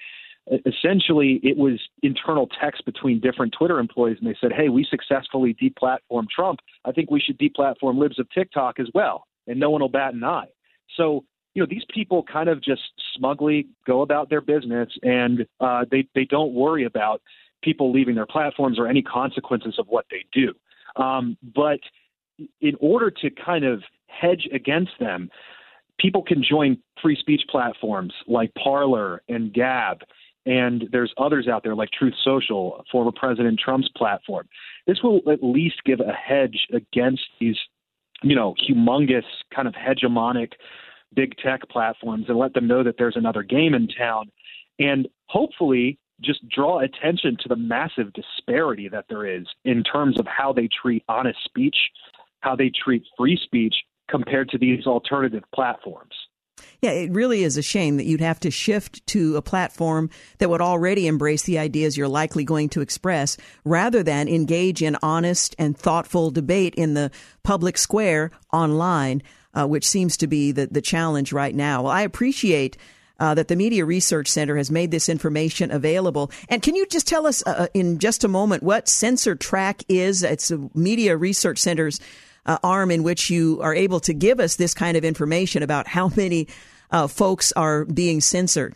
essentially 0.66 1.40
it 1.44 1.58
was 1.58 1.80
internal 2.04 2.48
text 2.62 2.86
between 2.86 3.20
different 3.20 3.54
Twitter 3.58 3.80
employees, 3.80 4.18
and 4.22 4.30
they 4.30 4.38
said, 4.40 4.52
"Hey, 4.54 4.70
we 4.70 4.86
successfully 4.90 5.56
deplatformed 5.62 6.30
Trump. 6.30 6.60
I 6.86 6.92
think 6.92 7.12
we 7.12 7.20
should 7.20 7.38
deplatform 7.40 7.98
libs 7.98 8.20
of 8.20 8.30
TikTok 8.32 8.80
as 8.80 8.88
well, 8.94 9.26
and 9.48 9.60
no 9.60 9.70
one 9.70 9.82
will 9.82 9.90
bat 9.90 10.14
an 10.14 10.24
eye." 10.24 10.48
So 10.96 11.26
you 11.58 11.64
know 11.64 11.68
these 11.68 11.86
people 11.92 12.22
kind 12.22 12.50
of 12.50 12.62
just 12.62 12.84
smugly 13.16 13.66
go 13.88 14.02
about 14.02 14.30
their 14.30 14.42
business, 14.42 14.90
and 15.02 15.44
uh, 15.60 15.86
they 15.90 16.08
they 16.14 16.24
don't 16.24 16.54
worry 16.54 16.86
about 16.86 17.20
people 17.64 17.92
leaving 17.92 18.14
their 18.14 18.28
platforms 18.28 18.78
or 18.78 18.86
any 18.86 19.02
consequences 19.02 19.74
of 19.80 19.88
what 19.88 20.06
they 20.12 20.24
do. 20.32 20.54
Um, 21.02 21.36
but 21.56 21.80
in 22.62 22.76
order 22.80 23.10
to 23.10 23.32
kind 23.32 23.66
of 23.66 23.82
hedge 24.06 24.48
against 24.54 24.92
them, 25.00 25.32
people 26.00 26.22
can 26.22 26.44
join 26.48 26.78
free 27.02 27.18
speech 27.20 27.42
platforms 27.50 28.14
like 28.28 28.54
Parler 28.54 29.24
and 29.28 29.52
Gab 29.52 30.04
and 30.46 30.86
there's 30.92 31.14
others 31.18 31.48
out 31.48 31.64
there 31.64 31.76
like 31.76 31.90
Truth 31.92 32.14
Social, 32.24 32.86
former 32.92 33.12
President 33.12 33.60
Trump's 33.60 33.90
platform. 33.98 34.48
This 34.86 35.00
will 35.04 35.22
at 35.30 35.44
least 35.44 35.78
give 35.86 36.00
a 36.00 36.14
hedge 36.14 36.68
against 36.72 37.24
these, 37.42 37.58
you 38.22 38.36
know, 38.36 38.54
humongous 38.70 39.26
kind 39.54 39.68
of 39.68 39.74
hegemonic 39.74 40.52
big 41.14 41.36
tech 41.38 41.68
platforms 41.70 42.26
and 42.28 42.38
let 42.38 42.54
them 42.54 42.68
know 42.68 42.84
that 42.84 42.96
there's 42.98 43.16
another 43.16 43.44
game 43.44 43.74
in 43.74 43.88
town. 43.88 44.32
And 44.80 45.08
hopefully 45.28 45.98
just 46.22 46.48
draw 46.50 46.80
attention 46.80 47.38
to 47.42 47.50
the 47.50 47.56
massive 47.56 48.12
disparity 48.14 48.90
that 48.90 49.06
there 49.10 49.26
is 49.26 49.46
in 49.66 49.84
terms 49.84 50.20
of 50.20 50.26
how 50.26 50.54
they 50.54 50.68
treat 50.82 51.04
honest 51.08 51.40
speech, 51.46 51.78
how 52.42 52.56
they 52.56 52.72
treat 52.84 53.04
free 53.18 53.40
speech 53.44 53.76
compared 54.10 54.50
to 54.50 54.58
these 54.58 54.86
alternative 54.88 55.44
platforms. 55.54 56.14
Yeah, 56.82 56.92
it 56.92 57.12
really 57.12 57.44
is 57.44 57.58
a 57.58 57.62
shame 57.62 57.98
that 57.98 58.06
you'd 58.06 58.22
have 58.22 58.40
to 58.42 58.52
shift 58.52 59.06
to 59.08 59.36
a 59.36 59.42
platform 59.42 60.10
that 60.40 60.50
would 60.50 60.62
already 60.62 61.08
embrace 61.08 61.44
the 61.44 61.60
ideas 61.60 61.98
you're 61.98 62.08
likely 62.08 62.44
going 62.44 62.70
to 62.70 62.82
express 62.82 63.38
rather 63.64 64.04
than 64.04 64.28
engage 64.28 64.82
in 64.82 64.98
honest 65.02 65.56
and 65.60 65.78
thoughtful 65.78 66.32
debate 66.32 66.76
in 66.76 66.94
the 66.94 67.12
public 67.44 67.78
square 67.78 68.32
online, 68.54 69.24
uh, 69.58 69.66
which 69.66 69.88
seems 69.88 70.18
to 70.18 70.28
be 70.28 70.52
the, 70.52 70.68
the 70.68 70.82
challenge 70.82 71.34
right 71.34 71.56
now. 71.56 71.84
Well, 71.84 71.92
I 71.92 72.02
appreciate 72.02 72.78
uh, 73.20 73.34
that 73.34 73.48
the 73.48 73.56
Media 73.56 73.84
Research 73.84 74.28
Center 74.28 74.58
has 74.58 74.70
made 74.70 74.92
this 74.92 75.10
information 75.10 75.72
available. 75.72 76.32
And 76.50 76.62
can 76.62 76.76
you 76.76 76.86
just 76.86 77.08
tell 77.08 77.26
us 77.26 77.42
uh, 77.48 77.50
uh 77.50 77.68
in 77.74 77.98
just 77.98 78.24
a 78.24 78.28
moment 78.28 78.62
what 78.62 78.88
Censor 78.88 79.36
Track 79.36 79.84
is? 79.90 80.22
It's 80.22 80.52
a 80.52 80.70
Media 80.76 81.18
Research 81.18 81.58
Center's 81.58 82.00
uh, 82.46 82.60
arm 82.64 82.92
in 82.92 83.02
which 83.02 83.30
you 83.30 83.60
are 83.62 83.74
able 83.74 84.00
to 84.02 84.14
give 84.14 84.40
us 84.40 84.56
this 84.56 84.74
kind 84.74 84.96
of 84.96 85.04
information 85.04 85.64
about 85.64 85.88
how 85.88 86.12
many 86.16 86.48
uh, 86.92 87.08
folks 87.08 87.52
are 87.54 87.86
being 87.86 88.22
censored? 88.22 88.76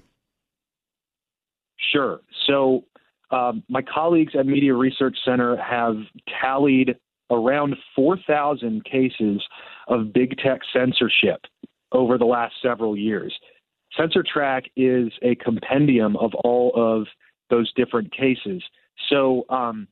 Sure. 1.93 2.21
So, 2.47 2.85
um, 3.29 3.63
my 3.69 3.81
colleagues 3.81 4.33
at 4.37 4.45
Media 4.45 4.73
Research 4.73 5.17
Center 5.23 5.55
have 5.55 5.95
tallied 6.41 6.97
around 7.29 7.75
4,000 7.95 8.83
cases 8.83 9.41
of 9.87 10.13
big 10.13 10.37
tech 10.37 10.61
censorship 10.73 11.41
over 11.91 12.17
the 12.17 12.25
last 12.25 12.53
several 12.61 12.95
years. 12.97 13.33
Censor 13.97 14.23
Track 14.23 14.63
is 14.75 15.11
a 15.21 15.35
compendium 15.35 16.15
of 16.17 16.33
all 16.35 16.71
of 16.75 17.07
those 17.49 17.71
different 17.73 18.11
cases. 18.11 18.63
So, 19.09 19.45
um, 19.49 19.87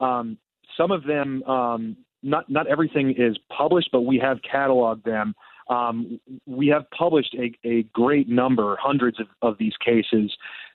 um, 0.00 0.38
some 0.76 0.90
of 0.90 1.04
them 1.04 1.42
um, 1.44 1.96
not 2.22 2.48
not 2.50 2.66
everything 2.66 3.14
is 3.16 3.36
published, 3.56 3.90
but 3.92 4.02
we 4.02 4.18
have 4.18 4.38
cataloged 4.42 5.04
them 5.04 5.34
Um, 5.68 6.20
we 6.46 6.68
have 6.68 6.88
published 6.90 7.34
a, 7.34 7.52
a 7.68 7.82
great 7.92 8.28
number, 8.28 8.76
hundreds 8.80 9.18
of, 9.20 9.26
of 9.42 9.58
these 9.58 9.74
cases 9.84 10.34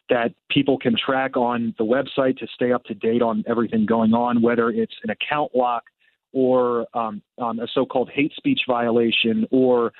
that 0.10 0.34
people 0.49 0.78
can 0.78 0.95
track 0.98 1.38
on 1.38 1.73
the 1.78 1.86
website 1.86 2.38
to 2.40 2.48
stay 2.53 2.73
up 2.73 2.84
to 2.86 2.94
date 2.94 3.22
on 3.22 3.44
everything 3.48 3.86
going 3.86 4.14
on, 4.14 4.41
whether 4.41 4.69
it's 4.69 4.95
an 5.03 5.10
account 5.10 5.52
lock 5.56 5.84
or 6.33 6.87
um, 6.93 7.21
um, 7.37 7.59
a 7.59 7.67
so-called 7.73 8.09
hate 8.13 8.33
speech 8.35 8.61
violation 8.67 9.47
or 9.51 9.91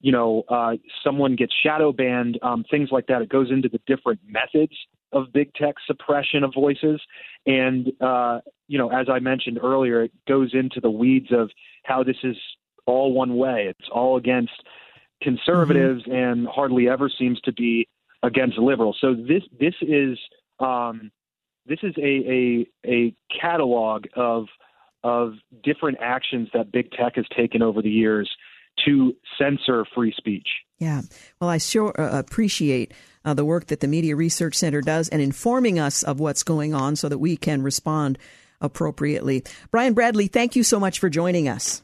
you 0.00 0.12
know, 0.12 0.44
uh, 0.50 0.72
someone 1.02 1.34
gets 1.34 1.54
shadow 1.62 1.90
banned, 1.90 2.38
um, 2.42 2.62
things 2.70 2.90
like 2.92 3.06
that. 3.06 3.22
It 3.22 3.30
goes 3.30 3.50
into 3.50 3.70
the 3.70 3.80
different 3.86 4.20
methods 4.28 4.74
of 5.14 5.32
big 5.32 5.54
tech 5.54 5.76
suppression 5.86 6.44
of 6.44 6.52
voices. 6.52 7.00
And, 7.46 7.90
uh, 8.02 8.40
you 8.68 8.76
know, 8.76 8.90
as 8.90 9.06
I 9.08 9.18
mentioned 9.20 9.58
earlier, 9.62 10.02
it 10.02 10.12
goes 10.28 10.50
into 10.52 10.78
the 10.78 10.90
weeds 10.90 11.28
of 11.30 11.48
how 11.84 12.02
this 12.04 12.18
is 12.22 12.36
all 12.84 13.14
one 13.14 13.36
way. 13.36 13.66
It's 13.70 13.88
all 13.90 14.18
against 14.18 14.52
conservatives 15.22 16.02
mm-hmm. 16.02 16.12
and 16.12 16.48
hardly 16.48 16.86
ever 16.86 17.08
seems 17.08 17.40
to 17.40 17.52
be 17.52 17.88
against 18.22 18.58
liberals. 18.58 18.98
So 19.00 19.14
this 19.14 19.42
this 19.58 19.74
is 19.80 20.18
um, 20.60 21.10
this 21.66 21.78
is 21.82 21.94
a, 21.96 22.02
a 22.02 22.66
a 22.86 23.14
catalog 23.40 24.04
of 24.16 24.48
of 25.04 25.34
different 25.62 25.98
actions 26.00 26.48
that 26.52 26.72
big 26.72 26.90
tech 26.90 27.14
has 27.14 27.26
taken 27.36 27.62
over 27.62 27.80
the 27.80 27.90
years 27.90 28.28
to 28.84 29.14
censor 29.38 29.84
free 29.94 30.12
speech. 30.16 30.48
Yeah. 30.78 31.02
Well, 31.40 31.50
I 31.50 31.58
sure 31.58 31.94
uh, 32.00 32.18
appreciate 32.18 32.92
uh, 33.24 33.34
the 33.34 33.44
work 33.44 33.66
that 33.66 33.80
the 33.80 33.86
Media 33.86 34.16
Research 34.16 34.56
Center 34.56 34.80
does 34.80 35.08
and 35.10 35.22
informing 35.22 35.78
us 35.78 36.02
of 36.02 36.18
what's 36.18 36.42
going 36.42 36.74
on 36.74 36.96
so 36.96 37.08
that 37.08 37.18
we 37.18 37.36
can 37.36 37.62
respond 37.62 38.18
appropriately. 38.60 39.44
Brian 39.70 39.94
Bradley, 39.94 40.26
thank 40.26 40.56
you 40.56 40.64
so 40.64 40.80
much 40.80 40.98
for 40.98 41.08
joining 41.08 41.48
us. 41.48 41.82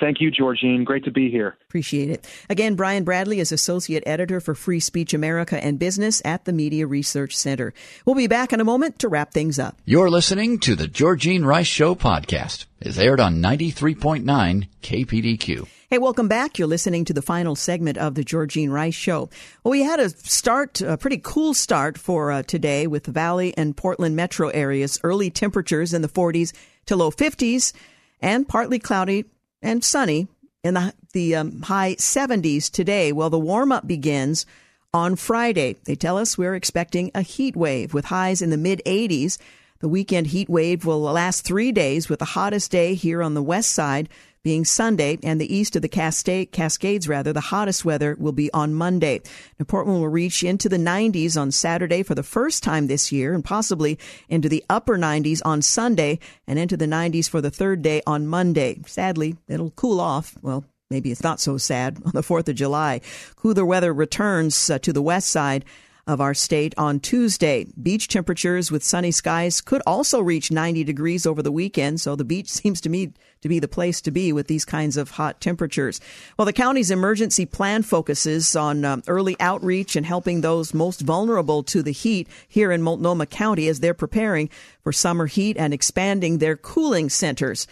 Thank 0.00 0.20
you, 0.20 0.30
Georgene. 0.30 0.84
Great 0.84 1.04
to 1.04 1.10
be 1.10 1.30
here. 1.30 1.56
Appreciate 1.68 2.08
it. 2.08 2.26
Again, 2.48 2.76
Brian 2.76 3.04
Bradley 3.04 3.40
is 3.40 3.50
Associate 3.50 4.02
Editor 4.06 4.40
for 4.40 4.54
Free 4.54 4.80
Speech 4.80 5.12
America 5.12 5.62
and 5.62 5.78
Business 5.78 6.22
at 6.24 6.44
the 6.44 6.52
Media 6.52 6.86
Research 6.86 7.36
Center. 7.36 7.74
We'll 8.04 8.14
be 8.14 8.28
back 8.28 8.52
in 8.52 8.60
a 8.60 8.64
moment 8.64 9.00
to 9.00 9.08
wrap 9.08 9.32
things 9.32 9.58
up. 9.58 9.76
You're 9.84 10.10
listening 10.10 10.60
to 10.60 10.76
the 10.76 10.86
Georgene 10.86 11.44
Rice 11.44 11.66
Show 11.66 11.96
podcast. 11.96 12.66
It's 12.80 12.98
aired 12.98 13.18
on 13.18 13.42
93.9 13.42 14.68
KPDQ. 14.82 15.68
Hey, 15.90 15.98
welcome 15.98 16.28
back. 16.28 16.58
You're 16.58 16.68
listening 16.68 17.04
to 17.06 17.14
the 17.14 17.22
final 17.22 17.56
segment 17.56 17.98
of 17.98 18.14
the 18.14 18.22
Georgene 18.22 18.70
Rice 18.70 18.94
Show. 18.94 19.30
Well, 19.64 19.72
we 19.72 19.82
had 19.82 19.98
a 19.98 20.10
start, 20.10 20.80
a 20.80 20.96
pretty 20.96 21.18
cool 21.18 21.54
start 21.54 21.98
for 21.98 22.30
uh, 22.30 22.42
today 22.42 22.86
with 22.86 23.04
the 23.04 23.10
Valley 23.10 23.52
and 23.56 23.76
Portland 23.76 24.14
metro 24.14 24.48
areas. 24.50 25.00
Early 25.02 25.30
temperatures 25.30 25.92
in 25.92 26.02
the 26.02 26.08
40s 26.08 26.52
to 26.86 26.94
low 26.94 27.10
50s 27.10 27.72
and 28.20 28.46
partly 28.46 28.78
cloudy 28.78 29.24
and 29.62 29.84
sunny 29.84 30.28
in 30.62 30.74
the, 30.74 30.94
the 31.12 31.36
um, 31.36 31.62
high 31.62 31.94
70s 31.94 32.70
today. 32.70 33.12
Well, 33.12 33.30
the 33.30 33.38
warm 33.38 33.72
up 33.72 33.86
begins 33.86 34.46
on 34.92 35.16
Friday. 35.16 35.76
They 35.84 35.94
tell 35.94 36.18
us 36.18 36.38
we're 36.38 36.54
expecting 36.54 37.10
a 37.14 37.22
heat 37.22 37.56
wave 37.56 37.94
with 37.94 38.06
highs 38.06 38.42
in 38.42 38.50
the 38.50 38.56
mid 38.56 38.82
80s. 38.86 39.38
The 39.80 39.88
weekend 39.88 40.28
heat 40.28 40.48
wave 40.48 40.84
will 40.84 41.00
last 41.00 41.44
three 41.44 41.70
days 41.70 42.08
with 42.08 42.18
the 42.18 42.24
hottest 42.24 42.70
day 42.70 42.94
here 42.94 43.22
on 43.22 43.34
the 43.34 43.42
west 43.42 43.70
side 43.70 44.08
being 44.48 44.64
Sunday, 44.64 45.18
and 45.22 45.38
the 45.38 45.54
east 45.54 45.76
of 45.76 45.82
the 45.82 45.88
Cascades, 45.90 47.06
rather, 47.06 47.34
the 47.34 47.40
hottest 47.52 47.84
weather 47.84 48.16
will 48.18 48.32
be 48.32 48.50
on 48.54 48.72
Monday. 48.72 49.20
Now, 49.58 49.66
Portland 49.68 50.00
will 50.00 50.08
reach 50.08 50.42
into 50.42 50.70
the 50.70 50.78
90s 50.78 51.38
on 51.38 51.50
Saturday 51.50 52.02
for 52.02 52.14
the 52.14 52.22
first 52.22 52.62
time 52.62 52.86
this 52.86 53.12
year, 53.12 53.34
and 53.34 53.44
possibly 53.44 53.98
into 54.26 54.48
the 54.48 54.64
upper 54.70 54.96
90s 54.96 55.42
on 55.44 55.60
Sunday, 55.60 56.18
and 56.46 56.58
into 56.58 56.78
the 56.78 56.86
90s 56.86 57.28
for 57.28 57.42
the 57.42 57.50
third 57.50 57.82
day 57.82 58.00
on 58.06 58.26
Monday. 58.26 58.80
Sadly, 58.86 59.36
it'll 59.48 59.72
cool 59.72 60.00
off. 60.00 60.34
Well, 60.40 60.64
maybe 60.88 61.10
it's 61.10 61.22
not 61.22 61.40
so 61.40 61.58
sad 61.58 62.00
on 62.06 62.12
the 62.14 62.22
4th 62.22 62.48
of 62.48 62.54
July. 62.54 63.02
Cooler 63.36 63.66
weather 63.66 63.92
returns 63.92 64.70
uh, 64.70 64.78
to 64.78 64.94
the 64.94 65.02
west 65.02 65.28
side 65.28 65.62
of 66.08 66.20
our 66.22 66.32
state 66.32 66.74
on 66.78 66.98
Tuesday. 66.98 67.66
Beach 67.80 68.08
temperatures 68.08 68.72
with 68.72 68.82
sunny 68.82 69.10
skies 69.10 69.60
could 69.60 69.82
also 69.86 70.20
reach 70.20 70.50
90 70.50 70.82
degrees 70.82 71.26
over 71.26 71.42
the 71.42 71.52
weekend, 71.52 72.00
so 72.00 72.16
the 72.16 72.24
beach 72.24 72.48
seems 72.50 72.80
to 72.80 72.88
me 72.88 73.12
to 73.42 73.48
be 73.48 73.60
the 73.60 73.68
place 73.68 74.00
to 74.00 74.10
be 74.10 74.32
with 74.32 74.48
these 74.48 74.64
kinds 74.64 74.96
of 74.96 75.12
hot 75.12 75.40
temperatures. 75.40 76.00
Well, 76.36 76.46
the 76.46 76.52
county's 76.52 76.90
emergency 76.90 77.46
plan 77.46 77.82
focuses 77.82 78.56
on 78.56 78.84
um, 78.84 79.02
early 79.06 79.36
outreach 79.38 79.94
and 79.94 80.04
helping 80.04 80.40
those 80.40 80.74
most 80.74 81.02
vulnerable 81.02 81.62
to 81.64 81.82
the 81.82 81.92
heat 81.92 82.26
here 82.48 82.72
in 82.72 82.82
Multnomah 82.82 83.26
County 83.26 83.68
as 83.68 83.78
they're 83.78 83.94
preparing 83.94 84.48
for 84.82 84.92
summer 84.92 85.26
heat 85.26 85.56
and 85.56 85.72
expanding 85.72 86.38
their 86.38 86.56
cooling 86.56 87.10
centers. 87.10 87.66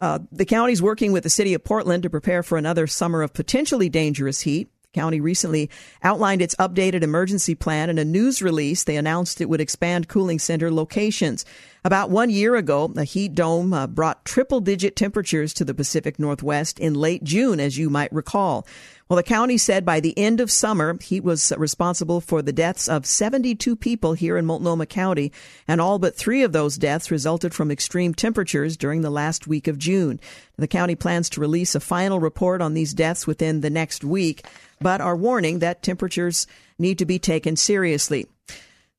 Uh, 0.00 0.20
the 0.32 0.46
county's 0.46 0.80
working 0.80 1.12
with 1.12 1.24
the 1.24 1.30
city 1.30 1.52
of 1.52 1.64
Portland 1.64 2.04
to 2.04 2.10
prepare 2.10 2.42
for 2.42 2.56
another 2.56 2.86
summer 2.86 3.20
of 3.20 3.34
potentially 3.34 3.88
dangerous 3.88 4.40
heat. 4.42 4.70
County 4.92 5.20
recently 5.20 5.70
outlined 6.02 6.42
its 6.42 6.56
updated 6.56 7.04
emergency 7.04 7.54
plan 7.54 7.90
in 7.90 7.98
a 7.98 8.04
news 8.04 8.42
release. 8.42 8.82
They 8.82 8.96
announced 8.96 9.40
it 9.40 9.48
would 9.48 9.60
expand 9.60 10.08
cooling 10.08 10.40
center 10.40 10.68
locations. 10.68 11.44
About 11.84 12.10
one 12.10 12.28
year 12.28 12.56
ago, 12.56 12.92
a 12.96 13.04
heat 13.04 13.36
dome 13.36 13.72
uh, 13.72 13.86
brought 13.86 14.24
triple 14.24 14.60
digit 14.60 14.96
temperatures 14.96 15.54
to 15.54 15.64
the 15.64 15.74
Pacific 15.74 16.18
Northwest 16.18 16.80
in 16.80 16.94
late 16.94 17.22
June, 17.22 17.60
as 17.60 17.78
you 17.78 17.88
might 17.88 18.12
recall. 18.12 18.66
Well, 19.08 19.16
the 19.16 19.22
county 19.22 19.58
said 19.58 19.84
by 19.84 20.00
the 20.00 20.16
end 20.18 20.40
of 20.40 20.50
summer, 20.50 20.98
heat 21.00 21.24
was 21.24 21.52
responsible 21.56 22.20
for 22.20 22.42
the 22.42 22.52
deaths 22.52 22.88
of 22.88 23.06
72 23.06 23.76
people 23.76 24.12
here 24.14 24.36
in 24.36 24.44
Multnomah 24.44 24.86
County, 24.86 25.32
and 25.66 25.80
all 25.80 25.98
but 25.98 26.16
three 26.16 26.42
of 26.42 26.52
those 26.52 26.78
deaths 26.78 27.10
resulted 27.10 27.54
from 27.54 27.70
extreme 27.70 28.12
temperatures 28.12 28.76
during 28.76 29.00
the 29.00 29.10
last 29.10 29.46
week 29.46 29.66
of 29.66 29.78
June. 29.78 30.20
The 30.58 30.68
county 30.68 30.96
plans 30.96 31.30
to 31.30 31.40
release 31.40 31.74
a 31.74 31.80
final 31.80 32.20
report 32.20 32.60
on 32.60 32.74
these 32.74 32.92
deaths 32.92 33.26
within 33.26 33.62
the 33.62 33.70
next 33.70 34.04
week, 34.04 34.44
but 34.80 35.00
are 35.00 35.16
warning 35.16 35.58
that 35.58 35.82
temperatures 35.82 36.46
need 36.78 36.98
to 36.98 37.04
be 37.04 37.18
taken 37.18 37.56
seriously. 37.56 38.26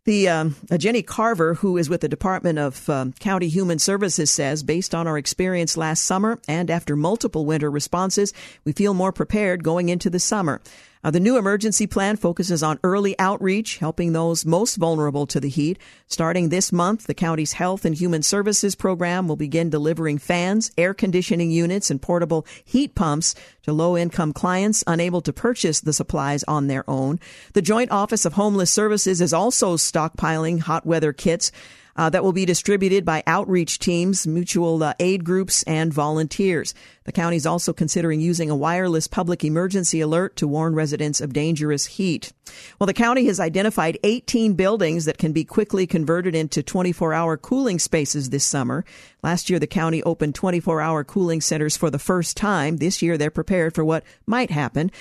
The 0.06 0.30
um, 0.30 0.56
uh, 0.72 0.78
Jenny 0.78 1.03
Carver, 1.03 1.56
who 1.56 1.78
is 1.78 1.88
with 1.88 2.02
the 2.02 2.10
Department 2.10 2.58
of 2.58 2.90
um, 2.90 3.14
County 3.14 3.49
Human 3.49 3.78
Services, 3.78 4.32
says, 4.32 4.64
based 4.64 4.95
on 4.95 5.08
our 5.08 5.18
experience 5.18 5.78
last 5.78 6.03
summer 6.03 6.40
and 6.48 6.72
after 6.72 6.95
multiple 6.95 7.45
winter 7.45 7.70
responses, 7.70 8.34
we 8.66 8.72
feel 8.72 8.95
more 8.95 9.12
prepared 9.12 9.64
going 9.64 9.90
into 9.90 10.10
the 10.10 10.20
summer. 10.20 10.60
Uh, 11.03 11.10
the 11.10 11.19
new 11.19 11.38
emergency 11.38 11.88
plan 11.88 12.15
focuses 12.15 12.61
on 12.61 12.80
early 12.84 13.18
outreach, 13.18 13.78
helping 13.78 14.14
those 14.14 14.45
most 14.45 14.76
vulnerable 14.76 15.26
to 15.26 15.40
the 15.40 15.49
heat. 15.49 15.80
Starting 16.07 16.49
this 16.49 16.72
month, 16.72 17.07
the 17.07 17.14
county's 17.14 17.53
Health 17.53 17.86
and 17.86 17.95
Human 17.95 18.22
Services 18.22 18.76
program 18.76 19.28
will 19.28 19.36
begin 19.36 19.69
delivering 19.69 20.19
fans, 20.19 20.72
air 20.78 20.94
conditioning 20.94 21.49
units, 21.49 21.90
and 21.90 22.02
portable 22.02 22.45
heat 22.64 22.94
pumps 22.94 23.34
to 23.64 23.73
low 23.73 23.98
income 23.98 24.32
clients 24.32 24.84
unable 24.86 25.22
to 25.22 25.34
purchase 25.34 25.82
the 25.82 25.94
supplies 25.94 26.44
on 26.44 26.68
their 26.68 26.88
own. 26.88 27.19
The 27.53 27.61
Joint 27.64 27.91
Office 27.91 28.26
of 28.26 28.34
Homeless 28.34 28.72
Services 28.72 29.22
is 29.22 29.34
also 29.34 29.78
stockpiling 29.78 30.60
hot 30.60 30.86
weather 30.86 31.14
kits 31.14 31.52
uh, 31.96 32.10
that 32.10 32.24
will 32.24 32.34
be 32.34 32.46
distributed 32.46 33.06
by 33.06 33.24
outreach 33.28 33.80
teams, 33.80 34.26
mutual 34.26 34.84
uh, 34.84 34.94
aid 35.00 35.24
groups, 35.24 35.64
and 35.64 35.94
volunteers. 35.94 36.74
The 37.04 37.12
county 37.12 37.36
is 37.36 37.46
also 37.46 37.74
considering 37.74 38.22
using 38.22 38.50
a 38.50 38.56
wireless 38.56 39.08
public 39.08 39.44
emergency 39.44 40.02
alert 40.02 40.36
to 40.38 40.48
warn 40.48 40.76
residents 40.76 41.20
of 41.20 41.34
dangerous 41.34 41.86
heat. 41.86 42.32
Well, 42.80 42.88
the 42.88 42.94
county 42.94 43.26
has 43.26 43.40
identified 43.40 43.98
18 44.04 44.54
buildings 44.54 45.06
that 45.06 45.18
can 45.18 45.34
be 45.34 45.44
quickly 45.44 45.88
converted 45.88 46.36
into 46.36 46.62
24 46.62 47.14
hour 47.14 47.38
cooling 47.38 47.80
spaces 47.80 48.30
this 48.30 48.46
summer. 48.46 48.86
Last 49.24 49.50
year, 49.50 49.60
the 49.60 49.68
county 49.68 50.04
opened 50.04 50.36
24 50.36 50.82
hour 50.82 51.04
cooling 51.04 51.42
centers 51.42 51.76
for 51.76 51.90
the 51.90 52.00
first 52.00 52.38
time. 52.38 52.78
This 52.78 53.02
year, 53.02 53.18
they're 53.18 53.32
prepared 53.32 53.74
for 53.74 53.84
what 53.84 54.04
might 54.26 54.52
happen. 54.52 54.92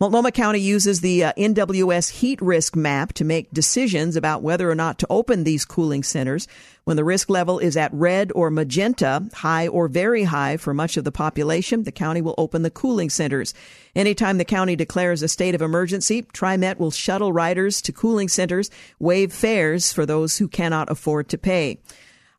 Multnomah 0.00 0.30
County 0.30 0.60
uses 0.60 1.00
the 1.00 1.24
uh, 1.24 1.32
NWS 1.36 2.10
heat 2.10 2.40
risk 2.40 2.76
map 2.76 3.12
to 3.14 3.24
make 3.24 3.50
decisions 3.50 4.14
about 4.14 4.44
whether 4.44 4.70
or 4.70 4.76
not 4.76 4.96
to 5.00 5.08
open 5.10 5.42
these 5.42 5.64
cooling 5.64 6.04
centers. 6.04 6.46
When 6.84 6.96
the 6.96 7.02
risk 7.02 7.28
level 7.28 7.58
is 7.58 7.76
at 7.76 7.92
red 7.92 8.30
or 8.32 8.48
magenta, 8.48 9.28
high 9.34 9.66
or 9.66 9.88
very 9.88 10.22
high 10.22 10.56
for 10.56 10.72
much 10.72 10.96
of 10.96 11.02
the 11.02 11.10
population, 11.10 11.82
the 11.82 11.90
county 11.90 12.22
will 12.22 12.36
open 12.38 12.62
the 12.62 12.70
cooling 12.70 13.10
centers. 13.10 13.54
Anytime 13.96 14.38
the 14.38 14.44
county 14.44 14.76
declares 14.76 15.20
a 15.24 15.26
state 15.26 15.56
of 15.56 15.62
emergency, 15.62 16.22
TriMet 16.22 16.78
will 16.78 16.92
shuttle 16.92 17.32
riders 17.32 17.82
to 17.82 17.92
cooling 17.92 18.28
centers, 18.28 18.70
waive 19.00 19.32
fares 19.32 19.92
for 19.92 20.06
those 20.06 20.38
who 20.38 20.46
cannot 20.46 20.88
afford 20.88 21.28
to 21.30 21.38
pay. 21.38 21.80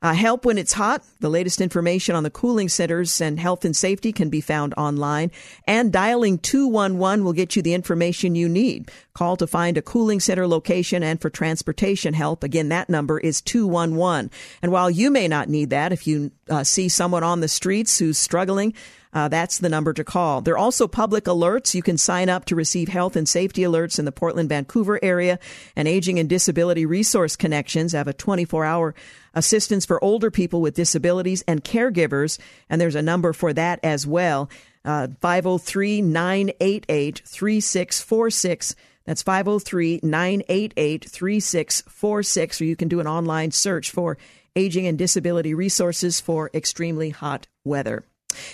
Uh, 0.01 0.13
help 0.13 0.45
when 0.45 0.57
it's 0.57 0.73
hot. 0.73 1.03
The 1.19 1.29
latest 1.29 1.59
information 1.59 2.15
on 2.15 2.23
the 2.23 2.29
cooling 2.29 2.69
centers 2.69 3.19
and 3.19 3.37
health 3.37 3.65
and 3.65 3.75
safety 3.75 4.13
can 4.13 4.29
be 4.29 4.39
found 4.39 4.73
online. 4.77 5.29
And 5.67 5.91
dialing 5.91 6.37
211 6.37 7.25
will 7.25 7.33
get 7.33 7.57
you 7.57 7.61
the 7.61 7.73
information 7.73 8.33
you 8.33 8.47
need. 8.47 8.89
Call 9.13 9.35
to 9.35 9.47
find 9.47 9.77
a 9.77 9.81
cooling 9.81 10.21
center 10.21 10.47
location 10.47 11.03
and 11.03 11.21
for 11.21 11.29
transportation 11.29 12.13
help. 12.13 12.45
Again, 12.45 12.69
that 12.69 12.89
number 12.89 13.19
is 13.19 13.41
211. 13.41 14.31
And 14.61 14.71
while 14.71 14.89
you 14.89 15.11
may 15.11 15.27
not 15.27 15.49
need 15.49 15.71
that, 15.71 15.91
if 15.91 16.07
you 16.07 16.31
uh, 16.49 16.63
see 16.63 16.87
someone 16.87 17.23
on 17.23 17.41
the 17.41 17.49
streets 17.49 17.99
who's 17.99 18.17
struggling, 18.17 18.73
uh, 19.11 19.27
that's 19.27 19.57
the 19.57 19.69
number 19.69 19.91
to 19.93 20.03
call. 20.03 20.41
There 20.41 20.53
are 20.53 20.57
also 20.57 20.87
public 20.87 21.23
alerts. 21.25 21.73
You 21.73 21.81
can 21.81 21.97
sign 21.97 22.29
up 22.29 22.45
to 22.45 22.55
receive 22.55 22.89
health 22.89 23.15
and 23.15 23.27
safety 23.27 23.63
alerts 23.63 23.97
in 23.97 24.05
the 24.05 24.11
Portland, 24.11 24.49
Vancouver 24.49 24.99
area. 25.03 25.39
And 25.75 25.87
Aging 25.87 26.19
and 26.19 26.29
Disability 26.29 26.85
Resource 26.85 27.35
Connections 27.35 27.93
have 27.93 28.07
a 28.07 28.13
24 28.13 28.65
hour 28.65 28.93
assistance 29.33 29.85
for 29.85 30.03
older 30.03 30.29
people 30.29 30.61
with 30.61 30.75
disabilities 30.75 31.43
and 31.47 31.63
caregivers. 31.63 32.39
And 32.69 32.79
there's 32.79 32.95
a 32.95 33.01
number 33.01 33.33
for 33.33 33.51
that 33.53 33.79
as 33.83 34.05
well. 34.05 34.49
uh, 34.85 35.07
503 35.21 36.01
988 36.01 37.21
3646. 37.25 38.75
That's 39.05 39.23
503 39.23 40.01
988 40.03 41.09
3646, 41.09 42.61
or 42.61 42.65
you 42.65 42.75
can 42.75 42.87
do 42.87 42.99
an 42.99 43.07
online 43.07 43.51
search 43.51 43.89
for 43.89 44.17
Aging 44.55 44.85
and 44.87 44.97
Disability 44.97 45.53
Resources 45.53 46.21
for 46.21 46.51
Extremely 46.53 47.09
Hot 47.09 47.47
Weather. 47.63 48.03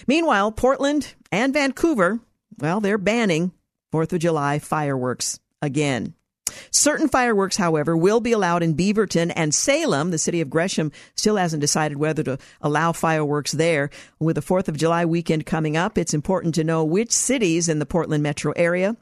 Meanwhile, 0.08 0.52
Portland 0.54 1.14
and 1.32 1.54
Vancouver, 1.54 2.20
well, 2.60 2.80
they're 2.80 2.98
banning 2.98 3.52
4th 3.94 4.14
of 4.14 4.20
July 4.20 4.60
fireworks 4.60 5.40
again. 5.62 6.14
Certain 6.72 7.08
fireworks, 7.08 7.58
however, 7.58 7.98
will 7.98 8.20
be 8.20 8.32
allowed 8.32 8.64
in 8.64 8.76
Beaverton 8.76 9.32
and 9.36 9.54
Salem. 9.54 10.12
The 10.12 10.18
city 10.18 10.42
of 10.42 10.50
Gresham 10.50 10.92
still 11.16 11.38
hasn't 11.38 11.62
decided 11.62 11.98
whether 11.98 12.24
to 12.24 12.38
allow 12.62 12.92
fireworks 12.92 13.52
there. 13.52 13.90
With 14.20 14.36
the 14.36 14.42
4th 14.42 14.68
of 14.68 14.78
July 14.78 15.06
weekend 15.06 15.46
coming 15.46 15.76
up, 15.76 15.98
it's 15.98 16.14
important 16.14 16.56
to 16.56 16.64
know 16.64 16.84
which 16.84 17.12
cities 17.12 17.68
in 17.68 17.80
the 17.80 17.86
Portland 17.86 18.24
metro 18.24 18.54
area 18.56 18.96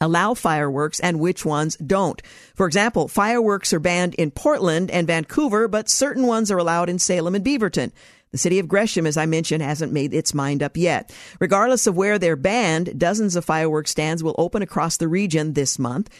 allow 0.00 0.34
fireworks 0.34 1.00
and 1.00 1.20
which 1.20 1.44
ones 1.44 1.76
don't. 1.76 2.20
For 2.54 2.66
example, 2.66 3.08
fireworks 3.08 3.72
are 3.72 3.80
banned 3.80 4.14
in 4.16 4.30
Portland 4.30 4.90
and 4.90 5.06
Vancouver, 5.06 5.68
but 5.68 5.88
certain 5.88 6.26
ones 6.26 6.50
are 6.50 6.58
allowed 6.58 6.90
in 6.90 6.98
Salem 6.98 7.34
and 7.34 7.44
Beaverton. 7.44 7.92
The 8.36 8.40
city 8.40 8.58
of 8.58 8.68
Gresham, 8.68 9.06
as 9.06 9.16
I 9.16 9.24
mentioned, 9.24 9.62
hasn't 9.62 9.94
made 9.94 10.12
its 10.12 10.34
mind 10.34 10.62
up 10.62 10.76
yet. 10.76 11.10
Regardless 11.40 11.86
of 11.86 11.96
where 11.96 12.18
they're 12.18 12.36
banned, 12.36 12.98
dozens 12.98 13.34
of 13.34 13.46
fireworks 13.46 13.90
stands 13.90 14.22
will 14.22 14.34
open 14.36 14.60
across 14.60 14.98
the 14.98 15.08
region 15.08 15.54
this 15.54 15.78
month. 15.78 16.10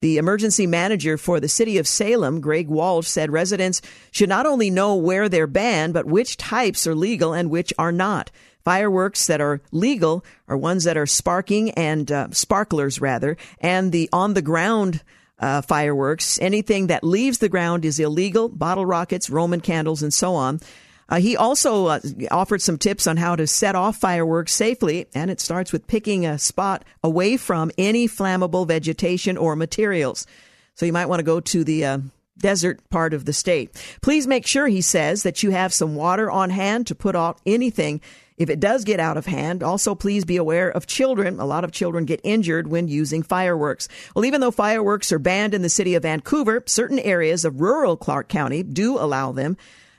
The 0.00 0.16
emergency 0.16 0.66
manager 0.66 1.18
for 1.18 1.38
the 1.38 1.50
city 1.50 1.76
of 1.76 1.86
Salem, 1.86 2.40
Greg 2.40 2.68
Walsh, 2.68 3.06
said 3.06 3.30
residents 3.30 3.82
should 4.10 4.30
not 4.30 4.46
only 4.46 4.70
know 4.70 4.96
where 4.96 5.28
they're 5.28 5.46
banned, 5.46 5.92
but 5.92 6.06
which 6.06 6.38
types 6.38 6.86
are 6.86 6.94
legal 6.94 7.34
and 7.34 7.50
which 7.50 7.74
are 7.78 7.92
not. 7.92 8.30
Fireworks 8.64 9.26
that 9.26 9.42
are 9.42 9.60
legal 9.70 10.24
are 10.48 10.56
ones 10.56 10.84
that 10.84 10.96
are 10.96 11.04
sparking 11.04 11.72
and 11.72 12.10
uh, 12.10 12.28
sparklers 12.30 13.02
rather, 13.02 13.36
and 13.60 13.92
the 13.92 14.08
on 14.14 14.32
the 14.32 14.40
ground 14.40 15.02
uh, 15.38 15.60
fireworks. 15.60 16.38
Anything 16.40 16.86
that 16.86 17.04
leaves 17.04 17.36
the 17.36 17.50
ground 17.50 17.84
is 17.84 18.00
illegal. 18.00 18.48
Bottle 18.48 18.86
rockets, 18.86 19.28
Roman 19.28 19.60
candles, 19.60 20.02
and 20.02 20.14
so 20.14 20.34
on. 20.34 20.60
Uh, 21.08 21.20
he 21.20 21.36
also 21.36 21.86
uh, 21.86 22.00
offered 22.30 22.60
some 22.60 22.78
tips 22.78 23.06
on 23.06 23.16
how 23.16 23.36
to 23.36 23.46
set 23.46 23.74
off 23.74 23.96
fireworks 23.96 24.52
safely, 24.52 25.06
and 25.14 25.30
it 25.30 25.40
starts 25.40 25.72
with 25.72 25.86
picking 25.86 26.26
a 26.26 26.38
spot 26.38 26.84
away 27.02 27.36
from 27.36 27.70
any 27.78 28.08
flammable 28.08 28.66
vegetation 28.66 29.36
or 29.36 29.54
materials. 29.54 30.26
So 30.74 30.84
you 30.84 30.92
might 30.92 31.06
want 31.06 31.20
to 31.20 31.24
go 31.24 31.40
to 31.40 31.64
the 31.64 31.84
uh, 31.84 31.98
desert 32.38 32.80
part 32.90 33.14
of 33.14 33.24
the 33.24 33.32
state. 33.32 33.70
Please 34.02 34.26
make 34.26 34.46
sure, 34.46 34.66
he 34.66 34.80
says, 34.80 35.22
that 35.22 35.42
you 35.42 35.50
have 35.50 35.72
some 35.72 35.94
water 35.94 36.30
on 36.30 36.50
hand 36.50 36.86
to 36.88 36.94
put 36.94 37.16
out 37.16 37.38
anything 37.46 38.00
if 38.36 38.50
it 38.50 38.60
does 38.60 38.84
get 38.84 39.00
out 39.00 39.16
of 39.16 39.24
hand. 39.24 39.62
Also, 39.62 39.94
please 39.94 40.24
be 40.24 40.36
aware 40.36 40.68
of 40.68 40.86
children. 40.86 41.40
A 41.40 41.46
lot 41.46 41.64
of 41.64 41.72
children 41.72 42.04
get 42.04 42.20
injured 42.22 42.68
when 42.68 42.88
using 42.88 43.22
fireworks. 43.22 43.88
Well, 44.14 44.26
even 44.26 44.40
though 44.40 44.50
fireworks 44.50 45.10
are 45.12 45.18
banned 45.18 45.54
in 45.54 45.62
the 45.62 45.70
city 45.70 45.94
of 45.94 46.02
Vancouver, 46.02 46.62
certain 46.66 46.98
areas 46.98 47.44
of 47.44 47.60
rural 47.60 47.96
Clark 47.96 48.28
County 48.28 48.62
do 48.62 48.98
allow 48.98 49.32
them. 49.32 49.56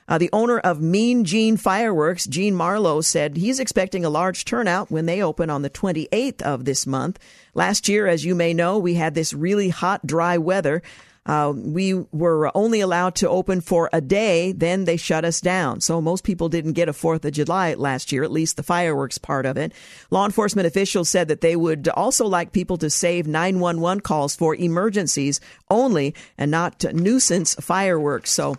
Uh, 0.08 0.16
the 0.16 0.30
owner 0.32 0.58
of 0.58 0.80
Mean 0.80 1.24
Gene 1.24 1.58
Fireworks, 1.58 2.26
Gene 2.26 2.54
Marlowe, 2.54 3.02
said 3.02 3.36
he's 3.36 3.60
expecting 3.60 4.04
a 4.04 4.10
large 4.10 4.46
turnout 4.46 4.90
when 4.90 5.06
they 5.06 5.22
open 5.22 5.50
on 5.50 5.62
the 5.62 5.70
28th 5.70 6.40
of 6.42 6.64
this 6.64 6.86
month. 6.86 7.18
Last 7.54 7.88
year, 7.88 8.06
as 8.06 8.24
you 8.24 8.34
may 8.34 8.54
know, 8.54 8.78
we 8.78 8.94
had 8.94 9.14
this 9.14 9.34
really 9.34 9.68
hot, 9.68 10.06
dry 10.06 10.38
weather. 10.38 10.82
Uh, 11.26 11.52
we 11.54 11.92
were 11.92 12.50
only 12.56 12.80
allowed 12.80 13.14
to 13.16 13.28
open 13.28 13.60
for 13.60 13.90
a 13.92 14.00
day, 14.00 14.52
then 14.52 14.86
they 14.86 14.96
shut 14.96 15.26
us 15.26 15.42
down. 15.42 15.78
So 15.82 16.00
most 16.00 16.24
people 16.24 16.48
didn't 16.48 16.72
get 16.72 16.88
a 16.88 16.94
4th 16.94 17.26
of 17.26 17.32
July 17.32 17.74
last 17.74 18.10
year, 18.10 18.22
at 18.24 18.32
least 18.32 18.56
the 18.56 18.62
fireworks 18.62 19.18
part 19.18 19.44
of 19.44 19.58
it. 19.58 19.74
Law 20.10 20.24
enforcement 20.24 20.66
officials 20.66 21.10
said 21.10 21.28
that 21.28 21.42
they 21.42 21.54
would 21.54 21.86
also 21.88 22.26
like 22.26 22.52
people 22.52 22.78
to 22.78 22.88
save 22.88 23.26
911 23.26 24.00
calls 24.00 24.34
for 24.34 24.54
emergencies 24.54 25.38
only 25.68 26.14
and 26.38 26.50
not 26.50 26.82
nuisance 26.94 27.54
fireworks. 27.56 28.30
So 28.30 28.56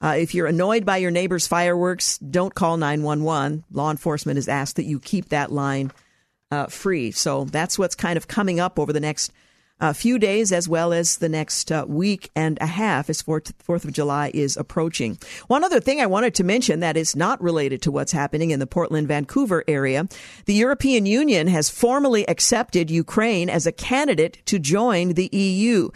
uh, 0.00 0.14
if 0.18 0.34
you're 0.34 0.46
annoyed 0.46 0.84
by 0.84 0.98
your 0.98 1.10
neighbor's 1.10 1.46
fireworks, 1.46 2.18
don't 2.18 2.54
call 2.54 2.76
911. 2.76 3.64
Law 3.72 3.90
enforcement 3.90 4.36
has 4.36 4.48
asked 4.48 4.76
that 4.76 4.84
you 4.84 5.00
keep 5.00 5.30
that 5.30 5.50
line 5.50 5.90
uh, 6.50 6.66
free. 6.66 7.10
So 7.10 7.44
that's 7.44 7.78
what's 7.78 7.94
kind 7.94 8.16
of 8.16 8.28
coming 8.28 8.60
up 8.60 8.78
over 8.78 8.92
the 8.92 9.00
next 9.00 9.32
uh, 9.80 9.92
few 9.92 10.18
days 10.18 10.50
as 10.50 10.68
well 10.68 10.92
as 10.92 11.18
the 11.18 11.28
next 11.28 11.70
uh, 11.70 11.84
week 11.86 12.30
and 12.34 12.58
a 12.60 12.66
half 12.66 13.08
as 13.08 13.22
4th, 13.22 13.52
4th 13.64 13.84
of 13.84 13.92
July 13.92 14.30
is 14.34 14.56
approaching. 14.56 15.18
One 15.46 15.62
other 15.62 15.80
thing 15.80 16.00
I 16.00 16.06
wanted 16.06 16.34
to 16.36 16.44
mention 16.44 16.80
that 16.80 16.96
is 16.96 17.14
not 17.14 17.40
related 17.40 17.82
to 17.82 17.92
what's 17.92 18.12
happening 18.12 18.50
in 18.50 18.60
the 18.60 18.66
Portland, 18.66 19.08
Vancouver 19.08 19.64
area. 19.68 20.08
The 20.46 20.54
European 20.54 21.06
Union 21.06 21.46
has 21.46 21.70
formally 21.70 22.28
accepted 22.28 22.90
Ukraine 22.90 23.48
as 23.48 23.66
a 23.66 23.72
candidate 23.72 24.44
to 24.46 24.58
join 24.58 25.14
the 25.14 25.28
EU. 25.32 25.90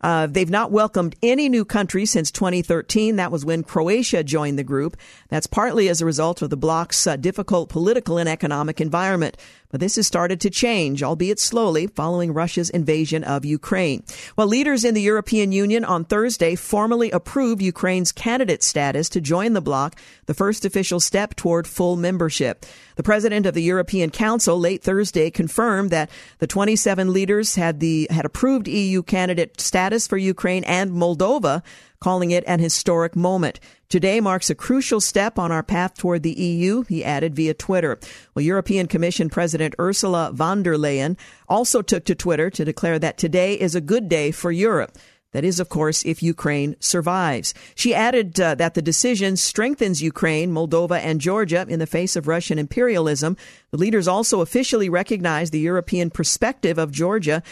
Uh, 0.00 0.26
they've 0.26 0.50
not 0.50 0.70
welcomed 0.70 1.14
any 1.22 1.48
new 1.48 1.64
country 1.64 2.06
since 2.06 2.30
2013. 2.30 3.16
That 3.16 3.32
was 3.32 3.44
when 3.44 3.62
Croatia 3.62 4.22
joined 4.22 4.58
the 4.58 4.64
group. 4.64 4.96
That's 5.28 5.46
partly 5.46 5.88
as 5.88 6.00
a 6.00 6.06
result 6.06 6.42
of 6.42 6.50
the 6.50 6.56
bloc's 6.56 7.06
uh, 7.06 7.16
difficult 7.16 7.68
political 7.68 8.18
and 8.18 8.28
economic 8.28 8.80
environment. 8.80 9.36
But 9.70 9.80
this 9.80 9.96
has 9.96 10.06
started 10.06 10.40
to 10.40 10.50
change, 10.50 11.02
albeit 11.02 11.38
slowly, 11.38 11.86
following 11.86 12.32
Russia's 12.32 12.70
invasion 12.70 13.24
of 13.24 13.44
Ukraine. 13.44 14.02
Well, 14.36 14.46
leaders 14.46 14.84
in 14.84 14.94
the 14.94 15.02
European 15.02 15.52
Union 15.52 15.84
on 15.84 16.04
Thursday 16.04 16.54
formally 16.54 17.10
approved 17.10 17.62
Ukraine's 17.62 18.12
candidate 18.12 18.62
status 18.62 19.08
to 19.10 19.20
join 19.20 19.52
the 19.52 19.60
bloc, 19.60 19.98
the 20.26 20.34
first 20.34 20.64
official 20.64 21.00
step 21.00 21.34
toward 21.34 21.66
full 21.66 21.96
membership. 21.96 22.64
The 22.96 23.02
president 23.02 23.44
of 23.44 23.54
the 23.54 23.62
European 23.62 24.10
Council 24.10 24.58
late 24.58 24.82
Thursday 24.82 25.30
confirmed 25.30 25.90
that 25.90 26.10
the 26.38 26.46
27 26.46 27.12
leaders 27.12 27.54
had 27.54 27.80
the 27.80 28.08
had 28.10 28.24
approved 28.24 28.68
EU 28.68 29.02
candidate 29.02 29.60
status 29.60 30.06
for 30.06 30.16
Ukraine 30.16 30.64
and 30.64 30.90
Moldova 30.92 31.62
calling 32.00 32.30
it 32.30 32.44
an 32.46 32.60
historic 32.60 33.16
moment. 33.16 33.60
Today 33.88 34.20
marks 34.20 34.50
a 34.50 34.54
crucial 34.54 35.00
step 35.00 35.38
on 35.38 35.52
our 35.52 35.62
path 35.62 35.96
toward 35.96 36.22
the 36.22 36.32
EU, 36.32 36.82
he 36.82 37.04
added 37.04 37.34
via 37.36 37.54
Twitter. 37.54 37.98
Well, 38.34 38.44
European 38.44 38.86
Commission 38.86 39.30
President 39.30 39.74
Ursula 39.78 40.30
von 40.32 40.62
der 40.62 40.76
Leyen 40.76 41.16
also 41.48 41.82
took 41.82 42.04
to 42.06 42.14
Twitter 42.14 42.50
to 42.50 42.64
declare 42.64 42.98
that 42.98 43.18
today 43.18 43.54
is 43.54 43.74
a 43.74 43.80
good 43.80 44.08
day 44.08 44.30
for 44.30 44.50
Europe. 44.50 44.96
That 45.36 45.44
is, 45.44 45.60
of 45.60 45.68
course, 45.68 46.02
if 46.04 46.22
Ukraine 46.22 46.76
survives. 46.80 47.52
She 47.74 47.94
added 47.94 48.40
uh, 48.40 48.54
that 48.54 48.72
the 48.72 48.80
decision 48.80 49.36
strengthens 49.36 50.02
Ukraine, 50.02 50.50
Moldova, 50.50 50.98
and 50.98 51.20
Georgia 51.20 51.66
in 51.68 51.78
the 51.78 51.86
face 51.86 52.16
of 52.16 52.26
Russian 52.26 52.58
imperialism. 52.58 53.36
The 53.70 53.76
leaders 53.76 54.08
also 54.08 54.40
officially 54.40 54.88
recognized 54.88 55.52
the 55.52 55.60
European 55.60 56.08
perspective 56.08 56.78
of 56.78 56.90
Georgia 56.90 57.42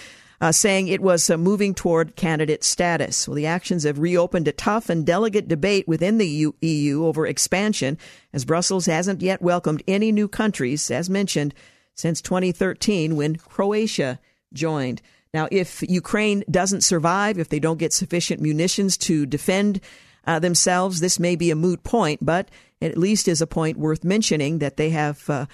uh, 0.45 0.53
saying 0.53 0.89
it 0.89 1.01
was 1.01 1.31
uh, 1.31 1.39
moving 1.39 1.73
toward 1.75 2.17
candidate 2.17 2.63
status. 2.63 3.27
Well, 3.27 3.35
the 3.35 3.47
actions 3.47 3.85
have 3.85 3.99
reopened 3.99 4.47
a 4.47 4.53
tough 4.53 4.91
and 4.91 5.07
delicate 5.07 5.49
debate 5.49 5.89
within 5.89 6.19
the 6.19 6.53
EU, 6.61 7.07
over 7.07 7.27
expansion, 7.27 7.97
as 8.31 8.45
Brussels 8.45 8.85
hasn't 8.85 9.23
yet 9.23 9.41
welcomed 9.41 9.83
any 9.89 10.13
new 10.13 10.29
countries, 10.29 10.91
as 10.91 11.09
mentioned, 11.09 11.55
since 11.95 12.21
2013 12.21 13.17
when 13.17 13.37
Croatia 13.37 14.21
joined. 14.53 15.01
Now, 15.33 15.49
if 15.51 15.81
Ukraine 15.81 16.45
doesn't 16.51 16.83
survive, 16.83 17.39
if 17.39 17.49
they 17.49 17.59
don't 17.59 17.79
get 17.79 17.95
sufficient 17.95 18.43
munitions 18.43 18.99
to 18.99 19.25
defend 19.25 19.81
uh, 20.27 20.41
themselves, 20.41 21.01
this 21.01 21.19
may 21.19 21.37
be 21.37 21.51
a 21.53 21.57
moot 21.57 21.85
point, 21.85 22.23
but 22.23 22.51
it 22.83 22.93
at 22.93 22.99
least 22.99 23.29
is 23.29 23.41
a 23.41 23.47
point 23.47 23.79
worth 23.79 24.05
mentioning 24.05 24.59
that 24.59 24.77
they 24.77 24.91
have 24.91 25.31
uh, 25.31 25.47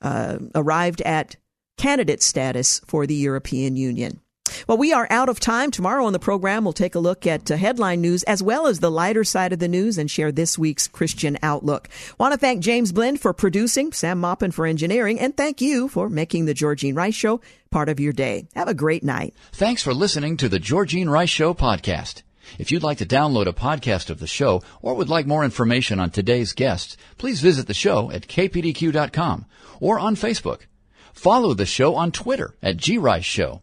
uh, 0.00 0.38
arrived 0.56 1.00
at 1.02 1.36
candidate 1.76 2.24
status 2.24 2.80
for 2.88 3.06
the 3.06 3.14
European 3.14 3.76
Union. 3.76 4.20
Well, 4.66 4.78
we 4.78 4.92
are 4.92 5.06
out 5.10 5.28
of 5.28 5.40
time. 5.40 5.70
Tomorrow 5.70 6.04
on 6.04 6.12
the 6.12 6.18
program, 6.18 6.64
we'll 6.64 6.72
take 6.72 6.94
a 6.94 7.00
look 7.00 7.26
at 7.26 7.50
uh, 7.50 7.56
headline 7.56 8.00
news 8.00 8.22
as 8.24 8.42
well 8.42 8.66
as 8.66 8.80
the 8.80 8.90
lighter 8.90 9.24
side 9.24 9.52
of 9.52 9.58
the 9.58 9.68
news 9.68 9.98
and 9.98 10.10
share 10.10 10.32
this 10.32 10.58
week's 10.58 10.88
Christian 10.88 11.38
Outlook. 11.42 11.88
Want 12.18 12.32
to 12.32 12.38
thank 12.38 12.62
James 12.62 12.92
Blend 12.92 13.20
for 13.20 13.32
producing, 13.32 13.92
Sam 13.92 14.20
Maupin 14.20 14.52
for 14.52 14.66
engineering, 14.66 15.18
and 15.18 15.36
thank 15.36 15.60
you 15.60 15.88
for 15.88 16.08
making 16.08 16.44
the 16.44 16.54
Georgene 16.54 16.96
Rice 16.96 17.14
Show 17.14 17.40
part 17.70 17.88
of 17.88 18.00
your 18.00 18.12
day. 18.12 18.46
Have 18.54 18.68
a 18.68 18.74
great 18.74 19.02
night. 19.02 19.34
Thanks 19.52 19.82
for 19.82 19.94
listening 19.94 20.36
to 20.38 20.48
the 20.48 20.60
Georgene 20.60 21.08
Rice 21.08 21.30
Show 21.30 21.54
podcast. 21.54 22.22
If 22.58 22.70
you'd 22.70 22.82
like 22.82 22.98
to 22.98 23.06
download 23.06 23.46
a 23.46 23.52
podcast 23.52 24.10
of 24.10 24.18
the 24.18 24.26
show 24.26 24.62
or 24.82 24.94
would 24.94 25.08
like 25.08 25.26
more 25.26 25.44
information 25.44 25.98
on 25.98 26.10
today's 26.10 26.52
guests, 26.52 26.96
please 27.18 27.40
visit 27.40 27.66
the 27.66 27.74
show 27.74 28.10
at 28.10 28.28
kpdq.com 28.28 29.46
or 29.80 29.98
on 29.98 30.16
Facebook. 30.16 30.62
Follow 31.12 31.54
the 31.54 31.66
show 31.66 31.94
on 31.94 32.12
Twitter 32.12 32.54
at 32.62 32.78
grice 32.78 33.24
show 33.24 33.62